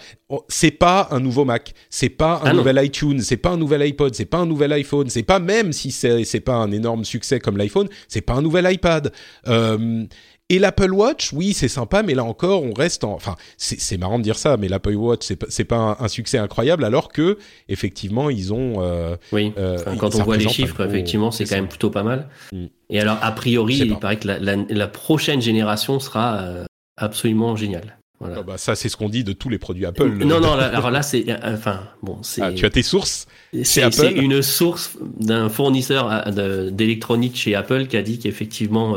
c'est 0.47 0.71
pas 0.71 1.09
un 1.11 1.19
nouveau 1.19 1.43
Mac, 1.43 1.73
c'est 1.89 2.09
pas 2.09 2.41
un 2.43 2.51
ah 2.51 2.53
nouvel 2.53 2.79
iTunes, 2.83 3.19
c'est 3.19 3.35
pas 3.35 3.49
un 3.49 3.57
nouvel 3.57 3.81
iPod, 3.81 4.15
c'est 4.15 4.25
pas 4.25 4.37
un 4.37 4.45
nouvel 4.45 4.71
iPhone, 4.71 5.09
c'est 5.09 5.23
pas 5.23 5.39
même 5.39 5.73
si 5.73 5.91
c'est 5.91 6.23
c'est 6.23 6.39
pas 6.39 6.55
un 6.55 6.71
énorme 6.71 7.03
succès 7.03 7.39
comme 7.41 7.57
l'iPhone, 7.57 7.89
c'est 8.07 8.21
pas 8.21 8.33
un 8.33 8.41
nouvel 8.41 8.71
iPad. 8.71 9.11
Euh, 9.47 10.05
et 10.49 10.59
l'Apple 10.59 10.91
Watch, 10.91 11.33
oui, 11.33 11.53
c'est 11.53 11.67
sympa, 11.67 12.03
mais 12.03 12.13
là 12.13 12.23
encore, 12.23 12.63
on 12.63 12.71
reste 12.71 13.03
en. 13.03 13.13
Enfin, 13.13 13.35
c'est 13.57 13.97
marrant 13.97 14.17
de 14.17 14.23
dire 14.23 14.37
ça, 14.37 14.55
mais 14.55 14.69
l'Apple 14.69 14.95
Watch, 14.95 15.25
c'est 15.25 15.65
pas, 15.65 15.95
pas 15.95 15.97
un, 15.99 16.07
succès 16.07 16.37
incroyable, 16.37 16.85
alors 16.85 17.09
que 17.09 17.37
effectivement, 17.67 18.29
ils 18.29 18.53
ont. 18.53 18.75
Euh, 18.77 19.17
oui. 19.33 19.51
Euh, 19.57 19.77
quand 19.99 20.15
on 20.15 20.23
voit 20.23 20.37
les 20.37 20.47
chiffres, 20.47 20.85
effectivement, 20.85 21.31
c'est 21.31 21.43
quand 21.43 21.55
même 21.55 21.67
plutôt 21.67 21.89
pas 21.89 22.03
mal. 22.03 22.29
Mm. 22.53 22.65
Et 22.89 23.01
alors, 23.01 23.17
a 23.21 23.31
priori, 23.33 23.75
il 23.75 23.99
paraît 23.99 24.17
que 24.17 24.27
la, 24.27 24.55
la, 24.55 24.87
prochaine 24.87 25.41
génération 25.41 25.99
sera 25.99 26.37
euh, 26.37 26.65
absolument 26.95 27.57
géniale. 27.57 27.97
Voilà. 28.19 28.37
Ah 28.39 28.41
bah 28.41 28.57
ça, 28.57 28.75
c'est 28.75 28.89
ce 28.89 28.97
qu'on 28.97 29.09
dit 29.09 29.23
de 29.23 29.33
tous 29.33 29.49
les 29.49 29.59
produits 29.59 29.85
Apple. 29.85 30.09
Non, 30.25 30.39
non, 30.39 30.53
alors 30.53 30.89
là, 30.89 31.03
c'est, 31.03 31.25
enfin, 31.43 31.81
bon, 32.01 32.19
c'est. 32.23 32.41
Ah, 32.41 32.53
tu 32.53 32.65
as 32.65 32.69
tes 32.69 32.83
sources. 32.83 33.27
C'est 33.63 33.83
une 34.15 34.41
source 34.41 34.97
d'un 35.19 35.49
fournisseur 35.49 36.31
d'électronique 36.71 37.35
chez 37.35 37.53
Apple 37.53 37.85
qui 37.87 37.97
a 37.97 38.01
dit 38.01 38.17
qu'effectivement, 38.17 38.95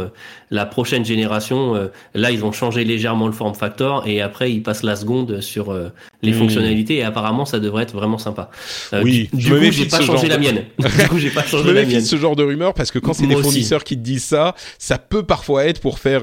la 0.51 0.67
prochaine 0.67 1.05
génération, 1.05 1.77
euh, 1.77 1.87
là, 2.15 2.33
ils 2.33 2.45
ont 2.45 2.51
changé 2.51 2.85
légèrement 2.85 3.27
le 3.27 3.33
form 3.33 3.55
factor 3.55 4.07
et 4.07 4.21
après, 4.21 4.51
ils 4.51 4.63
passent 4.63 4.83
la 4.83 4.97
seconde 4.97 5.41
sur 5.41 5.71
euh, 5.71 5.91
les 6.23 6.33
hmm. 6.33 6.39
fonctionnalités 6.39 6.97
et 6.97 7.05
apparemment, 7.05 7.45
ça 7.45 7.61
devrait 7.61 7.85
être 7.85 7.95
vraiment 7.95 8.19
sympa. 8.19 8.51
Euh, 8.93 9.03
oui, 9.05 9.29
du, 9.33 9.47
je 9.47 9.55
coup, 9.55 9.71
j'ai 9.71 9.87
pas 9.87 10.01
changé 10.01 10.27
la 10.27 10.39
mienne. 10.39 10.65
du 10.79 11.09
coup, 11.09 11.19
j'ai 11.19 11.31
pas 11.31 11.43
changé 11.47 11.63
je 11.65 11.69
me 11.69 11.75
méfie 11.75 11.97
de 11.97 12.01
ce 12.01 12.17
genre 12.17 12.35
de 12.35 12.43
rumeur 12.43 12.75
parce 12.75 12.91
que 12.91 12.99
quand 12.99 13.13
c'est 13.13 13.29
des 13.29 13.37
fournisseurs 13.37 13.85
qui 13.85 13.97
te 13.97 14.03
disent 14.03 14.25
ça, 14.25 14.57
ça 14.79 14.99
peut 14.99 15.23
parfois 15.23 15.67
être 15.67 15.81
pour 15.81 15.99
faire 16.01 16.23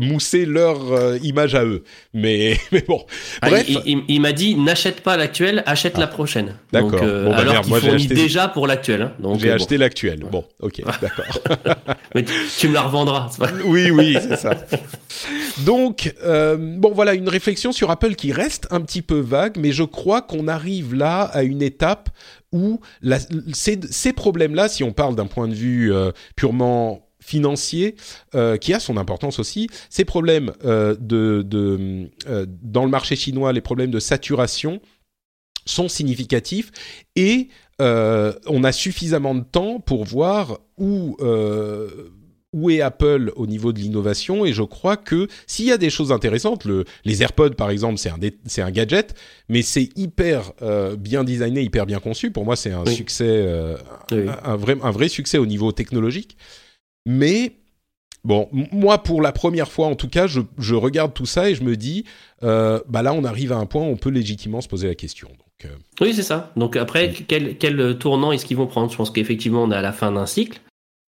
mousser 0.00 0.46
leur 0.46 0.78
image 1.22 1.54
à 1.56 1.64
eux. 1.64 1.82
Mais, 2.14 2.56
mais 2.72 2.84
bon. 2.86 3.04
Ah, 3.42 3.50
Bref. 3.50 3.68
il, 3.86 4.20
m'a 4.20 4.32
dit 4.32 4.54
n'achète 4.54 5.00
pas 5.00 5.16
l'actuel, 5.16 5.64
achète 5.66 5.94
ah. 5.96 6.00
la 6.00 6.06
prochaine. 6.06 6.54
D'accord. 6.72 7.00
Bon, 7.00 7.30
bah, 7.30 7.38
alors 7.38 7.60
qu'il 7.62 7.74
fournit 7.74 7.94
acheté... 7.94 8.14
déjà 8.14 8.46
pour 8.46 8.68
l'actuel. 8.68 9.02
Hein. 9.02 9.32
J'ai 9.40 9.50
acheté 9.50 9.78
l'actuel. 9.78 10.20
Bon, 10.30 10.44
ok, 10.60 10.82
d'accord. 11.00 11.24
mais 12.14 12.22
tu, 12.22 12.32
tu 12.58 12.68
me 12.68 12.74
la 12.74 12.82
revendras. 12.82 13.30
oui, 13.64 13.90
oui, 13.90 14.16
c'est 14.20 14.36
ça. 14.36 14.54
Donc, 15.64 16.14
euh, 16.22 16.56
bon, 16.56 16.92
voilà, 16.92 17.14
une 17.14 17.28
réflexion 17.28 17.72
sur 17.72 17.90
Apple 17.90 18.14
qui 18.14 18.32
reste 18.32 18.66
un 18.70 18.80
petit 18.80 19.02
peu 19.02 19.18
vague, 19.18 19.56
mais 19.58 19.72
je 19.72 19.82
crois 19.82 20.22
qu'on 20.22 20.48
arrive 20.48 20.94
là 20.94 21.22
à 21.22 21.42
une 21.42 21.62
étape 21.62 22.10
où 22.52 22.80
ces, 23.52 24.12
problèmes-là, 24.12 24.68
si 24.68 24.84
on 24.84 24.92
parle 24.92 25.14
d'un 25.14 25.26
point 25.26 25.48
de 25.48 25.54
vue 25.54 25.92
euh, 25.92 26.12
purement 26.36 27.06
financier 27.20 27.96
euh, 28.34 28.56
qui 28.56 28.72
a 28.72 28.80
son 28.80 28.96
importance 28.96 29.38
aussi. 29.38 29.68
Ces 29.90 30.04
problèmes 30.04 30.52
de, 30.62 31.44
dans 32.62 32.84
le 32.84 32.90
marché 32.90 33.16
chinois, 33.16 33.52
les 33.52 33.60
problèmes 33.60 33.90
de 33.90 34.00
saturation 34.00 34.80
sont 35.66 35.88
significatifs 35.88 36.70
et 37.16 37.48
on 37.80 38.64
a 38.64 38.72
suffisamment 38.72 39.34
de 39.34 39.44
temps 39.44 39.80
pour 39.80 40.04
voir 40.04 40.60
où 40.78 41.16
où 42.54 42.70
est 42.70 42.80
Apple 42.80 43.32
au 43.36 43.46
niveau 43.46 43.72
de 43.72 43.78
l'innovation 43.78 44.46
et 44.46 44.52
je 44.54 44.62
crois 44.62 44.96
que 44.96 45.28
s'il 45.46 45.66
y 45.66 45.72
a 45.72 45.76
des 45.76 45.90
choses 45.90 46.12
intéressantes, 46.12 46.64
le, 46.64 46.84
les 47.04 47.22
AirPods 47.22 47.50
par 47.50 47.68
exemple, 47.68 47.98
c'est 47.98 48.08
un, 48.08 48.18
c'est 48.46 48.62
un 48.62 48.70
gadget, 48.70 49.14
mais 49.50 49.60
c'est 49.62 49.90
hyper 49.96 50.52
euh, 50.62 50.96
bien 50.96 51.24
designé, 51.24 51.60
hyper 51.62 51.84
bien 51.84 52.00
conçu. 52.00 52.30
Pour 52.30 52.46
moi, 52.46 52.56
c'est 52.56 52.72
un 52.72 52.86
succès, 52.86 53.26
euh, 53.28 53.76
un, 54.44 54.56
vrai, 54.56 54.76
un 54.82 54.90
vrai 54.90 55.08
succès 55.08 55.36
au 55.36 55.44
niveau 55.44 55.72
technologique. 55.72 56.38
Mais 57.04 57.52
bon, 58.24 58.48
moi 58.52 59.02
pour 59.02 59.20
la 59.20 59.32
première 59.32 59.70
fois 59.70 59.86
en 59.86 59.94
tout 59.94 60.08
cas, 60.08 60.26
je, 60.26 60.40
je 60.56 60.74
regarde 60.74 61.12
tout 61.12 61.26
ça 61.26 61.50
et 61.50 61.54
je 61.54 61.62
me 61.62 61.76
dis, 61.76 62.04
euh, 62.42 62.80
bah 62.88 63.02
là 63.02 63.12
on 63.12 63.24
arrive 63.24 63.52
à 63.52 63.56
un 63.56 63.66
point 63.66 63.82
où 63.82 63.90
on 63.90 63.96
peut 63.96 64.10
légitimement 64.10 64.62
se 64.62 64.68
poser 64.68 64.88
la 64.88 64.94
question. 64.94 65.28
Donc, 65.28 65.72
oui, 66.00 66.14
c'est 66.14 66.22
ça. 66.22 66.52
Donc 66.56 66.76
après, 66.76 67.12
quel, 67.12 67.58
quel 67.58 67.98
tournant 67.98 68.32
est-ce 68.32 68.46
qu'ils 68.46 68.56
vont 68.56 68.68
prendre? 68.68 68.90
Je 68.90 68.96
pense 68.96 69.10
qu'effectivement 69.10 69.64
on 69.64 69.70
est 69.70 69.76
à 69.76 69.82
la 69.82 69.92
fin 69.92 70.12
d'un 70.12 70.24
cycle. 70.24 70.60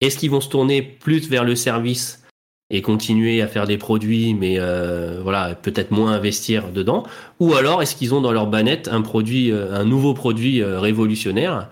Est-ce 0.01 0.19
qu'ils 0.19 0.31
vont 0.31 0.41
se 0.41 0.49
tourner 0.49 0.83
plus 0.83 1.29
vers 1.29 1.45
le 1.45 1.55
service 1.55 2.25
et 2.71 2.83
continuer 2.83 3.43
à 3.43 3.47
faire 3.47 3.67
des 3.67 3.79
produits, 3.79 4.35
mais 4.35 4.59
euh, 4.59 5.21
voilà, 5.23 5.55
peut-être 5.55 5.91
moins 5.91 6.13
investir 6.13 6.71
dedans? 6.71 7.05
Ou 7.41 7.55
alors 7.55 7.83
est-ce 7.83 7.95
qu'ils 7.95 8.15
ont 8.15 8.21
dans 8.21 8.33
leur 8.33 8.47
banette 8.47 8.89
un 8.89 9.03
produit, 9.03 9.51
euh, 9.51 9.75
un 9.75 9.85
nouveau 9.85 10.15
produit 10.15 10.63
euh, 10.63 10.81
révolutionnaire 10.81 11.71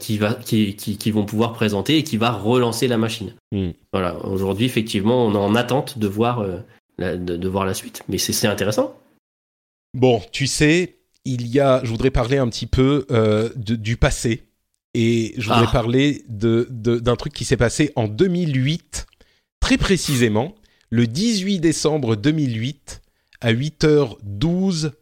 qui 0.00 0.18
va, 0.18 0.34
qui, 0.34 0.74
qui, 0.74 1.10
vont 1.12 1.24
pouvoir 1.24 1.52
présenter 1.52 1.98
et 1.98 2.02
qui 2.02 2.16
va 2.16 2.32
relancer 2.32 2.88
la 2.88 2.98
machine? 2.98 3.34
Hmm. 3.52 3.70
Voilà. 3.92 4.16
Aujourd'hui, 4.24 4.66
effectivement, 4.66 5.24
on 5.26 5.32
est 5.32 5.38
en 5.38 5.54
attente 5.54 5.96
de 5.96 6.08
voir, 6.08 6.44
la, 6.98 7.16
de, 7.16 7.48
voir 7.48 7.64
la 7.64 7.72
suite, 7.72 8.02
mais 8.08 8.18
c'est 8.18 8.48
intéressant. 8.48 8.98
Bon, 9.96 10.20
tu 10.32 10.48
sais, 10.48 10.96
il 11.24 11.46
y 11.46 11.60
a, 11.60 11.80
je 11.84 11.90
voudrais 11.90 12.10
parler 12.10 12.38
un 12.38 12.48
petit 12.48 12.66
peu 12.66 13.06
du 13.54 13.96
passé 13.96 14.42
et 14.94 15.34
je 15.36 15.48
voudrais 15.48 15.66
ah. 15.68 15.72
parler 15.72 16.24
de, 16.28 16.68
d'un 16.70 17.16
truc 17.16 17.32
qui 17.32 17.44
s'est 17.44 17.56
passé 17.56 17.92
en 17.96 18.06
2008, 18.06 19.06
très 19.60 19.76
précisément, 19.76 20.54
le 20.90 21.06
18 21.06 21.58
décembre 21.58 22.16
2008, 22.16 23.02
à 23.40 23.52
8h12, 23.52 24.92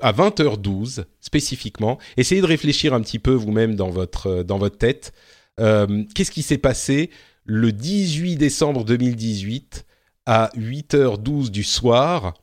à 0.00 0.12
20h12 0.12 1.04
spécifiquement. 1.20 1.98
Essayez 2.16 2.40
de 2.40 2.46
réfléchir 2.46 2.94
un 2.94 3.02
petit 3.02 3.18
peu 3.18 3.32
vous-même 3.32 3.76
dans 3.76 3.90
votre, 3.90 4.42
dans 4.42 4.58
votre 4.58 4.78
tête. 4.78 5.12
Euh, 5.60 6.04
qu'est-ce 6.14 6.30
qui 6.30 6.42
s'est 6.42 6.58
passé 6.58 7.10
le 7.44 7.72
18 7.72 8.36
décembre 8.36 8.84
2018 8.84 9.84
à 10.24 10.50
8h12 10.56 11.50
du 11.50 11.62
soir? 11.62 12.34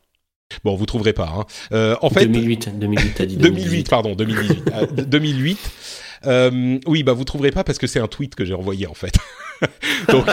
Bon, 0.63 0.75
vous 0.75 0.85
trouverez 0.85 1.13
pas. 1.13 1.33
Hein. 1.35 1.45
Euh, 1.71 1.95
en 2.01 2.09
fait, 2.09 2.27
2008, 2.27 2.79
2008, 2.79 3.21
dit 3.23 3.37
2008, 3.37 3.89
pardon, 3.89 4.15
2018, 4.15 5.09
2008. 5.09 5.57
Euh, 6.25 6.79
oui, 6.85 7.03
bah 7.03 7.13
vous 7.13 7.23
trouverez 7.23 7.51
pas 7.51 7.63
parce 7.63 7.77
que 7.77 7.87
c'est 7.87 7.99
un 7.99 8.07
tweet 8.07 8.35
que 8.35 8.45
j'ai 8.45 8.53
envoyé 8.53 8.87
en 8.87 8.93
fait. 8.93 9.15
Donc 10.09 10.27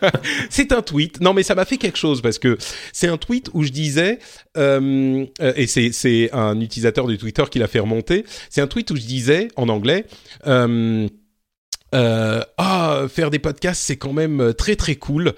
c'est 0.50 0.72
un 0.72 0.82
tweet. 0.82 1.20
Non, 1.20 1.32
mais 1.32 1.42
ça 1.42 1.54
m'a 1.54 1.64
fait 1.64 1.76
quelque 1.76 1.98
chose 1.98 2.22
parce 2.22 2.38
que 2.38 2.58
c'est 2.92 3.08
un 3.08 3.16
tweet 3.16 3.50
où 3.52 3.62
je 3.62 3.70
disais 3.70 4.18
euh, 4.56 5.26
et 5.56 5.66
c'est 5.66 5.92
c'est 5.92 6.30
un 6.32 6.60
utilisateur 6.60 7.06
de 7.06 7.16
Twitter 7.16 7.44
qui 7.50 7.58
l'a 7.58 7.68
fait 7.68 7.80
remonter. 7.80 8.24
C'est 8.50 8.60
un 8.60 8.66
tweet 8.66 8.90
où 8.90 8.96
je 8.96 9.02
disais 9.02 9.48
en 9.56 9.68
anglais. 9.68 10.06
Euh, 10.46 11.08
euh, 11.94 12.42
ah, 12.58 13.04
faire 13.08 13.30
des 13.30 13.38
podcasts, 13.38 13.82
c'est 13.82 13.96
quand 13.96 14.12
même 14.12 14.52
très 14.56 14.76
très 14.76 14.96
cool. 14.96 15.34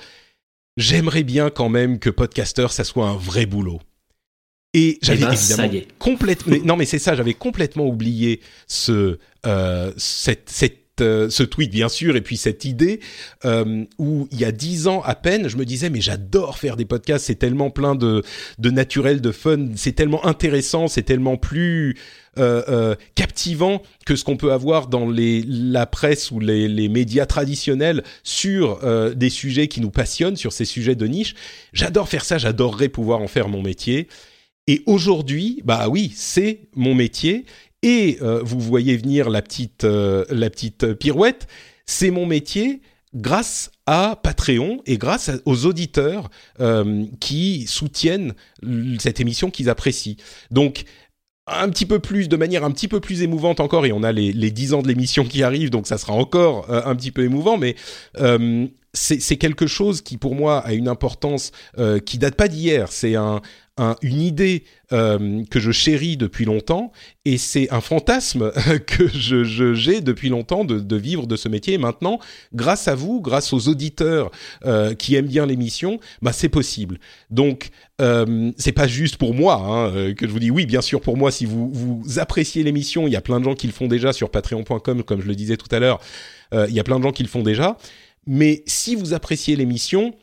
J'aimerais 0.77 1.23
bien 1.23 1.51
quand 1.51 1.69
même 1.69 1.99
que 1.99 2.11
podcaster, 2.11 2.67
ça 2.71 2.85
soit 2.85 3.09
un 3.09 3.17
vrai 3.17 3.47
boulot. 3.47 3.81
Et 4.75 4.99
j'avais 5.01 5.25
eh 5.25 5.57
ben, 5.57 5.83
complètement. 5.99 6.57
non, 6.65 6.77
mais 6.77 6.85
c'est 6.85 6.99
ça, 6.99 7.15
j'avais 7.15 7.33
complètement 7.33 7.87
oublié 7.87 8.43
ce 8.67 9.19
euh, 9.47 9.93
euh, 11.03 11.29
ce 11.29 11.43
tweet 11.43 11.71
bien 11.71 11.91
sûr 11.91 12.17
et 12.17 12.23
puis 12.23 12.39
cette 12.39 12.65
idée 12.65 13.01
euh, 13.45 13.85
où 13.99 14.29
il 14.33 14.41
y 14.41 14.47
a 14.47 14.51
dix 14.51 14.87
ans 14.87 15.03
à 15.03 15.15
peine 15.15 15.47
je 15.47 15.59
me 15.59 15.67
disais 15.67 15.91
mais 15.91 16.01
j'adore 16.01 16.57
faire 16.57 16.75
des 16.75 16.87
podcasts 16.87 17.27
c'est 17.27 17.35
tellement 17.35 17.69
plein 17.69 17.95
de 17.95 18.23
de 18.59 18.71
naturel 18.71 19.21
de 19.21 19.31
fun 19.31 19.69
c'est 19.75 19.93
tellement 19.93 20.25
intéressant 20.25 20.89
c'est 20.89 21.03
tellement 21.03 21.37
plus 21.37 21.99
captivant 23.15 23.83
que 24.07 24.17
ce 24.17 24.25
qu'on 24.25 24.39
peut 24.39 24.53
avoir 24.53 24.89
dans 24.89 25.09
les 25.09 25.43
la 25.47 25.85
presse 25.85 26.31
ou 26.31 26.41
les, 26.41 26.67
les 26.67 26.89
médias 26.89 27.27
traditionnels 27.27 28.03
sur 28.23 28.81
des 29.15 29.31
sujets 29.31 29.69
qui 29.69 29.83
nous 29.83 29.91
passionnent 29.91 30.37
sur 30.37 30.53
ces 30.55 30.65
sujets 30.65 30.95
de 30.95 31.07
niche 31.07 31.35
j'adore 31.75 32.09
faire 32.09 32.25
ça 32.25 32.39
j'adorerais 32.39 32.89
pouvoir 32.89 33.21
en 33.21 33.29
faire 33.29 33.49
mon 33.49 33.63
métier 33.63 34.09
et 34.69 34.83
aujourd'hui, 34.87 35.63
bah 35.65 35.87
oui, 35.89 36.13
c'est 36.17 36.63
mon 36.75 36.95
métier. 36.95 37.45
Et 37.83 38.19
euh, 38.23 38.41
vous 38.43 38.61
voyez 38.61 38.97
venir 38.97 39.31
la 39.31 39.43
petite, 39.43 39.85
euh, 39.85 40.25
la 40.31 40.51
petite 40.51 40.95
pirouette. 40.95 41.47
C'est 41.87 42.11
mon 42.11 42.27
métier 42.27 42.81
grâce 43.15 43.71
à 43.87 44.19
Patreon 44.23 44.83
et 44.87 44.99
grâce 44.99 45.31
aux 45.45 45.67
auditeurs 45.67 46.29
euh, 46.61 47.05
qui 47.21 47.67
soutiennent 47.67 48.35
cette 48.99 49.21
émission 49.21 49.51
qu'ils 49.51 49.71
apprécient. 49.71 50.17
Donc 50.51 50.85
un 51.47 51.69
petit 51.69 51.87
peu 51.87 52.01
plus, 52.01 52.29
de 52.29 52.37
manière 52.37 52.65
un 52.65 52.73
petit 52.73 52.89
peu 52.89 52.99
plus 52.99 53.23
émouvante 53.23 53.61
encore, 53.61 53.87
et 53.87 53.93
on 53.93 54.03
a 54.03 54.11
les, 54.11 54.33
les 54.33 54.51
10 54.51 54.75
ans 54.75 54.83
de 54.83 54.89
l'émission 54.89 55.25
qui 55.25 55.45
arrivent, 55.45 55.71
donc 55.71 55.87
ça 55.87 55.97
sera 55.97 56.13
encore 56.13 56.69
un 56.69 56.97
petit 56.97 57.13
peu 57.13 57.23
émouvant, 57.23 57.57
mais 57.57 57.77
c'est 58.93 59.37
quelque 59.37 59.69
chose 59.69 60.01
qui 60.01 60.17
pour 60.17 60.35
moi 60.35 60.59
a 60.59 60.73
une 60.73 60.89
importance 60.89 61.53
qui 62.05 62.19
date 62.19 62.35
pas 62.35 62.49
d'hier. 62.49 62.91
C'est 62.91 63.15
un, 63.15 63.43
une 64.03 64.23
idée 64.23 64.65
euh, 64.93 65.45
que 65.51 65.61
je 65.61 65.71
chéris 65.71 66.17
depuis 66.17 66.45
longtemps 66.45 66.93
et 67.27 67.37
c'est 67.37 67.71
un 67.73 67.81
fantasme 67.81 68.53
que 68.87 69.09
je, 69.09 69.45
j'ai 69.75 70.01
depuis 70.01 70.29
longtemps 70.29 70.65
de, 70.65 70.79
de, 70.79 70.97
vivre 70.97 71.27
de 71.27 71.37
ce 71.37 71.49
métier. 71.49 71.75
Et 71.75 71.79
maintenant, 71.79 72.19
grâce 72.55 72.89
à 72.89 72.95
vous, 72.95 73.21
grâce 73.21 73.53
aux 73.53 73.69
auditeurs 73.69 74.31
euh, 74.65 74.95
qui 74.95 75.15
aiment 75.15 75.27
bien 75.27 75.45
l'émission, 75.45 76.01
bah 76.23 76.33
c'est 76.33 76.49
possible. 76.49 76.99
Donc 77.31 77.71
euh, 78.01 78.53
c'est 78.59 78.73
pas 78.73 78.87
juste 78.87 79.17
pour 79.17 79.33
moi 79.33 79.55
hein, 79.55 79.91
euh, 79.95 80.15
que 80.15 80.27
je 80.27 80.33
vous 80.33 80.39
dis 80.39 80.51
oui, 80.51 80.67
bien 80.67 80.83
sûr 80.83 81.01
pour 81.01 81.17
moi. 81.17 81.31
Si 81.31 81.47
vous 81.47 81.71
vous 81.71 82.19
appréciez 82.19 82.63
l'émission, 82.63 83.07
il 83.07 83.13
y 83.13 83.17
a 83.17 83.23
plein 83.23 83.41
de 83.41 83.45
gens 83.45 83.55
qui 83.55 83.67
le 83.67 83.73
font 83.73 83.89
déjà 83.89 84.13
sur 84.13 84.31
Patreon.com, 84.31 85.03
comme 85.03 85.21
je 85.21 85.27
le 85.27 85.35
disais 85.35 85.57
tout 85.57 85.75
à 85.75 85.79
l'heure. 85.79 86.01
Euh, 86.53 86.67
il 86.69 86.75
y 86.75 86.81
a 86.81 86.85
plein 86.85 86.99
de 86.99 87.05
gens 87.05 87.13
qui 87.13 87.23
le 87.23 87.29
font 87.29 87.43
déjà. 87.43 87.77
Mais 88.27 88.63
si 88.67 88.97
vous 88.97 89.15
appréciez 89.15 89.57
l'émission, 89.57 90.15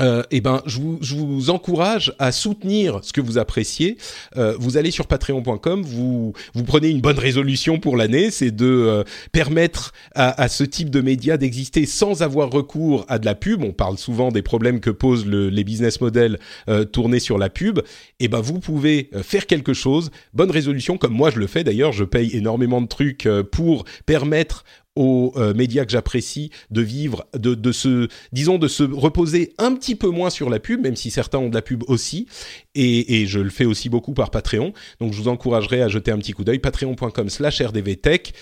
euh, 0.00 0.22
eh 0.30 0.40
ben, 0.40 0.62
je 0.66 0.78
vous, 0.78 0.98
je 1.00 1.14
vous, 1.14 1.50
encourage 1.50 2.12
à 2.18 2.32
soutenir 2.32 3.00
ce 3.02 3.12
que 3.12 3.20
vous 3.20 3.38
appréciez. 3.38 3.96
Euh, 4.36 4.54
vous 4.58 4.76
allez 4.76 4.90
sur 4.90 5.06
patreon.com, 5.06 5.82
vous, 5.82 6.32
vous 6.54 6.64
prenez 6.64 6.88
une 6.88 7.00
bonne 7.00 7.18
résolution 7.18 7.78
pour 7.78 7.96
l'année, 7.96 8.30
c'est 8.30 8.50
de 8.50 8.66
euh, 8.66 9.04
permettre 9.32 9.92
à, 10.14 10.40
à, 10.40 10.48
ce 10.48 10.64
type 10.64 10.90
de 10.90 11.00
médias 11.00 11.36
d'exister 11.36 11.86
sans 11.86 12.22
avoir 12.22 12.50
recours 12.50 13.04
à 13.08 13.18
de 13.18 13.26
la 13.26 13.34
pub. 13.34 13.62
On 13.62 13.72
parle 13.72 13.98
souvent 13.98 14.30
des 14.30 14.42
problèmes 14.42 14.80
que 14.80 14.90
posent 14.90 15.26
le, 15.26 15.48
les 15.48 15.64
business 15.64 16.00
models 16.00 16.38
euh, 16.68 16.84
tournés 16.84 17.20
sur 17.20 17.38
la 17.38 17.50
pub. 17.50 17.80
Eh 18.20 18.28
ben, 18.28 18.40
vous 18.40 18.60
pouvez 18.60 19.10
euh, 19.14 19.22
faire 19.22 19.46
quelque 19.46 19.74
chose. 19.74 20.10
Bonne 20.34 20.50
résolution, 20.50 20.98
comme 20.98 21.14
moi 21.14 21.30
je 21.30 21.38
le 21.38 21.46
fais 21.46 21.64
d'ailleurs. 21.64 21.92
Je 21.92 22.04
paye 22.04 22.36
énormément 22.36 22.80
de 22.80 22.86
trucs 22.86 23.28
pour 23.50 23.84
permettre 24.06 24.64
aux 24.96 25.32
euh, 25.36 25.54
médias 25.54 25.84
que 25.84 25.92
j'apprécie 25.92 26.50
de 26.70 26.82
vivre, 26.82 27.26
de, 27.34 27.54
de 27.54 27.72
se, 27.72 28.08
disons, 28.32 28.58
de 28.58 28.68
se 28.68 28.82
reposer 28.82 29.54
un 29.58 29.74
petit 29.74 29.94
peu 29.94 30.08
moins 30.08 30.30
sur 30.30 30.50
la 30.50 30.58
pub, 30.58 30.80
même 30.80 30.96
si 30.96 31.10
certains 31.10 31.38
ont 31.38 31.48
de 31.48 31.54
la 31.54 31.62
pub 31.62 31.84
aussi. 31.88 32.26
Et, 32.74 33.20
et 33.20 33.26
je 33.26 33.38
le 33.38 33.50
fais 33.50 33.64
aussi 33.64 33.88
beaucoup 33.88 34.12
par 34.12 34.30
Patreon. 34.30 34.72
Donc, 35.00 35.12
je 35.12 35.18
vous 35.18 35.28
encouragerai 35.28 35.82
à 35.82 35.88
jeter 35.88 36.10
un 36.10 36.18
petit 36.18 36.32
coup 36.32 36.44
d'œil. 36.44 36.58
Patreon.com/slash 36.58 37.62
rdvtech. 37.62 38.34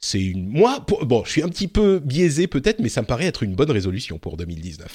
C'est 0.00 0.20
une, 0.20 0.46
moi, 0.46 0.84
bon, 1.02 1.24
je 1.24 1.30
suis 1.30 1.42
un 1.42 1.48
petit 1.48 1.68
peu 1.68 1.98
biaisé 1.98 2.46
peut-être, 2.46 2.80
mais 2.80 2.90
ça 2.90 3.00
me 3.00 3.06
paraît 3.06 3.24
être 3.24 3.42
une 3.42 3.54
bonne 3.54 3.70
résolution 3.70 4.18
pour 4.18 4.36
2019 4.36 4.86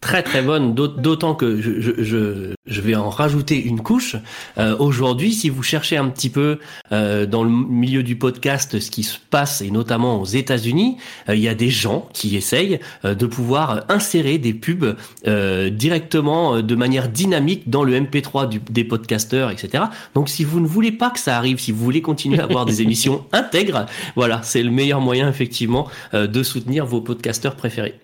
très 0.00 0.22
très 0.22 0.42
bonne, 0.42 0.74
d'autant 0.74 1.34
que 1.34 1.60
je, 1.60 1.80
je, 1.80 2.54
je, 2.66 2.80
vais 2.80 2.94
en 2.94 3.10
rajouter 3.10 3.62
une 3.62 3.80
couche. 3.80 4.16
Euh, 4.56 4.76
Aujourd'hui, 4.78 5.32
si 5.32 5.48
vous 5.48 5.62
cherchez 5.62 5.96
un 5.96 6.08
petit 6.08 6.30
peu 6.30 6.58
euh, 6.92 7.26
dans 7.26 7.42
le 7.42 7.50
milieu 7.50 8.02
du 8.02 8.16
podcast 8.16 8.78
ce 8.78 8.90
qui 8.90 9.02
se 9.02 9.18
passe, 9.30 9.60
et 9.60 9.70
notamment 9.70 10.20
aux 10.20 10.24
États-Unis, 10.24 10.98
euh, 11.28 11.34
il 11.34 11.42
y 11.42 11.48
a 11.48 11.54
des 11.54 11.70
gens 11.70 12.08
qui 12.12 12.36
essayent 12.36 12.80
de 13.04 13.26
pouvoir 13.26 13.84
insérer 13.88 14.38
des 14.38 14.54
pubs 14.54 14.96
euh, 15.26 15.70
directement 15.70 16.62
de 16.62 16.74
manière 16.74 17.08
dynamique 17.08 17.68
dans 17.68 17.82
le 17.82 17.98
MP3 17.98 18.48
du, 18.48 18.60
des 18.70 18.84
podcasteurs, 18.84 19.50
etc. 19.50 19.84
Donc 20.14 20.28
si 20.28 20.44
vous 20.44 20.60
ne 20.60 20.66
voulez 20.66 20.92
pas 20.92 21.10
que 21.10 21.18
ça 21.18 21.36
arrive, 21.36 21.58
si 21.58 21.72
vous 21.72 21.84
voulez 21.84 22.02
continuer 22.02 22.38
à 22.38 22.44
avoir 22.44 22.66
des 22.66 22.82
émissions 22.82 23.24
intègres, 23.32 23.86
voilà, 24.14 24.42
c'est 24.42 24.62
le 24.62 24.70
meilleur 24.70 25.00
moyen 25.00 25.28
effectivement 25.28 25.88
de 26.12 26.42
soutenir 26.42 26.86
vos 26.86 27.00
podcasteurs 27.00 27.56
préférés. 27.56 27.98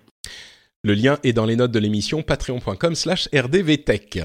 Le 0.85 0.93
lien 0.93 1.17
est 1.23 1.33
dans 1.33 1.47
les 1.47 1.55
notes 1.55 1.71
de 1.71 1.79
l'émission 1.79 2.21
patreon.com 2.21 2.93
slash 2.93 3.27
rdvtech. 3.33 4.19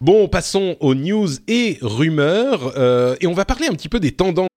Bon, 0.00 0.26
passons 0.26 0.78
aux 0.80 0.94
news 0.94 1.28
et 1.48 1.76
rumeurs 1.82 2.72
euh, 2.78 3.14
et 3.20 3.26
on 3.26 3.34
va 3.34 3.44
parler 3.44 3.66
un 3.66 3.74
petit 3.74 3.90
peu 3.90 4.00
des 4.00 4.12
tendances. 4.12 4.48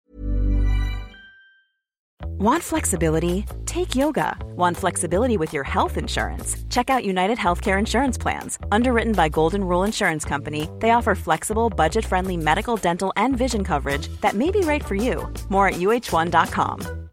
Want 2.39 2.61
flexibility? 2.61 3.43
Take 3.65 3.97
yoga. 3.97 4.37
Want 4.55 4.77
flexibility 4.77 5.35
with 5.37 5.51
your 5.51 5.65
health 5.65 5.97
insurance? 5.97 6.55
Check 6.69 6.89
out 6.89 7.03
United 7.03 7.37
Healthcare 7.37 7.77
Insurance 7.77 8.17
Plans. 8.17 8.57
Underwritten 8.71 9.11
by 9.11 9.27
Golden 9.27 9.65
Rule 9.65 9.83
Insurance 9.83 10.23
Company, 10.23 10.69
they 10.79 10.91
offer 10.91 11.15
flexible, 11.15 11.69
budget-friendly 11.69 12.37
medical, 12.37 12.77
dental, 12.77 13.11
and 13.17 13.35
vision 13.35 13.65
coverage 13.65 14.07
that 14.21 14.35
may 14.35 14.51
be 14.51 14.61
right 14.61 14.85
for 14.85 14.95
you. 14.95 15.27
More 15.49 15.67
at 15.67 15.79
uh1.com. 15.81 17.06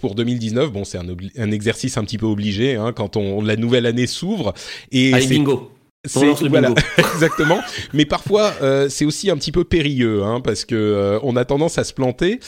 pour 0.00 0.14
2019. 0.14 0.70
Bon, 0.70 0.84
c'est 0.84 0.98
un, 0.98 1.06
un, 1.36 1.50
exercice 1.50 1.96
un 1.96 2.04
petit 2.04 2.18
peu 2.18 2.26
obligé 2.26 2.76
hein, 2.76 2.92
quand 2.92 3.16
on, 3.16 3.42
la 3.42 3.56
nouvelle 3.56 3.86
année 3.86 4.06
s'ouvre. 4.06 4.54
Et 4.92 5.12
Allez, 5.12 5.26
bingo. 5.26 5.71
C'est 6.04 6.48
voilà 6.48 6.74
exactement. 6.98 7.60
Mais 7.92 8.06
parfois 8.06 8.52
euh, 8.60 8.88
c'est 8.88 9.04
aussi 9.04 9.30
un 9.30 9.36
petit 9.36 9.52
peu 9.52 9.62
périlleux 9.62 10.24
hein, 10.24 10.40
parce 10.40 10.64
que 10.64 10.74
euh, 10.74 11.20
on 11.22 11.36
a 11.36 11.44
tendance 11.44 11.78
à 11.78 11.84
se 11.84 11.92
planter. 11.94 12.40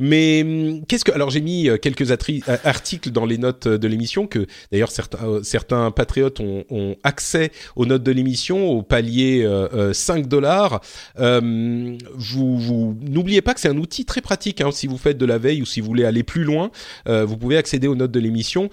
Mais 0.00 0.42
hum, 0.42 0.84
qu'est-ce 0.86 1.04
que 1.04 1.12
alors 1.12 1.30
j'ai 1.30 1.40
mis 1.40 1.68
euh, 1.68 1.76
quelques 1.76 2.10
articles 2.10 3.10
dans 3.12 3.24
les 3.24 3.38
notes 3.38 3.68
de 3.68 3.86
l'émission 3.86 4.26
que 4.26 4.48
d'ailleurs 4.72 4.90
certains 4.90 5.40
certains 5.44 5.92
patriotes 5.92 6.40
ont, 6.40 6.64
ont, 6.68 6.96
accès 7.04 7.52
aux 7.76 7.86
notes 7.86 8.02
de 8.02 8.10
l'émission 8.10 8.70
au 8.70 8.82
palier 8.82 9.48
5 9.92 10.26
dollars. 10.26 10.80
Hum, 11.16 11.98
vous, 12.14 12.58
vous 12.58 12.96
n'oubliez 13.02 13.40
pas 13.40 13.54
que 13.54 13.60
c'est 13.60 13.68
un 13.68 13.76
outil 13.76 14.04
très 14.04 14.20
pratique 14.20 14.60
hein, 14.60 14.72
si 14.72 14.88
vous 14.88 14.98
faites 14.98 15.18
de 15.18 15.26
la 15.26 15.38
veille 15.38 15.62
ou 15.62 15.66
si 15.66 15.80
vous 15.80 15.86
voulez 15.86 16.04
aller 16.04 16.24
plus 16.24 16.42
loin. 16.42 16.70
vous 17.06 17.36
pouvez 17.36 17.56
accéder 17.56 17.86
aux 17.86 17.94
notes 17.94 18.10
de 18.10 18.20
l'émission 18.20 18.68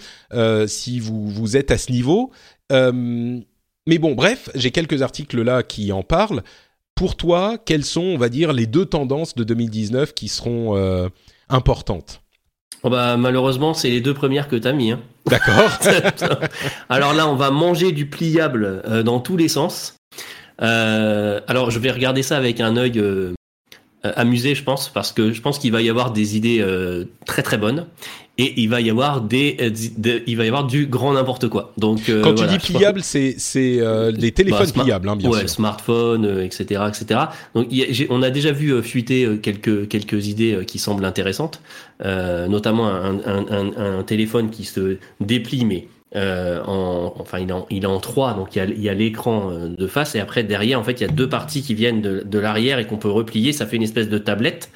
si 0.65 0.99
vous 0.99 1.29
vous 1.29 1.55
êtes 1.55 1.69
à 1.69 1.77
ce 1.77 1.91
niveau. 1.91 2.31
Hum, 2.71 3.43
mais 3.87 3.97
bon, 3.97 4.13
bref, 4.13 4.49
j'ai 4.55 4.71
quelques 4.71 5.01
articles 5.01 5.41
là 5.41 5.63
qui 5.63 5.91
en 5.91 6.03
parlent. 6.03 6.43
Pour 6.95 7.15
toi, 7.15 7.57
quelles 7.63 7.85
sont, 7.85 8.01
on 8.01 8.17
va 8.17 8.29
dire, 8.29 8.53
les 8.53 8.67
deux 8.67 8.85
tendances 8.85 9.35
de 9.35 9.43
2019 9.43 10.13
qui 10.13 10.27
seront 10.27 10.77
euh, 10.77 11.09
importantes? 11.49 12.21
Oh 12.83 12.89
bah, 12.89 13.17
Malheureusement, 13.17 13.73
c'est 13.73 13.89
les 13.89 14.01
deux 14.01 14.13
premières 14.13 14.47
que 14.47 14.55
tu 14.55 14.67
as 14.67 14.73
mis. 14.73 14.91
Hein. 14.91 14.99
D'accord. 15.25 15.69
alors 16.89 17.13
là, 17.13 17.27
on 17.27 17.35
va 17.35 17.49
manger 17.49 17.91
du 17.91 18.05
pliable 18.05 18.83
euh, 18.85 19.03
dans 19.03 19.19
tous 19.19 19.37
les 19.37 19.47
sens. 19.47 19.95
Euh, 20.61 21.41
alors, 21.47 21.71
je 21.71 21.79
vais 21.79 21.91
regarder 21.91 22.21
ça 22.23 22.37
avec 22.37 22.61
un 22.61 22.77
œil 22.77 23.01
amusé, 24.03 24.55
je 24.55 24.63
pense, 24.63 24.89
parce 24.89 25.11
que 25.11 25.31
je 25.31 25.41
pense 25.41 25.59
qu'il 25.59 25.71
va 25.71 25.81
y 25.81 25.89
avoir 25.89 26.11
des 26.11 26.35
idées 26.35 26.65
très 27.25 27.41
très 27.41 27.57
bonnes 27.57 27.85
et 28.39 28.61
il 28.61 28.67
va 28.67 28.81
y 28.81 28.89
avoir 28.89 29.21
des, 29.21 29.57
euh, 29.61 30.19
il 30.25 30.37
va 30.37 30.45
y 30.45 30.47
avoir 30.47 30.65
du 30.65 30.87
grand 30.87 31.13
n'importe 31.13 31.49
quoi. 31.49 31.71
Donc 31.77 32.09
euh, 32.09 32.23
quand 32.23 32.33
tu 32.33 32.47
dis 32.47 32.57
pliable, 32.57 33.01
c'est 33.03 33.35
c'est 33.37 33.79
euh, 33.79 34.11
des 34.11 34.31
téléphones 34.31 34.71
bah, 34.75 34.83
pliables, 34.83 35.09
hein, 35.09 35.15
bien 35.15 35.29
ouais, 35.29 35.41
sûr. 35.41 35.49
smartphones, 35.49 36.41
etc., 36.41 36.81
etc. 36.87 37.19
Donc 37.53 37.67
on 38.09 38.23
a 38.23 38.29
déjà 38.31 38.51
vu 38.51 38.81
fuiter 38.81 39.37
quelques 39.41 39.87
quelques 39.87 40.27
idées 40.27 40.63
qui 40.65 40.79
semblent 40.79 41.05
intéressantes, 41.05 41.61
notamment 42.03 42.87
un, 42.87 43.19
un, 43.19 43.45
un, 43.49 43.99
un, 43.99 44.03
téléphone 44.03 44.49
qui 44.49 44.65
se 44.65 44.97
déplie 45.19 45.65
mais 45.65 45.87
euh, 46.15 46.61
en, 46.65 47.13
enfin, 47.19 47.39
il 47.39 47.83
est 47.83 47.87
en, 47.87 47.99
trois, 47.99 48.33
donc 48.33 48.55
il 48.55 48.81
y 48.81 48.89
a, 48.89 48.93
l'écran 48.93 49.49
euh, 49.51 49.67
de 49.69 49.87
face 49.87 50.13
et 50.13 50.19
après 50.19 50.43
derrière, 50.43 50.79
en 50.79 50.83
fait, 50.83 51.01
il 51.01 51.01
y 51.01 51.09
a 51.09 51.11
deux 51.11 51.27
parties 51.27 51.63
qui 51.63 51.73
viennent 51.73 52.01
de, 52.01 52.39
l'arrière 52.39 52.79
et 52.79 52.85
qu'on 52.85 52.97
peut 52.97 53.09
replier. 53.09 53.51
Ça 53.53 53.65
fait 53.65 53.77
une 53.77 53.83
espèce 53.83 54.09
de 54.09 54.17
tablette. 54.17 54.69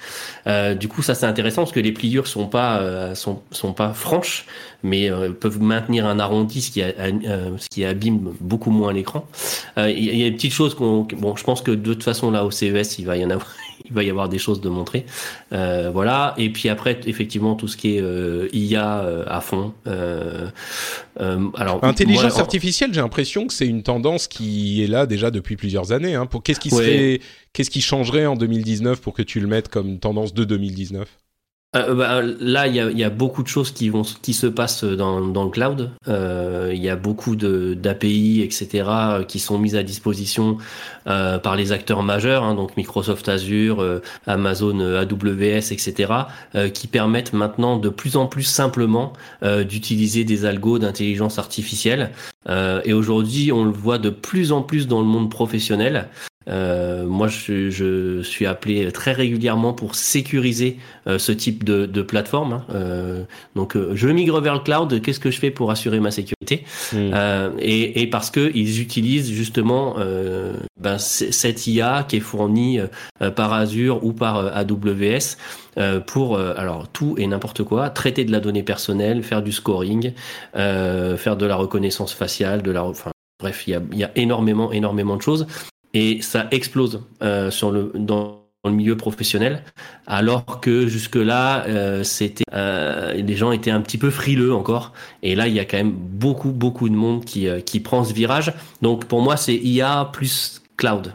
Euh, 0.48 0.74
du 0.74 0.88
coup, 0.88 1.02
ça 1.02 1.14
c'est 1.14 1.26
intéressant 1.26 1.64
parce 1.64 1.74
que 1.74 1.80
les 1.80 1.92
pliures 1.92 2.28
sont 2.28 2.48
pas 2.48 3.14
sont, 3.16 3.42
sont 3.52 3.74
pas 3.74 3.94
franches, 3.94 4.46
mais 4.84 5.10
peuvent 5.40 5.62
maintenir 5.62 6.06
un 6.06 6.20
arrondi, 6.20 6.62
ce 6.62 6.72
qui, 6.72 6.82
a, 6.82 6.92
ce 6.94 7.68
qui 7.70 7.86
abîme 7.86 8.34
beaucoup 8.40 8.72
moins 8.72 8.94
l'écran. 8.94 9.28
Il 9.78 10.16
y, 10.16 10.24
a 10.24 10.30
des 10.30 10.36
petites 10.36 10.54
choses 10.54 10.76
qu'on, 10.76 11.08
bon, 11.18 11.36
je 11.36 11.44
pense 11.44 11.62
que 11.62 11.72
de 11.72 11.94
toute 11.94 12.04
façon 12.04 12.32
là 12.32 12.46
au 12.46 12.52
CES, 12.52 13.00
il 13.00 13.06
va 13.06 13.18
y 13.18 13.26
en 13.26 13.30
avoir 13.30 13.56
il 13.86 13.94
va 13.94 14.04
y 14.04 14.10
avoir 14.10 14.30
des 14.30 14.38
choses 14.38 14.62
de 14.62 14.70
montrer. 14.70 15.06
Euh, 15.54 15.90
voilà. 15.92 16.34
Et 16.38 16.50
puis 16.50 16.70
après, 16.70 17.00
effectivement, 17.06 17.56
tout 17.56 17.68
ce 17.68 17.78
qui 17.78 17.96
est 17.96 18.02
euh, 18.02 18.48
IA 18.54 19.00
euh, 19.00 19.24
à 19.28 19.42
fond. 19.42 19.74
Euh, 19.88 20.50
alors, 21.20 21.84
intelligence 21.84 22.40
artificielle, 22.40 22.94
j'ai 22.94 23.02
l'impression 23.02 23.48
que 23.48 23.54
c'est 23.54 23.68
une 23.68 23.84
tendance 23.84 24.28
qui 24.28 24.84
est 24.84 24.88
là 24.88 25.06
déjà 25.06 25.32
depuis 25.32 25.56
plusieurs 25.56 25.92
années. 25.92 26.16
Hein. 26.16 26.26
Pour 26.26 26.44
qu'est-ce 26.44 26.60
qui 26.60 26.70
serait, 26.70 27.20
qu'est-ce 27.54 27.70
qui 27.70 27.82
changerait 27.82 28.26
en 28.26 28.36
2019 28.36 29.02
pour 29.02 29.14
que 29.14 29.24
tu 29.24 29.40
le 29.40 29.48
mettes 29.48 29.70
comme 29.70 30.00
tendance 30.00 30.34
de 30.34 30.44
2019 30.44 31.08
euh, 31.78 31.96
bah, 31.96 32.22
là, 32.40 32.68
il 32.68 32.76
y 32.76 32.80
a, 32.80 32.90
y 32.92 33.04
a, 33.04 33.10
beaucoup 33.10 33.44
de 33.44 33.48
choses 33.48 33.72
qui 33.72 33.90
vont 33.90 34.04
qui 34.22 34.34
se 34.34 34.48
passent 34.48 34.84
dans, 34.84 35.22
dans 35.22 35.44
le 35.44 35.50
cloud. 35.50 35.92
Euh, 36.08 36.72
il 36.74 36.82
y 36.82 36.90
a 36.90 36.96
beaucoup 36.96 37.36
d'API, 37.36 38.42
etc., 38.42 38.90
qui 39.28 39.40
sont 39.40 39.58
mises 39.58 39.76
à 39.76 39.84
disposition 39.84 40.58
euh, 41.08 41.40
par 41.40 41.56
les 41.56 41.72
acteurs 41.72 42.04
majeurs, 42.04 42.44
hein, 42.44 42.56
donc 42.56 42.78
Microsoft 42.78 43.28
Azure, 43.30 43.82
euh, 43.82 44.02
Amazon 44.26 44.80
AWS, 44.80 45.72
etc., 45.72 46.14
qui 46.74 46.88
permettent 46.88 47.34
maintenant 47.34 47.78
de 47.78 47.90
plus 47.90 48.18
en 48.18 48.28
plus 48.28 48.44
simplement 48.44 49.14
d'utiliser 49.42 50.24
des 50.24 50.46
algos 50.46 50.80
d'intelligence 50.80 51.40
artificielle. 51.40 52.12
et 52.50 52.94
aujourd'hui, 52.94 53.52
on 53.52 53.66
le 53.66 53.72
voit 53.72 53.98
de 53.98 54.10
plus 54.10 54.52
en 54.52 54.62
plus 54.62 54.88
dans 54.88 55.00
le 55.00 55.08
monde 55.08 55.30
professionnel. 55.30 56.08
Euh, 56.48 57.06
moi, 57.06 57.28
je, 57.28 57.70
je, 57.70 58.22
suis 58.22 58.46
appelé 58.46 58.92
très 58.92 59.12
régulièrement 59.12 59.74
pour 59.74 59.96
sécuriser 59.96 60.78
euh, 61.08 61.18
ce 61.20 61.32
type 61.32 61.64
de, 61.64 61.86
de 61.86 62.02
plateforme. 62.02 62.54
Hein. 62.54 62.66
Euh, 62.74 63.24
donc, 63.56 63.76
euh, 63.76 63.92
je 63.96 64.08
migre 64.08 64.40
vers 64.40 64.54
le 64.54 64.62
cloud. 64.62 65.02
Qu'est-ce 65.02 65.20
que 65.20 65.32
je 65.32 65.40
fais 65.40 65.52
pour 65.52 65.72
assurer 65.72 66.00
ma 66.00 66.12
sécurité? 66.12 66.64
Hmm. 66.94 67.12
euh, 67.14 67.50
et, 67.60 68.02
et, 68.02 68.08
parce 68.08 68.32
que 68.32 68.52
ils 68.56 68.82
utilisent 68.82 69.32
justement 69.32 69.96
ben, 70.80 70.98
cette 70.98 71.68
IA 71.68 72.06
qui 72.08 72.18
est 72.18 72.22
fournie 72.22 72.80
par 73.36 73.54
Azure 73.54 74.04
ou 74.04 74.14
par 74.14 74.38
AWS 74.56 75.38
pour 76.06 76.40
alors 76.40 76.88
tout 76.88 77.16
et 77.18 77.28
n'importe 77.28 77.64
quoi, 77.64 77.90
traiter 77.90 78.24
de 78.24 78.32
la 78.32 78.40
donnée 78.40 78.64
personnelle, 78.64 79.24
faire 79.24 79.42
du 79.42 79.52
scoring, 79.52 80.14
faire 80.54 81.38
de 81.38 81.46
la 81.46 81.56
reconnaissance 81.56 82.14
faciale, 82.14 82.62
de 82.62 82.72
la, 82.72 82.84
enfin 82.84 83.12
bref, 83.40 83.66
il 83.68 83.72
y 83.72 83.76
a, 83.76 83.82
y 83.94 84.04
a 84.04 84.12
énormément 84.16 84.72
énormément 84.72 85.18
de 85.18 85.22
choses 85.22 85.48
et 85.94 86.22
ça 86.22 86.48
explose 86.52 87.04
euh, 87.22 87.50
dans 87.96 88.44
le 88.66 88.72
milieu 88.72 88.98
professionnel, 88.98 89.64
alors 90.08 90.60
que 90.60 90.88
jusque-là, 90.88 91.66
euh, 91.68 92.04
c'était 92.04 92.44
euh, 92.54 93.14
les 93.14 93.36
gens 93.36 93.52
étaient 93.52 93.72
un 93.72 93.82
petit 93.82 93.98
peu 93.98 94.10
frileux 94.10 94.54
encore. 94.54 94.94
Et 95.24 95.36
là, 95.36 95.48
il 95.48 95.54
y 95.54 95.60
a 95.60 95.66
quand 95.66 95.78
même 95.78 95.94
beaucoup, 95.94 96.52
beaucoup 96.52 96.90
de 96.90 96.96
monde 96.96 97.24
qui, 97.24 97.48
qui 97.66 97.80
prend 97.80 98.04
ce 98.04 98.14
virage. 98.14 98.54
Donc 98.82 99.06
pour 99.06 99.22
moi, 99.22 99.38
c'est 99.38 99.56
IA 99.56 100.10
plus 100.12 100.62
cloud. 100.76 101.14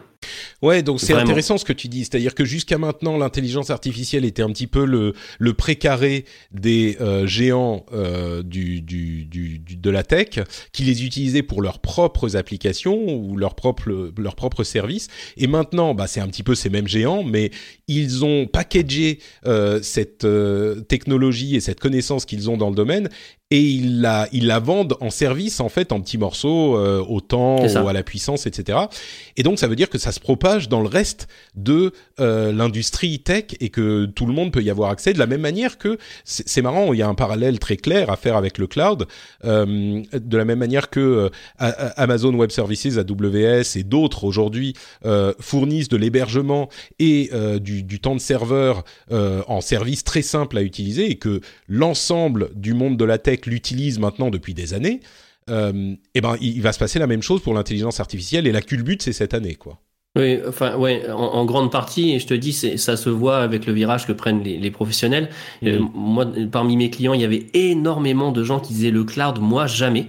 Ouais, 0.63 0.85
donc 0.85 1.01
c'est 1.01 1.13
intéressant 1.13 1.59
ce 1.59 1.65
que 1.65 1.73
tu 1.73 1.89
dis, 1.89 2.05
c'est-à-dire 2.05 2.37
que 2.37 2.45
jusqu'à 2.45 2.79
maintenant 2.79 3.17
l'intelligence 3.17 3.71
artificielle 3.71 4.25
était 4.25 4.43
un 4.43 4.51
petit 4.51 4.69
peu 4.69 4.85
le 4.85 5.13
le 5.41 5.55
précaré 5.55 6.25
des 6.53 6.97
euh, 7.01 7.27
géants 7.27 7.85
euh, 7.93 8.45
du, 8.45 8.81
du, 8.81 9.25
du, 9.25 9.59
de 9.59 9.91
la 9.91 10.05
tech 10.05 10.39
qui 10.73 10.85
les 10.85 11.05
utilisaient 11.05 11.43
pour 11.43 11.63
leurs 11.63 11.81
propres 11.81 12.37
applications 12.37 12.97
ou 13.09 13.37
leurs 13.37 13.57
propres 13.57 14.13
leurs 14.17 14.37
propres 14.37 14.63
services. 14.63 15.09
Et 15.37 15.49
maintenant 15.49 15.95
bah 15.95 16.07
c'est 16.07 16.21
un 16.21 16.29
petit 16.29 16.45
peu 16.45 16.55
ces 16.55 16.71
mêmes 16.71 16.89
géants 16.89 17.25
mais 17.25 17.51
ils 17.89 18.25
ont 18.25 18.47
packagé 18.47 19.19
euh, 19.47 19.81
cette 19.83 20.27
technologie 20.87 21.57
et 21.57 21.61
cette 21.61 21.81
connaissance 21.81 22.25
qu'ils 22.25 22.49
ont 22.51 22.57
dans 22.57 22.71
le 22.71 22.77
domaine 22.77 23.09
et 23.51 23.61
ils 23.61 24.01
la, 24.01 24.29
ils 24.33 24.47
la 24.47 24.61
vendent 24.61 24.97
en 25.01 25.11
service 25.11 25.61
en 25.61 25.69
fait 25.69 25.93
en 25.93 26.01
petits 26.01 26.19
morceaux 26.19 26.79
au 26.79 27.21
temps 27.21 27.67
ou 27.67 27.89
à 27.89 27.93
la 27.93 28.03
puissance 28.03 28.47
etc 28.47 28.79
et 29.37 29.43
donc 29.43 29.59
ça 29.59 29.67
veut 29.67 29.77
dire 29.77 29.91
que 29.91 29.99
ça 29.99 30.13
se 30.13 30.21
propage 30.21 30.52
dans 30.61 30.81
le 30.81 30.89
reste 30.89 31.29
de 31.55 31.93
euh, 32.21 32.53
l'industrie 32.53 33.21
tech 33.21 33.45
et 33.61 33.71
que 33.71 34.07
tout 34.07 34.27
le 34.27 34.33
monde 34.33 34.53
peut 34.53 34.63
y 34.63 34.71
avoir 34.71 34.91
accès 34.91 35.13
de 35.13 35.19
la 35.19 35.27
même 35.27 35.41
manière 35.41 35.79
que 35.79 35.99
c'est 36.25 36.63
marrant 36.63 36.93
il 36.93 36.99
y 36.99 37.03
a 37.03 37.09
un 37.09 37.15
parallèle 37.15 37.59
très 37.59 37.77
clair 37.77 38.11
à 38.11 38.17
faire 38.17 38.37
avec 38.37 38.59
le 38.59 38.67
cloud 38.67 39.07
euh, 39.45 40.03
de 40.13 40.37
la 40.37 40.45
même 40.45 40.59
manière 40.59 40.91
que 40.91 41.01
euh, 41.01 41.29
Amazon 41.97 42.35
Web 42.35 42.51
Services 42.51 42.99
AWS 42.99 43.77
et 43.77 43.83
d'autres 43.83 44.25
aujourd'hui 44.25 44.75
fournissent 45.41 45.89
de 45.89 45.97
l'hébergement 45.97 46.69
et 46.99 47.31
du, 47.61 48.01
temps 48.01 48.15
de 48.15 48.21
serveur 48.21 48.85
en 49.11 49.61
service 49.61 50.05
très 50.05 50.23
simple 50.23 50.59
à 50.59 50.63
utiliser 50.63 51.11
et 51.11 51.17
que 51.17 51.41
l'ensemble 51.69 52.51
du 52.55 52.75
monde 52.75 52.97
de 52.97 53.05
la 53.05 53.19
tech 53.19 53.47
l'utilise 53.47 53.99
maintenant 53.99 54.31
depuis 54.31 54.55
des 54.55 54.75
années, 54.75 55.01
euh, 55.51 55.97
eh 56.15 56.21
ben 56.21 56.37
il, 56.41 56.63
va 56.63 56.73
se 56.73 56.79
passer 56.79 57.01
la 57.01 57.09
même 57.09 57.23
chose 57.23 57.43
pour 57.43 57.53
l'intelligence 57.53 57.99
artificielle 57.99 58.47
et 58.47 58.53
la 58.53 58.63
culbute 58.63 59.03
c'est 59.03 59.13
cette 59.13 59.35
année 59.35 59.57
quoi. 59.57 59.81
Oui, 60.15 60.41
enfin, 60.47 60.77
ouais, 60.77 61.11
en, 61.11 61.47
grande 61.47 61.73
partie, 61.73 62.13
et 62.13 62.19
je 62.19 62.27
te 62.27 62.35
dis, 62.35 62.53
ça 62.53 62.99
se 62.99 63.09
voit 63.09 63.39
avec 63.39 63.65
le 63.65 63.73
virage 63.73 64.07
que 64.07 64.13
prennent 64.13 64.43
les, 64.43 64.71
professionnels. 64.71 65.31
Euh, 65.65 65.81
moi, 65.95 66.27
parmi 66.51 66.77
mes 66.77 66.91
clients, 66.91 67.15
il 67.15 67.23
y 67.23 67.25
avait 67.25 67.47
énormément 67.55 68.31
de 68.31 68.45
gens 68.45 68.61
qui 68.61 68.75
disaient 68.75 68.91
le 68.91 69.05
cloud, 69.05 69.39
moi 69.41 69.67
jamais, 69.67 70.09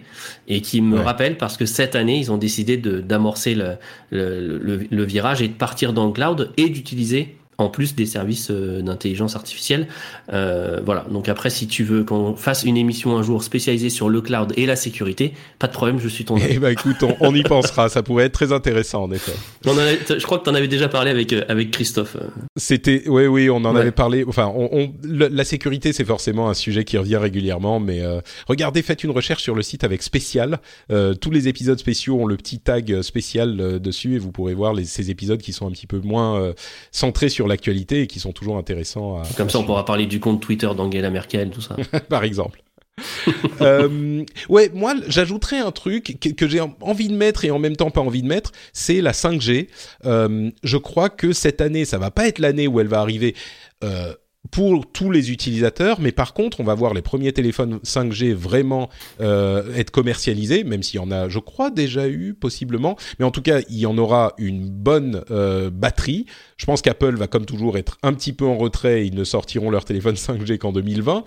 et 0.49 0.59
qui 0.59 0.81
me 0.81 0.99
rappellent 0.99 1.37
parce 1.37 1.55
que 1.55 1.65
cette 1.65 1.95
année, 1.95 2.17
ils 2.17 2.33
ont 2.33 2.37
décidé 2.37 2.75
d'amorcer 2.75 3.55
le, 3.55 3.77
le, 4.11 5.03
virage 5.05 5.41
et 5.41 5.47
de 5.47 5.53
partir 5.53 5.93
dans 5.93 6.07
le 6.07 6.11
cloud 6.11 6.51
et 6.57 6.67
d'utiliser 6.67 7.37
en 7.57 7.69
plus 7.69 7.95
des 7.95 8.05
services 8.05 8.49
euh, 8.51 8.81
d'intelligence 8.81 9.35
artificielle. 9.35 9.87
Euh, 10.31 10.81
voilà. 10.83 11.05
Donc 11.11 11.29
après, 11.29 11.49
si 11.49 11.67
tu 11.67 11.83
veux 11.83 12.03
qu'on 12.03 12.35
fasse 12.35 12.63
une 12.63 12.77
émission 12.77 13.17
un 13.17 13.23
jour 13.23 13.43
spécialisée 13.43 13.89
sur 13.89 14.09
le 14.09 14.21
cloud 14.21 14.53
et 14.57 14.65
la 14.65 14.75
sécurité, 14.75 15.33
pas 15.59 15.67
de 15.67 15.73
problème, 15.73 15.99
je 15.99 16.07
suis 16.07 16.25
ton. 16.25 16.37
Eh 16.37 16.59
ben 16.59 16.69
écoute, 16.69 17.03
on, 17.19 17.35
y 17.35 17.43
pensera. 17.43 17.89
Ça 17.89 18.03
pourrait 18.03 18.25
être 18.25 18.33
très 18.33 18.51
intéressant 18.51 19.03
en 19.03 19.11
effet. 19.11 19.33
je 19.65 20.23
crois 20.23 20.39
que 20.39 20.43
tu 20.43 20.49
en 20.49 20.55
avais 20.55 20.67
déjà 20.67 20.89
parlé 20.89 21.11
avec 21.11 21.33
euh, 21.33 21.43
avec 21.47 21.71
Christophe. 21.71 22.17
C'était, 22.57 23.03
oui, 23.07 23.27
oui, 23.27 23.49
on 23.49 23.57
en 23.57 23.75
avait 23.75 23.91
parlé. 23.91 24.25
Enfin, 24.27 24.51
on, 24.53 24.93
la 25.03 25.43
sécurité, 25.43 25.93
c'est 25.93 26.05
forcément 26.05 26.49
un 26.49 26.53
sujet 26.53 26.83
qui 26.83 26.97
revient 26.97 27.17
régulièrement. 27.17 27.79
Mais 27.79 28.01
regardez, 28.47 28.81
faites 28.81 29.03
une 29.03 29.11
recherche 29.11 29.43
sur 29.43 29.55
le 29.55 29.61
site 29.61 29.83
avec 29.83 30.03
spécial. 30.03 30.59
tous 30.89 31.31
les 31.31 31.47
épisodes 31.47 31.79
spéciaux 31.79 32.19
ont 32.19 32.25
le 32.25 32.37
petit 32.37 32.59
tag 32.59 33.01
spécial 33.01 33.79
dessus 33.79 34.15
et 34.15 34.19
vous 34.19 34.31
pourrez 34.31 34.53
voir 34.53 34.73
les, 34.73 34.85
ces 34.85 35.09
épisodes 35.09 35.41
qui 35.41 35.53
sont 35.53 35.67
un 35.67 35.71
petit 35.71 35.87
peu 35.87 35.99
moins 35.99 36.53
centrés 36.91 37.29
sur 37.29 37.42
sur 37.43 37.47
l'actualité 37.49 38.03
et 38.03 38.07
qui 38.07 38.21
sont 38.21 38.31
toujours 38.31 38.57
intéressants. 38.57 39.17
À, 39.17 39.23
Comme 39.35 39.49
ça, 39.49 39.59
on 39.59 39.65
pourra 39.65 39.83
parler 39.83 40.05
du 40.05 40.21
compte 40.21 40.41
Twitter 40.41 40.69
d'Angela 40.75 41.09
Merkel, 41.09 41.49
tout 41.49 41.59
ça. 41.59 41.75
Par 42.09 42.23
exemple. 42.23 42.63
euh, 43.61 44.23
ouais, 44.47 44.71
moi, 44.73 44.93
j'ajouterais 45.07 45.59
un 45.59 45.71
truc 45.71 46.17
que, 46.21 46.29
que 46.29 46.47
j'ai 46.47 46.61
envie 46.79 47.09
de 47.09 47.15
mettre 47.15 47.43
et 47.43 47.51
en 47.51 47.59
même 47.59 47.75
temps 47.75 47.91
pas 47.91 47.99
envie 47.99 48.21
de 48.21 48.27
mettre, 48.27 48.53
c'est 48.71 49.01
la 49.01 49.11
5G. 49.11 49.67
Euh, 50.05 50.51
je 50.63 50.77
crois 50.77 51.09
que 51.09 51.33
cette 51.33 51.59
année, 51.59 51.83
ça 51.83 51.97
va 51.97 52.11
pas 52.11 52.27
être 52.27 52.39
l'année 52.39 52.67
où 52.67 52.79
elle 52.79 52.87
va 52.87 53.01
arriver. 53.01 53.35
Euh, 53.83 54.13
pour 54.53 54.85
tous 54.85 55.09
les 55.09 55.31
utilisateurs, 55.31 55.99
mais 55.99 56.11
par 56.11 56.35
contre, 56.35 56.59
on 56.59 56.63
va 56.63 56.75
voir 56.75 56.93
les 56.93 57.01
premiers 57.01 57.33
téléphones 57.33 57.79
5G 57.83 58.33
vraiment 58.33 58.87
euh, 59.19 59.63
être 59.75 59.89
commercialisés, 59.89 60.63
même 60.63 60.83
s'il 60.83 60.99
y 60.99 61.03
en 61.03 61.09
a, 61.09 61.27
je 61.27 61.39
crois, 61.39 61.71
déjà 61.71 62.07
eu 62.07 62.35
possiblement, 62.35 62.95
mais 63.17 63.25
en 63.25 63.31
tout 63.31 63.41
cas, 63.41 63.61
il 63.67 63.79
y 63.79 63.87
en 63.87 63.97
aura 63.97 64.33
une 64.37 64.69
bonne 64.69 65.23
euh, 65.31 65.71
batterie. 65.71 66.27
Je 66.57 66.67
pense 66.67 66.83
qu'Apple 66.83 67.15
va 67.15 67.25
comme 67.25 67.47
toujours 67.47 67.79
être 67.79 67.97
un 68.03 68.13
petit 68.13 68.31
peu 68.31 68.45
en 68.45 68.55
retrait, 68.55 69.07
ils 69.07 69.15
ne 69.15 69.23
sortiront 69.23 69.71
leur 69.71 69.85
téléphone 69.85 70.15
5G 70.15 70.59
qu'en 70.59 70.71
2020, 70.71 71.23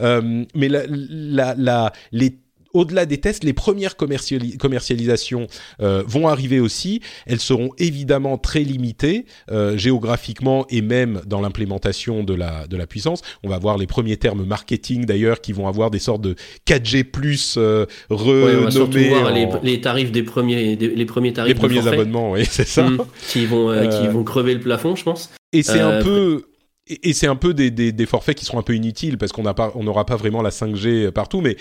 euh, 0.00 0.44
mais 0.54 0.68
la, 0.68 0.82
la, 0.88 1.54
la, 1.56 1.92
les 2.12 2.38
au-delà 2.74 3.06
des 3.06 3.18
tests, 3.18 3.44
les 3.44 3.52
premières 3.52 3.96
commercialisations 3.96 5.46
euh, 5.80 6.02
vont 6.06 6.28
arriver 6.28 6.60
aussi. 6.60 7.00
Elles 7.26 7.40
seront 7.40 7.70
évidemment 7.78 8.38
très 8.38 8.60
limitées 8.60 9.26
euh, 9.50 9.76
géographiquement 9.76 10.66
et 10.68 10.82
même 10.82 11.20
dans 11.26 11.40
l'implémentation 11.40 12.24
de 12.24 12.34
la 12.34 12.66
de 12.66 12.76
la 12.76 12.86
puissance. 12.86 13.22
On 13.42 13.48
va 13.48 13.58
voir 13.58 13.78
les 13.78 13.86
premiers 13.86 14.16
termes 14.16 14.44
marketing 14.44 15.04
d'ailleurs 15.06 15.40
qui 15.40 15.52
vont 15.52 15.68
avoir 15.68 15.90
des 15.90 15.98
sortes 15.98 16.22
de 16.22 16.34
4G 16.66 17.04
plus 17.04 17.54
euh, 17.56 17.86
renommés. 18.10 19.10
Ouais, 19.10 19.32
les, 19.34 19.48
les, 19.62 19.80
tarifs 19.80 20.12
des 20.12 20.22
premiers 20.22 20.76
des, 20.76 20.88
les 20.88 21.04
premiers 21.06 21.32
tarifs. 21.32 21.54
Les 21.54 21.58
premiers 21.58 21.86
abonnements, 21.86 22.32
oui, 22.32 22.44
c'est 22.50 22.66
ça. 22.66 22.88
Mmh, 22.88 22.98
qui 23.28 23.46
vont 23.46 23.68
qui 23.90 24.08
vont 24.08 24.24
crever 24.24 24.54
le 24.54 24.60
plafond, 24.60 24.96
je 24.96 25.04
pense. 25.04 25.30
Et 25.52 25.62
c'est 25.62 25.80
un 25.80 26.02
peu 26.02 26.44
et, 26.88 27.12
c'est 27.12 27.26
un 27.26 27.36
peu 27.36 27.54
des, 27.54 27.70
des, 27.70 27.92
des, 27.92 28.06
forfaits 28.06 28.36
qui 28.36 28.44
seront 28.44 28.58
un 28.58 28.62
peu 28.62 28.74
inutiles 28.74 29.18
parce 29.18 29.32
qu'on 29.32 29.42
n'aura 29.42 30.06
pas 30.06 30.16
vraiment 30.16 30.42
la 30.42 30.50
5G 30.50 31.10
partout. 31.10 31.40
Mais, 31.40 31.56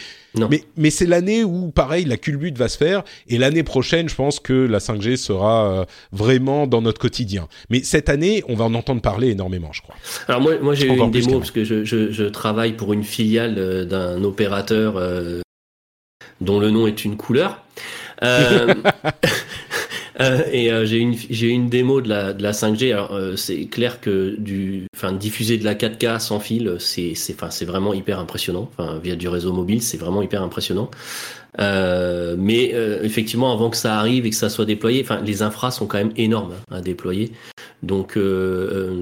mais, 0.49 0.63
mais 0.75 0.89
c'est 0.89 1.05
l'année 1.05 1.43
où, 1.43 1.71
pareil, 1.71 2.05
la 2.05 2.17
culbute 2.17 2.57
va 2.57 2.69
se 2.69 2.77
faire. 2.77 3.03
Et 3.27 3.37
l'année 3.37 3.63
prochaine, 3.63 4.09
je 4.09 4.15
pense 4.15 4.39
que 4.39 4.53
la 4.53 4.79
5G 4.79 5.17
sera 5.17 5.71
euh, 5.71 5.85
vraiment 6.11 6.67
dans 6.67 6.81
notre 6.81 6.99
quotidien. 6.99 7.47
Mais 7.69 7.83
cette 7.83 8.09
année, 8.09 8.43
on 8.47 8.55
va 8.55 8.65
en 8.65 8.73
entendre 8.73 9.01
parler 9.01 9.29
énormément, 9.29 9.71
je 9.73 9.81
crois. 9.81 9.95
Alors 10.27 10.41
moi, 10.41 10.53
moi 10.61 10.75
j'ai 10.75 10.87
eu 10.87 10.97
une 10.97 11.11
démo 11.11 11.39
parce 11.39 11.51
que 11.51 11.63
je, 11.63 11.83
je, 11.83 12.11
je, 12.11 12.23
travaille 12.23 12.73
pour 12.73 12.93
une 12.93 13.03
filiale 13.03 13.55
euh, 13.57 13.85
d'un 13.85 14.23
opérateur 14.23 14.95
euh, 14.97 15.41
dont 16.41 16.59
le 16.59 16.71
nom 16.71 16.87
est 16.87 17.05
une 17.05 17.17
couleur. 17.17 17.63
Euh, 18.23 18.73
Euh, 20.19 20.43
et 20.51 20.71
euh, 20.71 20.85
j'ai 20.85 20.97
une 20.97 21.15
j'ai 21.29 21.49
une 21.49 21.69
démo 21.69 22.01
de 22.01 22.09
la 22.09 22.33
de 22.33 22.41
la 22.41 22.51
5G. 22.51 22.91
Alors 22.91 23.13
euh, 23.13 23.35
c'est 23.35 23.65
clair 23.65 24.01
que 24.01 24.35
du 24.37 24.85
enfin 24.95 25.11
diffuser 25.11 25.57
de 25.57 25.65
la 25.65 25.75
4K 25.75 26.19
sans 26.19 26.39
fil, 26.39 26.75
c'est 26.79 27.13
c'est 27.15 27.33
enfin 27.33 27.49
c'est 27.51 27.65
vraiment 27.65 27.93
hyper 27.93 28.19
impressionnant. 28.19 28.69
Enfin 28.77 28.99
via 28.99 29.15
du 29.15 29.27
réseau 29.27 29.53
mobile, 29.53 29.81
c'est 29.81 29.97
vraiment 29.97 30.21
hyper 30.21 30.41
impressionnant. 30.41 30.89
mais 31.59 32.73
effectivement, 33.03 33.51
avant 33.51 33.69
que 33.69 33.77
ça 33.77 33.97
arrive 33.99 34.25
et 34.25 34.29
que 34.29 34.35
ça 34.35 34.49
soit 34.49 34.65
déployé, 34.65 35.01
enfin 35.03 35.21
les 35.21 35.41
infras 35.41 35.71
sont 35.71 35.87
quand 35.87 35.97
même 35.97 36.13
énormes 36.15 36.53
hein, 36.71 36.77
à 36.77 36.81
déployer. 36.81 37.31
Donc 37.83 38.17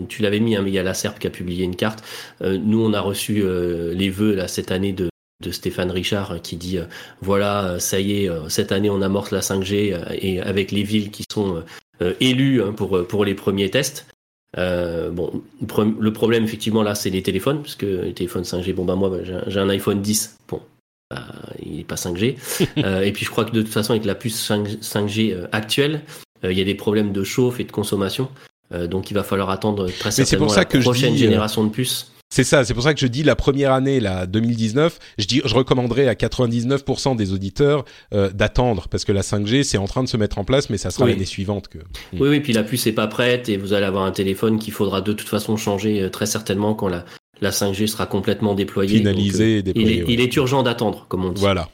tu 0.09 0.21
l'avais 0.21 0.39
mis, 0.39 0.55
hein, 0.55 0.61
mais 0.63 0.71
il 0.71 0.73
y 0.73 0.79
a 0.79 0.83
la 0.83 0.93
SERP 0.93 1.19
qui 1.19 1.27
a 1.27 1.29
publié 1.29 1.63
une 1.63 1.75
carte. 1.75 2.03
nous, 2.41 2.83
on 2.83 2.93
a 2.93 3.01
reçu 3.01 3.43
les 3.93 4.09
vœux 4.09 4.35
là 4.35 4.47
cette 4.47 4.71
année 4.71 4.93
de 4.93 5.09
de 5.45 5.51
Stéphane 5.51 5.91
Richard 5.91 6.41
qui 6.41 6.57
dit 6.57 6.77
euh, 6.77 6.85
voilà 7.21 7.65
euh, 7.65 7.79
ça 7.79 7.99
y 7.99 8.23
est 8.23 8.29
euh, 8.29 8.49
cette 8.49 8.71
année 8.71 8.89
on 8.89 9.01
amorce 9.01 9.31
la 9.31 9.41
5G 9.41 9.97
et 10.19 10.41
avec 10.41 10.71
les 10.71 10.83
villes 10.83 11.11
qui 11.11 11.23
sont 11.31 11.63
élues 12.19 12.61
hein, 12.61 12.73
pour 12.73 13.07
pour 13.07 13.23
les 13.23 13.35
premiers 13.35 13.69
tests. 13.69 14.05
bon, 14.57 15.41
le 15.61 16.13
problème 16.13 16.43
effectivement 16.43 16.83
là, 16.83 16.95
c'est 16.95 17.09
les 17.09 17.23
téléphones, 17.23 17.61
parce 17.61 17.75
que 17.75 17.85
les 17.85 18.13
téléphones 18.13 18.43
5G, 18.43 18.73
bon 18.73 18.83
bah 18.83 18.95
moi 18.95 19.11
j'ai 19.47 19.59
un 19.59 19.69
iPhone 19.69 20.01
10, 20.01 20.37
bon, 20.49 20.61
bah, 21.09 21.23
il 21.65 21.77
n'est 21.77 21.83
pas 21.83 21.95
5G. 21.95 22.35
et 23.03 23.11
puis 23.13 23.25
je 23.25 23.29
crois 23.29 23.45
que 23.45 23.51
de 23.51 23.61
toute 23.61 23.71
façon 23.71 23.91
avec 23.91 24.05
la 24.05 24.15
puce 24.15 24.35
5, 24.81 25.07
g 25.07 25.37
actuelle, 25.53 26.01
il 26.43 26.51
y 26.51 26.61
a 26.61 26.65
des 26.65 26.75
problèmes 26.75 27.13
de 27.13 27.23
chauffe 27.23 27.59
et 27.61 27.63
de 27.63 27.71
consommation, 27.71 28.27
donc 28.73 29.09
il 29.09 29.13
va 29.13 29.23
falloir 29.23 29.49
attendre 29.49 29.89
très 29.89 30.11
certainement 30.11 30.53
la 30.53 30.65
prochaine 30.65 31.15
génération 31.15 31.63
de 31.63 31.69
puces. 31.69 32.11
C'est 32.29 32.43
ça, 32.43 32.65
c'est 32.65 32.73
pour 32.73 32.83
ça 32.83 32.93
que 32.93 32.99
je 32.99 33.07
dis 33.07 33.23
la 33.23 33.35
première 33.35 33.71
année, 33.71 33.99
la 33.99 34.25
2019, 34.25 34.99
je, 35.17 35.25
dis, 35.25 35.41
je 35.45 35.55
recommanderais 35.55 36.07
à 36.07 36.15
99% 36.15 37.15
des 37.15 37.31
auditeurs 37.31 37.85
euh, 38.13 38.29
d'attendre 38.29 38.87
parce 38.89 39.05
que 39.05 39.11
la 39.11 39.21
5G 39.21 39.63
c'est 39.63 39.77
en 39.77 39.85
train 39.85 40.03
de 40.03 40.09
se 40.09 40.17
mettre 40.17 40.37
en 40.37 40.43
place, 40.43 40.69
mais 40.69 40.77
ça 40.77 40.91
sera 40.91 41.07
l'année 41.07 41.25
suivante 41.25 41.67
que. 41.67 41.77
Hmm. 41.77 42.19
Oui, 42.19 42.29
oui, 42.29 42.39
puis 42.41 42.51
la 42.51 42.63
puce 42.63 42.87
n'est 42.87 42.91
pas 42.91 43.07
prête 43.07 43.47
et 43.47 43.57
vous 43.57 43.73
allez 43.73 43.85
avoir 43.85 44.05
un 44.05 44.11
téléphone 44.11 44.59
qu'il 44.59 44.73
faudra 44.73 45.01
de 45.01 45.13
toute 45.13 45.29
façon 45.29 45.55
changer 45.55 46.01
euh, 46.01 46.09
très 46.09 46.25
certainement 46.25 46.73
quand 46.73 46.87
la, 46.87 47.05
la 47.41 47.51
5G 47.51 47.87
sera 47.87 48.05
complètement 48.05 48.55
déployée. 48.55 48.97
Finalisée 48.97 49.57
et 49.59 49.63
déployée. 49.63 50.03
Il 50.07 50.11
est, 50.11 50.13
il 50.15 50.21
est 50.21 50.35
urgent 50.35 50.63
d'attendre, 50.63 51.05
comme 51.07 51.25
on 51.25 51.31
dit. 51.31 51.41
Voilà. 51.41 51.69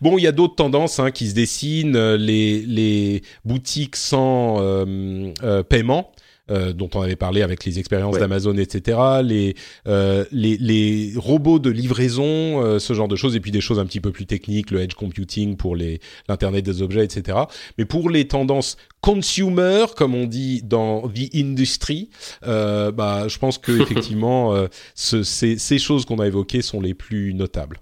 Bon, 0.00 0.16
il 0.18 0.22
y 0.22 0.26
a 0.26 0.32
d'autres 0.32 0.56
tendances 0.56 0.98
hein, 0.98 1.10
qui 1.10 1.28
se 1.28 1.34
dessinent, 1.34 2.14
les, 2.14 2.60
les 2.60 3.22
boutiques 3.44 3.96
sans 3.96 4.60
euh, 4.60 5.32
euh, 5.42 5.62
paiement. 5.62 6.12
Euh, 6.50 6.72
dont 6.72 6.90
on 6.94 7.02
avait 7.02 7.16
parlé 7.16 7.42
avec 7.42 7.64
les 7.64 7.78
expériences 7.78 8.18
d'Amazon, 8.18 8.56
etc. 8.56 8.98
Les, 9.22 9.54
euh, 9.86 10.24
les, 10.32 10.56
les 10.56 11.12
robots 11.16 11.60
de 11.60 11.70
livraison, 11.70 12.24
euh, 12.24 12.80
ce 12.80 12.92
genre 12.92 13.06
de 13.06 13.14
choses, 13.14 13.36
et 13.36 13.40
puis 13.40 13.52
des 13.52 13.60
choses 13.60 13.78
un 13.78 13.86
petit 13.86 14.00
peu 14.00 14.10
plus 14.10 14.26
techniques, 14.26 14.72
le 14.72 14.80
edge 14.80 14.94
computing 14.94 15.56
pour 15.56 15.76
les 15.76 16.00
l'internet 16.28 16.64
des 16.64 16.82
objets, 16.82 17.04
etc. 17.04 17.38
Mais 17.78 17.84
pour 17.84 18.10
les 18.10 18.26
tendances 18.26 18.76
consumer, 19.00 19.86
comme 19.96 20.14
on 20.14 20.26
dit 20.26 20.62
dans 20.62 21.08
the 21.08 21.34
industry, 21.34 22.10
bah, 22.42 23.28
je 23.28 23.38
pense 23.38 23.58
que 23.58 23.72
effectivement, 23.80 24.66
ce, 24.94 25.22
ces, 25.22 25.56
ces 25.56 25.78
choses 25.78 26.04
qu'on 26.04 26.18
a 26.18 26.26
évoquées 26.26 26.62
sont 26.62 26.80
les 26.80 26.94
plus 26.94 27.32
notables. 27.32 27.78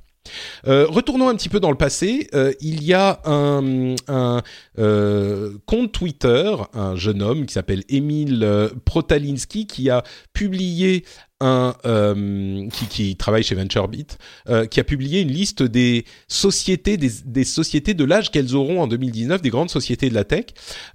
Euh, 0.66 0.86
retournons 0.88 1.28
un 1.28 1.34
petit 1.34 1.48
peu 1.48 1.60
dans 1.60 1.70
le 1.70 1.76
passé. 1.76 2.28
Euh, 2.34 2.52
il 2.60 2.82
y 2.82 2.94
a 2.94 3.20
un, 3.24 3.84
euh, 4.78 5.52
compte 5.66 5.92
Twitter, 5.92 6.54
un 6.74 6.96
jeune 6.96 7.22
homme 7.22 7.46
qui 7.46 7.54
s'appelle 7.54 7.84
Emile 7.88 8.70
Protalinski, 8.84 9.66
qui 9.66 9.90
a 9.90 10.02
publié 10.32 11.04
un 11.40 11.74
qui, 12.90 13.14
travaille 13.16 13.44
chez 13.44 13.54
VentureBeat, 13.54 14.18
qui 14.70 14.80
a 14.80 14.84
publié 14.84 15.20
une 15.20 15.30
liste 15.30 15.62
des 15.62 16.04
sociétés, 16.26 16.96
des 16.96 17.44
sociétés 17.44 17.94
de 17.94 18.04
l'âge 18.04 18.32
qu'elles 18.32 18.56
auront 18.56 18.82
en 18.82 18.88
2019, 18.88 19.40
des 19.40 19.50
grandes 19.50 19.70
sociétés 19.70 20.08
de 20.08 20.14
la 20.14 20.24
tech. 20.24 20.46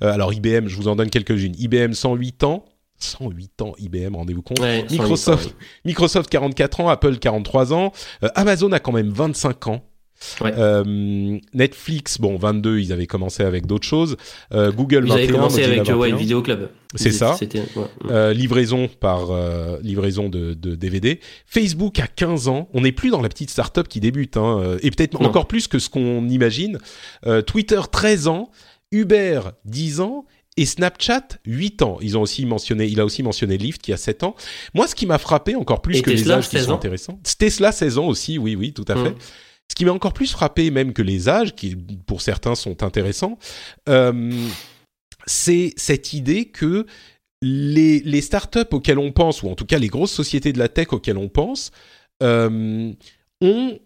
alors 0.02 0.34
IBM, 0.34 0.68
je 0.68 0.76
vous 0.76 0.90
en 0.90 0.98
donne 0.98 1.10
quelques-unes. 1.10 1.56
IBM 1.58 1.94
108 1.94 2.44
ans, 2.44 2.66
108 3.04 3.62
ans 3.62 3.74
IBM, 3.78 4.16
rendez-vous 4.16 4.42
compte. 4.42 4.60
Microsoft, 4.90 5.56
Microsoft 5.86 6.30
44 6.30 6.80
ans, 6.80 6.90
Apple 6.90 7.18
43 7.18 7.74
ans, 7.74 7.92
euh, 8.24 8.30
Amazon 8.36 8.72
a 8.72 8.80
quand 8.80 8.92
même 8.92 9.10
25 9.10 9.68
ans. 9.68 9.84
Euh, 10.42 11.38
Netflix, 11.54 12.18
bon, 12.18 12.38
22, 12.38 12.80
ils 12.80 12.94
avaient 12.94 13.08
commencé 13.08 13.44
avec 13.44 13.66
d'autres 13.66 13.86
choses. 13.86 14.16
Euh, 14.54 14.72
Google, 14.72 15.04
ils 15.06 15.12
avaient 15.12 15.28
commencé 15.28 15.64
avec 15.64 15.86
ouais, 15.90 16.14
Video 16.14 16.42
Club. 16.42 16.70
C'est 16.96 17.12
ça. 17.12 17.36
Ouais. 17.76 18.34
livraison 18.34 18.88
par 18.88 19.32
livraison 19.82 20.30
de, 20.30 20.54
de, 20.54 20.76
DVD. 20.76 21.20
Facebook 21.46 22.00
a 22.00 22.08
15 22.08 22.48
ans. 22.48 22.70
On 22.74 22.82
n'est 22.82 22.94
plus 22.94 23.10
dans 23.10 23.22
la 23.22 23.28
petite 23.28 23.50
startup 23.50 23.88
qui 23.90 24.00
débute, 24.00 24.38
hein, 24.38 24.78
et 24.82 24.92
peut-être 24.92 25.22
encore 25.22 25.48
plus 25.48 25.68
que 25.68 25.78
ce 25.78 25.90
qu'on 25.90 26.30
imagine. 26.30 26.78
Twitter, 27.46 27.82
13 27.92 28.28
ans. 28.28 28.50
Uber, 28.94 29.42
10 29.66 30.02
ans 30.02 30.26
et 30.58 30.66
Snapchat 30.66 31.40
8 31.46 31.82
ans. 31.82 31.98
Ils 32.02 32.18
ont 32.18 32.22
aussi 32.22 32.46
mentionné, 32.46 32.86
il 32.86 33.00
a 33.00 33.06
aussi 33.06 33.24
mentionné 33.24 33.58
Lyft 33.58 33.82
qui 33.82 33.94
a 33.94 33.98
7 33.98 34.24
ans. 34.24 34.36
Moi, 34.74 34.88
ce 34.88 34.96
qui 34.96 35.06
m'a 35.06 35.18
frappé 35.18 35.56
encore 35.56 35.82
plus 35.82 36.02
que 36.02 36.10
les 36.10 36.30
âges 36.30 36.50
qui 36.50 36.60
sont 36.60 36.74
intéressants, 36.74 37.20
Tesla 37.38 37.72
16 37.72 37.98
ans 37.98 38.08
aussi, 38.08 38.38
oui, 38.38 38.56
oui, 38.56 38.74
tout 38.74 38.86
à 38.88 38.96
fait. 38.96 39.12
Mmh. 39.12 39.18
Ce 39.70 39.76
qui 39.76 39.86
m'a 39.86 39.92
encore 39.92 40.14
plus 40.14 40.32
frappé 40.32 40.70
même 40.72 40.94
que 40.94 41.02
les 41.02 41.30
âges, 41.30 41.56
qui 41.56 41.76
pour 41.76 42.22
certains 42.22 42.56
sont 42.56 42.84
intéressants, 42.84 43.40
euh, 43.90 44.32
c'est 45.26 45.74
cette 45.78 46.14
idée 46.14 46.46
que 46.46 46.86
les, 47.42 48.00
les 48.02 48.22
startups 48.22 48.60
auxquelles 48.72 49.00
on 49.00 49.12
pense, 49.12 49.42
ou 49.42 49.50
en 49.50 49.56
tout 49.56 49.66
cas 49.66 49.80
les 49.80 49.88
grosses 49.88 50.12
sociétés 50.12 50.54
de 50.54 50.60
la 50.60 50.70
tech 50.70 50.88
auxquelles 50.92 51.18
on 51.18 51.30
pense, 51.30 51.72
euh, 52.22 52.92
ont 53.42 53.80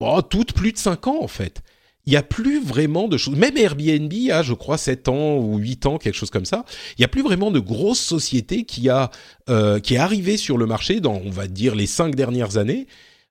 oh, 0.00 0.22
toutes 0.22 0.52
plus 0.54 0.72
de 0.72 0.78
5 0.78 1.06
ans 1.08 1.22
en 1.22 1.28
fait 1.28 1.62
il 2.06 2.10
n'y 2.10 2.16
a 2.16 2.22
plus 2.22 2.62
vraiment 2.62 3.08
de 3.08 3.16
choses. 3.16 3.36
Même 3.36 3.56
Airbnb 3.56 4.12
a, 4.30 4.42
je 4.42 4.54
crois, 4.54 4.78
7 4.78 5.08
ans 5.08 5.36
ou 5.36 5.58
8 5.58 5.86
ans, 5.86 5.98
quelque 5.98 6.14
chose 6.14 6.30
comme 6.30 6.44
ça. 6.44 6.64
Il 6.96 7.00
n'y 7.00 7.04
a 7.04 7.08
plus 7.08 7.22
vraiment 7.22 7.50
de 7.50 7.60
grosses 7.60 8.00
sociétés 8.00 8.64
qui 8.64 8.88
a 8.88 9.10
euh, 9.48 9.80
qui 9.80 9.94
est 9.94 9.98
arrivée 9.98 10.36
sur 10.36 10.56
le 10.56 10.66
marché 10.66 11.00
dans, 11.00 11.20
on 11.24 11.30
va 11.30 11.46
dire, 11.46 11.74
les 11.74 11.86
5 11.86 12.14
dernières 12.14 12.56
années. 12.56 12.86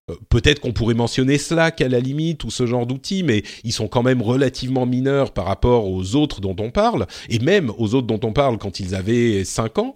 Euh, 0.09 0.15
peut-être 0.29 0.59
qu'on 0.59 0.71
pourrait 0.71 0.93
mentionner 0.93 1.37
Slack 1.37 1.81
à 1.81 1.87
la 1.87 1.99
limite 1.99 2.43
ou 2.43 2.51
ce 2.51 2.65
genre 2.65 2.85
d'outils, 2.85 3.23
mais 3.23 3.43
ils 3.63 3.73
sont 3.73 3.87
quand 3.87 4.03
même 4.03 4.21
relativement 4.21 4.85
mineurs 4.85 5.33
par 5.33 5.45
rapport 5.45 5.87
aux 5.87 6.15
autres 6.15 6.39
dont 6.39 6.55
on 6.59 6.71
parle, 6.71 7.07
et 7.29 7.39
même 7.39 7.71
aux 7.77 7.95
autres 7.95 8.07
dont 8.07 8.19
on 8.23 8.33
parle 8.33 8.57
quand 8.57 8.79
ils 8.79 8.95
avaient 8.95 9.43
5 9.43 9.79
ans. 9.79 9.95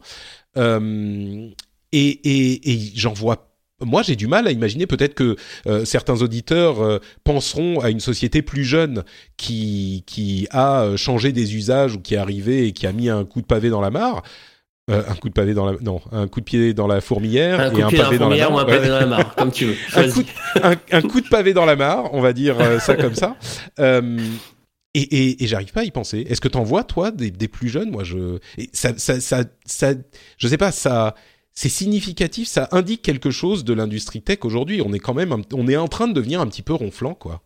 Euh, 0.58 1.50
et, 1.92 2.08
et, 2.08 2.72
et 2.72 2.92
j'en 2.96 3.14
vois 3.14 3.53
moi, 3.86 4.02
j'ai 4.02 4.16
du 4.16 4.28
mal 4.28 4.48
à 4.48 4.52
imaginer 4.52 4.88
peut-être 4.88 5.14
que 5.14 5.36
euh, 5.68 5.86
certains 5.86 6.22
auditeurs 6.22 6.82
euh, 6.82 7.00
penseront 7.24 7.80
à 7.80 7.90
une 7.90 8.00
société 8.00 8.42
plus 8.42 8.64
jeune 8.64 9.04
qui 9.38 10.04
qui 10.06 10.48
a 10.52 10.84
euh, 10.84 10.98
changé 10.98 11.32
des 11.32 11.56
usages 11.56 11.96
ou 11.96 12.00
qui 12.00 12.16
est 12.16 12.18
arrivé 12.18 12.68
et 12.68 12.72
qui 12.74 12.88
a 12.88 12.92
mis 12.92 13.10
un 13.10 13.26
coup 13.26 13.42
de 13.42 13.46
pavé 13.48 13.70
dans 13.70 13.82
la 13.82 13.90
mare. 13.90 14.24
Euh, 14.92 15.02
un 15.08 15.16
coup 15.16 15.30
de 15.30 15.34
pavé 15.34 15.54
dans 15.54 15.66
la 15.66 15.78
non 15.80 16.02
un 16.12 16.28
coup 16.28 16.42
de 16.42 16.46
pied 16.46 16.74
dans 16.74 16.88
la 16.88 17.00
fourmilière 17.00 17.58
Un 17.58 17.70
coup 17.70 17.78
de 17.78 17.84
un 17.84 17.88
pied 17.88 18.00
pavé 18.00 18.18
dans 18.18 18.28
la 18.28 18.36
fourmilière 18.36 18.52
ou 18.52 18.56
mare. 18.56 18.64
un 18.64 18.66
pavé 18.66 18.88
dans 18.90 19.00
la 19.00 19.06
mare, 19.06 19.36
comme 19.36 19.52
tu 19.52 19.66
veux. 19.66 19.76
un, 19.96 20.10
coup 20.10 20.24
de, 20.24 20.30
un, 20.62 20.76
un 20.92 21.02
coup 21.02 21.22
de 21.22 21.30
pavé 21.30 21.54
dans 21.54 21.66
la 21.66 21.78
mare, 21.78 22.14
on 22.14 22.20
va 22.20 22.34
dire 22.34 22.58
ça 22.82 22.96
comme 22.96 23.16
ça. 23.16 23.38
Et 24.96 25.02
et, 25.02 25.44
et 25.44 25.48
j'arrive 25.48 25.72
pas 25.72 25.82
à 25.82 25.86
y 25.86 25.92
penser. 25.92 26.24
Est-ce 26.30 26.40
que 26.40 26.48
t'en 26.48 26.64
vois 26.64 26.84
toi 26.84 27.10
des, 27.10 27.32
des 27.32 27.48
plus 27.48 27.68
jeunes? 27.68 27.90
Moi, 27.90 28.04
je 28.04 28.38
et 28.60 28.70
ça, 28.74 28.94
ça 28.98 29.20
ça 29.20 29.44
ça 29.66 29.94
je 30.38 30.48
sais 30.48 30.58
pas 30.58 30.72
ça. 30.72 31.16
C'est 31.54 31.70
significatif, 31.70 32.48
ça 32.48 32.68
indique 32.72 33.02
quelque 33.04 33.30
chose 33.30 33.64
de 33.64 33.74
l'industrie 33.74 34.22
tech 34.22 34.40
aujourd'hui. 34.44 34.82
On 34.84 34.92
est 34.94 35.00
quand 35.00 35.14
même, 35.14 35.44
on 35.54 35.68
est 35.68 35.78
en 35.78 35.88
train 35.88 36.08
de 36.08 36.14
devenir 36.14 36.42
un 36.42 36.48
petit 36.48 36.64
peu 36.64 36.74
ronflant, 36.74 37.14
quoi. 37.14 37.42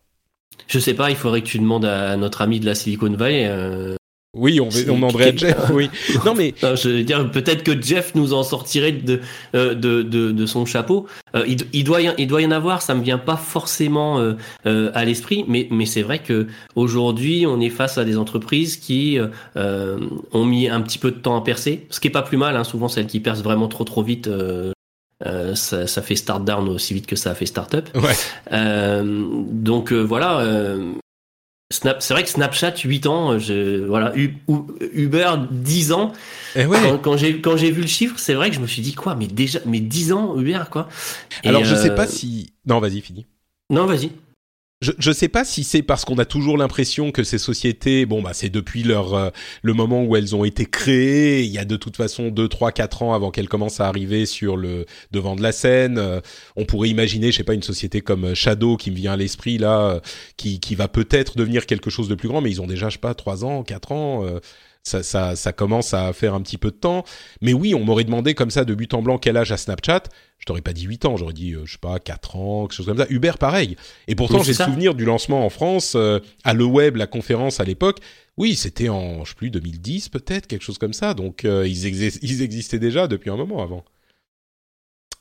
Je 0.66 0.78
sais 0.78 0.94
pas, 0.94 1.10
il 1.10 1.16
faudrait 1.16 1.42
que 1.42 1.46
tu 1.46 1.58
demandes 1.58 1.84
à 1.84 2.16
notre 2.16 2.42
ami 2.42 2.58
de 2.58 2.66
la 2.66 2.74
Silicon 2.74 3.10
Valley. 3.12 3.46
euh, 3.46 3.96
Oui, 4.34 4.60
on, 4.60 4.68
on 4.68 4.94
demanderait 4.94 5.30
à 5.30 5.36
Jeff. 5.36 5.56
Oui. 5.72 5.88
Non 6.26 6.34
mais 6.34 6.54
non, 6.62 6.76
je 6.76 6.88
veux 6.90 7.02
dire, 7.02 7.30
peut-être 7.30 7.62
que 7.64 7.80
Jeff 7.80 8.14
nous 8.14 8.34
en 8.34 8.42
sortirait 8.42 8.92
de, 8.92 9.20
euh, 9.54 9.74
de, 9.74 10.02
de, 10.02 10.32
de 10.32 10.46
son 10.46 10.66
chapeau. 10.66 11.06
Euh, 11.34 11.44
il, 11.48 11.58
il, 11.72 11.82
doit 11.84 12.02
y, 12.02 12.10
il 12.18 12.26
doit 12.26 12.42
y 12.42 12.46
en 12.46 12.50
avoir, 12.50 12.82
ça 12.82 12.94
me 12.94 13.02
vient 13.02 13.16
pas 13.18 13.36
forcément 13.36 14.18
euh, 14.20 14.34
euh, 14.66 14.90
à 14.94 15.04
l'esprit, 15.06 15.44
mais, 15.48 15.66
mais 15.70 15.86
c'est 15.86 16.02
vrai 16.02 16.18
que 16.18 16.46
aujourd'hui, 16.76 17.46
on 17.46 17.58
est 17.60 17.70
face 17.70 17.96
à 17.96 18.04
des 18.04 18.18
entreprises 18.18 18.76
qui 18.76 19.18
euh, 19.56 19.98
ont 20.32 20.44
mis 20.44 20.68
un 20.68 20.82
petit 20.82 20.98
peu 20.98 21.10
de 21.10 21.16
temps 21.18 21.36
à 21.38 21.42
percer, 21.42 21.86
ce 21.90 21.98
qui 21.98 22.08
est 22.08 22.12
pas 22.12 22.22
plus 22.22 22.36
mal. 22.36 22.54
Hein, 22.56 22.64
souvent, 22.64 22.88
celles 22.88 23.06
qui 23.06 23.20
percent 23.20 23.42
vraiment 23.42 23.68
trop 23.68 23.84
trop 23.84 24.02
vite, 24.02 24.28
euh, 24.28 24.72
euh, 25.26 25.54
ça, 25.54 25.86
ça 25.86 26.02
fait 26.02 26.16
start 26.16 26.44
down 26.44 26.68
aussi 26.68 26.92
vite 26.94 27.06
que 27.06 27.16
ça 27.16 27.30
a 27.30 27.34
fait 27.34 27.46
start 27.46 27.74
up. 27.74 27.88
ouais. 27.96 28.12
Euh, 28.52 29.24
donc 29.50 29.90
euh, 29.92 30.00
voilà. 30.02 30.44
Euh, 31.70 31.74
Snap, 31.74 32.02
c'est 32.02 32.14
vrai 32.14 32.22
que 32.24 32.30
Snapchat 32.30 32.74
8 32.84 33.06
ans, 33.06 33.38
je, 33.38 33.84
voilà, 33.84 34.14
U- 34.16 34.36
U- 34.48 34.54
Uber 34.92 35.32
10 35.50 35.92
ans. 35.92 36.12
Eh 36.56 36.64
ouais. 36.66 36.78
Quand, 36.82 36.98
quand 36.98 37.16
j'ai 37.16 37.40
quand 37.40 37.56
j'ai 37.56 37.70
vu 37.70 37.82
le 37.82 37.86
chiffre, 37.86 38.18
c'est 38.18 38.34
vrai 38.34 38.48
que 38.50 38.56
je 38.56 38.60
me 38.60 38.66
suis 38.66 38.82
dit 38.82 38.94
quoi, 38.94 39.14
mais 39.14 39.26
déjà, 39.26 39.58
mais 39.66 39.80
10 39.80 40.12
ans 40.12 40.38
Uber 40.38 40.64
quoi. 40.70 40.88
Et, 41.44 41.48
Alors 41.48 41.64
je 41.64 41.74
sais 41.74 41.90
euh, 41.90 41.94
pas 41.94 42.06
si. 42.06 42.52
Non, 42.66 42.80
vas-y, 42.80 43.00
fini. 43.00 43.26
Non, 43.70 43.86
vas-y. 43.86 44.12
Je 44.80 44.92
je 44.96 45.10
sais 45.10 45.26
pas 45.28 45.44
si 45.44 45.64
c'est 45.64 45.82
parce 45.82 46.04
qu'on 46.04 46.18
a 46.18 46.24
toujours 46.24 46.56
l'impression 46.56 47.10
que 47.10 47.24
ces 47.24 47.38
sociétés, 47.38 48.06
bon 48.06 48.22
bah 48.22 48.30
c'est 48.32 48.48
depuis 48.48 48.84
leur 48.84 49.14
euh, 49.14 49.30
le 49.62 49.72
moment 49.72 50.04
où 50.04 50.14
elles 50.14 50.36
ont 50.36 50.44
été 50.44 50.66
créées, 50.66 51.42
il 51.42 51.50
y 51.50 51.58
a 51.58 51.64
de 51.64 51.74
toute 51.74 51.96
façon 51.96 52.28
2 52.28 52.46
3 52.46 52.70
4 52.70 53.02
ans 53.02 53.12
avant 53.12 53.32
qu'elles 53.32 53.48
commencent 53.48 53.80
à 53.80 53.88
arriver 53.88 54.24
sur 54.24 54.56
le 54.56 54.86
devant 55.10 55.34
de 55.34 55.42
la 55.42 55.50
scène, 55.50 55.98
euh, 55.98 56.20
on 56.54 56.64
pourrait 56.64 56.90
imaginer, 56.90 57.32
je 57.32 57.38
sais 57.38 57.44
pas 57.44 57.54
une 57.54 57.62
société 57.64 58.02
comme 58.02 58.24
euh, 58.24 58.34
Shadow 58.36 58.76
qui 58.76 58.92
me 58.92 58.96
vient 58.96 59.14
à 59.14 59.16
l'esprit 59.16 59.58
là 59.58 59.80
euh, 59.80 60.00
qui 60.36 60.60
qui 60.60 60.76
va 60.76 60.86
peut-être 60.86 61.36
devenir 61.36 61.66
quelque 61.66 61.90
chose 61.90 62.08
de 62.08 62.14
plus 62.14 62.28
grand 62.28 62.40
mais 62.40 62.50
ils 62.50 62.62
ont 62.62 62.68
déjà 62.68 62.88
je 62.88 62.94
sais 62.94 63.00
pas 63.00 63.14
3 63.14 63.44
ans, 63.44 63.64
4 63.64 63.90
ans 63.90 64.24
euh, 64.26 64.38
ça, 64.88 65.02
ça, 65.02 65.36
ça 65.36 65.52
commence 65.52 65.94
à 65.94 66.12
faire 66.12 66.34
un 66.34 66.40
petit 66.42 66.58
peu 66.58 66.70
de 66.70 66.76
temps. 66.76 67.04
Mais 67.40 67.52
oui, 67.52 67.74
on 67.74 67.84
m'aurait 67.84 68.04
demandé 68.04 68.34
comme 68.34 68.50
ça 68.50 68.64
de 68.64 68.74
but 68.74 68.92
en 68.94 69.02
blanc 69.02 69.18
quel 69.18 69.36
âge 69.36 69.52
a 69.52 69.56
Snapchat? 69.56 70.02
Je 70.38 70.44
t'aurais 70.46 70.60
pas 70.62 70.72
dit 70.72 70.84
8 70.84 71.04
ans, 71.04 71.16
j'aurais 71.16 71.32
dit, 71.32 71.52
euh, 71.54 71.62
je 71.66 71.72
sais 71.72 71.78
pas, 71.78 71.98
4 71.98 72.36
ans, 72.36 72.62
quelque 72.66 72.74
chose 72.76 72.86
comme 72.86 72.98
ça. 72.98 73.06
Uber, 73.10 73.32
pareil. 73.38 73.76
Et 74.06 74.14
pourtant, 74.14 74.38
Oui, 74.38 74.44
j'ai 74.44 74.54
ça. 74.54 74.64
souvenir 74.66 74.94
du 74.94 75.04
lancement 75.04 75.44
en 75.44 75.50
France, 75.50 75.94
euh, 75.96 76.20
à 76.44 76.54
Le 76.54 76.64
Web, 76.64 76.96
la 76.96 77.06
conférence 77.06 77.60
à 77.60 77.64
l'époque. 77.64 77.98
Oui, 78.36 78.54
c'était 78.54 78.88
en, 78.88 79.24
je 79.24 79.30
sais 79.30 79.36
plus, 79.36 79.50
2010 79.50 80.08
peut-être, 80.10 80.46
quelque 80.46 80.62
chose 80.62 80.78
comme 80.78 80.92
ça. 80.92 81.14
Donc, 81.14 81.44
euh, 81.44 81.66
ils, 81.66 81.86
exis- 81.86 82.18
ils 82.22 82.42
existaient 82.42 82.78
déjà 82.78 83.08
depuis 83.08 83.30
un 83.30 83.36
moment 83.36 83.62
avant. 83.62 83.84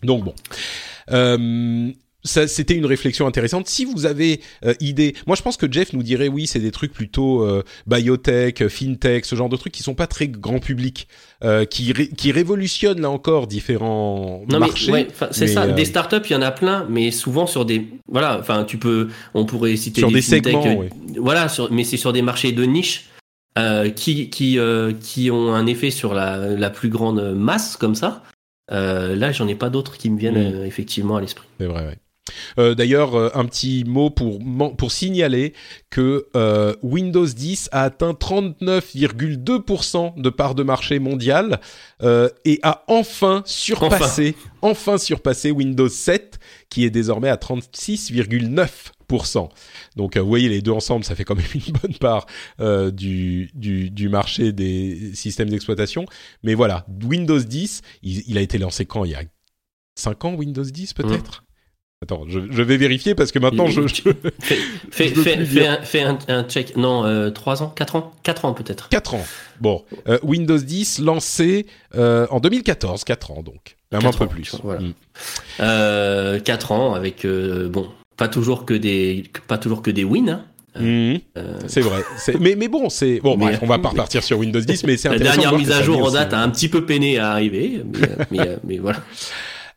Donc 0.03 0.23
bon. 0.23 0.35
Euh, 1.11 1.91
c'était 2.27 2.75
une 2.75 2.85
réflexion 2.85 3.25
intéressante. 3.25 3.67
Si 3.67 3.85
vous 3.85 4.05
avez 4.05 4.41
euh, 4.65 4.73
idée, 4.79 5.15
moi 5.25 5.35
je 5.35 5.41
pense 5.41 5.57
que 5.57 5.71
Jeff 5.71 5.93
nous 5.93 6.03
dirait 6.03 6.27
oui, 6.27 6.45
c'est 6.45 6.59
des 6.59 6.71
trucs 6.71 6.93
plutôt 6.93 7.41
euh, 7.43 7.63
biotech, 7.87 8.61
euh, 8.61 8.69
fintech, 8.69 9.25
ce 9.25 9.35
genre 9.35 9.49
de 9.49 9.55
trucs 9.57 9.73
qui 9.73 9.81
sont 9.83 9.95
pas 9.95 10.07
très 10.07 10.27
grand 10.27 10.59
public, 10.59 11.07
euh, 11.43 11.65
qui 11.65 11.91
ré- 11.93 12.09
qui 12.09 12.31
révolutionnent 12.31 13.01
là 13.01 13.09
encore 13.09 13.47
différents 13.47 14.43
Non 14.49 14.59
marchés. 14.59 14.91
ouais, 14.91 15.07
c'est 15.31 15.47
ça. 15.47 15.65
Des 15.67 15.85
startups, 15.85 16.17
il 16.29 16.33
y 16.33 16.35
en 16.35 16.41
a 16.41 16.51
plein, 16.51 16.85
mais 16.89 17.11
souvent 17.11 17.47
sur 17.47 17.65
des 17.65 17.87
voilà. 18.07 18.37
Enfin, 18.39 18.63
tu 18.65 18.77
peux, 18.77 19.07
on 19.33 19.45
pourrait 19.45 19.75
citer 19.75 20.01
Sur 20.01 20.11
des 20.11 20.21
segments. 20.21 20.83
Voilà, 21.17 21.49
sur, 21.49 21.71
mais 21.71 21.83
c'est 21.83 21.97
sur 21.97 22.13
des 22.13 22.21
marchés 22.21 22.51
de 22.51 22.63
niche. 22.63 23.05
qui 23.95 24.29
qui 24.29 24.59
qui 25.01 25.31
ont 25.31 25.53
un 25.53 25.65
effet 25.65 25.89
sur 25.91 26.13
la, 26.13 26.37
la 26.49 26.69
plus 26.69 26.89
grande 26.89 27.33
masse 27.35 27.77
comme 27.77 27.95
ça. 27.95 28.23
Là, 28.69 29.31
j'en 29.31 29.47
ai 29.47 29.55
pas 29.55 29.69
d'autres 29.69 29.97
qui 29.97 30.09
me 30.09 30.19
viennent 30.19 30.61
Mm. 30.61 30.65
effectivement 30.65 31.15
à 31.17 31.21
l'esprit. 31.21 31.47
C'est 31.59 31.65
vrai, 31.67 31.85
ouais. 31.87 31.97
Euh, 32.59 32.75
D'ailleurs, 32.75 33.15
euh, 33.15 33.29
un 33.33 33.45
petit 33.45 33.85
mot 33.85 34.09
pour, 34.09 34.39
pour 34.77 34.91
signaler 34.91 35.53
que 35.89 36.27
euh, 36.35 36.75
Windows 36.83 37.25
10 37.25 37.69
a 37.71 37.83
atteint 37.83 38.11
39,2% 38.11 40.21
de 40.21 40.29
part 40.29 40.53
de 40.55 40.63
marché 40.63 40.99
mondial 40.99 41.61
euh, 42.03 42.27
et 42.45 42.59
a 42.63 42.83
enfin 42.87 43.43
surpassé, 43.45 44.35
enfin. 44.61 44.97
surpassé 44.97 45.51
Windows 45.51 45.89
7 45.89 46.39
qui 46.69 46.85
est 46.85 46.89
désormais 46.89 47.29
à 47.29 47.35
36,9%. 47.35 49.49
Donc, 49.95 50.17
vous 50.17 50.27
voyez, 50.27 50.49
les 50.49 50.61
deux 50.61 50.71
ensemble, 50.71 51.05
ça 51.05 51.15
fait 51.15 51.23
quand 51.23 51.35
même 51.35 51.45
une 51.55 51.73
bonne 51.81 51.95
part 51.95 52.25
du, 52.91 53.49
du, 53.53 53.89
du 53.89 54.09
marché 54.09 54.51
des 54.51 55.15
systèmes 55.15 55.49
d'exploitation. 55.49 56.05
Mais 56.43 56.55
voilà, 56.55 56.85
Windows 57.03 57.39
10, 57.39 57.81
il, 58.03 58.23
il 58.27 58.37
a 58.37 58.41
été 58.41 58.57
lancé 58.57 58.85
quand? 58.85 59.05
Il 59.05 59.11
y 59.11 59.15
a 59.15 59.23
5 59.95 60.25
ans, 60.25 60.33
Windows 60.35 60.63
10 60.63 60.93
peut-être? 60.93 61.45
Attends, 62.03 62.25
je, 62.27 62.39
je 62.51 62.61
vais 62.61 62.77
vérifier 62.77 63.15
parce 63.15 63.31
que 63.31 63.39
maintenant 63.39 63.65
je, 63.65 63.87
je... 63.87 64.01
Fais, 64.39 64.57
fais, 64.91 65.07
Je 65.07 65.13
veux 65.15 65.23
fais, 65.23 65.35
plus 65.37 65.45
fais 65.47 65.61
dire. 65.61 65.71
un, 65.71 65.81
fais 65.83 66.01
un, 66.03 66.17
un 66.27 66.43
check. 66.43 66.75
Non, 66.77 67.03
euh, 67.05 67.31
3 67.31 67.63
ans? 67.63 67.69
4 67.75 67.95
ans? 67.95 68.13
4 68.21 68.45
ans 68.45 68.53
peut-être. 68.53 68.89
4 68.89 69.15
ans. 69.15 69.25
Bon, 69.61 69.83
euh, 70.07 70.19
Windows 70.21 70.59
10 70.59 70.99
lancé 70.99 71.65
euh, 71.95 72.27
en 72.29 72.39
2014, 72.39 73.03
4 73.03 73.31
ans 73.31 73.41
donc. 73.41 73.77
Même 73.91 74.05
un 74.05 74.11
peu 74.11 74.25
ans, 74.25 74.27
plus. 74.27 74.55
voilà. 74.63 74.81
Mm. 74.81 74.93
Euh, 75.61 76.39
4 76.39 76.71
ans 76.71 76.93
avec, 76.93 77.25
bon, 77.25 77.87
pas 78.15 78.27
toujours 78.27 78.65
que 78.65 78.75
des, 78.75 79.23
pas 79.47 79.57
toujours 79.57 79.81
que 79.81 79.89
des 79.89 80.03
wins. 80.03 80.29
hein. 80.29 80.43
Euh, 80.79 81.17
C'est 81.65 81.81
vrai. 81.81 82.03
Mais, 82.39 82.53
mais 82.55 82.67
bon, 82.67 82.89
c'est 82.89 83.19
bon. 83.21 83.35
Bref, 83.37 83.57
on 83.63 83.65
va 83.65 83.79
pas 83.79 83.89
repartir 83.89 84.21
sur 84.21 84.37
Windows 84.37 84.59
10, 84.59 84.83
mais 84.83 84.97
c'est 84.97 85.09
la 85.09 85.17
dernière 85.17 85.57
mise 85.57 85.71
à 85.71 85.81
jour 85.81 86.03
en 86.05 86.11
date 86.11 86.31
a 86.35 86.43
un 86.43 86.49
petit 86.49 86.69
peu 86.69 86.85
peiné 86.85 87.17
à 87.17 87.31
arriver, 87.31 87.81
mais, 87.91 88.09
mais, 88.29 88.57
mais 88.63 88.77
voilà. 88.77 88.99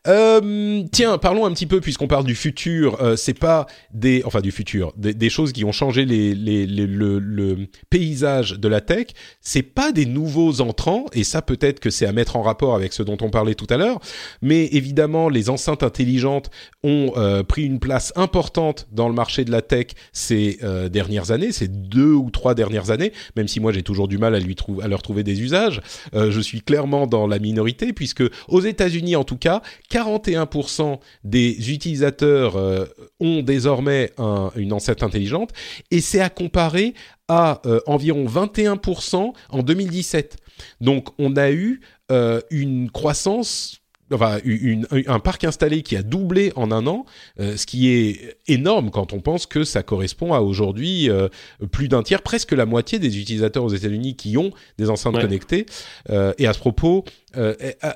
Euh, 0.07 0.83
tiens, 0.93 1.19
parlons 1.19 1.45
un 1.45 1.53
petit 1.53 1.67
peu 1.67 1.81
puisqu'on 1.81 2.07
parle 2.07 2.25
du 2.25 2.35
futur. 2.35 3.03
Euh, 3.03 3.17
c'est 3.17 3.35
pas 3.39 3.67
des, 3.93 4.23
enfin 4.25 4.41
du 4.41 4.51
futur, 4.51 4.95
des, 4.97 5.29
choses 5.29 5.53
qui 5.53 5.65
ont 5.65 5.73
changé 5.73 6.07
les, 6.07 6.35
les, 6.35 6.67
les- 6.67 6.87
le, 6.87 7.19
le 7.19 7.67
paysage 7.91 8.53
de 8.53 8.67
la 8.69 8.81
tech. 8.81 9.09
C'est 9.43 9.63
pas 9.63 9.93
des 9.93 10.07
nouveaux 10.07 10.63
entrants 10.63 11.05
et 11.13 11.23
ça 11.23 11.43
peut-être 11.43 11.81
que 11.81 11.91
c'est 11.91 12.07
à 12.07 12.13
mettre 12.13 12.37
en 12.37 12.43
rapport 12.43 12.75
avec 12.75 12.95
ce 12.95 13.03
dont 13.03 13.19
on 13.21 13.29
parlait 13.31 13.55
tout 13.55 13.67
à 13.69 13.77
l'heure. 13.77 14.01
Mais 14.41 14.67
évidemment, 14.73 15.29
les 15.29 15.51
enceintes 15.51 15.83
intelligentes 15.83 16.51
ont 16.83 17.13
euh, 17.17 17.43
pris 17.43 17.65
une 17.65 17.79
place 17.79 18.13
importante 18.17 18.89
dans 18.93 19.09
le 19.09 19.15
marché 19.15 19.45
de 19.45 19.51
la 19.51 19.61
tech 19.61 19.89
ces 20.13 20.59
euh, 20.63 20.89
dernières 20.89 21.31
années, 21.31 21.53
ces 21.53 21.69
deux 21.69 22.15
ou 22.15 22.31
trois 22.31 22.55
dernières 22.55 22.91
années. 22.91 23.13
Même 23.37 23.49
si 23.49 23.61
moi 23.61 23.71
j'ai 23.73 23.83
toujours 23.83 24.09
du 24.09 24.17
mal 24.17 24.35
à 24.35 24.41
lui 24.41 24.55
trouver, 24.57 24.83
à 24.83 24.89
leur 24.89 25.03
trouver 25.03 25.25
des 25.25 25.43
usages. 25.43 25.83
Euh, 26.15 26.31
je 26.31 26.41
suis 26.41 26.63
clairement 26.63 27.07
dans 27.07 27.27
la 27.27 27.39
minorité 27.39 27.93
puisque 27.93 28.25
aux 28.49 28.61
États-Unis 28.61 29.15
en 29.17 29.25
tout 29.25 29.37
cas, 29.37 29.61
41% 29.91 30.99
des 31.25 31.73
utilisateurs 31.73 32.57
euh, 32.57 32.87
ont 33.21 33.43
désormais 33.43 34.13
un- 34.19 34.51
une 34.57 34.73
enceinte 34.73 35.03
intelligente 35.03 35.51
et 35.91 36.01
c'est 36.01 36.21
à 36.21 36.31
comparer 36.31 36.95
à 37.29 37.61
euh, 37.67 37.81
environ 37.87 38.25
21% 38.27 39.33
en 39.51 39.63
2017. 39.63 40.37
Donc 40.81 41.09
on 41.19 41.37
a 41.37 41.51
eu 41.51 41.81
euh, 42.11 42.41
une 42.51 42.91
croissance 42.91 43.80
Enfin, 44.13 44.39
une- 44.45 44.87
un 45.07 45.19
parc 45.21 45.45
installé 45.45 45.83
qui 45.83 45.97
a 45.97 46.03
doublé 46.03 46.53
en 46.57 46.71
un 46.73 46.87
an, 46.87 47.05
euh, 47.39 47.57
ce 47.57 47.67
qui 47.67 47.89
est 47.91 48.37
énorme 48.49 48.91
quand 48.91 49.13
on 49.13 49.21
pense 49.21 49.47
que 49.47 49.65
ça 49.65 49.83
correspond 49.83 50.33
à 50.35 50.41
aujourd'hui 50.41 51.09
euh, 51.09 51.29
plus 51.71 51.89
d'un 51.89 52.03
tiers, 52.03 52.23
presque 52.23 52.53
la 52.53 52.67
moitié 52.67 52.99
des 52.99 53.19
utilisateurs 53.19 53.65
aux 53.65 53.69
États-Unis 53.75 54.17
qui 54.17 54.37
ont 54.37 54.51
des 54.79 54.91
enceintes 54.91 55.15
Ouais. 55.17 55.23
connectées. 55.23 55.67
Euh, 56.11 56.33
et 56.39 56.47
à 56.47 56.53
ce 56.53 56.59
propos, 56.59 57.05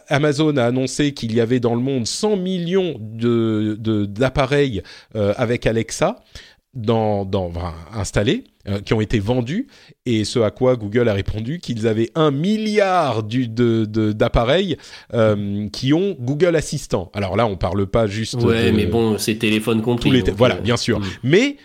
Amazon 0.09 0.57
a 0.57 0.65
annoncé 0.65 1.13
qu'il 1.13 1.35
y 1.35 1.41
avait 1.41 1.61
dans 1.61 1.75
le 1.75 1.81
monde 1.81 2.07
100 2.07 2.37
millions 2.37 2.97
de 3.01 3.77
de- 3.81 4.05
d'appareils 4.05 4.83
euh, 5.17 5.35
avec 5.37 5.67
Alexa 5.67 6.23
dans, 6.75 7.25
dans 7.25 7.47
enfin, 7.47 7.75
installés 7.93 8.45
euh, 8.69 8.81
qui 8.81 8.95
ont 8.95 9.01
été 9.01 9.19
vendus 9.19 9.67
et 10.07 10.25
ce 10.25 10.39
à 10.41 10.51
quoi 10.51 10.77
Google 10.77 11.09
a 11.09 11.13
répondu 11.15 11.59
qu'ils 11.59 11.87
avaient 11.87 12.11
un 12.15 12.31
milliard 12.31 13.23
du, 13.23 13.47
de 13.49 13.85
de- 13.85 14.13
d'appareils 14.13 14.77
euh, 15.13 15.69
qui 15.69 15.93
ont 15.93 16.17
Google 16.21 16.57
Assistant. 16.57 17.11
Alors 17.15 17.37
là, 17.37 17.47
on 17.47 17.57
parle 17.57 17.87
pas 17.87 18.07
juste 18.07 18.35
Ouais, 18.43 18.71
de- 18.73 18.77
mais 18.77 18.87
bon, 18.87 19.19
c'est 19.19 19.37
téléphone 19.37 19.83
compris. 19.83 20.09
tous 20.11 20.15
les 20.15 20.23
donc, 20.23 20.37
voilà, 20.37 20.57
euh, 20.57 20.61
bien 20.61 20.77
sûr. 20.77 21.01
mm. 21.01 21.05
Mais 21.25 21.57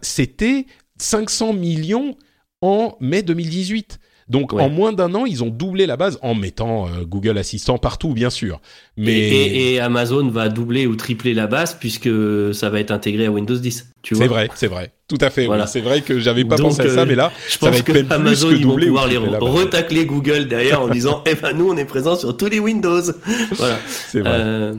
c'était 0.00 0.66
500 0.98 1.52
millions 1.52 2.16
en 2.60 2.96
mai 3.00 3.22
2018. 3.22 3.98
Donc 4.28 4.52
Ouais. 4.52 4.62
en 4.62 4.68
moins 4.70 4.92
d'un 4.92 5.14
an, 5.14 5.26
ils 5.26 5.44
ont 5.44 5.50
doublé 5.50 5.86
la 5.86 5.96
base 5.96 6.18
en 6.22 6.34
mettant 6.34 6.86
euh, 6.86 7.04
Google 7.04 7.36
Assistant 7.38 7.76
partout, 7.78 8.14
bien 8.14 8.30
sûr. 8.30 8.60
Mais 8.96 9.12
Et, 9.12 9.42
et- 9.46 9.74
et 9.74 9.80
Amazon 9.80 10.28
va 10.28 10.48
doubler 10.48 10.86
ou 10.86 10.96
tripler 10.96 11.34
la 11.34 11.46
base 11.46 11.74
puisque 11.78 12.08
ça 12.54 12.70
va 12.70 12.80
être 12.80 12.90
intégré 12.90 13.26
à 13.26 13.30
Windows 13.30 13.56
10. 13.56 13.90
Tu 14.02 14.14
vois 14.14 14.24
c'est 14.24 14.28
vrai, 14.28 14.48
c'est 14.54 14.66
vrai, 14.66 14.92
tout 15.08 15.18
à 15.20 15.30
fait. 15.30 15.46
oui. 15.46 15.56
C'est 15.66 15.80
vrai 15.80 16.00
que 16.02 16.18
j'avais 16.18 16.44
pas 16.44 16.56
Donc, 16.56 16.68
pensé 16.70 16.82
à 16.82 16.88
ça, 16.88 17.00
euh, 17.00 17.06
mais 17.06 17.14
là, 17.14 17.32
Je 17.48 17.52
ça 17.58 17.58
va 17.66 17.70
pense 17.70 17.80
être 17.80 17.86
que 17.86 17.92
même 17.92 18.06
plus 18.06 18.14
Amazon 18.14 18.48
que 18.50 18.54
ils 18.54 18.66
vont 18.66 18.76
pouvoir 18.78 19.06
les 19.06 19.16
retacler 19.18 20.06
Google 20.06 20.46
derrière 20.48 20.80
en 20.82 20.88
disant 20.98 21.22
eh 21.26 21.34
ben 21.34 21.52
nous 21.52 21.68
on 21.70 21.76
est 21.76 21.84
présent 21.84 22.16
sur 22.16 22.36
tous 22.36 22.46
les 22.46 22.58
Windows. 22.60 23.02
Voilà. 23.52 23.76
c'est 23.86 24.20
vrai. 24.20 24.30
Euh, 24.32 24.74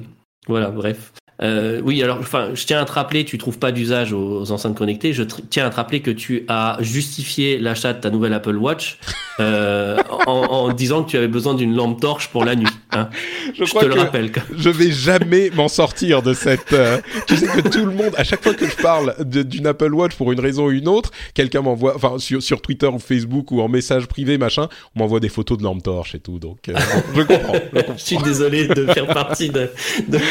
voilà, 0.48 0.70
bref. 0.70 1.12
Euh, 1.42 1.82
oui, 1.84 2.02
alors, 2.02 2.18
enfin, 2.20 2.50
je 2.54 2.66
tiens 2.66 2.80
à 2.80 2.86
te 2.86 2.94
rappeler, 2.94 3.26
tu 3.26 3.38
trouves 3.38 3.60
pas 3.60 3.72
d'usage 3.74 4.14
aux, 4.14 4.42
aux 4.42 4.52
enceintes 4.52 4.78
connectées. 4.78 5.12
Je 5.12 5.24
tiens 5.24 5.66
à 5.66 5.70
te 5.70 5.76
rappeler 5.76 6.00
que 6.02 6.12
tu 6.12 6.46
as 6.48 6.78
justifié 6.80 7.58
l'achat 7.60 7.92
de 7.94 8.00
ta 8.00 8.10
nouvelle 8.10 8.32
Apple 8.34 8.56
Watch 8.56 8.98
euh, 9.42 9.98
en, 10.28 10.32
en 10.32 10.72
disant 10.74 11.04
que 11.04 11.12
tu 11.12 11.18
avais 11.18 11.28
besoin 11.28 11.54
d'une 11.54 11.76
lampe 11.76 12.00
torche 12.00 12.30
pour 12.30 12.46
la 12.46 12.56
nuit. 12.56 12.68
hein. 12.94 13.10
Je 13.54 13.66
Je 13.66 13.70
crois 13.70 13.82
te 13.84 13.88
le 13.88 13.96
rappelle. 14.00 14.32
quoi. 14.32 14.44
je 14.58 14.70
vais 14.70 14.92
jamais 14.92 15.50
m'en 15.54 15.68
sortir 15.68 16.22
de 16.22 16.34
cette. 16.34 16.72
euh, 16.72 17.00
tu 17.28 17.36
sais 17.36 17.48
que 17.48 17.68
tout 17.68 17.86
le 17.86 17.92
monde, 17.92 18.14
à 18.18 18.24
chaque 18.24 18.42
fois 18.42 18.54
que 18.54 18.66
je 18.68 18.76
parle 18.78 19.14
d'une 19.26 19.68
Apple 19.68 19.94
Watch 19.94 20.16
pour 20.16 20.32
une 20.32 20.40
raison 20.40 20.68
ou 20.68 20.72
une 20.72 20.88
autre, 20.88 21.12
quelqu'un 21.34 21.62
m'envoie, 21.62 21.96
enfin 21.98 22.18
sur, 22.18 22.42
sur 22.42 22.62
Twitter 22.62 22.88
ou 22.88 23.00
Facebook 23.00 23.52
ou 23.52 23.60
en 23.62 23.68
message 23.68 24.06
privé 24.08 24.38
machin, 24.38 24.70
on 24.96 25.00
m'envoie 25.00 25.20
des 25.20 25.30
photos 25.30 25.58
de 25.58 25.64
lampe 25.64 25.84
torche 25.84 26.16
et 26.16 26.20
tout. 26.20 26.40
Donc 26.40 26.60
euh, 26.70 26.74
je 27.14 27.22
comprends. 27.24 27.54
je 27.54 27.70
comprends. 27.70 27.94
Je 27.98 28.02
suis 28.04 28.18
désolé 28.18 28.68
de 28.68 28.86
faire 28.88 29.08
partie 29.08 29.50
de, 29.50 29.70
de 30.08 30.18
ça. 30.18 30.24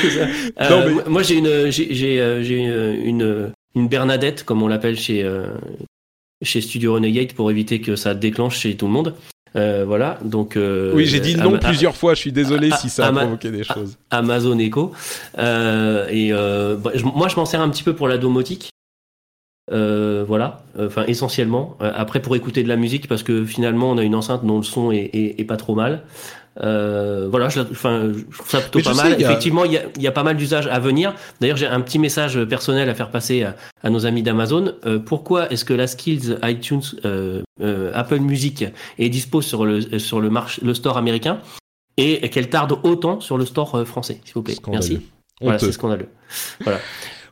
Euh, 0.63 0.71
Non, 0.71 0.85
mais- 0.87 0.94
moi- 1.09 1.23
j'ai 1.23 1.37
une, 1.37 1.71
j'ai, 1.71 1.95
j'ai, 1.95 2.21
euh, 2.21 2.43
j'ai 2.43 2.59
une, 2.59 3.53
une 3.75 3.89
Bernadette, 3.89 4.45
comme 4.45 4.63
on 4.63 4.69
l'appelle 4.69 4.97
chez, 4.99 5.23
euh, 5.23 5.47
chez 6.43 6.61
Studio 6.61 6.95
Renegade, 6.95 7.33
pour 7.33 7.51
éviter 7.51 7.81
que 7.81 7.97
ça 7.97 8.15
déclenche 8.15 8.59
chez 8.59 8.77
tout 8.77 8.87
le 8.87 8.93
monde. 8.93 9.15
Euh, 9.57 9.85
voilà, 9.87 10.19
donc. 10.25 10.57
euh, 10.57 10.93
Oui, 10.95 11.07
j'ai 11.07 11.21
dit 11.21 11.37
non 11.37 11.59
plusieurs 11.59 11.95
fois. 11.97 12.15
Je 12.15 12.21
suis 12.21 12.33
désolé 12.33 12.71
si 12.73 12.89
ça 12.91 13.07
a 13.07 13.13
provoqué 13.13 13.51
des 13.53 13.63
choses. 13.63 13.97
Amazon 14.11 14.59
Echo. 14.59 14.93
Euh, 15.39 16.09
et 16.11 16.33
euh, 16.33 16.77
bah, 16.77 16.91
je- 16.95 17.05
moi, 17.05 17.29
je 17.29 17.37
m'en 17.37 17.45
sers 17.45 17.61
un 17.61 17.69
petit 17.69 17.85
peu 17.85 17.95
pour 17.95 18.09
la 18.09 18.19
domotique. 18.19 18.71
Euh, 19.73 20.25
voilà, 20.27 20.63
enfin 20.79 21.05
essentiellement. 21.07 21.77
Euh, 21.81 21.91
après, 21.95 22.21
pour 22.21 22.37
écouter 22.37 22.63
de 22.63 22.69
la 22.69 22.77
musique, 22.77 23.09
parce 23.09 23.23
que 23.23 23.45
finalement, 23.47 23.91
on 23.91 23.97
a 23.99 24.03
une 24.03 24.15
enceinte 24.15 24.45
dont 24.45 24.59
le 24.59 24.63
son 24.63 24.91
est, 24.91 25.09
est, 25.15 25.41
est 25.41 25.45
pas 25.45 25.57
trop 25.57 25.75
mal. 25.75 26.03
Euh, 26.63 27.27
voilà, 27.31 27.49
je, 27.49 27.61
enfin, 27.61 28.13
je 28.15 28.37
trouve 28.37 28.49
ça 28.51 28.61
plutôt 28.61 28.91
pas 28.91 28.95
sais, 28.95 29.03
mal. 29.03 29.13
il 29.19 29.23
y 29.23 29.25
a- 29.25 29.29
Effectivement, 29.31 29.65
il 29.65 29.73
y 29.73 29.77
a, 29.77 29.83
il 29.97 30.03
y 30.03 30.07
a 30.07 30.13
pas 30.13 30.23
mal 30.23 30.37
d'usages 30.37 30.67
à 30.69 30.79
venir. 30.79 31.15
D'ailleurs, 31.41 31.57
j'ai 31.57 31.67
un 31.67 31.81
petit 31.81 31.99
message 31.99 32.43
personnel 32.45 32.89
à 32.89 32.95
faire 32.95 33.11
passer 33.11 33.43
à, 33.43 33.57
à 33.83 33.91
nos 33.91 34.07
amis 34.07 34.23
d'Amazon. 34.23 34.75
Euh, 34.87 34.99
pourquoi 34.99 35.51
est-ce 35.51 35.65
que 35.65 35.75
la 35.75 35.87
Skills 35.87 36.39
iTunes 36.45 36.83
euh, 37.05 37.43
euh, 37.61 37.91
Apple 37.95 38.21
Music 38.21 38.65
est 38.99 39.09
dispo 39.09 39.43
sur 39.43 39.65
le 39.65 39.99
sur 39.99 40.21
le 40.21 40.31
marché 40.31 40.63
le 40.65 40.75
store 40.75 40.97
américain? 40.97 41.39
Et 41.97 42.29
qu'elle 42.31 42.49
tarde 42.51 42.77
autant 42.83 43.21
sur 43.21 43.39
le 43.39 43.47
store 43.47 43.75
euh, 43.77 43.85
français, 43.85 44.21
s'il 44.25 44.35
vous 44.35 44.43
plaît. 44.43 44.55
Scandaleux. 44.55 44.81
Merci. 44.89 45.07
Voilà, 45.41 45.59
c'est 45.59 45.73
scandaleux. 45.73 46.09
Voilà. 46.63 46.79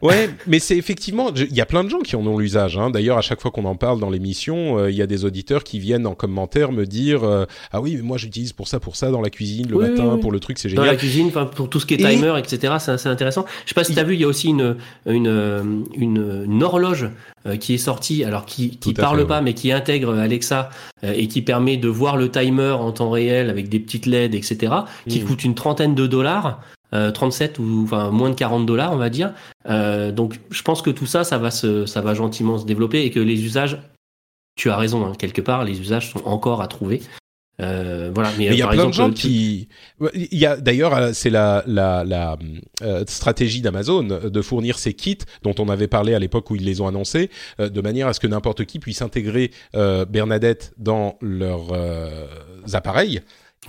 Ouais, 0.03 0.29
mais 0.49 0.59
c'est 0.59 0.77
effectivement, 0.77 1.31
il 1.35 1.55
y 1.55 1.61
a 1.61 1.67
plein 1.67 1.85
de 1.85 1.89
gens 1.89 2.01
qui 2.01 2.17
en 2.17 2.27
ont 2.27 2.37
l'usage. 2.37 2.77
Hein. 2.77 2.91
D'ailleurs, 2.91 3.19
à 3.19 3.21
chaque 3.21 3.41
fois 3.41 3.53
qu'on 3.53 3.65
en 3.65 3.77
parle 3.77 4.01
dans 4.01 4.11
l'émission, 4.11 4.79
euh, 4.79 4.91
il 4.91 4.97
y 4.97 5.03
a 5.03 5.07
des 5.07 5.25
auditeurs 5.25 5.63
qui 5.63 5.79
viennent 5.79 6.07
en 6.09 6.15
commentaire 6.15 6.73
me 6.73 6.87
dire 6.87 7.23
euh, 7.23 7.45
ah 7.71 7.81
oui, 7.81 7.95
mais 7.97 8.03
moi 8.03 8.19
j'utilise 8.19 8.53
pour 8.53 8.67
ça, 8.67 8.81
pour 8.81 8.97
ça 8.97 9.11
dans 9.13 9.21
la 9.21 9.31
cuisine 9.31 9.69
le 9.69 9.77
Oui, 9.77 9.89
matin, 9.91 10.05
oui, 10.07 10.11
oui. 10.15 10.21
pour 10.21 10.33
le 10.33 10.41
truc, 10.41 10.59
c'est 10.59 10.69
Dans 10.71 10.83
la 10.83 10.89
génial. 10.89 10.99
cuisine, 10.99 11.31
pour 11.31 11.71
tout 11.71 11.79
ce 11.79 11.87
qui 11.87 11.95
est 11.95 12.01
Et- 12.01 12.17
timer, 12.17 12.35
etc. 12.39 12.75
C'est 12.81 13.07
intéressant. 13.09 13.45
Je 13.65 13.69
sais 13.69 13.75
pas 13.75 13.85
si 13.85 13.95
tu 13.95 14.01
as 14.01 14.05
vu, 14.05 14.15
il 14.15 14.21
y 14.21 14.25
a 14.25 14.29
aussi 14.29 14.49
une 14.49 14.77
une 15.07 15.29
euh, 15.29 15.63
une, 15.95 16.45
une 16.47 16.63
horloge 16.65 17.09
euh, 17.47 17.57
qui 17.57 17.75
est 17.75 17.79
sortie, 17.79 18.25
alors 18.25 18.45
qui 18.45 18.77
qui 18.79 18.95
parle 18.95 19.21
fait, 19.21 19.27
pas, 19.27 19.41
mais 19.41 19.55
qui 19.55 19.71
intègre 19.71 20.15
Alexa 20.19 20.71
et 21.05 21.29
qui 21.29 21.43
permet 21.43 21.77
de 21.77 21.89
voir 21.89 22.17
le 22.17 22.29
timer 22.31 22.71
en 22.73 22.91
temps 22.93 23.11
réel 23.11 23.51
avec 23.51 23.69
des 23.69 23.79
petites 23.79 24.07
LED, 24.07 24.35
etc. 24.35 24.73
Qui 25.09 25.21
Mhm. 25.21 25.27
coûte 25.27 25.45
une 25.45 25.55
trentaine 25.55 25.95
de 25.95 26.07
dollars. 26.09 26.61
Euh, 26.95 27.11
37 27.11 27.59
ou 27.59 27.83
enfin 27.85 28.11
moins 28.11 28.31
de 28.31 28.35
40 28.35 28.67
dollars 28.67 28.93
on 28.93 28.97
va 28.97 29.11
dire 29.11 29.33
Euh, 29.69 30.11
donc 30.11 30.41
je 30.51 30.63
pense 30.63 30.83
que 30.83 30.91
tout 30.91 31.07
ça 31.07 31.23
ça 31.25 31.39
va 31.39 31.51
se 31.53 31.87
ça 31.87 32.01
va 32.01 32.15
gentiment 32.15 32.59
se 32.59 32.67
développer 32.67 33.03
et 33.05 33.11
que 33.11 33.21
les 33.21 33.45
usages 33.45 33.79
tu 34.57 34.71
as 34.71 34.77
raison 34.77 35.07
hein, 35.07 35.13
quelque 35.17 35.41
part 35.41 35.65
les 35.65 35.81
usages 35.81 36.11
sont 36.11 36.23
encore 36.25 36.61
à 36.63 36.67
trouver 36.67 37.01
Euh, 37.61 38.11
voilà 38.15 38.31
mais, 38.39 38.49
Mais 38.49 38.55
il 38.55 38.59
y 38.59 38.63
a 38.63 38.67
plein 38.69 38.87
de 38.87 38.93
gens 38.93 39.11
qui. 39.11 39.69
Il 40.15 40.39
y 40.39 40.47
a 40.47 40.57
d'ailleurs, 40.57 40.95
euh, 40.97 41.11
c'est 41.13 41.31
la 41.31 41.63
la 41.67 42.03
la 42.03 42.37
euh, 42.83 43.05
stratégie 43.07 43.61
d'Amazon 43.61 44.05
de 44.05 44.43
fournir 44.43 44.79
ces 44.79 44.95
kits 44.95 45.19
dont 45.43 45.55
on 45.59 45.69
avait 45.69 45.87
parlé 45.87 46.15
à 46.15 46.19
l'époque 46.19 46.51
où 46.51 46.57
ils 46.57 46.65
les 46.65 46.81
ont 46.81 46.89
annoncés, 46.89 47.31
euh, 47.61 47.69
de 47.69 47.81
manière 47.81 48.09
à 48.09 48.15
ce 48.15 48.21
que 48.21 48.27
n'importe 48.27 48.65
qui 48.65 48.79
puisse 48.79 49.03
intégrer 49.03 49.51
euh, 49.77 50.05
Bernadette 50.07 50.73
dans 50.79 51.19
leurs 51.21 51.73
euh, 51.73 52.27
appareils. 52.73 53.21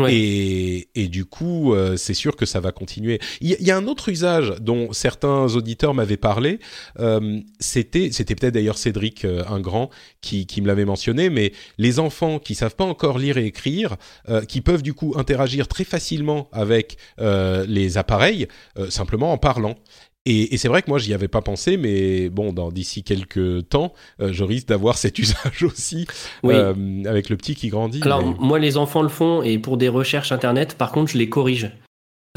Et, 0.10 0.90
et 0.96 1.08
du 1.08 1.24
coup, 1.26 1.76
euh, 1.76 1.98
c'est 1.98 2.16
sûr 2.16 2.36
que 2.36 2.48
ça 2.48 2.60
va 2.60 2.72
continuer. 2.72 3.20
Il 3.42 3.52
y, 3.52 3.64
y 3.64 3.70
a 3.70 3.78
un 3.78 3.86
autre 3.86 4.10
usage 4.10 4.56
dont 4.60 4.92
certains 4.92 5.46
auditeurs 5.56 5.94
m'avaient 5.94 6.18
parlé. 6.18 6.60
euh, 7.00 7.40
c'était, 7.60 8.12
c'était 8.12 8.34
peut-être 8.34 8.56
d'ailleurs 8.56 8.80
Cédric 8.80 9.24
euh, 9.24 9.44
un 9.48 9.60
grand 9.60 9.92
qui, 10.20 10.48
qui 10.48 10.62
me 10.62 10.68
l'avait 10.68 10.86
mentionné, 10.86 11.30
mais 11.30 11.54
les 11.78 12.00
enfants 12.00 12.40
qui 12.40 12.56
savent 12.56 12.76
pas 12.76 12.86
encore 12.86 13.20
lire 13.20 13.38
et 13.38 13.46
écrire, 13.46 13.98
euh, 14.30 14.44
qui 14.46 14.62
peuvent 14.62 14.82
du 14.82 14.96
coup 14.96 15.14
interagir 15.16 15.68
très 15.68 15.84
facilement 15.84 16.50
avec 16.52 16.98
euh, 17.20 17.64
les 17.68 18.00
appareils, 18.00 18.48
euh, 18.80 18.90
simplement 18.90 19.32
en 19.32 19.38
parlant. 19.38 19.76
Et, 20.26 20.54
et 20.54 20.58
c'est 20.58 20.70
vrai 20.70 20.82
que 20.82 20.90
moi 20.90 21.00
j'y 21.00 21.14
avais 21.14 21.28
pas 21.28 21.42
pensé, 21.42 21.76
mais 21.76 22.30
bon, 22.30 22.54
dans 22.54 22.72
d'ici 22.72 23.04
quelques 23.04 23.68
temps, 23.68 23.94
euh, 24.22 24.32
je 24.32 24.44
risque 24.46 24.68
d'avoir 24.70 24.98
cet 24.98 25.20
usage 25.20 25.64
aussi 25.64 26.08
Oui. 26.44 26.56
euh, 26.56 27.04
avec 27.06 27.30
le 27.30 27.36
petit 27.38 27.56
qui 27.56 27.68
grandit. 27.68 28.02
Alors, 28.04 28.22
mais- 28.26 28.36
moi, 28.40 28.58
les 28.60 28.78
enfants 28.78 29.02
le 29.02 29.10
font 29.10 29.42
et 29.44 29.58
pour 29.60 29.76
des 29.78 29.90
recherches 29.90 30.32
internet, 30.32 30.76
par 30.78 30.92
contre, 30.92 31.12
je 31.12 31.18
les 31.18 31.28
corrige. 31.30 31.72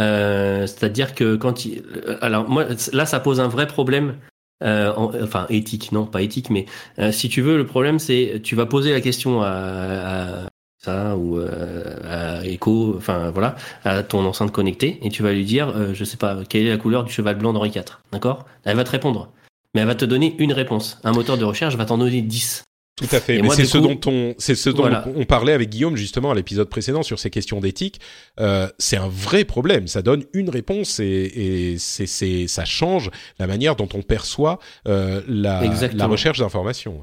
Euh, 0.01 0.66
C'est-à-dire 0.66 1.14
que 1.14 1.37
quand 1.37 1.64
ils... 1.64 1.82
Alors, 2.20 2.49
moi, 2.49 2.66
là, 2.93 3.07
ça 3.07 3.20
pose 3.20 3.41
un 3.41 3.49
vrai 3.49 3.66
problème. 3.66 4.16
euh, 4.64 4.93
en- 4.95 5.12
enfin, 5.22 5.47
éthique, 5.51 5.93
non, 5.93 6.07
pas 6.07 6.22
éthique, 6.22 6.49
mais 6.51 6.64
euh, 6.99 7.12
si 7.12 7.28
tu 7.28 7.43
veux, 7.43 7.57
le 7.59 7.66
problème, 7.66 7.99
c'est 7.99 8.41
tu 8.43 8.55
vas 8.57 8.64
poser 8.66 8.91
la 8.93 9.03
question 9.03 9.43
à, 9.43 9.49
à 9.49 10.49
ça 10.87 11.16
ou 11.16 11.39
euh, 11.39 11.97
à 12.41 12.47
Echo, 12.47 12.95
enfin 12.97 13.30
voilà, 13.30 13.57
à 13.84 14.03
ton 14.03 14.24
enceinte 14.24 14.53
connectée, 14.53 14.99
et 15.03 15.11
tu 15.11 15.22
vas 15.22 15.32
lui 15.32 15.45
dire, 15.45 15.72
euh, 15.76 15.93
je 15.95 16.05
sais 16.05 16.16
pas, 16.16 16.39
quelle 16.49 16.66
est 16.66 16.70
la 16.70 16.76
couleur 16.78 17.05
du 17.05 17.12
cheval 17.12 17.37
blanc 17.37 17.53
d'Henri 17.53 17.70
IV, 17.70 17.84
d'accord? 18.12 18.47
Elle 18.64 18.76
va 18.76 18.84
te 18.84 18.91
répondre. 18.91 19.30
Mais 19.74 19.82
elle 19.82 19.87
va 19.89 19.95
te 19.95 20.05
donner 20.07 20.34
une 20.39 20.53
réponse. 20.53 20.99
Un 21.05 21.12
moteur 21.12 21.37
de 21.37 21.45
recherche 21.45 21.76
va 21.76 21.84
t'en 21.84 21.99
donner 21.99 22.22
10. 22.22 22.62
Tout 22.99 23.14
à 23.14 23.20
fait. 23.20 23.37
Et 23.37 23.43
Mais 23.43 23.51
c'est 23.51 23.66
ce 23.66 23.76
dont 23.76 24.01
on, 24.07 24.34
c'est 24.39 24.55
ce 24.55 24.70
dont 24.70 24.84
Voilà. 24.84 25.05
on 25.14 25.24
parlait 25.26 25.53
avec 25.53 25.68
Guillaume 25.68 25.97
justement 25.97 26.30
à 26.30 26.34
l'épisode 26.34 26.70
précédent 26.70 27.03
sur 27.03 27.18
ces 27.18 27.28
questions 27.28 27.61
d'éthique. 27.61 28.01
Euh, 28.41 28.68
c'est 28.78 28.97
un 28.97 29.09
vrai 29.09 29.45
problème. 29.45 29.87
Ça 29.87 30.01
donne 30.01 30.24
une 30.32 30.49
réponse 30.49 30.99
et, 30.99 31.05
et 31.05 31.78
c'est, 31.78 32.47
ça 32.47 32.64
change 32.64 33.11
la 33.39 33.47
manière 33.47 33.76
dont 33.76 33.89
on 33.93 34.01
perçoit 34.01 34.59
euh, 34.89 35.20
la, 35.28 35.62
la 35.93 36.07
recherche 36.07 36.39
d'informations. 36.39 36.99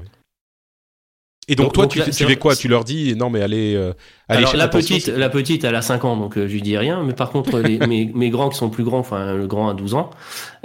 Et 1.48 1.56
donc, 1.56 1.66
Donc- 1.66 1.72
toi, 1.74 1.84
donc 1.84 1.92
tu, 1.92 1.98
là, 1.98 2.04
tu 2.06 2.12
c'est- 2.12 2.24
fais 2.26 2.36
quoi 2.36 2.56
Tu 2.56 2.68
leur 2.68 2.84
dis 2.84 3.14
non 3.16 3.28
mais 3.28 3.42
allez, 3.42 3.74
euh, 3.74 3.92
allez 4.28 4.38
Alors 4.38 4.56
la 4.56 4.68
petite, 4.68 5.08
la 5.08 5.28
petite, 5.28 5.64
elle 5.64 5.74
a 5.74 5.82
5 5.82 6.04
ans, 6.04 6.16
donc 6.16 6.38
euh, 6.38 6.48
je 6.48 6.52
lui 6.54 6.62
dis 6.62 6.76
rien. 6.78 7.02
Mais 7.04 7.12
par 7.12 7.30
contre, 7.30 7.60
les, 7.60 7.78
mes, 7.86 8.10
mes 8.14 8.30
grands 8.30 8.48
qui 8.48 8.56
sont 8.56 8.70
plus 8.70 8.84
grands, 8.84 8.98
enfin 9.00 9.34
le 9.34 9.46
grand 9.46 9.68
a 9.68 9.74
12 9.74 9.94
ans, 9.94 10.10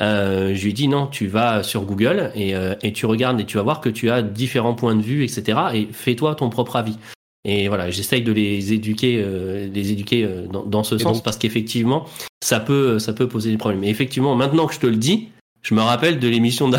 euh, 0.01 0.53
je 0.55 0.63
lui 0.63 0.73
dis 0.73 0.88
non, 0.88 1.07
tu 1.07 1.27
vas 1.27 1.63
sur 1.63 1.82
Google 1.84 2.32
et, 2.36 2.55
euh, 2.55 2.75
et 2.82 2.93
tu 2.93 3.05
regardes 3.05 3.39
et 3.41 3.45
tu 3.45 3.57
vas 3.57 3.63
voir 3.63 3.82
que 3.82 3.89
tu 3.89 4.09
as 4.09 4.21
différents 4.21 4.73
points 4.73 4.95
de 4.95 5.01
vue, 5.01 5.23
etc. 5.23 5.59
Et 5.73 5.88
fais-toi 5.91 6.36
ton 6.36 6.49
propre 6.49 6.75
avis. 6.77 6.97
Et 7.45 7.67
voilà, 7.69 7.89
j'essaye 7.89 8.21
de 8.21 8.32
les 8.34 8.73
éduquer, 8.73 9.21
euh, 9.23 9.67
les 9.73 9.91
éduquer 9.93 10.23
euh, 10.25 10.45
dans, 10.47 10.63
dans 10.65 10.84
ce 10.84 10.95
Et 10.95 10.99
sens 10.99 11.17
donc- 11.17 11.23
parce 11.23 11.38
qu'effectivement, 11.38 12.05
ça 12.43 12.59
peut, 12.59 12.99
ça 12.99 13.13
peut 13.13 13.27
poser 13.27 13.51
des 13.51 13.57
problèmes. 13.57 13.84
Et 13.84 13.89
effectivement, 13.89 14.36
maintenant 14.36 14.67
que 14.67 14.73
je 14.73 14.80
te 14.80 14.88
le 14.88 14.97
dis, 14.97 15.30
je 15.62 15.74
me 15.76 15.82
rappelle 15.82 16.20
de 16.20 16.28
l'émission 16.30 16.70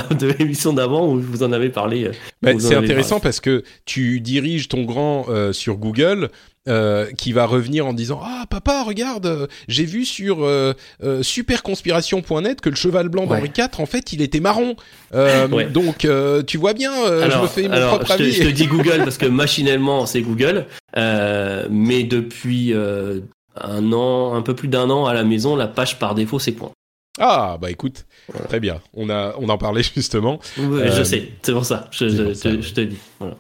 d'avant 0.72 1.06
où 1.08 1.20
vous 1.20 1.42
en 1.42 1.52
avez 1.52 1.68
parlé. 1.68 2.04
euh, 2.06 2.12
Bah, 2.42 2.52
vous 2.52 2.64
en 2.66 2.68
c'est 2.70 2.74
intéressant 2.76 3.20
parce 3.20 3.40
que 3.40 3.62
tu 3.84 4.20
diriges 4.20 4.68
ton 4.68 4.82
grand 4.84 5.26
euh, 5.28 5.52
sur 5.52 5.76
Google. 5.76 6.28
euh, 6.68 7.06
qui 7.16 7.32
va 7.32 7.46
revenir 7.46 7.86
en 7.86 7.94
disant 7.94 8.20
ah 8.22 8.44
papa 8.50 8.82
regarde 8.84 9.24
euh, 9.24 9.46
j'ai 9.66 9.86
vu 9.86 10.04
sur 10.04 10.44
euh, 10.44 10.74
superconspiration.net 11.22 12.60
que 12.60 12.68
le 12.68 12.76
cheval 12.76 13.08
blanc 13.08 13.22
Ouais. 13.26 13.38
d'Henri 13.40 13.50
IV 13.56 13.80
en 13.80 13.86
fait 13.86 14.12
il 14.12 14.22
était 14.22 14.40
marron 14.40 14.76
Euh, 15.14 15.48
Ouais. 15.52 15.64
donc 15.66 16.04
euh, 16.04 16.42
tu 16.42 16.58
vois 16.58 16.74
bien 16.74 16.92
euh, 17.06 17.28
je 17.30 17.38
me 17.38 17.46
fais 17.46 17.62
mon 17.66 17.72
alors, 17.72 17.88
propre 17.98 18.12
je 18.12 18.16
te, 18.18 18.22
avis 18.22 18.32
je 18.32 18.42
te 18.42 18.48
dis 18.48 18.66
Google 18.76 18.98
parce 19.04 19.18
que 19.18 19.26
machinalement 19.26 20.06
c'est 20.06 20.20
Google, 20.20 20.66
euh, 20.96 21.66
mais 21.70 22.02
depuis 22.04 22.72
euh, 22.74 23.20
un 23.56 23.92
an, 23.92 24.34
un 24.34 24.42
peu 24.42 24.54
plus 24.54 24.68
d'un 24.68 24.90
an 24.90 25.06
à 25.06 25.14
la 25.14 25.24
maison, 25.24 25.56
la 25.56 25.66
page 25.66 25.98
par 25.98 26.14
défaut 26.14 26.38
c'est 26.38 26.52
quoi 26.52 26.72
ah 27.18 27.58
bah 27.60 27.70
écoute 27.70 28.06
Voilà. 28.28 28.46
très 28.46 28.60
bien 28.60 28.80
on 28.94 29.10
a 29.10 29.34
on 29.38 29.48
en 29.48 29.58
parlait 29.58 29.82
justement 29.94 30.38
Ouais, 30.56 30.82
Euh, 30.88 30.96
Je 30.96 31.02
sais, 31.02 31.32
c'est 31.42 31.52
pour 31.52 31.64
ça. 31.64 31.88
Je, 31.90 32.08
je- 32.08 32.22
pour 32.22 32.36
ça, 32.36 32.50
te- 32.50 32.56
ouais. 32.56 32.62
je 32.62 32.72
te 32.74 32.80
dis. 32.82 32.96
Voilà. 33.18 33.36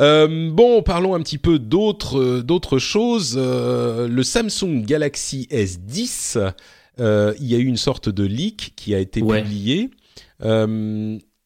Euh, 0.00 0.50
bon, 0.50 0.82
parlons 0.82 1.14
un 1.14 1.20
petit 1.20 1.38
peu 1.38 1.58
d'autres 1.58 2.18
euh, 2.20 2.42
d'autres 2.42 2.78
choses. 2.78 3.34
Euh, 3.36 4.06
le 4.08 4.22
Samsung 4.22 4.84
Galaxy 4.84 5.48
S10, 5.50 6.52
euh, 7.00 7.34
il 7.40 7.46
y 7.46 7.54
a 7.54 7.58
eu 7.58 7.66
une 7.66 7.76
sorte 7.76 8.08
de 8.08 8.24
leak 8.24 8.72
qui 8.76 8.94
a 8.94 8.98
été 9.00 9.22
Ouais. 9.22 9.42
publié. 9.42 9.90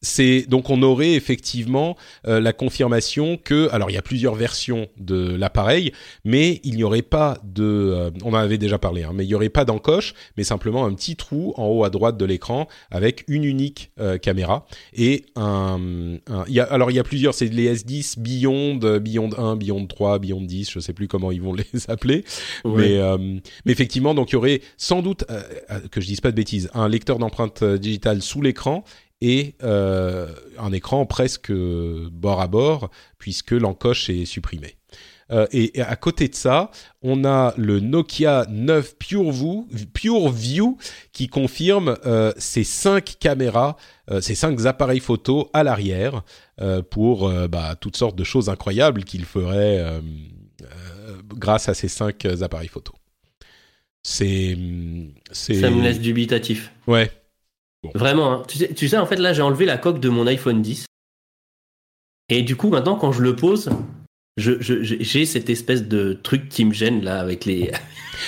Euh, 0.05 0.15
c'est 0.15 0.45
donc 0.47 0.69
on 0.69 0.81
aurait 0.81 1.13
effectivement 1.13 1.97
euh, 2.27 2.39
la 2.39 2.53
confirmation 2.53 3.37
que 3.43 3.69
alors 3.71 3.89
il 3.89 3.93
y 3.93 3.97
a 3.97 4.01
plusieurs 4.01 4.35
versions 4.35 4.87
de 4.97 5.35
l'appareil, 5.35 5.91
mais 6.23 6.61
il 6.63 6.75
n'y 6.75 6.83
aurait 6.83 7.01
pas 7.01 7.37
de, 7.43 7.63
euh, 7.63 8.11
on 8.23 8.29
en 8.29 8.37
avait 8.37 8.57
déjà 8.57 8.77
parlé, 8.77 9.03
hein, 9.03 9.11
mais 9.13 9.25
il 9.25 9.27
n'y 9.27 9.35
aurait 9.35 9.49
pas 9.49 9.65
d'encoche, 9.65 10.13
mais 10.37 10.43
simplement 10.43 10.85
un 10.85 10.93
petit 10.93 11.15
trou 11.15 11.53
en 11.57 11.67
haut 11.67 11.83
à 11.83 11.89
droite 11.89 12.17
de 12.17 12.25
l'écran 12.25 12.67
avec 12.91 13.23
une 13.27 13.43
unique 13.43 13.91
euh, 13.99 14.17
caméra 14.17 14.65
et 14.93 15.25
un, 15.35 15.79
il 16.47 16.53
y 16.53 16.59
a, 16.59 16.63
alors 16.65 16.91
il 16.91 16.95
y 16.95 16.99
a 16.99 17.03
plusieurs, 17.03 17.33
c'est 17.33 17.47
les 17.47 17.75
S10 17.75 18.19
Beyond, 18.19 18.99
Beyond 18.99 19.31
1, 19.37 19.55
Beyond 19.55 19.87
3, 19.87 20.19
Beyond 20.19 20.41
10, 20.41 20.71
je 20.71 20.79
sais 20.79 20.93
plus 20.93 21.07
comment 21.07 21.31
ils 21.31 21.41
vont 21.41 21.53
les 21.73 21.89
appeler, 21.89 22.23
mais 22.63 22.99
mais 23.65 23.71
effectivement 23.71 24.13
donc 24.13 24.31
il 24.31 24.33
y 24.33 24.37
aurait 24.37 24.61
sans 24.77 25.01
doute 25.01 25.25
que 25.91 26.01
je 26.01 26.05
dise 26.05 26.21
pas 26.21 26.31
de 26.31 26.35
bêtises, 26.35 26.69
un 26.73 26.87
lecteur 26.87 27.17
d'empreintes 27.17 27.63
digitales 27.63 28.21
sous 28.21 28.41
l'écran 28.41 28.83
et 29.21 29.55
euh, 29.63 30.27
un 30.57 30.71
écran 30.71 31.05
presque 31.05 31.51
bord 31.51 32.41
à 32.41 32.47
bord 32.47 32.89
puisque 33.17 33.51
l'encoche 33.51 34.09
est 34.09 34.25
supprimée. 34.25 34.75
Euh, 35.31 35.47
et, 35.51 35.81
à 35.81 35.95
côté 35.95 36.27
de 36.27 36.35
ça, 36.35 36.69
on 37.01 37.25
a 37.25 37.55
le 37.57 37.79
Nokia 37.79 38.45
9 38.47 38.95
PureView, 38.99 39.67
PureView 39.93 40.77
qui 41.13 41.27
confirme 41.27 41.97
euh, 42.05 42.31
ces 42.37 42.63
cinq 42.63 43.15
caméras, 43.19 43.77
ces 44.21 44.35
cinq 44.35 44.63
appareils 44.67 44.99
photo 44.99 45.49
à 45.51 45.63
l'arrière 45.63 46.21
pour 46.91 47.27
bah, 47.49 47.75
toutes 47.75 47.97
sortes 47.97 48.15
de 48.15 48.23
choses 48.23 48.49
incroyables 48.49 49.03
qu'il 49.03 49.25
ferait 49.25 49.83
grâce 51.35 51.69
à 51.69 51.73
ces 51.73 51.87
cinq 51.87 52.25
appareils 52.41 52.67
photo. 52.67 52.93
C'est, 54.03 54.55
c'est. 55.31 55.55
Ça 55.55 55.71
me 55.71 55.81
laisse 55.81 55.99
dubitatif. 55.99 56.71
Ouais, 56.85 57.09
Vraiment, 57.93 58.31
hein. 58.31 58.43
tu, 58.47 58.57
sais, 58.57 58.73
tu, 58.73 58.87
sais, 58.87 58.97
en 58.97 59.05
fait, 59.05 59.17
là, 59.17 59.33
j'ai 59.33 59.41
enlevé 59.41 59.65
la 59.65 59.77
coque 59.77 59.99
de 59.99 60.09
mon 60.09 60.27
iPhone 60.27 60.61
10. 60.61 60.85
Et 62.29 62.41
du 62.41 62.55
coup, 62.55 62.69
maintenant, 62.69 62.95
quand 62.95 63.11
je 63.11 63.21
le 63.21 63.35
pose, 63.35 63.69
j'ai 64.37 65.25
cette 65.25 65.49
espèce 65.49 65.87
de 65.87 66.11
truc 66.11 66.49
qui 66.49 66.65
me 66.65 66.73
gêne 66.73 67.03
là 67.03 67.19
avec 67.19 67.45
les. 67.45 67.71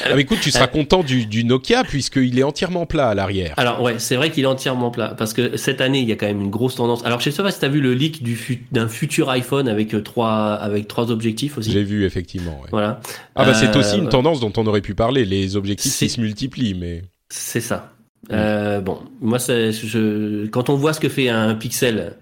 ah, 0.06 0.16
mais 0.16 0.22
écoute, 0.22 0.38
tu 0.42 0.52
seras 0.52 0.68
content 0.68 1.04
du, 1.04 1.26
du 1.26 1.44
Nokia 1.44 1.84
puisqu'il 1.84 2.40
est 2.40 2.44
entièrement 2.44 2.86
plat 2.86 3.10
à 3.10 3.16
l'arrière. 3.16 3.54
Alors 3.58 3.82
ouais, 3.82 4.00
c'est 4.00 4.16
vrai 4.16 4.32
qu'il 4.32 4.46
est 4.46 4.48
entièrement 4.48 4.90
plat 4.90 5.16
parce 5.18 5.34
que 5.34 5.58
cette 5.58 5.82
année 5.82 6.00
il 6.00 6.08
y 6.08 6.14
a 6.14 6.16
quand 6.16 6.28
même 6.28 6.40
une 6.40 6.50
grosse 6.50 6.76
tendance. 6.76 7.04
Alors 7.04 7.20
je 7.20 7.30
sais 7.30 7.44
pas 7.44 7.52
si 7.52 7.60
t'as 7.60 7.68
vu 7.68 7.82
le 7.82 7.94
leak 7.94 8.24
d'un 8.72 8.88
futur 8.88 9.30
iPhone 9.30 9.68
avec 9.68 9.94
euh, 9.94 10.02
trois 10.02 10.54
avec 10.54 10.88
trois 10.88 11.12
objectifs 11.12 11.58
aussi. 11.58 11.72
J'ai 11.72 11.84
vu 11.84 12.06
effectivement. 12.06 12.58
Ouais. 12.62 12.70
Voilà. 12.72 13.02
Ah 13.36 13.44
bah 13.44 13.54
c'est 13.54 13.76
aussi 13.76 13.98
une 13.98 14.08
euh, 14.08 14.10
tendance 14.10 14.40
dont 14.40 14.54
on 14.56 14.66
aurait 14.66 14.82
pu 14.82 14.96
parler. 14.96 15.26
Les 15.26 15.58
objectifs 15.58 15.98
qui 15.98 16.08
se 16.08 16.22
multiplient, 16.22 16.76
mais. 16.76 17.02
C'est 17.30 17.60
ça. 17.60 17.97
Euh, 18.32 18.82
bon, 18.82 19.00
moi, 19.22 19.38
je, 19.38 20.48
quand 20.48 20.70
on 20.70 20.76
voit 20.76 20.94
ce 20.94 21.00
que 21.00 21.10
fait 21.10 21.30
un 21.30 21.56
pixel, 21.56 22.18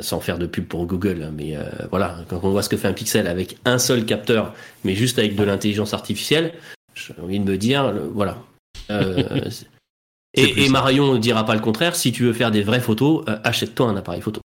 sans 0.00 0.20
faire 0.20 0.38
de 0.38 0.46
pub 0.46 0.66
pour 0.66 0.86
Google, 0.86 1.22
hein, 1.22 1.32
mais 1.34 1.56
euh, 1.56 1.64
voilà, 1.90 2.18
quand 2.28 2.40
on 2.42 2.50
voit 2.50 2.62
ce 2.62 2.68
que 2.68 2.76
fait 2.76 2.88
un 2.88 2.92
pixel 2.92 3.26
avec 3.26 3.58
un 3.64 3.78
seul 3.78 4.04
capteur, 4.04 4.54
mais 4.82 4.94
juste 4.94 5.18
avec 5.18 5.36
de 5.36 5.44
l'intelligence 5.44 5.94
artificielle, 5.94 6.52
j'ai 6.94 7.14
envie 7.22 7.38
de 7.38 7.44
me 7.44 7.56
dire, 7.56 7.94
voilà. 8.12 8.38
Euh, 8.90 9.22
et, 10.34 10.64
et 10.64 10.68
Marion 10.68 11.14
ne 11.14 11.18
dira 11.18 11.46
pas 11.46 11.54
le 11.54 11.60
contraire, 11.60 11.94
si 11.94 12.10
tu 12.10 12.24
veux 12.24 12.32
faire 12.32 12.50
des 12.50 12.62
vraies 12.62 12.80
photos, 12.80 13.24
achète-toi 13.44 13.88
un 13.88 13.96
appareil 13.96 14.20
photo. 14.20 14.40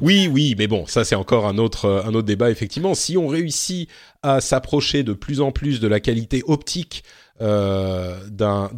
Oui, 0.00 0.26
oui, 0.26 0.54
mais 0.56 0.66
bon, 0.66 0.86
ça 0.86 1.04
c'est 1.04 1.14
encore 1.14 1.46
un 1.46 1.58
autre, 1.58 2.02
un 2.06 2.14
autre 2.14 2.26
débat, 2.26 2.50
effectivement. 2.50 2.94
Si 2.94 3.18
on 3.18 3.26
réussit 3.28 3.90
à 4.22 4.40
s'approcher 4.40 5.02
de 5.02 5.12
plus 5.12 5.40
en 5.42 5.52
plus 5.52 5.80
de 5.80 5.88
la 5.88 6.00
qualité 6.00 6.42
optique 6.46 7.04
d'un 7.38 8.70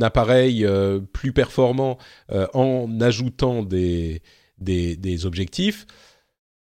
appareil 0.00 0.64
euh, 0.64 1.00
plus 1.00 1.32
performant 1.32 1.98
euh, 2.32 2.46
en 2.54 3.00
ajoutant 3.00 3.62
des, 3.62 4.22
des, 4.58 5.26
objectifs. 5.26 5.86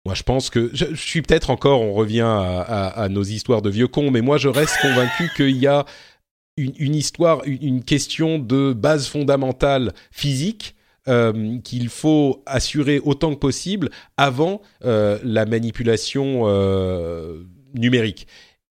Moi, 0.06 0.16
je 0.16 0.24
pense 0.24 0.50
que 0.50 0.70
je, 0.74 0.96
suis 0.96 1.22
peut-être 1.22 1.50
encore, 1.50 1.82
on 1.82 1.94
revient 1.94 2.28
à, 2.28 3.08
nos 3.10 3.24
histoires 3.24 3.62
de 3.62 3.70
vieux 3.70 3.88
cons, 3.88 4.12
mais 4.12 4.22
moi, 4.22 4.38
je 4.38 4.48
reste 4.48 4.78
convaincu 4.82 5.30
qu'il 5.36 5.58
y 5.58 5.68
a 5.68 5.86
une, 6.56 6.96
histoire, 6.96 7.42
une, 7.46 7.84
question 7.84 8.40
de 8.40 8.74
base 8.74 9.08
fondamentale 9.08 9.94
physique 10.12 10.76
euh, 11.08 11.60
qu'il 11.60 11.90
faut 11.90 12.42
assurer 12.46 13.00
autant 13.00 13.34
que 13.34 13.40
possible 13.40 13.90
avant 14.16 14.62
la 14.82 15.46
manipulation 15.46 16.46
numérique. 17.74 18.28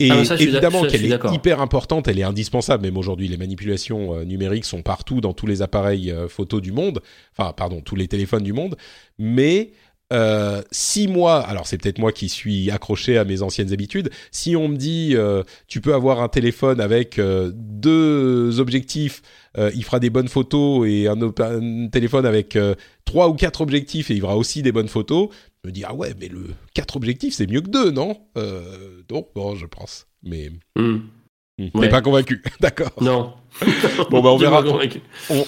Et 0.01 0.09
ah, 0.11 0.23
évidemment 0.39 0.83
qu'elle 0.83 1.05
est 1.05 1.33
hyper 1.33 1.61
importante, 1.61 2.07
elle 2.07 2.17
est 2.17 2.23
indispensable. 2.23 2.83
Même 2.83 2.97
aujourd'hui, 2.97 3.27
les 3.27 3.37
manipulations 3.37 4.15
euh, 4.15 4.23
numériques 4.23 4.65
sont 4.65 4.81
partout 4.81 5.21
dans 5.21 5.33
tous 5.33 5.45
les 5.45 5.61
appareils 5.61 6.11
euh, 6.11 6.27
photo 6.27 6.59
du 6.59 6.71
monde. 6.71 7.01
Enfin, 7.37 7.53
pardon, 7.53 7.81
tous 7.81 7.95
les 7.95 8.07
téléphones 8.07 8.43
du 8.43 8.53
monde. 8.53 8.75
Mais 9.19 9.73
euh, 10.11 10.61
si 10.71 11.07
moi, 11.07 11.39
alors 11.39 11.67
c'est 11.67 11.77
peut-être 11.77 11.99
moi 11.99 12.11
qui 12.11 12.29
suis 12.29 12.71
accroché 12.71 13.17
à 13.17 13.25
mes 13.25 13.43
anciennes 13.43 13.71
habitudes, 13.71 14.09
si 14.31 14.55
on 14.55 14.67
me 14.69 14.75
dit 14.75 15.11
euh, 15.13 15.43
tu 15.67 15.81
peux 15.81 15.93
avoir 15.93 16.21
un 16.21 16.29
téléphone 16.29 16.81
avec 16.81 17.19
deux 17.19 18.59
objectifs, 18.59 19.21
il 19.57 19.83
fera 19.83 19.99
des 19.99 20.09
bonnes 20.09 20.29
photos, 20.29 20.87
et 20.87 21.07
un, 21.07 21.21
un 21.21 21.87
téléphone 21.89 22.25
avec 22.25 22.57
trois 23.05 23.29
ou 23.29 23.33
quatre 23.33 23.61
objectifs 23.61 24.09
et 24.11 24.15
il 24.15 24.21
fera 24.21 24.37
aussi 24.37 24.61
des 24.61 24.71
bonnes 24.71 24.87
photos, 24.87 25.29
me 25.65 25.71
dis 25.71 25.83
ah 25.85 25.93
ouais 25.93 26.13
mais 26.19 26.27
le 26.27 26.47
4 26.73 26.97
objectifs 26.97 27.33
c'est 27.35 27.47
mieux 27.47 27.61
que 27.61 27.69
2 27.69 27.91
non? 27.91 28.17
Euh, 28.37 29.01
donc 29.07 29.29
bon 29.35 29.55
je 29.55 29.65
pense. 29.65 30.07
Mais 30.23 30.51
mmh. 30.77 31.89
pas 31.89 32.01
convaincu. 32.01 32.43
D'accord. 32.59 32.91
Non. 33.01 33.33
Bon 34.09 34.21
bah 34.21 34.29
on 34.29 34.37
verra. 34.37 34.63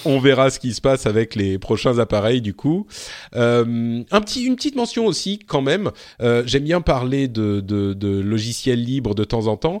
on, 0.04 0.18
verra 0.18 0.50
ce 0.50 0.58
qui 0.58 0.74
se 0.74 0.82
passe 0.82 1.06
avec 1.06 1.34
les 1.34 1.58
prochains 1.58 1.98
appareils 1.98 2.42
du 2.42 2.52
coup. 2.52 2.86
Euh, 3.34 4.02
un 4.10 4.20
petit 4.20 4.44
une 4.44 4.56
petite 4.56 4.76
mention 4.76 5.06
aussi 5.06 5.38
quand 5.38 5.62
même. 5.62 5.90
Euh, 6.20 6.42
j'aime 6.44 6.64
bien 6.64 6.82
parler 6.82 7.28
de, 7.28 7.60
de, 7.60 8.20
logiciels 8.20 8.82
libres 8.82 9.14
de 9.14 9.24
temps 9.24 9.46
en 9.46 9.56
temps. 9.56 9.80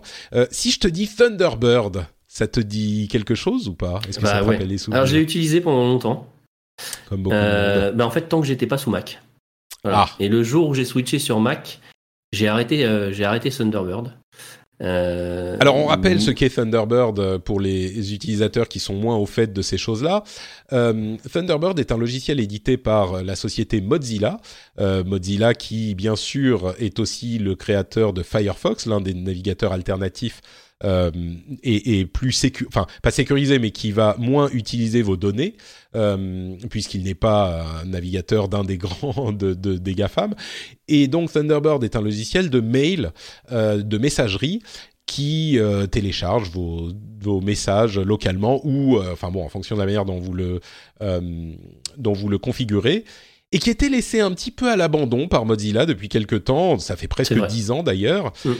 Si 0.50 0.70
je 0.70 0.80
te 0.80 0.88
dis 0.88 1.06
Thunderbird 1.06 2.06
ça 2.26 2.48
te 2.48 2.58
dit 2.58 3.06
quelque 3.08 3.36
chose 3.36 3.68
ou 3.68 3.74
pas? 3.74 4.00
Est-ce 4.08 4.18
que 4.18 4.26
ça 4.26 4.34
bah 4.34 4.40
te 4.40 4.44
rappelle 4.46 4.68
les 4.68 4.78
souvenirs 4.78 5.02
Alors 5.02 5.06
j'ai 5.06 5.20
utilisé 5.20 5.60
pendant 5.60 5.84
longtemps. 5.84 6.26
Comme 7.08 7.22
beaucoup. 7.22 7.36
bah 7.36 8.04
en 8.04 8.10
fait, 8.10 8.22
tant 8.22 8.40
que 8.40 8.46
j'étais 8.46 8.66
pas 8.66 8.78
sous 8.78 8.90
Mac. 8.90 9.20
Ah. 9.84 10.08
Et 10.18 10.28
le 10.28 10.42
jour 10.42 10.68
où 10.68 10.74
j'ai 10.74 10.84
switché 10.84 11.18
sur 11.18 11.40
Mac, 11.40 11.80
j'ai 12.32 12.48
arrêté, 12.48 12.84
euh, 12.84 13.12
j'ai 13.12 13.24
arrêté 13.24 13.50
Thunderbird. 13.50 14.12
Euh, 14.82 15.56
Alors 15.60 15.76
on 15.76 15.86
rappelle 15.86 16.20
ce 16.20 16.32
qu'est 16.32 16.50
Thunderbird 16.50 17.18
euh, 17.20 17.38
pour 17.38 17.60
les 17.60 18.12
utilisateurs 18.12 18.66
qui 18.66 18.80
sont 18.80 18.94
moins 18.94 19.16
au 19.16 19.24
fait 19.24 19.52
de 19.52 19.62
ces 19.62 19.78
choses-là. 19.78 20.24
Thunderbird 20.70 21.78
est 21.78 21.92
un 21.92 21.96
logiciel 21.96 22.40
édité 22.40 22.76
par 22.76 23.22
la 23.22 23.36
société 23.36 23.80
Mozilla. 23.80 24.38
Mozilla 24.78 25.54
qui 25.54 25.94
bien 25.94 26.16
sûr 26.16 26.74
est 26.78 26.98
aussi 26.98 27.38
le 27.38 27.54
créateur 27.54 28.12
de 28.12 28.22
Firefox, 28.24 28.86
l'un 28.86 29.00
des 29.00 29.14
navigateurs 29.14 29.72
alternatifs 29.72 30.40
euh, 30.84 31.10
et, 31.62 32.04
plus 32.06 32.32
sécu 32.32 32.66
enfin 32.68 32.86
pas 33.02 33.10
sécurisé, 33.10 33.58
mais 33.58 33.70
qui 33.70 33.90
va 33.90 34.14
moins 34.18 34.48
utiliser 34.52 35.02
vos 35.02 35.16
données, 35.16 35.56
euh, 35.96 36.54
puisqu'il 36.70 37.02
n'est 37.02 37.14
pas 37.14 37.80
un 37.82 37.86
navigateur 37.86 38.48
d'un 38.48 38.64
des 38.64 38.78
grands 38.78 39.32
de, 39.32 39.54
de, 39.54 39.76
des 39.76 39.94
GAFAM. 39.94 40.34
Et 40.88 41.08
donc 41.08 41.32
Thunderbird 41.32 41.82
est 41.82 41.96
un 41.96 42.02
logiciel 42.02 42.50
de 42.50 42.60
mail, 42.60 43.12
euh, 43.50 43.82
de 43.82 43.98
messagerie, 43.98 44.60
qui 45.06 45.58
euh, 45.58 45.86
télécharge 45.86 46.50
vos, 46.50 46.90
vos 47.20 47.40
messages 47.40 47.98
localement 47.98 48.60
ou, 48.64 48.96
euh, 48.96 49.12
enfin 49.12 49.30
bon, 49.30 49.44
en 49.44 49.48
fonction 49.48 49.76
de 49.76 49.80
la 49.80 49.86
manière 49.86 50.04
dont 50.04 50.18
vous 50.18 50.32
le, 50.32 50.60
euh, 51.02 51.52
dont 51.96 52.12
vous 52.12 52.28
le 52.28 52.38
configurez 52.38 53.04
et 53.52 53.58
qui 53.58 53.70
était 53.70 53.88
laissé 53.88 54.20
un 54.20 54.32
petit 54.32 54.50
peu 54.50 54.70
à 54.70 54.76
l'abandon 54.76 55.28
par 55.28 55.44
Mozilla 55.44 55.86
depuis 55.86 56.08
quelques 56.08 56.44
temps, 56.44 56.78
ça 56.78 56.96
fait 56.96 57.06
presque 57.06 57.46
dix 57.46 57.70
ans 57.70 57.82
d'ailleurs, 57.82 58.32
mm. 58.44 58.52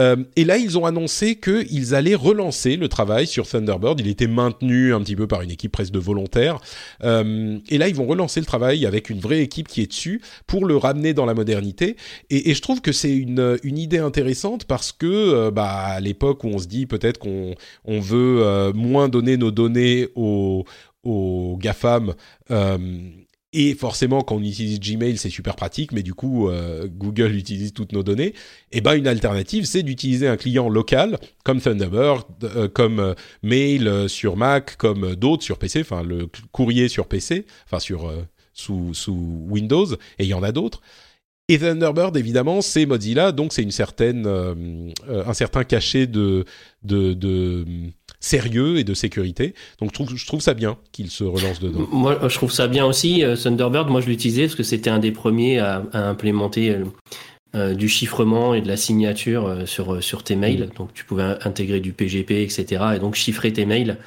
Euh, 0.00 0.16
et 0.36 0.44
là, 0.44 0.58
ils 0.58 0.78
ont 0.78 0.84
annoncé 0.84 1.36
qu'ils 1.36 1.94
allaient 1.94 2.14
relancer 2.14 2.76
le 2.76 2.88
travail 2.88 3.26
sur 3.26 3.46
Thunderbird. 3.46 4.00
Il 4.00 4.08
était 4.08 4.26
maintenu 4.26 4.94
un 4.94 5.00
petit 5.00 5.16
peu 5.16 5.26
par 5.26 5.42
une 5.42 5.50
équipe 5.50 5.72
presque 5.72 5.92
de 5.92 5.98
volontaires. 5.98 6.58
Euh, 7.04 7.58
et 7.68 7.78
là, 7.78 7.88
ils 7.88 7.94
vont 7.94 8.06
relancer 8.06 8.40
le 8.40 8.46
travail 8.46 8.86
avec 8.86 9.10
une 9.10 9.18
vraie 9.18 9.40
équipe 9.40 9.68
qui 9.68 9.82
est 9.82 9.86
dessus 9.86 10.20
pour 10.46 10.66
le 10.66 10.76
ramener 10.76 11.14
dans 11.14 11.26
la 11.26 11.34
modernité. 11.34 11.96
Et, 12.30 12.54
je 12.54 12.62
trouve 12.62 12.80
que 12.80 12.92
c'est 12.92 13.14
une, 13.14 13.58
idée 13.64 13.98
intéressante 13.98 14.64
parce 14.64 14.92
que, 14.92 15.06
euh, 15.06 15.50
bah, 15.50 15.68
à 15.68 16.00
l'époque 16.00 16.44
où 16.44 16.48
on 16.48 16.58
se 16.58 16.66
dit 16.66 16.86
peut-être 16.86 17.18
qu'on 17.18 17.54
on 17.84 18.00
veut 18.00 18.72
moins 18.74 19.08
donner 19.08 19.36
nos 19.36 19.50
données 19.50 20.08
aux, 20.14 20.64
GAFAM, 21.60 22.14
et 23.54 23.74
forcément, 23.74 24.20
quand 24.20 24.36
on 24.36 24.42
utilise 24.42 24.78
Gmail, 24.78 25.16
c'est 25.16 25.30
super 25.30 25.56
pratique, 25.56 25.92
mais 25.92 26.02
du 26.02 26.12
coup, 26.12 26.48
euh, 26.48 26.86
Google 26.86 27.34
utilise 27.34 27.72
toutes 27.72 27.92
nos 27.92 28.02
données. 28.02 28.28
Et 28.28 28.34
eh 28.72 28.80
ben, 28.82 28.94
une 28.94 29.06
alternative, 29.06 29.64
c'est 29.64 29.82
d'utiliser 29.82 30.28
un 30.28 30.36
client 30.36 30.68
local 30.68 31.18
comme 31.44 31.58
Thunderbird, 31.58 32.26
euh, 32.44 32.68
comme 32.68 33.00
euh, 33.00 33.14
Mail 33.42 34.08
sur 34.08 34.36
Mac, 34.36 34.76
comme 34.76 35.14
d'autres 35.16 35.44
sur 35.44 35.58
PC, 35.58 35.80
enfin 35.80 36.02
le 36.02 36.28
courrier 36.52 36.88
sur 36.88 37.06
PC, 37.06 37.46
enfin 37.64 37.78
sur 37.78 38.12
sous, 38.52 38.92
sous 38.92 39.46
Windows, 39.48 39.94
et 40.18 40.24
il 40.24 40.28
y 40.28 40.34
en 40.34 40.42
a 40.42 40.52
d'autres. 40.52 40.82
Et 41.48 41.58
Thunderbird, 41.58 42.16
évidemment, 42.16 42.60
c'est 42.60 42.84
Mozilla, 42.84 43.32
donc 43.32 43.54
c'est 43.54 43.62
une 43.62 43.70
certaine, 43.70 44.26
un 44.26 45.32
certain 45.32 45.64
cachet 45.64 46.06
de, 46.06 46.44
de, 46.82 47.14
de 47.14 47.64
sérieux 48.20 48.78
et 48.78 48.84
de 48.84 48.94
sécurité. 48.94 49.54
Donc 49.80 49.90
je 49.90 49.94
trouve, 49.94 50.16
je 50.16 50.26
trouve 50.26 50.40
ça 50.40 50.54
bien 50.54 50.76
qu'il 50.92 51.10
se 51.10 51.24
relance 51.24 51.60
dedans. 51.60 51.86
Moi, 51.92 52.18
je 52.28 52.34
trouve 52.34 52.52
ça 52.52 52.66
bien 52.66 52.84
aussi. 52.84 53.24
Euh, 53.24 53.36
Thunderbird, 53.36 53.88
moi 53.88 54.00
je 54.00 54.06
l'utilisais 54.06 54.42
parce 54.42 54.54
que 54.54 54.62
c'était 54.62 54.90
un 54.90 54.98
des 54.98 55.12
premiers 55.12 55.58
à, 55.58 55.84
implémenter 55.92 56.70
euh, 56.70 56.84
euh, 57.54 57.74
du 57.74 57.88
chiffrement 57.88 58.54
et 58.54 58.60
de 58.60 58.68
la 58.68 58.76
signature 58.76 59.62
sur, 59.66 60.02
sur 60.02 60.22
tes 60.22 60.36
mails. 60.36 60.68
Mm. 60.72 60.76
Donc 60.76 60.94
tu 60.94 61.04
pouvais 61.04 61.36
intégrer 61.44 61.80
du 61.80 61.92
PGP, 61.92 62.42
etc. 62.42 62.84
Et 62.96 62.98
donc 62.98 63.14
chiffrer 63.14 63.52
tes 63.52 63.66
mails 63.66 63.98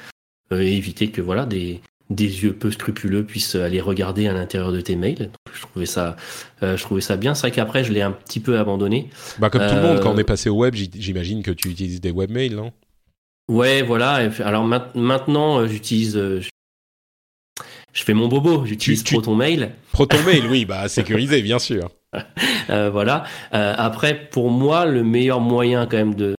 et 0.50 0.76
éviter 0.76 1.08
que 1.08 1.22
voilà 1.22 1.46
des, 1.46 1.80
des 2.14 2.44
yeux 2.44 2.52
peu 2.52 2.70
scrupuleux 2.70 3.24
puissent 3.24 3.54
aller 3.54 3.80
regarder 3.80 4.28
à 4.28 4.32
l'intérieur 4.32 4.72
de 4.72 4.80
tes 4.80 4.96
mails. 4.96 5.30
je 5.52 5.62
trouvais 5.62 5.86
ça, 5.86 6.16
je 6.60 6.80
trouvais 6.82 7.00
ça 7.00 7.16
bien. 7.16 7.34
C'est 7.34 7.48
vrai 7.48 7.50
qu'après, 7.50 7.84
je 7.84 7.92
l'ai 7.92 8.02
un 8.02 8.12
petit 8.12 8.40
peu 8.40 8.58
abandonné. 8.58 9.08
Bah, 9.38 9.50
comme 9.50 9.66
tout 9.66 9.74
le 9.74 9.82
monde, 9.82 10.00
quand 10.00 10.12
on 10.12 10.18
est 10.18 10.24
passé 10.24 10.48
au 10.48 10.56
web, 10.56 10.74
j'imagine 10.74 11.42
que 11.42 11.50
tu 11.50 11.68
utilises 11.68 12.00
des 12.00 12.10
webmails, 12.10 12.54
non? 12.54 12.72
Ouais, 13.48 13.82
voilà. 13.82 14.30
Alors 14.44 14.64
maintenant, 14.64 15.58
euh, 15.58 15.66
j'utilise. 15.66 16.16
Euh, 16.16 16.40
je 17.92 18.04
fais 18.04 18.14
mon 18.14 18.28
bobo, 18.28 18.64
j'utilise 18.64 19.02
ProtonMail. 19.02 19.72
ProtonMail, 19.92 20.46
oui, 20.50 20.64
bah 20.64 20.88
sécurisé, 20.88 21.42
bien 21.42 21.58
sûr. 21.58 21.90
Euh, 22.70 22.88
voilà. 22.90 23.24
après, 23.50 24.28
pour 24.30 24.50
moi, 24.50 24.86
le 24.86 25.02
meilleur 25.02 25.40
moyen 25.40 25.86
quand 25.86 25.98
même 25.98 26.14
de 26.14 26.34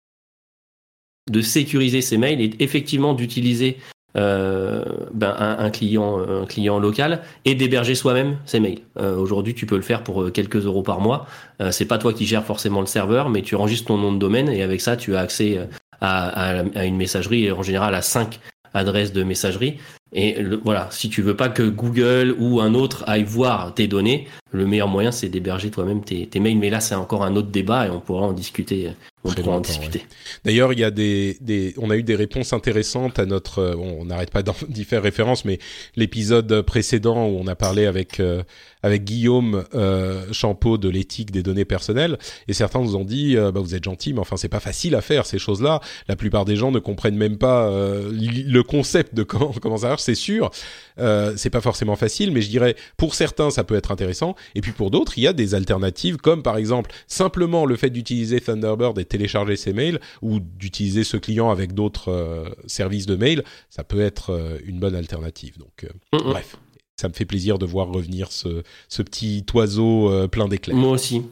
de 1.30 1.40
sécuriser 1.40 2.00
ces 2.00 2.16
mails 2.16 2.40
est 2.40 2.60
effectivement 2.60 3.14
d'utiliser 3.14 3.76
ben, 4.14 5.34
un, 5.38 5.70
client 5.70 6.44
client 6.46 6.78
local 6.78 7.22
et 7.44 7.54
d'héberger 7.54 7.94
soi-même 7.94 8.36
ces 8.44 8.60
mails. 8.60 8.80
Aujourd'hui, 8.96 9.54
tu 9.54 9.66
peux 9.66 9.76
le 9.76 9.82
faire 9.82 10.02
pour 10.02 10.30
quelques 10.32 10.64
euros 10.66 10.82
par 10.82 11.00
mois. 11.00 11.26
c'est 11.70 11.86
pas 11.86 11.98
toi 11.98 12.12
qui 12.12 12.26
gères 12.26 12.44
forcément 12.44 12.80
le 12.80 12.86
serveur, 12.86 13.30
mais 13.30 13.42
tu 13.42 13.54
enregistres 13.54 13.88
ton 13.88 13.98
nom 13.98 14.12
de 14.12 14.18
domaine 14.18 14.48
et 14.48 14.62
avec 14.62 14.80
ça, 14.80 14.96
tu 14.96 15.16
as 15.16 15.20
accès 15.20 15.58
à, 16.02 16.84
une 16.84 16.96
messagerie, 16.96 17.50
en 17.52 17.62
général 17.62 17.94
à 17.94 18.02
5 18.02 18.40
adresses 18.74 19.12
de 19.12 19.22
messagerie. 19.22 19.78
Et 20.14 20.36
voilà, 20.64 20.88
si 20.90 21.08
tu 21.08 21.22
veux 21.22 21.36
pas 21.36 21.48
que 21.48 21.62
Google 21.62 22.36
ou 22.38 22.60
un 22.60 22.74
autre 22.74 23.02
aille 23.06 23.24
voir 23.24 23.74
tes 23.74 23.88
données, 23.88 24.26
le 24.50 24.66
meilleur 24.66 24.88
moyen 24.88 25.10
c'est 25.10 25.30
d'héberger 25.30 25.70
toi-même 25.70 26.04
tes, 26.04 26.28
mails. 26.38 26.58
Mais 26.58 26.68
là, 26.68 26.80
c'est 26.80 26.94
encore 26.94 27.24
un 27.24 27.34
autre 27.36 27.48
débat 27.48 27.86
et 27.86 27.90
on 27.90 28.00
pourra 28.00 28.26
en 28.26 28.32
discuter. 28.32 28.90
On 29.24 29.32
pourra 29.32 29.56
en 29.56 29.60
discuter. 29.60 30.04
D'ailleurs, 30.44 30.72
il 30.72 30.80
y 30.80 30.84
a 30.84 30.90
des, 30.90 31.38
des, 31.40 31.74
on 31.78 31.90
a 31.90 31.96
eu 31.96 32.02
des 32.02 32.16
réponses 32.16 32.52
intéressantes 32.52 33.18
à 33.18 33.24
notre. 33.24 33.74
Bon, 33.74 33.98
on 34.00 34.04
n'arrête 34.04 34.30
pas 34.30 34.42
d'y 34.42 34.84
faire 34.84 35.02
référence, 35.02 35.44
mais 35.44 35.58
l'épisode 35.96 36.62
précédent 36.62 37.26
où 37.26 37.38
on 37.38 37.46
a 37.46 37.54
parlé 37.54 37.86
avec 37.86 38.20
euh, 38.20 38.42
avec 38.82 39.04
Guillaume 39.04 39.64
euh, 39.74 40.24
Champeau 40.32 40.78
de 40.78 40.88
l'éthique 40.88 41.30
des 41.30 41.42
données 41.42 41.64
personnelles, 41.64 42.18
et 42.48 42.52
certains 42.52 42.80
nous 42.80 42.96
ont 42.96 43.04
dit, 43.04 43.36
euh, 43.36 43.52
bah, 43.52 43.60
vous 43.60 43.74
êtes 43.74 43.84
gentil, 43.84 44.12
mais 44.12 44.20
enfin 44.20 44.36
c'est 44.36 44.48
pas 44.48 44.60
facile 44.60 44.94
à 44.94 45.00
faire 45.00 45.26
ces 45.26 45.38
choses-là. 45.38 45.80
La 46.08 46.16
plupart 46.16 46.44
des 46.44 46.56
gens 46.56 46.70
ne 46.70 46.78
comprennent 46.78 47.16
même 47.16 47.38
pas 47.38 47.68
euh, 47.68 48.10
le 48.12 48.62
concept 48.62 49.14
de 49.14 49.22
comment 49.22 49.52
comment 49.62 49.78
ça 49.78 49.88
marche. 49.88 50.01
C'est 50.02 50.14
sûr, 50.14 50.50
euh, 50.98 51.34
c'est 51.36 51.50
pas 51.50 51.60
forcément 51.60 51.96
facile, 51.96 52.32
mais 52.32 52.42
je 52.42 52.48
dirais 52.48 52.76
pour 52.96 53.14
certains 53.14 53.50
ça 53.50 53.64
peut 53.64 53.74
être 53.74 53.90
intéressant, 53.90 54.34
et 54.54 54.60
puis 54.60 54.72
pour 54.72 54.90
d'autres 54.90 55.18
il 55.18 55.22
y 55.22 55.26
a 55.26 55.32
des 55.32 55.54
alternatives 55.54 56.16
comme 56.16 56.42
par 56.42 56.56
exemple 56.56 56.90
simplement 57.06 57.64
le 57.64 57.76
fait 57.76 57.90
d'utiliser 57.90 58.40
Thunderbird 58.40 58.98
et 58.98 59.04
télécharger 59.04 59.56
ses 59.56 59.72
mails 59.72 60.00
ou 60.20 60.40
d'utiliser 60.40 61.04
ce 61.04 61.16
client 61.16 61.50
avec 61.50 61.72
d'autres 61.74 62.10
euh, 62.10 62.48
services 62.66 63.06
de 63.06 63.16
mail, 63.16 63.44
ça 63.70 63.84
peut 63.84 64.00
être 64.00 64.30
euh, 64.30 64.58
une 64.64 64.78
bonne 64.78 64.94
alternative. 64.94 65.58
Donc 65.58 65.86
bref 66.12 66.56
ça 67.02 67.08
me 67.08 67.14
fait 67.14 67.24
plaisir 67.24 67.58
de 67.58 67.66
voir 67.66 67.88
revenir 67.88 68.30
ce, 68.30 68.62
ce 68.88 69.02
petit 69.02 69.44
oiseau 69.54 70.08
euh, 70.08 70.28
plein 70.28 70.46
d'éclairs. 70.46 70.76
Moi 70.76 70.92
aussi. 70.92 71.22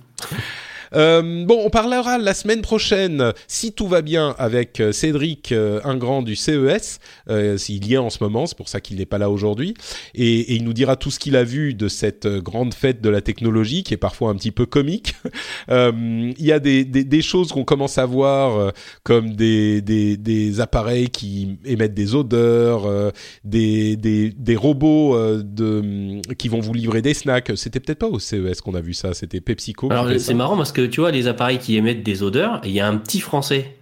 Euh, 0.94 1.44
bon, 1.44 1.62
on 1.64 1.70
parlera 1.70 2.18
la 2.18 2.34
semaine 2.34 2.62
prochaine, 2.62 3.32
si 3.46 3.72
tout 3.72 3.86
va 3.86 4.02
bien, 4.02 4.34
avec 4.38 4.80
euh, 4.80 4.92
Cédric 4.92 5.52
euh, 5.52 5.80
Ingrand 5.84 6.22
du 6.22 6.36
CES, 6.36 7.00
euh, 7.28 7.56
s'il 7.56 7.86
y 7.86 7.94
est 7.94 7.98
en 7.98 8.10
ce 8.10 8.22
moment, 8.22 8.46
c'est 8.46 8.56
pour 8.56 8.68
ça 8.68 8.80
qu'il 8.80 8.98
n'est 8.98 9.06
pas 9.06 9.18
là 9.18 9.30
aujourd'hui, 9.30 9.74
et, 10.14 10.40
et, 10.40 10.54
il 10.54 10.64
nous 10.64 10.72
dira 10.72 10.96
tout 10.96 11.10
ce 11.10 11.18
qu'il 11.18 11.36
a 11.36 11.44
vu 11.44 11.74
de 11.74 11.88
cette 11.88 12.26
grande 12.26 12.74
fête 12.74 13.00
de 13.00 13.08
la 13.08 13.20
technologie, 13.20 13.82
qui 13.82 13.94
est 13.94 13.98
parfois 13.98 14.30
un 14.30 14.34
petit 14.34 14.50
peu 14.50 14.66
comique. 14.66 15.14
il 15.68 16.34
y 16.38 16.52
a 16.52 16.58
des, 16.58 16.84
des, 16.84 17.04
des 17.04 17.22
choses 17.22 17.52
qu'on 17.52 17.64
commence 17.64 17.98
à 17.98 18.06
voir, 18.06 18.72
comme 19.02 19.34
des, 19.34 19.80
des, 19.80 20.16
des, 20.16 20.60
appareils 20.60 21.08
qui 21.08 21.58
émettent 21.64 21.94
des 21.94 22.14
odeurs, 22.14 23.12
des, 23.44 23.96
des, 23.96 24.30
des 24.30 24.56
robots 24.56 25.16
de, 25.42 26.20
qui 26.34 26.48
vont 26.48 26.60
vous 26.60 26.74
livrer 26.74 27.02
des 27.02 27.14
snacks. 27.14 27.52
C'était 27.56 27.80
peut-être 27.80 27.98
pas 27.98 28.08
au 28.08 28.18
CES 28.18 28.60
qu'on 28.60 28.74
a 28.74 28.80
vu 28.80 28.94
ça, 28.94 29.14
c'était 29.14 29.40
PepsiCo. 29.40 29.90
Alors 29.90 30.08
c'est 30.18 30.34
marrant 30.34 30.56
parce 30.56 30.72
que 30.72 30.79
tu 30.86 31.00
vois, 31.00 31.10
les 31.10 31.26
appareils 31.26 31.58
qui 31.58 31.76
émettent 31.76 32.02
des 32.02 32.22
odeurs, 32.22 32.60
il 32.64 32.70
y 32.70 32.80
a 32.80 32.86
un 32.86 32.96
petit 32.96 33.20
Français 33.20 33.76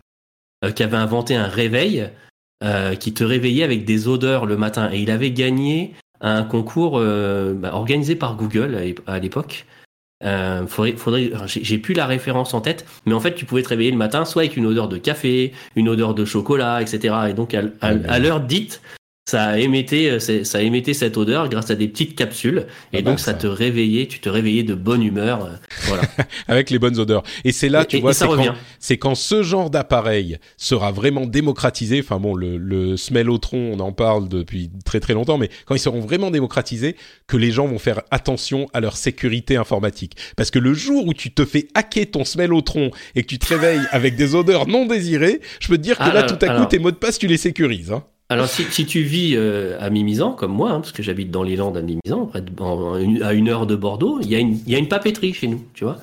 euh, 0.64 0.72
qui 0.72 0.82
avait 0.82 0.96
inventé 0.96 1.36
un 1.36 1.46
réveil 1.46 2.09
euh, 2.64 2.96
qui 2.96 3.14
te 3.14 3.22
réveillait 3.22 3.62
avec 3.62 3.84
des 3.84 4.09
odeurs 4.09 4.44
le 4.44 4.57
matin. 4.57 4.90
Et 4.92 5.01
il 5.01 5.11
avait 5.11 5.30
gagné 5.30 5.94
un 6.20 6.42
concours 6.42 6.99
euh, 6.99 7.55
bah, 7.55 7.74
organisé 7.74 8.16
par 8.16 8.34
Google 8.36 8.76
à 9.07 9.18
l'époque. 9.20 9.66
faudrait, 10.66 10.96
faudrait, 10.96 11.30
j'ai 11.46 11.78
plus 11.78 11.94
la 11.94 12.07
référence 12.07 12.55
en 12.55 12.61
tête, 12.61 12.84
mais 13.07 13.14
en 13.14 13.20
fait, 13.20 13.36
tu 13.36 13.44
pouvais 13.44 13.62
te 13.62 13.68
réveiller 13.68 13.92
le 13.92 13.96
matin 13.96 14.24
soit 14.24 14.42
avec 14.42 14.57
une 14.57 14.66
odeur 14.66 14.88
de 14.88 14.99
café, 14.99 15.53
une 15.76 15.88
odeur 15.88 16.14
de 16.14 16.24
chocolat, 16.24 16.82
etc. 16.82 17.14
Et 17.30 17.34
donc, 17.34 17.55
à 17.55 18.18
l'heure 18.18 18.40
dite, 18.40 18.82
ça 19.28 19.58
émettait, 19.58 20.08
euh, 20.08 20.42
ça 20.42 20.62
émettait 20.62 20.94
cette 20.94 21.18
odeur 21.18 21.50
grâce 21.50 21.70
à 21.70 21.74
des 21.74 21.86
petites 21.86 22.16
capsules, 22.16 22.66
et 22.94 23.02
donc 23.02 23.20
ça, 23.20 23.34
te 23.34 23.46
réveillait, 23.46 24.06
tu 24.06 24.20
te 24.20 24.30
réveillais 24.30 24.62
de 24.62 24.74
bonne 24.74 25.02
humeur, 25.02 25.44
euh, 25.44 25.50
voilà. 25.82 26.02
Avec 26.48 26.70
les 26.70 26.78
bonnes 26.78 26.98
odeurs. 26.98 27.22
Et 27.44 27.52
c'est 27.52 27.68
là, 27.68 27.84
tu 27.84 28.00
vois, 28.00 28.14
c'est 28.14 28.24
quand, 28.24 28.54
c'est 28.78 28.96
quand 28.96 29.14
ce 29.14 29.42
genre 29.42 29.68
d'appareil 29.68 30.38
sera 30.56 30.92
vraiment 30.92 31.26
démocratisé. 31.26 32.00
Enfin 32.00 32.18
bon, 32.18 32.34
le, 32.34 32.56
le 32.56 32.96
smellotron, 32.96 33.74
on 33.74 33.80
en 33.80 33.92
parle 33.92 34.30
depuis 34.30 34.70
très 34.86 34.98
très 34.98 35.12
longtemps, 35.12 35.36
mais 35.36 35.50
quand 35.66 35.74
ils 35.74 35.80
seront 35.80 36.00
vraiment 36.00 36.30
démocratisés, 36.30 36.96
que 37.26 37.36
les 37.36 37.50
gens 37.50 37.66
vont 37.66 37.78
faire 37.78 38.00
attention 38.10 38.66
à 38.72 38.80
leur 38.80 38.96
sécurité 38.96 39.56
informatique. 39.56 40.16
Parce 40.36 40.50
que 40.50 40.58
le 40.58 40.72
jour 40.72 41.06
où 41.06 41.12
tu 41.12 41.32
te 41.32 41.44
fais 41.44 41.68
hacker 41.74 42.12
ton 42.12 42.24
smellotron 42.24 42.92
et 43.14 43.24
que 43.24 43.26
tu 43.26 43.38
te 43.38 43.48
réveilles 43.48 43.84
avec 43.90 44.16
des 44.16 44.34
odeurs 44.34 44.66
non 44.66 44.86
désirées, 44.86 45.42
je 45.60 45.68
peux 45.68 45.76
te 45.76 45.82
dire 45.82 45.98
que 45.98 46.04
ah, 46.04 46.14
là, 46.14 46.22
tout 46.22 46.42
à 46.42 46.48
coup, 46.58 46.64
tes 46.64 46.78
mots 46.78 46.92
de 46.92 46.96
passe, 46.96 47.18
tu 47.18 47.26
les 47.26 47.36
sécurises. 47.36 47.92
Hein. 47.92 48.04
Alors, 48.30 48.46
si, 48.46 48.64
si, 48.64 48.84
tu 48.84 49.00
vis 49.00 49.34
euh, 49.36 49.78
à 49.80 49.88
Mimizan, 49.88 50.32
comme 50.32 50.52
moi, 50.52 50.70
hein, 50.70 50.80
parce 50.80 50.92
que 50.92 51.02
j'habite 51.02 51.30
dans 51.30 51.42
les 51.42 51.56
Landes 51.56 51.78
à 51.78 51.82
Mimizan, 51.82 52.30
à 53.22 53.32
une 53.32 53.48
heure 53.48 53.66
de 53.66 53.74
Bordeaux, 53.74 54.18
il 54.20 54.28
y, 54.28 54.36
a 54.36 54.38
une, 54.38 54.58
il 54.66 54.72
y 54.72 54.74
a 54.74 54.78
une 54.78 54.88
papeterie 54.88 55.32
chez 55.32 55.46
nous, 55.46 55.64
tu 55.72 55.84
vois, 55.84 55.96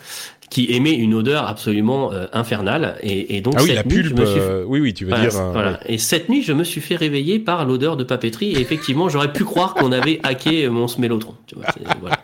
qui 0.49 0.71
émet 0.71 0.93
une 0.93 1.13
odeur 1.13 1.47
absolument 1.47 2.11
euh, 2.13 2.25
infernale. 2.33 2.97
Et, 3.01 3.37
et, 3.37 3.41
donc, 3.41 3.53
ah 3.57 3.61
oui, 3.61 3.73
la 3.73 3.83
pulpe, 3.83 4.19
euh, 4.19 4.63
oui, 4.65 4.79
oui, 4.79 4.95
tu 4.95 5.05
veux 5.05 5.13
dire. 5.13 5.29
Voilà. 5.51 5.79
Et 5.85 5.99
cette 5.99 6.27
nuit, 6.27 6.41
je 6.41 6.53
me 6.53 6.63
suis 6.63 6.81
fait 6.81 6.95
réveiller 6.95 7.37
par 7.37 7.63
l'odeur 7.63 7.95
de 7.95 8.03
papeterie. 8.03 8.53
Et 8.53 8.59
effectivement, 8.59 9.07
j'aurais 9.07 9.31
pu 9.31 9.43
croire 9.43 9.75
qu'on 9.75 9.91
avait 9.91 10.19
hacké 10.23 10.67
mon 10.67 10.87
smellotron. 10.87 11.35
Tu 11.45 11.53
vois, 11.53 11.65
voilà. 12.01 12.14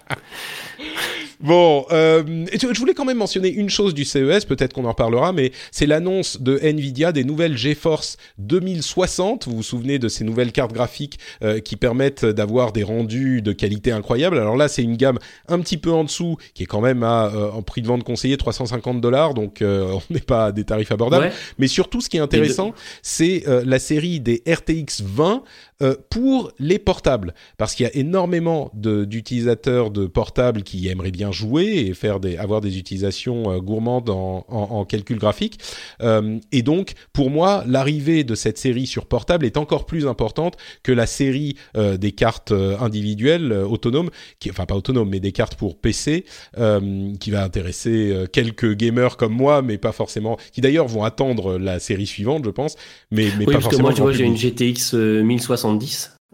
Bon, 1.43 1.85
euh, 1.91 2.45
je 2.53 2.79
voulais 2.79 2.93
quand 2.93 3.05
même 3.05 3.17
mentionner 3.17 3.49
une 3.49 3.69
chose 3.69 3.93
du 3.93 4.05
CES, 4.05 4.45
peut-être 4.45 4.73
qu'on 4.73 4.85
en 4.85 4.89
reparlera, 4.89 5.33
mais 5.33 5.51
c'est 5.71 5.87
l'annonce 5.87 6.39
de 6.39 6.59
Nvidia 6.61 7.11
des 7.11 7.23
nouvelles 7.23 7.57
GeForce 7.57 8.17
2060. 8.37 9.47
Vous 9.47 9.55
vous 9.55 9.63
souvenez 9.63 9.97
de 9.97 10.07
ces 10.07 10.23
nouvelles 10.23 10.51
cartes 10.51 10.73
graphiques 10.73 11.17
euh, 11.43 11.59
qui 11.59 11.75
permettent 11.77 12.25
d'avoir 12.25 12.71
des 12.71 12.83
rendus 12.83 13.41
de 13.41 13.53
qualité 13.53 13.91
incroyable. 13.91 14.37
Alors 14.37 14.55
là, 14.55 14.67
c'est 14.67 14.83
une 14.83 14.97
gamme 14.97 15.17
un 15.47 15.59
petit 15.59 15.77
peu 15.77 15.91
en 15.91 16.03
dessous, 16.03 16.37
qui 16.53 16.63
est 16.63 16.67
quand 16.67 16.81
même 16.81 17.01
à 17.03 17.31
euh, 17.33 17.51
en 17.51 17.63
prix 17.63 17.81
de 17.81 17.87
vente 17.87 18.03
conseillé 18.03 18.37
350 18.37 19.01
dollars, 19.01 19.33
donc 19.33 19.61
euh, 19.61 19.93
on 20.09 20.13
n'est 20.13 20.19
pas 20.19 20.45
à 20.47 20.51
des 20.51 20.63
tarifs 20.63 20.91
abordables. 20.91 21.31
Mais 21.57 21.67
surtout, 21.67 22.01
ce 22.01 22.09
qui 22.09 22.17
est 22.17 22.21
intéressant, 22.21 22.73
c'est 23.01 23.43
la 23.47 23.79
série 23.79 24.19
des 24.19 24.43
RTX 24.47 25.03
20 25.03 25.43
euh, 25.81 25.95
pour 26.09 26.51
les 26.59 26.79
portables, 26.79 27.33
parce 27.57 27.75
qu'il 27.75 27.85
y 27.85 27.89
a 27.89 27.95
énormément 27.95 28.71
d'utilisateurs 28.73 29.91
de, 29.91 30.05
portables 30.05 30.63
qui 30.63 30.87
aimeraient 30.87 31.11
bien 31.11 31.31
jouer 31.31 31.65
et 31.87 31.93
faire 31.93 32.19
des, 32.19 32.37
avoir 32.37 32.61
des 32.61 32.77
utilisations 32.77 33.51
euh, 33.51 33.59
gourmandes 33.59 34.09
en, 34.09 34.45
en, 34.47 34.57
en, 34.57 34.85
calcul 34.85 35.17
graphique. 35.17 35.59
Euh, 36.01 36.37
et 36.51 36.61
donc, 36.61 36.93
pour 37.13 37.29
moi, 37.29 37.63
l'arrivée 37.65 38.23
de 38.23 38.35
cette 38.35 38.57
série 38.57 38.85
sur 38.85 39.05
portable 39.05 39.45
est 39.45 39.57
encore 39.57 39.85
plus 39.85 40.07
importante 40.07 40.57
que 40.83 40.91
la 40.91 41.05
série 41.05 41.55
euh, 41.77 41.97
des 41.97 42.11
cartes 42.11 42.51
individuelles 42.51 43.53
autonomes, 43.53 44.09
qui, 44.39 44.49
enfin 44.49 44.65
pas 44.65 44.75
autonomes, 44.75 45.09
mais 45.09 45.19
des 45.19 45.31
cartes 45.31 45.55
pour 45.55 45.77
PC, 45.77 46.25
qui 47.19 47.31
va 47.31 47.43
intéresser 47.43 48.25
quelques 48.31 48.73
gamers 48.73 49.17
comme 49.17 49.33
moi, 49.33 49.61
mais 49.61 49.77
pas 49.77 49.91
forcément, 49.91 50.37
qui 50.51 50.61
d'ailleurs 50.61 50.87
vont 50.87 51.03
attendre 51.03 51.57
la 51.57 51.79
série 51.79 52.05
suivante, 52.05 52.45
je 52.45 52.49
pense, 52.49 52.75
mais, 53.09 53.27
mais 53.37 53.45
oui, 53.45 53.53
pas 53.53 53.59
parce 53.59 53.75
Que 53.75 53.81
moi, 53.81 53.93
tu 53.93 54.01
vois, 54.01 54.11
j'ai 54.11 54.25
une 54.25 54.37
GTX 54.37 54.93
1060 54.93 55.70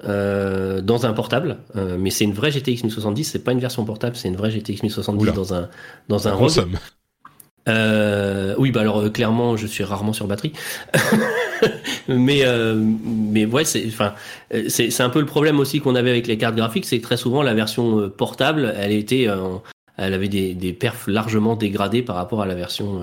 euh, 0.04 0.80
dans 0.82 1.08
un 1.08 1.14
portable, 1.14 1.58
euh, 1.76 1.98
mais 2.00 2.12
c'est 2.12 2.24
une 2.24 2.34
vraie 2.34 2.52
GTX 2.52 2.84
1070, 2.84 3.24
c'est 3.24 3.44
pas 3.44 3.52
une 3.52 3.60
version 3.60 3.84
portable, 3.84 4.16
c'est 4.16 4.28
une 4.28 4.36
vraie 4.36 4.52
GTX 4.52 4.84
1070 4.84 5.34
dans 5.34 5.54
un 5.56 5.70
dans 6.08 6.28
un 6.28 6.34
ROG. 6.34 6.68
Euh, 7.68 8.54
oui, 8.60 8.72
bah 8.72 8.82
alors 8.82 9.12
clairement, 9.12 9.58
je 9.58 9.66
suis 9.66 9.84
rarement 9.84 10.14
sur 10.14 10.28
batterie, 10.28 10.54
mais 12.08 12.44
mais 13.04 13.46
ouais, 13.46 13.66
c'est 13.66 13.86
enfin 13.88 14.14
c'est 14.68 14.92
c'est 14.92 15.04
un 15.04 15.10
peu 15.10 15.20
le 15.20 15.26
problème 15.26 15.60
aussi 15.60 15.82
qu'on 15.82 15.96
avait 15.96 16.12
avec 16.12 16.28
les 16.28 16.38
cartes 16.38 16.56
graphiques, 16.56 16.86
c'est 16.86 17.00
que 17.00 17.04
très 17.04 17.18
souvent 17.18 17.42
la 17.42 17.56
version 17.56 18.08
portable, 18.10 18.74
elle 18.78 18.92
était 18.92 19.28
elle 19.98 20.14
avait 20.14 20.30
des, 20.30 20.54
des 20.54 20.74
perfs 20.74 21.08
largement 21.08 21.56
dégradés 21.56 22.04
par 22.04 22.16
rapport 22.16 22.44
à 22.44 22.46
la 22.46 22.54
version 22.54 23.02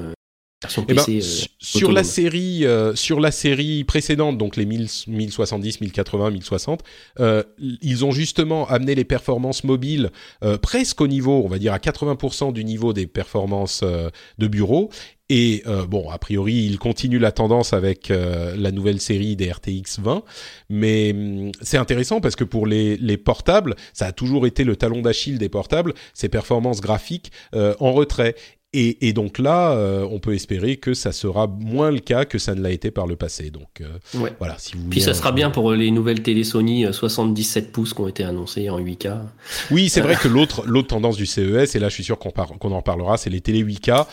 eh 0.88 0.94
ben, 0.94 1.04
euh, 1.08 1.20
sur 1.58 1.92
la 1.92 2.04
série, 2.04 2.64
euh, 2.64 2.94
sur 2.94 3.20
la 3.20 3.30
série 3.30 3.84
précédente, 3.84 4.38
donc 4.38 4.56
les 4.56 4.66
1070, 4.66 5.80
1080, 5.80 6.30
1060, 6.30 6.82
ils 7.58 8.04
ont 8.04 8.10
justement 8.10 8.66
amené 8.68 8.94
les 8.94 9.04
performances 9.04 9.64
mobiles 9.64 10.10
euh, 10.42 10.58
presque 10.58 11.00
au 11.00 11.06
niveau, 11.06 11.42
on 11.44 11.48
va 11.48 11.58
dire 11.58 11.72
à 11.72 11.78
80% 11.78 12.52
du 12.52 12.64
niveau 12.64 12.92
des 12.92 13.06
performances 13.06 13.82
de 13.82 14.46
bureau. 14.46 14.90
Et 15.30 15.64
bon, 15.88 16.10
a 16.10 16.18
priori, 16.18 16.52
ils 16.52 16.78
continuent 16.78 17.18
la 17.18 17.32
tendance 17.32 17.72
avec 17.72 18.10
la 18.10 18.70
nouvelle 18.70 19.00
série 19.00 19.36
des 19.36 19.50
RTX 19.50 20.00
20, 20.02 20.22
mais 20.68 21.12
hum, 21.12 21.50
c'est 21.62 21.78
intéressant 21.78 22.20
parce 22.20 22.36
que 22.36 22.44
pour 22.44 22.66
les, 22.66 22.98
les 22.98 23.16
portables, 23.16 23.74
ça 23.94 24.06
a 24.06 24.12
toujours 24.12 24.46
été 24.46 24.64
le 24.64 24.76
talon 24.76 25.00
d'Achille 25.00 25.38
des 25.38 25.48
portables, 25.48 25.94
ces 26.12 26.28
performances 26.28 26.82
graphiques 26.82 27.32
en 27.54 27.92
retrait. 27.92 28.34
Et, 28.76 29.12
donc 29.12 29.38
là, 29.38 29.70
euh, 29.72 30.06
on 30.10 30.18
peut 30.18 30.34
espérer 30.34 30.78
que 30.78 30.94
ça 30.94 31.12
sera 31.12 31.46
moins 31.46 31.92
le 31.92 32.00
cas 32.00 32.24
que 32.24 32.38
ça 32.38 32.56
ne 32.56 32.60
l'a 32.60 32.72
été 32.72 32.90
par 32.90 33.06
le 33.06 33.14
passé. 33.14 33.50
Donc 33.50 33.80
euh, 33.80 33.86
voilà, 34.40 34.56
si 34.58 34.76
vous 34.76 34.88
Puis 34.90 35.00
ça 35.00 35.14
sera 35.14 35.30
bien 35.30 35.50
pour 35.50 35.72
les 35.72 35.92
nouvelles 35.92 36.22
télé 36.22 36.42
Sony 36.42 36.84
77 36.90 37.66
euh, 37.66 37.70
pouces 37.70 37.94
qui 37.94 38.00
ont 38.00 38.08
été 38.08 38.24
annoncées 38.24 38.68
en 38.70 38.80
8K. 38.80 39.18
Oui, 39.70 39.88
c'est 39.88 40.00
vrai 40.00 40.16
que 40.16 40.26
l'autre 40.26 40.64
l'autre 40.66 40.88
tendance 40.88 41.16
du 41.16 41.24
CES, 41.24 41.76
et 41.76 41.78
là 41.78 41.88
je 41.88 41.94
suis 41.94 42.04
sûr 42.04 42.18
qu'on 42.18 42.30
qu'on 42.30 42.72
en 42.72 42.82
parlera, 42.82 43.16
c'est 43.16 43.30
les 43.30 43.40
télé 43.40 43.62
8K 43.62 44.06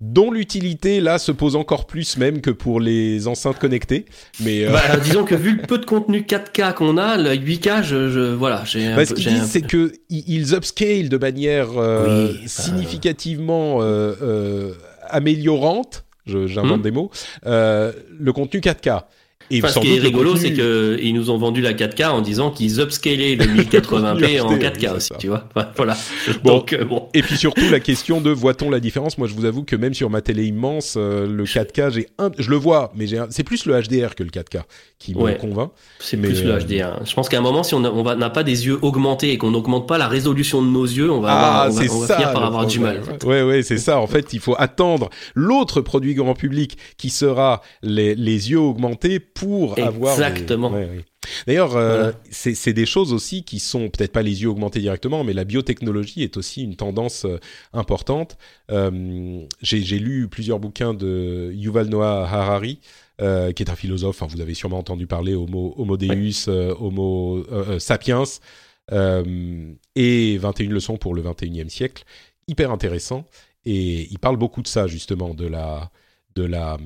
dont 0.00 0.30
l'utilité 0.30 1.00
là 1.00 1.18
se 1.18 1.32
pose 1.32 1.56
encore 1.56 1.86
plus 1.86 2.16
même 2.18 2.40
que 2.40 2.50
pour 2.50 2.80
les 2.80 3.26
enceintes 3.26 3.58
connectées. 3.58 4.06
Mais 4.40 4.64
euh, 4.64 4.72
bah, 4.72 4.96
disons 5.02 5.24
que 5.24 5.34
vu 5.34 5.56
le 5.56 5.62
peu 5.62 5.78
de 5.78 5.84
contenu 5.84 6.20
4K 6.20 6.74
qu'on 6.74 6.96
a, 6.96 7.16
le 7.16 7.30
8K, 7.30 7.82
je, 7.82 8.08
je 8.08 8.20
voilà, 8.34 8.62
j'ai. 8.64 8.94
Bah, 8.94 9.04
ce 9.04 9.14
qu'ils 9.14 9.32
disent, 9.32 9.50
c'est 9.50 9.62
que 9.62 9.92
ils 10.08 10.54
upscale 10.54 11.08
de 11.08 11.16
manière 11.16 11.70
euh, 11.76 12.32
significativement 12.46 13.78
euh, 13.80 14.14
euh, 14.22 14.72
améliorante. 15.08 16.04
J'invente 16.26 16.80
hmm. 16.80 16.82
des 16.82 16.90
mots. 16.90 17.10
le 17.44 18.30
contenu 18.32 18.60
4K. 18.60 19.04
Et 19.50 19.60
ce 19.60 19.78
qui 19.78 19.96
est 19.96 20.00
rigolo, 20.00 20.36
c'est 20.36 20.52
qu'ils 20.52 21.14
nous 21.14 21.30
ont 21.30 21.38
vendu 21.38 21.60
la 21.60 21.72
4K 21.72 22.08
en 22.08 22.20
disant 22.20 22.50
qu'ils 22.50 22.80
upscalaient 22.80 23.36
le 23.36 23.44
1080p 23.62 24.40
en 24.40 24.56
4K 24.56 24.96
aussi, 24.96 25.10
tu 25.18 25.28
vois. 25.28 25.48
voilà. 25.76 25.96
Donc, 26.44 26.72
euh, 26.72 26.84
bon. 26.84 27.08
Et 27.14 27.22
puis 27.22 27.36
surtout 27.36 27.68
la 27.70 27.80
question 27.88 28.20
de 28.20 28.30
voit-on 28.30 28.70
la 28.70 28.80
différence? 28.80 29.18
Moi, 29.18 29.28
je 29.28 29.34
vous 29.34 29.44
avoue 29.44 29.64
que 29.64 29.76
même 29.76 29.94
sur 29.94 30.10
ma 30.10 30.20
télé 30.20 30.46
immense, 30.46 30.94
euh, 30.96 31.26
le 31.26 31.44
4K, 31.44 31.92
j'ai 31.92 32.08
un, 32.18 32.30
je 32.38 32.50
le 32.50 32.56
vois, 32.56 32.92
mais 32.94 33.06
j'ai 33.06 33.18
c'est 33.30 33.44
plus 33.44 33.66
le 33.66 33.80
HDR 33.80 34.14
que 34.14 34.22
le 34.22 34.30
4K 34.30 34.62
qui 34.98 35.14
me 35.14 35.32
convainc. 35.38 35.70
C'est 36.00 36.16
plus 36.16 36.42
le 36.42 36.58
HDR. 36.58 36.86
Euh, 36.86 37.04
je 37.04 37.14
pense 37.14 37.28
qu'à 37.28 37.38
un 37.38 37.42
moment, 37.42 37.62
si 37.62 37.74
on 37.74 37.80
n'a 37.80 38.30
pas 38.30 38.42
des 38.42 38.66
yeux 38.66 38.78
augmentés 38.82 39.32
et 39.32 39.38
qu'on 39.38 39.50
n'augmente 39.50 39.86
pas 39.86 39.98
la 39.98 40.08
résolution 40.08 40.62
de 40.62 40.68
nos 40.68 40.84
yeux, 40.84 41.10
on 41.10 41.20
va, 41.20 41.30
ah, 41.30 41.62
avoir, 41.62 41.84
on 41.90 41.98
va, 42.00 42.14
finir 42.14 42.32
par 42.32 42.44
avoir 42.44 42.66
du 42.66 42.80
mal. 42.80 43.00
Ouais, 43.24 43.42
ouais, 43.42 43.62
c'est 43.62 43.78
ça. 43.78 44.00
En 44.00 44.06
fait, 44.06 44.32
il 44.32 44.40
faut 44.40 44.56
attendre 44.58 45.08
l'autre 45.34 45.80
produit 45.80 46.14
grand 46.14 46.34
public 46.34 46.76
qui 46.96 47.10
sera 47.10 47.62
les, 47.82 48.14
les 48.14 48.50
yeux 48.50 48.58
augmentés 48.58 49.20
pour 49.38 49.78
avoir. 49.78 50.14
Exactement. 50.14 50.72
D'ailleurs, 51.46 51.76
euh, 51.76 52.12
c'est 52.30 52.72
des 52.72 52.86
choses 52.86 53.12
aussi 53.12 53.42
qui 53.42 53.58
sont 53.60 53.88
peut-être 53.90 54.12
pas 54.12 54.22
les 54.22 54.42
yeux 54.42 54.48
augmentés 54.48 54.80
directement, 54.80 55.24
mais 55.24 55.32
la 55.32 55.44
biotechnologie 55.44 56.22
est 56.22 56.36
aussi 56.36 56.62
une 56.62 56.76
tendance 56.76 57.24
euh, 57.24 57.38
importante. 57.72 58.38
Euh, 58.70 59.40
J'ai 59.60 59.98
lu 59.98 60.28
plusieurs 60.28 60.58
bouquins 60.58 60.94
de 60.94 61.50
Yuval 61.54 61.88
Noah 61.88 62.28
Harari, 62.28 62.80
qui 63.18 63.24
est 63.62 63.70
un 63.70 63.76
philosophe. 63.76 64.22
Enfin, 64.22 64.32
vous 64.32 64.40
avez 64.40 64.54
sûrement 64.54 64.78
entendu 64.78 65.06
parler 65.06 65.34
Homo, 65.34 65.74
Homo 65.76 65.96
Deus, 65.96 66.48
Homo 66.48 67.44
Sapiens, 67.78 68.22
et 68.92 70.38
21 70.38 70.70
leçons 70.70 70.96
pour 70.96 71.14
le 71.14 71.22
21e 71.22 71.68
siècle. 71.68 72.04
Hyper 72.46 72.70
intéressant. 72.70 73.26
Et 73.64 74.08
il 74.10 74.18
parle 74.18 74.36
beaucoup 74.36 74.62
de 74.62 74.68
ça 74.68 74.86
justement, 74.86 75.34
de 75.34 75.46
la 75.46 75.90
de 76.36 76.44
la 76.44 76.78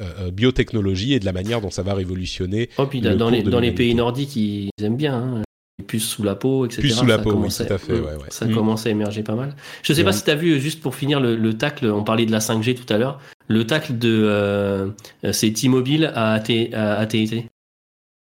euh, 0.00 0.26
euh, 0.26 0.30
biotechnologie 0.30 1.14
et 1.14 1.20
de 1.20 1.24
la 1.24 1.32
manière 1.32 1.60
dont 1.60 1.70
ça 1.70 1.82
va 1.82 1.94
révolutionner. 1.94 2.68
Oh, 2.78 2.86
puis 2.86 3.00
dans, 3.00 3.30
les, 3.30 3.42
dans 3.42 3.60
les, 3.60 3.72
pays 3.72 3.94
nordiques, 3.94 4.36
ils 4.36 4.70
aiment 4.82 4.96
bien. 4.96 5.14
Hein. 5.14 5.42
Puces 5.86 6.08
sous 6.08 6.22
la 6.22 6.36
peau, 6.36 6.66
etc. 6.66 6.82
Puces 6.82 6.96
sous 6.96 7.06
la 7.06 7.18
peau, 7.18 7.32
oui, 7.32 7.48
tout 7.48 7.72
à 7.72 7.78
fait. 7.78 8.00
Ça 8.28 8.46
mm. 8.46 8.54
commence 8.54 8.86
à 8.86 8.90
émerger 8.90 9.22
pas 9.22 9.34
mal. 9.34 9.54
Je 9.82 9.92
sais 9.92 10.04
pas 10.04 10.12
si 10.12 10.22
tu 10.22 10.30
as 10.30 10.36
vu, 10.36 10.60
juste 10.60 10.80
pour 10.80 10.94
finir 10.94 11.20
le, 11.20 11.36
le, 11.36 11.54
tacle, 11.54 11.86
on 11.86 12.04
parlait 12.04 12.26
de 12.26 12.32
la 12.32 12.38
5G 12.38 12.74
tout 12.74 12.92
à 12.92 12.96
l'heure, 12.96 13.20
le 13.48 13.66
tacle 13.66 13.98
de 13.98 14.22
euh, 14.24 14.90
c'est 15.32 15.52
T-Mobile 15.52 16.12
à 16.14 16.34
AT&T. 16.34 17.46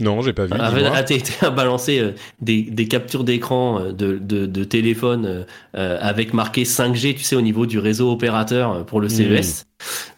Non, 0.01 0.21
j'ai 0.21 0.33
pas 0.33 0.45
vu. 0.45 0.53
AT&T 0.53 1.45
a 1.45 1.49
balancé 1.49 2.13
des, 2.41 2.63
des, 2.63 2.87
captures 2.87 3.23
d'écran 3.23 3.91
de, 3.91 4.17
de, 4.17 4.45
de 4.45 4.63
téléphone 4.63 5.45
avec 5.73 6.33
marqué 6.33 6.63
5G, 6.63 7.15
tu 7.15 7.23
sais, 7.23 7.35
au 7.35 7.41
niveau 7.41 7.65
du 7.65 7.77
réseau 7.77 8.11
opérateur 8.11 8.85
pour 8.85 9.01
le 9.01 9.09
CES. 9.09 9.65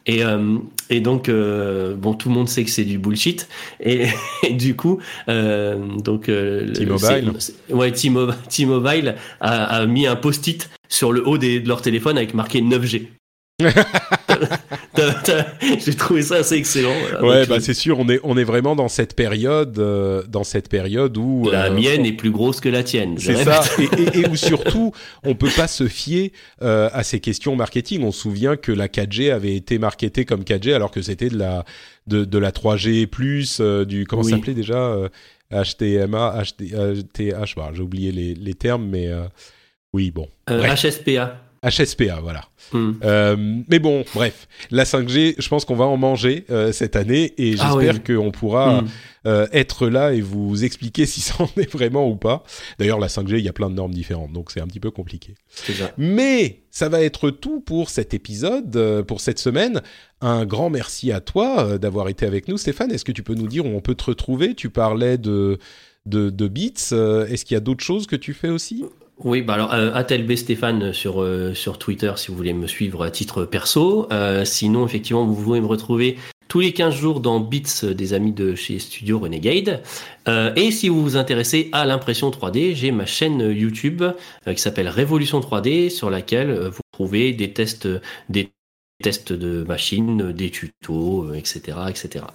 Et, 0.05 0.23
euh, 0.23 0.57
et 0.89 0.99
donc, 0.99 1.29
euh, 1.29 1.95
bon, 1.95 2.13
tout 2.13 2.29
le 2.29 2.35
monde 2.35 2.49
sait 2.49 2.63
que 2.63 2.69
c'est 2.69 2.83
du 2.83 2.97
bullshit. 2.97 3.47
Et, 3.79 4.07
du 4.51 4.75
coup, 4.75 4.99
euh, 5.29 5.77
donc, 5.97 6.29
euh, 6.29 6.71
T-Mobile, 6.71 7.33
ouais, 7.69 7.91
T-Mobile 8.49 9.15
a, 9.39 9.63
a, 9.63 9.85
mis 9.85 10.07
un 10.07 10.15
post-it 10.15 10.69
sur 10.87 11.11
le 11.11 11.27
haut 11.27 11.37
des, 11.37 11.59
de 11.59 11.67
leur 11.67 11.81
téléphone 11.81 12.17
avec 12.17 12.33
marqué 12.33 12.61
9G. 12.61 13.07
J'ai 15.79 15.95
trouvé 15.95 16.21
ça 16.21 16.37
assez 16.37 16.55
excellent. 16.55 16.95
Ouais, 17.21 17.45
bah 17.45 17.59
c'est 17.59 17.73
sûr, 17.73 17.99
on 17.99 18.09
est 18.09 18.19
on 18.23 18.37
est 18.37 18.43
vraiment 18.43 18.75
dans 18.75 18.87
cette 18.87 19.15
période, 19.15 19.77
euh, 19.79 20.23
dans 20.27 20.43
cette 20.43 20.69
période 20.69 21.17
où 21.17 21.49
la 21.51 21.69
mienne 21.69 22.05
est 22.05 22.13
plus 22.13 22.31
grosse 22.31 22.59
que 22.59 22.69
la 22.69 22.83
tienne. 22.83 23.15
C'est 23.17 23.43
ça, 23.43 23.61
et, 23.79 24.19
et, 24.19 24.27
où 24.27 24.35
surtout 24.35 24.91
on 25.23 25.35
peut 25.35 25.49
pas 25.55 25.67
se 25.67 25.87
fier 25.87 26.31
euh, 26.61 26.89
à 26.93 27.03
ces 27.03 27.19
questions 27.19 27.55
marketing. 27.55 28.03
On 28.03 28.11
se 28.11 28.21
souvient 28.21 28.55
que 28.55 28.71
la 28.71 28.87
4G 28.87 29.31
avait 29.31 29.55
été 29.55 29.77
marketée 29.77 30.25
comme 30.25 30.41
4G 30.41 30.73
alors 30.73 30.91
que 30.91 31.01
c'était 31.01 31.29
de 31.29 31.37
la 31.37 31.65
de, 32.07 32.25
de 32.25 32.37
la 32.37 32.51
3G 32.51 33.07
plus 33.07 33.59
euh, 33.59 33.85
du 33.85 34.05
comment 34.05 34.23
ça 34.23 34.31
s'appelait 34.31 34.53
déjà 34.53 34.95
HTMA, 35.51 36.43
HTH, 36.43 37.55
bah, 37.55 37.71
j'ai 37.73 37.81
oublié 37.81 38.11
les, 38.11 38.33
les 38.33 38.53
termes, 38.53 38.87
mais 38.89 39.09
oui 39.93 40.11
bon. 40.11 40.27
HSPA. 40.47 41.44
HSPA, 41.65 42.19
voilà. 42.21 42.41
Hmm. 42.71 42.93
Euh, 43.03 43.35
mais 43.67 43.79
bon, 43.79 44.03
bref, 44.13 44.47
la 44.69 44.83
5G, 44.83 45.35
je 45.37 45.49
pense 45.49 45.65
qu'on 45.65 45.75
va 45.75 45.85
en 45.85 45.97
manger 45.97 46.45
euh, 46.49 46.71
cette 46.71 46.95
année 46.95 47.33
et 47.37 47.55
ah 47.59 47.75
j'espère 47.79 48.03
qu'on 48.03 48.31
pourra 48.31 48.81
hmm. 48.81 48.87
euh, 49.25 49.47
être 49.51 49.87
là 49.87 50.13
et 50.13 50.21
vous 50.21 50.63
expliquer 50.63 51.05
si 51.05 51.21
ça 51.21 51.35
en 51.39 51.49
est 51.57 51.71
vraiment 51.71 52.07
ou 52.07 52.15
pas. 52.15 52.43
D'ailleurs, 52.77 52.99
la 52.99 53.07
5G, 53.07 53.39
il 53.39 53.45
y 53.45 53.49
a 53.49 53.53
plein 53.53 53.69
de 53.69 53.75
normes 53.75 53.93
différentes, 53.93 54.31
donc 54.31 54.51
c'est 54.51 54.61
un 54.61 54.67
petit 54.67 54.79
peu 54.79 54.91
compliqué. 54.91 55.35
Ça. 55.47 55.91
Mais 55.97 56.63
ça 56.69 56.87
va 56.87 57.01
être 57.01 57.31
tout 57.31 57.61
pour 57.61 57.89
cet 57.89 58.13
épisode, 58.13 59.03
pour 59.07 59.21
cette 59.21 59.39
semaine. 59.39 59.81
Un 60.21 60.45
grand 60.45 60.69
merci 60.69 61.11
à 61.11 61.21
toi 61.21 61.77
d'avoir 61.77 62.09
été 62.09 62.25
avec 62.25 62.47
nous, 62.47 62.57
Stéphane. 62.57 62.91
Est-ce 62.91 63.05
que 63.05 63.11
tu 63.11 63.23
peux 63.23 63.35
nous 63.35 63.47
dire 63.47 63.65
où 63.65 63.69
on 63.69 63.81
peut 63.81 63.95
te 63.95 64.05
retrouver? 64.05 64.53
Tu 64.53 64.69
parlais 64.69 65.17
de 65.17 65.57
de, 66.05 66.29
de 66.29 66.47
Beats. 66.47 66.93
Est-ce 67.29 67.45
qu'il 67.45 67.55
y 67.55 67.57
a 67.57 67.61
d'autres 67.61 67.83
choses 67.83 68.05
que 68.05 68.15
tu 68.15 68.33
fais 68.33 68.49
aussi? 68.49 68.85
Oui, 69.19 69.41
bah 69.41 69.53
alors 69.53 69.73
euh, 69.73 69.93
Atelb 69.93 70.35
Stéphane 70.35 70.91
sur 70.91 71.21
euh, 71.21 71.53
sur 71.53 71.79
Twitter 71.79 72.11
si 72.17 72.27
vous 72.27 72.37
voulez 72.37 72.53
me 72.53 72.67
suivre 72.67 73.03
à 73.03 73.11
titre 73.11 73.45
perso. 73.45 74.07
Euh, 74.11 74.43
sinon, 74.43 74.85
effectivement, 74.85 75.25
vous 75.25 75.41
pouvez 75.41 75.61
me 75.61 75.67
retrouver 75.67 76.17
tous 76.49 76.59
les 76.59 76.73
15 76.73 76.93
jours 76.93 77.21
dans 77.21 77.39
Bits 77.39 77.85
des 77.95 78.13
amis 78.13 78.33
de 78.33 78.55
chez 78.55 78.77
Studio 78.77 79.19
Renegade. 79.19 79.81
Euh, 80.27 80.53
et 80.55 80.69
si 80.71 80.89
vous 80.89 81.01
vous 81.01 81.15
intéressez 81.15 81.69
à 81.71 81.85
l'impression 81.85 82.29
3D, 82.29 82.75
j'ai 82.75 82.91
ma 82.91 83.05
chaîne 83.05 83.39
YouTube 83.39 84.03
euh, 84.03 84.53
qui 84.53 84.61
s'appelle 84.61 84.89
Révolution 84.89 85.39
3D 85.39 85.89
sur 85.89 86.09
laquelle 86.09 86.51
vous 86.67 86.81
trouvez 86.91 87.31
des 87.31 87.53
tests 87.53 87.87
des 88.29 88.51
tests 89.01 89.33
de 89.33 89.63
machines, 89.63 90.33
des 90.33 90.51
tutos, 90.51 91.33
etc., 91.33 91.77
etc. 91.89 92.25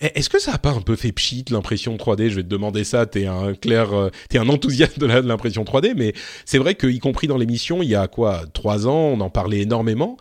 Eh, 0.00 0.18
est-ce 0.18 0.28
que 0.28 0.38
ça 0.38 0.54
a 0.54 0.58
pas 0.58 0.70
un 0.70 0.80
peu 0.80 0.96
fait 0.96 1.12
pchit 1.12 1.44
l'impression 1.50 1.96
3D 1.96 2.28
Je 2.28 2.36
vais 2.36 2.42
te 2.42 2.48
demander 2.48 2.84
ça. 2.84 3.06
T'es 3.06 3.26
un 3.26 3.54
clair, 3.54 3.92
euh, 3.92 4.10
t'es 4.28 4.38
un 4.38 4.48
enthousiaste 4.48 4.98
de 4.98 5.06
l'impression 5.06 5.64
3D, 5.64 5.94
mais 5.96 6.14
c'est 6.44 6.58
vrai 6.58 6.74
qu'y 6.74 6.98
compris 6.98 7.26
dans 7.26 7.36
l'émission, 7.36 7.82
il 7.82 7.88
y 7.88 7.94
a 7.94 8.08
quoi 8.08 8.44
trois 8.52 8.86
ans, 8.86 9.12
on 9.12 9.20
en 9.20 9.30
parlait 9.30 9.60
énormément. 9.60 10.16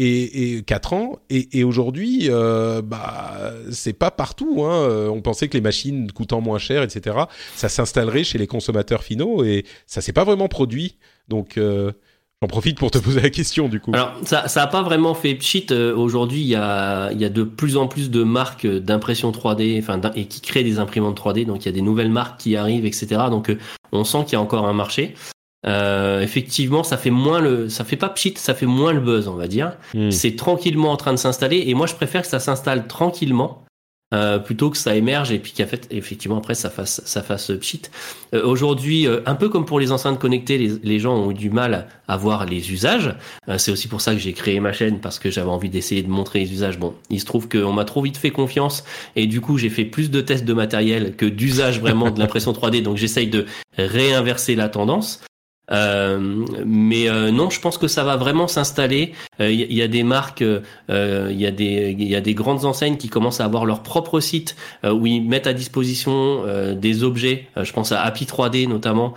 Et, 0.00 0.62
quatre 0.64 0.92
ans 0.92 1.18
et, 1.28 1.64
aujourd'hui 1.64 2.28
euh, 2.28 2.82
bah 2.82 3.52
c'est 3.72 3.92
pas 3.92 4.12
partout 4.12 4.62
hein. 4.62 4.84
Euh, 4.88 5.08
on 5.08 5.22
pensait 5.22 5.48
que 5.48 5.54
les 5.54 5.60
machines 5.60 6.12
coûtant 6.12 6.40
moins 6.40 6.60
cher 6.60 6.84
etc 6.84 7.16
ça 7.56 7.68
s'installerait 7.68 8.22
chez 8.22 8.38
les 8.38 8.46
consommateurs 8.46 9.02
finaux 9.02 9.42
et 9.42 9.64
ça 9.88 10.00
s'est 10.00 10.12
pas 10.12 10.22
vraiment 10.22 10.46
produit 10.46 10.98
donc 11.26 11.58
J'en 12.40 12.46
profite 12.46 12.78
pour 12.78 12.92
te 12.92 12.98
poser 12.98 13.20
la 13.20 13.30
question 13.30 13.68
du 13.68 13.80
coup. 13.80 13.90
Alors 13.94 14.12
ça 14.24 14.46
ça 14.46 14.62
a 14.62 14.66
pas 14.68 14.82
vraiment 14.82 15.14
fait 15.14 15.34
pchit. 15.34 15.66
Euh, 15.72 15.92
aujourd'hui, 15.96 16.40
il 16.40 16.46
y 16.46 16.54
a 16.54 17.10
il 17.10 17.20
y 17.20 17.24
a 17.24 17.28
de 17.28 17.42
plus 17.42 17.76
en 17.76 17.88
plus 17.88 18.10
de 18.10 18.22
marques 18.22 18.66
d'impression 18.66 19.32
3D, 19.32 19.76
enfin 19.80 20.00
et 20.14 20.26
qui 20.26 20.40
créent 20.40 20.62
des 20.62 20.78
imprimantes 20.78 21.18
3D. 21.20 21.46
Donc 21.46 21.64
il 21.64 21.66
y 21.66 21.68
a 21.68 21.72
des 21.72 21.82
nouvelles 21.82 22.10
marques 22.10 22.40
qui 22.40 22.54
arrivent, 22.54 22.86
etc. 22.86 23.22
Donc 23.30 23.50
euh, 23.50 23.58
on 23.90 24.04
sent 24.04 24.24
qu'il 24.24 24.34
y 24.34 24.36
a 24.36 24.40
encore 24.40 24.68
un 24.68 24.72
marché. 24.72 25.14
Euh, 25.66 26.20
effectivement, 26.20 26.84
ça 26.84 26.96
fait 26.96 27.10
moins 27.10 27.40
le, 27.40 27.68
ça 27.68 27.84
fait 27.84 27.96
pas 27.96 28.08
pchit, 28.08 28.34
ça 28.36 28.54
fait 28.54 28.66
moins 28.66 28.92
le 28.92 29.00
buzz, 29.00 29.26
on 29.26 29.34
va 29.34 29.48
dire. 29.48 29.76
Hmm. 29.92 30.12
C'est 30.12 30.36
tranquillement 30.36 30.92
en 30.92 30.96
train 30.96 31.12
de 31.12 31.18
s'installer. 31.18 31.64
Et 31.66 31.74
moi, 31.74 31.88
je 31.88 31.94
préfère 31.94 32.22
que 32.22 32.28
ça 32.28 32.38
s'installe 32.38 32.86
tranquillement 32.86 33.64
euh, 34.14 34.38
plutôt 34.38 34.70
que 34.70 34.78
ça 34.78 34.96
émerge 34.96 35.32
et 35.32 35.38
puis 35.38 35.52
qu'en 35.52 35.66
fait 35.66 35.86
effectivement 35.90 36.38
après 36.38 36.54
ça 36.54 36.70
fasse 36.70 37.02
ça 37.04 37.22
fasse. 37.22 37.50
Euh, 37.50 37.58
Aujourd'hui, 38.42 39.06
euh, 39.06 39.20
un 39.26 39.34
peu 39.34 39.50
comme 39.50 39.66
pour 39.66 39.78
les 39.78 39.92
enceintes 39.92 40.18
connectées, 40.18 40.56
les, 40.56 40.78
les 40.82 40.98
gens 40.98 41.14
ont 41.14 41.30
eu 41.30 41.34
du 41.34 41.50
mal 41.50 41.88
à 42.08 42.16
voir 42.16 42.46
les 42.46 42.72
usages. 42.72 43.14
C'est 43.58 43.70
aussi 43.70 43.86
pour 43.86 44.00
ça 44.00 44.14
que 44.14 44.18
j'ai 44.18 44.32
créé 44.32 44.60
ma 44.60 44.72
chaîne 44.72 45.00
parce 45.00 45.18
que 45.18 45.30
j'avais 45.30 45.50
envie 45.50 45.68
d'essayer 45.68 46.02
de 46.02 46.08
montrer 46.08 46.38
les 46.38 46.50
usages. 46.50 46.78
Bon, 46.78 46.94
il 47.10 47.20
se 47.20 47.26
trouve 47.26 47.50
qu'on 47.50 47.72
m'a 47.72 47.84
trop 47.84 48.00
vite 48.00 48.16
fait 48.16 48.30
confiance 48.30 48.82
et 49.14 49.26
du 49.26 49.42
coup 49.42 49.58
j'ai 49.58 49.68
fait 49.68 49.84
plus 49.84 50.10
de 50.10 50.22
tests 50.22 50.46
de 50.46 50.54
matériel 50.54 51.14
que 51.14 51.26
d'usage 51.26 51.78
vraiment 51.78 52.10
de 52.10 52.18
l'impression 52.18 52.52
3D. 52.52 52.82
Donc 52.82 52.96
j'essaye 52.96 53.28
de 53.28 53.44
réinverser 53.76 54.54
la 54.54 54.70
tendance. 54.70 55.20
Euh, 55.70 56.46
mais 56.64 57.08
euh, 57.08 57.30
non, 57.30 57.50
je 57.50 57.60
pense 57.60 57.78
que 57.78 57.88
ça 57.88 58.04
va 58.04 58.16
vraiment 58.16 58.48
s'installer. 58.48 59.12
Il 59.38 59.44
euh, 59.44 59.52
y, 59.52 59.74
y, 59.74 59.82
a 59.82 59.88
des 59.88 60.02
marques, 60.02 60.40
il 60.40 61.40
y 61.40 61.46
a 61.46 61.50
des 61.50 61.96
y 61.98 62.16
a 62.16 62.20
des 62.20 62.34
grandes 62.34 62.64
enseignes 62.64 62.96
qui 62.96 63.08
commencent 63.08 63.40
à 63.40 63.44
avoir 63.44 63.66
leur 63.66 63.82
propre 63.82 64.20
site 64.20 64.56
où 64.84 65.06
ils 65.06 65.20
mettent 65.20 65.46
à 65.46 65.52
disposition 65.52 66.44
des 66.74 67.02
objets. 67.02 67.46
je 67.56 67.72
pense 67.72 67.92
à 67.92 68.00
Happy 68.02 68.24
3D 68.24 68.68
notamment 68.68 69.14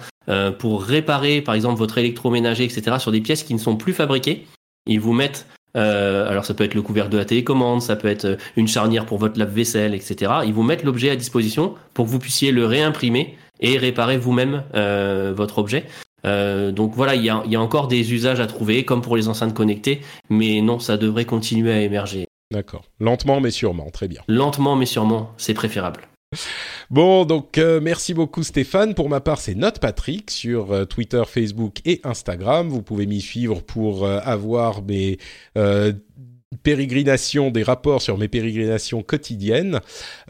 pour 0.60 0.84
réparer, 0.84 1.42
par 1.42 1.56
exemple, 1.56 1.78
votre 1.78 1.98
électroménager, 1.98 2.64
etc. 2.64 2.98
sur 3.00 3.12
des 3.12 3.22
pièces 3.22 3.44
qui 3.44 3.54
ne 3.54 3.60
sont 3.60 3.76
plus 3.76 3.94
fabriquées. 3.94 4.46
Ils 4.88 5.00
vous 5.00 5.14
mettent 5.14 5.46
euh, 5.78 6.30
alors 6.30 6.46
ça 6.46 6.54
peut 6.54 6.64
être 6.64 6.76
le 6.76 6.82
couvercle 6.82 7.12
de 7.12 7.18
la 7.18 7.26
télécommande, 7.26 7.82
ça 7.82 7.96
peut 7.96 8.08
être 8.08 8.38
une 8.56 8.68
charnière 8.68 9.06
pour 9.06 9.18
votre 9.18 9.40
lave-vaisselle, 9.40 9.96
etc. 9.96 10.32
Ils 10.46 10.54
vous 10.54 10.64
mettent 10.64 10.84
l'objet 10.84 11.10
à 11.10 11.16
disposition 11.16 11.76
pour 11.94 12.06
que 12.06 12.12
vous 12.12 12.20
puissiez 12.20 12.52
le 12.52 12.66
réimprimer 12.66 13.38
et 13.60 13.78
réparer 13.78 14.18
vous-même 14.18 14.64
euh, 14.76 15.34
votre 15.36 15.60
objet. 15.60 15.86
Euh, 16.26 16.72
donc 16.72 16.94
voilà, 16.96 17.16
il 17.16 17.24
y 17.24 17.30
a, 17.30 17.44
y 17.46 17.56
a, 17.56 17.62
encore 17.62 17.88
des 17.88 18.14
usages 18.14 18.40
à 18.40 18.48
trouver, 18.48 18.86
comme 18.86 19.02
pour 19.02 19.16
les 19.16 19.28
enceintes 19.28 19.54
connectées, 19.54 20.02
mais 20.30 20.62
non, 20.62 20.80
ça 20.80 20.98
devrait 20.98 21.26
continuer 21.26 21.72
à 21.72 21.82
émerger. 21.82 22.28
D'accord. 22.52 22.84
Lentement 23.00 23.40
mais 23.40 23.52
sûrement, 23.52 23.90
très 23.92 24.08
bien. 24.08 24.22
Lentement 24.28 24.76
mais 24.76 24.86
sûrement, 24.86 25.32
c'est 25.38 25.54
préférable. 25.54 26.02
Bon, 26.90 27.26
donc 27.26 27.58
euh, 27.58 27.80
merci 27.82 28.14
beaucoup 28.14 28.44
Stéphane. 28.44 28.94
Pour 28.94 29.10
ma 29.10 29.20
part, 29.20 29.40
c'est 29.40 29.56
Note 29.56 29.80
Patrick 29.80 30.32
sur 30.32 30.72
euh, 30.72 30.86
Twitter, 30.86 31.24
Facebook 31.26 31.80
et 31.86 32.00
Instagram. 32.04 32.70
Vous 32.70 32.82
pouvez 32.82 33.06
m'y 33.06 33.22
suivre 33.22 33.62
pour 33.62 34.08
avoir 34.08 34.82
mes 34.82 35.18
pérégrinations, 36.64 37.50
des 37.50 37.64
rapports 37.64 38.02
sur 38.02 38.18
mes 38.18 38.28
pérégrinations 38.28 39.04
quotidiennes. 39.04 39.80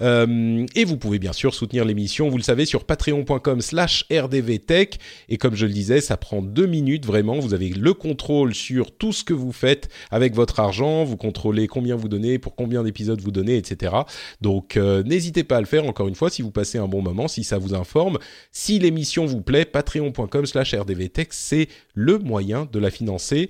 Euh, 0.01 0.65
et 0.75 0.85
vous 0.85 0.97
pouvez 0.97 1.19
bien 1.19 1.33
sûr 1.33 1.53
soutenir 1.53 1.85
l'émission, 1.85 2.29
vous 2.29 2.37
le 2.37 2.43
savez, 2.43 2.65
sur 2.65 2.85
patreon.com 2.85 3.61
slash 3.61 4.05
rdvtech. 4.11 4.99
Et 5.29 5.37
comme 5.37 5.55
je 5.55 5.65
le 5.65 5.73
disais, 5.73 6.01
ça 6.01 6.17
prend 6.17 6.41
deux 6.41 6.67
minutes 6.67 7.05
vraiment. 7.05 7.39
Vous 7.39 7.53
avez 7.53 7.69
le 7.69 7.93
contrôle 7.93 8.53
sur 8.53 8.95
tout 8.95 9.13
ce 9.13 9.23
que 9.23 9.33
vous 9.33 9.51
faites 9.51 9.89
avec 10.11 10.35
votre 10.35 10.59
argent. 10.59 11.03
Vous 11.03 11.17
contrôlez 11.17 11.67
combien 11.67 11.95
vous 11.95 12.07
donnez, 12.07 12.39
pour 12.39 12.55
combien 12.55 12.83
d'épisodes 12.83 13.19
vous 13.21 13.31
donnez, 13.31 13.57
etc. 13.57 13.93
Donc 14.41 14.77
euh, 14.77 15.03
n'hésitez 15.03 15.43
pas 15.43 15.57
à 15.57 15.59
le 15.61 15.65
faire, 15.65 15.85
encore 15.85 16.07
une 16.07 16.15
fois, 16.15 16.29
si 16.29 16.41
vous 16.41 16.51
passez 16.51 16.77
un 16.77 16.87
bon 16.87 17.01
moment, 17.01 17.27
si 17.27 17.43
ça 17.43 17.57
vous 17.57 17.73
informe. 17.73 18.17
Si 18.51 18.79
l'émission 18.79 19.25
vous 19.25 19.41
plaît, 19.41 19.65
patreon.com 19.65 20.45
slash 20.45 20.75
rdvtech, 20.75 21.29
c'est 21.31 21.67
le 21.93 22.19
moyen 22.19 22.67
de 22.71 22.79
la 22.79 22.91
financer. 22.91 23.49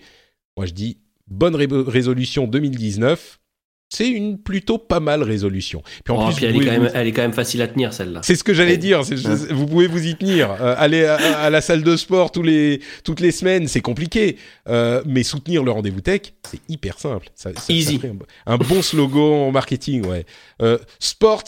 Moi 0.57 0.65
je 0.65 0.73
dis 0.73 0.97
bonne 1.31 1.55
ré 1.55 1.67
résolution 1.69 2.47
2019. 2.47 3.39
C'est 3.93 4.07
une 4.07 4.37
plutôt 4.37 4.77
pas 4.77 5.01
mal 5.01 5.21
résolution. 5.21 5.83
Puis 6.05 6.13
en 6.13 6.21
oh, 6.21 6.27
plus, 6.27 6.35
puis 6.35 6.45
elle, 6.45 6.55
est 6.55 6.65
quand 6.65 6.75
vous... 6.75 6.83
même, 6.83 6.91
elle 6.93 7.07
est 7.07 7.11
quand 7.11 7.23
même 7.23 7.33
facile 7.33 7.61
à 7.61 7.67
tenir 7.67 7.91
celle-là. 7.91 8.21
C'est 8.23 8.35
ce 8.35 8.43
que 8.43 8.53
j'allais 8.53 8.77
dire. 8.77 9.03
Je, 9.03 9.53
vous 9.53 9.65
pouvez 9.65 9.87
vous 9.87 10.07
y 10.07 10.15
tenir. 10.15 10.49
Euh, 10.49 10.75
aller 10.77 11.03
à, 11.03 11.15
à, 11.15 11.49
la 11.49 11.59
salle 11.59 11.83
de 11.83 11.97
sport 11.97 12.31
tous 12.31 12.41
les 12.41 12.79
toutes 13.03 13.19
les 13.19 13.31
semaines, 13.31 13.67
c'est 13.67 13.81
compliqué. 13.81 14.37
Euh, 14.69 15.01
mais 15.05 15.23
soutenir 15.23 15.65
le 15.65 15.71
rendez-vous 15.71 15.99
tech, 15.99 16.21
c'est 16.49 16.61
hyper 16.69 16.99
simple. 16.99 17.27
Ça, 17.35 17.51
ça, 17.53 17.73
Easy. 17.73 17.99
Ça 18.01 18.07
un, 18.45 18.53
un, 18.53 18.57
bon 18.57 18.81
slogan 18.81 19.47
en 19.47 19.51
marketing, 19.51 20.05
ouais. 20.05 20.25
Euh, 20.61 20.77
sports 20.99 21.43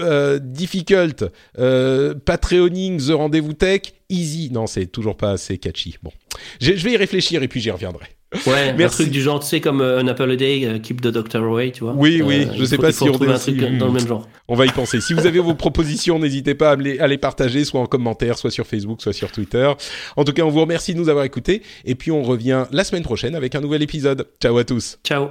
euh, 0.00 0.38
difficult, 0.38 1.24
euh, 1.58 2.14
Patreoning 2.14 2.98
the 2.98 3.12
rendez-vous 3.12 3.52
tech, 3.52 3.94
easy. 4.08 4.50
Non, 4.50 4.66
c'est 4.66 4.86
toujours 4.86 5.16
pas 5.16 5.32
assez 5.32 5.58
catchy. 5.58 5.96
Bon, 6.02 6.12
je 6.60 6.72
vais 6.72 6.92
y 6.92 6.96
réfléchir 6.96 7.42
et 7.42 7.48
puis 7.48 7.60
j'y 7.60 7.70
reviendrai. 7.70 8.06
Ouais, 8.46 8.72
Merci. 8.72 8.82
un 8.82 8.88
truc 8.88 9.10
du 9.10 9.22
genre, 9.22 9.38
tu 9.40 9.46
sais, 9.46 9.60
comme 9.60 9.80
euh, 9.80 10.00
un 10.00 10.08
Apple 10.08 10.30
a 10.30 10.36
Day, 10.36 10.60
uh, 10.60 10.80
Keep 10.80 11.00
the 11.00 11.08
Doctor 11.08 11.44
Away, 11.44 11.70
tu 11.70 11.84
vois. 11.84 11.92
Oui, 11.96 12.20
oui, 12.22 12.48
je 12.56 12.64
sais 12.64 12.76
faut, 12.76 12.82
pas 12.82 12.90
si 12.90 13.04
on 13.04 13.12
trouve 13.12 13.30
un 13.30 13.38
truc 13.38 13.56
dans 13.78 13.86
le 13.86 13.92
même 13.92 14.06
genre. 14.06 14.28
On 14.48 14.56
va 14.56 14.66
y 14.66 14.70
penser. 14.70 15.00
Si 15.00 15.14
vous 15.14 15.26
avez 15.26 15.38
vos 15.38 15.54
propositions, 15.54 16.18
n'hésitez 16.18 16.54
pas 16.54 16.72
à 16.72 16.76
les, 16.76 16.98
à 16.98 17.06
les 17.06 17.18
partager, 17.18 17.64
soit 17.64 17.80
en 17.80 17.86
commentaire, 17.86 18.36
soit 18.36 18.50
sur 18.50 18.66
Facebook, 18.66 19.00
soit 19.00 19.12
sur 19.12 19.30
Twitter. 19.30 19.70
En 20.16 20.24
tout 20.24 20.32
cas, 20.32 20.42
on 20.42 20.50
vous 20.50 20.60
remercie 20.60 20.92
de 20.92 20.98
nous 20.98 21.08
avoir 21.08 21.24
écoutés, 21.24 21.62
et 21.84 21.94
puis 21.94 22.10
on 22.10 22.22
revient 22.22 22.64
la 22.72 22.82
semaine 22.82 23.04
prochaine 23.04 23.36
avec 23.36 23.54
un 23.54 23.60
nouvel 23.60 23.82
épisode. 23.82 24.26
Ciao 24.40 24.58
à 24.58 24.64
tous. 24.64 24.98
Ciao. 25.04 25.28